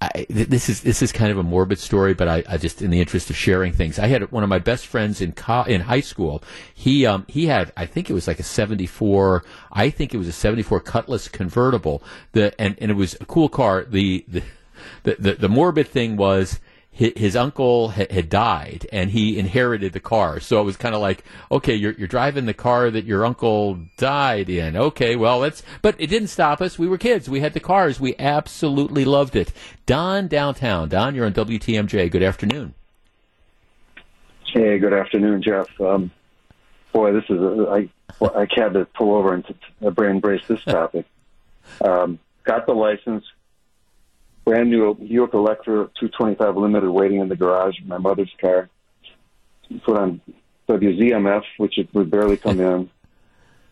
I, 0.00 0.26
this 0.30 0.68
is 0.68 0.82
this 0.82 1.02
is 1.02 1.10
kind 1.10 1.32
of 1.32 1.38
a 1.38 1.42
morbid 1.42 1.80
story, 1.80 2.14
but 2.14 2.28
I, 2.28 2.44
I, 2.48 2.56
just 2.56 2.82
in 2.82 2.90
the 2.90 3.00
interest 3.00 3.30
of 3.30 3.36
sharing 3.36 3.72
things, 3.72 3.98
I 3.98 4.06
had 4.06 4.30
one 4.30 4.44
of 4.44 4.48
my 4.48 4.60
best 4.60 4.86
friends 4.86 5.20
in 5.20 5.32
co- 5.32 5.64
in 5.64 5.80
high 5.82 6.02
school. 6.02 6.40
He 6.72 7.04
um 7.04 7.24
he 7.26 7.46
had 7.46 7.72
I 7.76 7.86
think 7.86 8.08
it 8.08 8.12
was 8.12 8.28
like 8.28 8.38
a 8.38 8.44
seventy 8.44 8.86
four. 8.86 9.42
I 9.72 9.90
think 9.90 10.14
it 10.14 10.18
was 10.18 10.28
a 10.28 10.32
seventy 10.32 10.62
four 10.62 10.78
Cutlass 10.78 11.26
convertible. 11.26 12.00
The 12.30 12.58
and, 12.60 12.76
and 12.80 12.92
it 12.92 12.94
was 12.94 13.14
a 13.20 13.24
cool 13.24 13.48
car. 13.48 13.84
The 13.84 14.24
the 14.28 14.42
the, 15.02 15.16
the, 15.18 15.34
the 15.34 15.48
morbid 15.48 15.88
thing 15.88 16.16
was 16.16 16.60
his, 16.98 17.36
uncle 17.36 17.90
had 17.90 18.28
died 18.28 18.84
and 18.92 19.10
he 19.10 19.38
inherited 19.38 19.92
the 19.92 20.00
car. 20.00 20.40
So 20.40 20.60
it 20.60 20.64
was 20.64 20.76
kind 20.76 20.96
of 20.96 21.00
like, 21.00 21.22
okay, 21.50 21.74
you're, 21.74 21.92
you're 21.92 22.08
driving 22.08 22.46
the 22.46 22.54
car 22.54 22.90
that 22.90 23.04
your 23.04 23.24
uncle 23.24 23.78
died 23.96 24.48
in. 24.48 24.76
Okay, 24.76 25.14
well, 25.14 25.40
that's, 25.40 25.62
but 25.80 25.94
it 25.98 26.08
didn't 26.08 26.28
stop 26.28 26.60
us. 26.60 26.76
We 26.76 26.88
were 26.88 26.98
kids. 26.98 27.28
We 27.28 27.38
had 27.38 27.54
the 27.54 27.60
cars. 27.60 28.00
We 28.00 28.16
absolutely 28.18 29.04
loved 29.04 29.36
it. 29.36 29.52
Don 29.86 30.26
downtown. 30.26 30.88
Don, 30.88 31.14
you're 31.14 31.26
on 31.26 31.34
WTMJ. 31.34 32.10
Good 32.10 32.24
afternoon. 32.24 32.74
Hey, 34.52 34.78
good 34.78 34.92
afternoon, 34.92 35.40
Jeff. 35.40 35.68
Um, 35.80 36.10
boy, 36.92 37.12
this 37.12 37.24
is, 37.28 37.40
a, 37.40 37.68
I, 37.70 37.88
I 38.40 38.46
had 38.50 38.72
to 38.72 38.86
pull 38.86 39.14
over 39.14 39.34
and 39.34 39.44
to, 39.80 39.90
brain 39.92 40.18
brace 40.18 40.42
this 40.48 40.62
topic. 40.64 41.06
Um, 41.82 42.18
got 42.44 42.64
the 42.64 42.72
license, 42.72 43.26
brand 44.48 44.70
new 44.70 44.94
Buick 44.94 45.34
Electra 45.34 45.90
225 46.00 46.56
Limited 46.56 46.90
waiting 46.90 47.20
in 47.20 47.28
the 47.28 47.36
garage, 47.36 47.76
my 47.84 47.98
mother's 47.98 48.32
car. 48.40 48.70
Put 49.84 49.98
on 49.98 50.22
WZMF, 50.68 51.42
which 51.58 51.76
it 51.76 51.92
would 51.92 52.10
barely 52.10 52.38
come 52.38 52.58
in, 52.58 52.90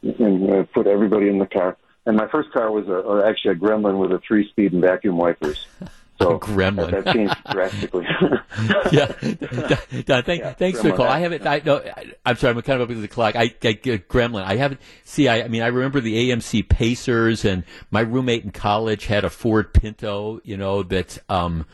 and 0.02 0.52
uh, 0.52 0.64
put 0.64 0.86
everybody 0.86 1.28
in 1.28 1.38
the 1.38 1.46
car. 1.46 1.78
And 2.04 2.14
my 2.14 2.28
first 2.28 2.52
car 2.52 2.70
was 2.70 2.86
a, 2.88 2.98
or 2.98 3.26
actually 3.26 3.52
a 3.52 3.54
Gremlin 3.54 3.98
with 3.98 4.12
a 4.12 4.20
three-speed 4.28 4.74
and 4.74 4.82
vacuum 4.82 5.16
wipers. 5.16 5.66
So 6.18 6.38
gremlin. 6.40 6.90
That, 6.90 7.04
that 7.04 7.14
changed 7.14 7.36
drastically. 7.50 8.06
yeah. 8.92 9.06
thank, 10.22 10.40
yeah, 10.40 10.52
thanks 10.54 10.80
for 10.80 10.88
the 10.88 10.96
call. 10.96 11.06
I 11.06 11.18
haven't. 11.18 11.46
I 11.46 11.60
no. 11.64 11.82
I'm 12.24 12.36
sorry. 12.36 12.54
I'm 12.54 12.62
kind 12.62 12.80
of 12.80 12.82
up 12.82 12.90
against 12.90 13.02
the 13.02 13.14
clock. 13.14 13.36
I, 13.36 13.42
I 13.42 13.74
gremlin. 13.74 14.44
I 14.44 14.56
haven't. 14.56 14.80
See, 15.04 15.28
I, 15.28 15.42
I 15.42 15.48
mean, 15.48 15.62
I 15.62 15.68
remember 15.68 16.00
the 16.00 16.30
AMC 16.30 16.68
Pacers, 16.68 17.44
and 17.44 17.64
my 17.90 18.00
roommate 18.00 18.44
in 18.44 18.50
college 18.50 19.06
had 19.06 19.24
a 19.24 19.30
Ford 19.30 19.72
Pinto. 19.72 20.40
You 20.44 20.56
know 20.56 20.82
that. 20.84 21.18
um 21.28 21.66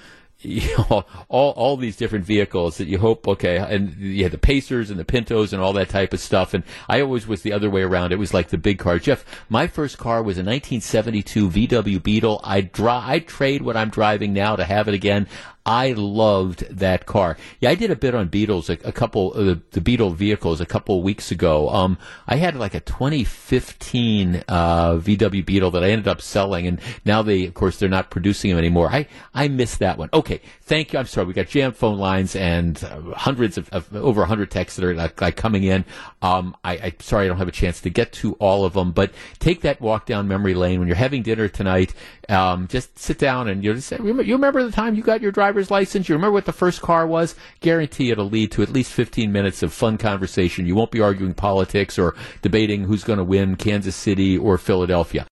you 0.43 0.77
know, 0.77 1.05
all 1.29 1.51
all 1.53 1.77
these 1.77 1.97
different 1.97 2.25
vehicles 2.25 2.79
that 2.79 2.87
you 2.87 2.99
hope 2.99 3.27
okay, 3.29 3.57
and 3.57 3.97
you 3.97 4.23
had 4.23 4.33
the 4.33 4.39
Pacers 4.39 4.91
and 4.91 4.99
the 4.99 5.05
Pintos 5.05 5.53
and 5.53 5.63
all 5.63 5.73
that 5.75 5.89
type 5.89 6.13
of 6.13 6.21
stuff. 6.21 6.55
And 6.55 6.65
I 6.89 7.01
always 7.01 7.27
was 7.27 7.43
the 7.43 7.53
other 7.53 7.71
way 7.71 7.83
around. 7.83 8.13
It 8.13 8.19
was 8.19 8.35
like 8.35 8.49
the 8.49 8.59
big 8.59 8.79
car. 8.79 8.99
Jeff, 8.99 9.25
my 9.49 9.67
first 9.67 9.99
car 9.99 10.23
was 10.23 10.37
a 10.37 10.45
1972 10.45 11.51
VW 11.51 12.03
Beetle. 12.03 12.41
I 12.43 12.63
dri- 12.63 12.89
I 12.89 13.19
trade 13.21 13.63
what 13.63 13.77
I'm 13.77 13.91
driving 13.91 14.33
now 14.33 14.57
to 14.57 14.65
have 14.65 14.89
it 14.89 14.95
again. 14.95 15.29
I 15.65 15.93
loved 15.93 16.61
that 16.79 17.07
car. 17.07 17.37
Yeah, 17.61 17.71
I 17.71 17.77
did 17.77 17.91
a 17.91 17.97
bit 17.97 18.15
on 18.15 18.29
Beatles, 18.29 18.69
a, 18.69 18.89
a 18.89 18.93
couple 18.93 19.33
of 19.35 19.71
the, 19.71 19.81
Beetle 19.81 20.11
vehicles 20.11 20.61
a 20.61 20.67
couple 20.67 21.03
weeks 21.03 21.31
ago. 21.31 21.69
Um, 21.69 21.99
I 22.27 22.37
had 22.37 22.57
like 22.57 22.75
a 22.75 22.81
2015 22.81 24.45
uh, 24.49 24.95
VW 24.95 25.45
Beetle 25.47 25.71
that 25.73 25.85
I 25.85 25.91
ended 25.91 26.09
up 26.09 26.21
selling, 26.21 26.67
and 26.67 26.81
now 27.05 27.23
they, 27.23 27.47
of 27.47 27.55
course, 27.55 27.79
they're 27.79 27.89
not 27.89 28.11
producing 28.11 28.51
them 28.51 28.59
anymore. 28.59 28.89
I 28.91 29.07
I 29.35 29.49
missed 29.49 29.79
that 29.79 29.99
one. 29.99 30.09
Okay, 30.13 30.41
thank 30.63 30.93
you. 30.93 30.99
I'm 30.99 31.07
sorry, 31.07 31.27
we 31.27 31.33
got 31.33 31.49
jammed 31.49 31.77
phone 31.77 31.99
lines 31.99 32.35
and 32.35 32.83
uh, 32.85 33.15
hundreds 33.15 33.59
of, 33.59 33.69
of, 33.71 33.95
over 33.95 34.21
100 34.21 34.51
texts 34.51 34.79
that 34.79 34.85
are 34.85 34.95
like, 34.95 35.37
coming 35.37 35.65
in. 35.65 35.85
Um, 36.23 36.57
I, 36.65 36.73
I 36.73 36.93
sorry 37.01 37.27
I 37.27 37.29
don't 37.29 37.39
have 37.39 37.49
a 37.49 37.53
chance 37.53 37.81
to 37.83 37.91
get 37.91 38.13
to 38.15 38.33
all 38.35 38.65
of 38.65 38.73
them, 38.73 38.93
but 38.93 39.13
take 39.39 39.61
that 39.63 39.81
walk 39.81 40.07
down 40.07 40.27
memory 40.29 40.55
lane 40.55 40.81
when 40.81 40.89
you're 40.89 40.97
having 40.97 41.23
dinner 41.23 41.49
tonight. 41.49 41.95
Um, 42.29 42.69
just 42.69 42.99
sit 42.99 43.19
down 43.19 43.49
and 43.49 43.63
you 43.63 43.75
know, 43.75 43.81
say, 43.81 43.99
you 44.03 44.13
remember 44.13 44.65
the 44.65 44.73
time 44.73 44.95
you 44.95 45.03
got 45.03 45.21
your 45.21 45.33
driver's 45.53 45.71
license? 45.71 46.09
You 46.09 46.15
remember 46.15 46.33
what 46.33 46.47
the 46.47 46.53
first 46.53 46.81
car 46.81 47.07
was? 47.07 47.35
Guarantee 47.61 48.11
it'll 48.11 48.31
lead 48.31 48.51
to 48.53 48.63
at 48.63 48.71
least 48.71 48.91
15 48.91 49.31
minutes 49.31 49.63
of 49.63 49.71
fun 49.71 49.99
conversation. 49.99 50.67
You 50.67 50.75
won't 50.75 50.91
be 50.91 51.03
arguing 51.03 51.35
politics 51.35 51.99
or 51.99 52.15
debating 52.41 52.85
who's 52.85 53.05
going 53.05 53.19
to 53.19 53.25
win 53.25 53.57
Kansas 53.57 53.95
City 53.95 54.39
or 54.39 54.57
Philadelphia. 54.57 55.21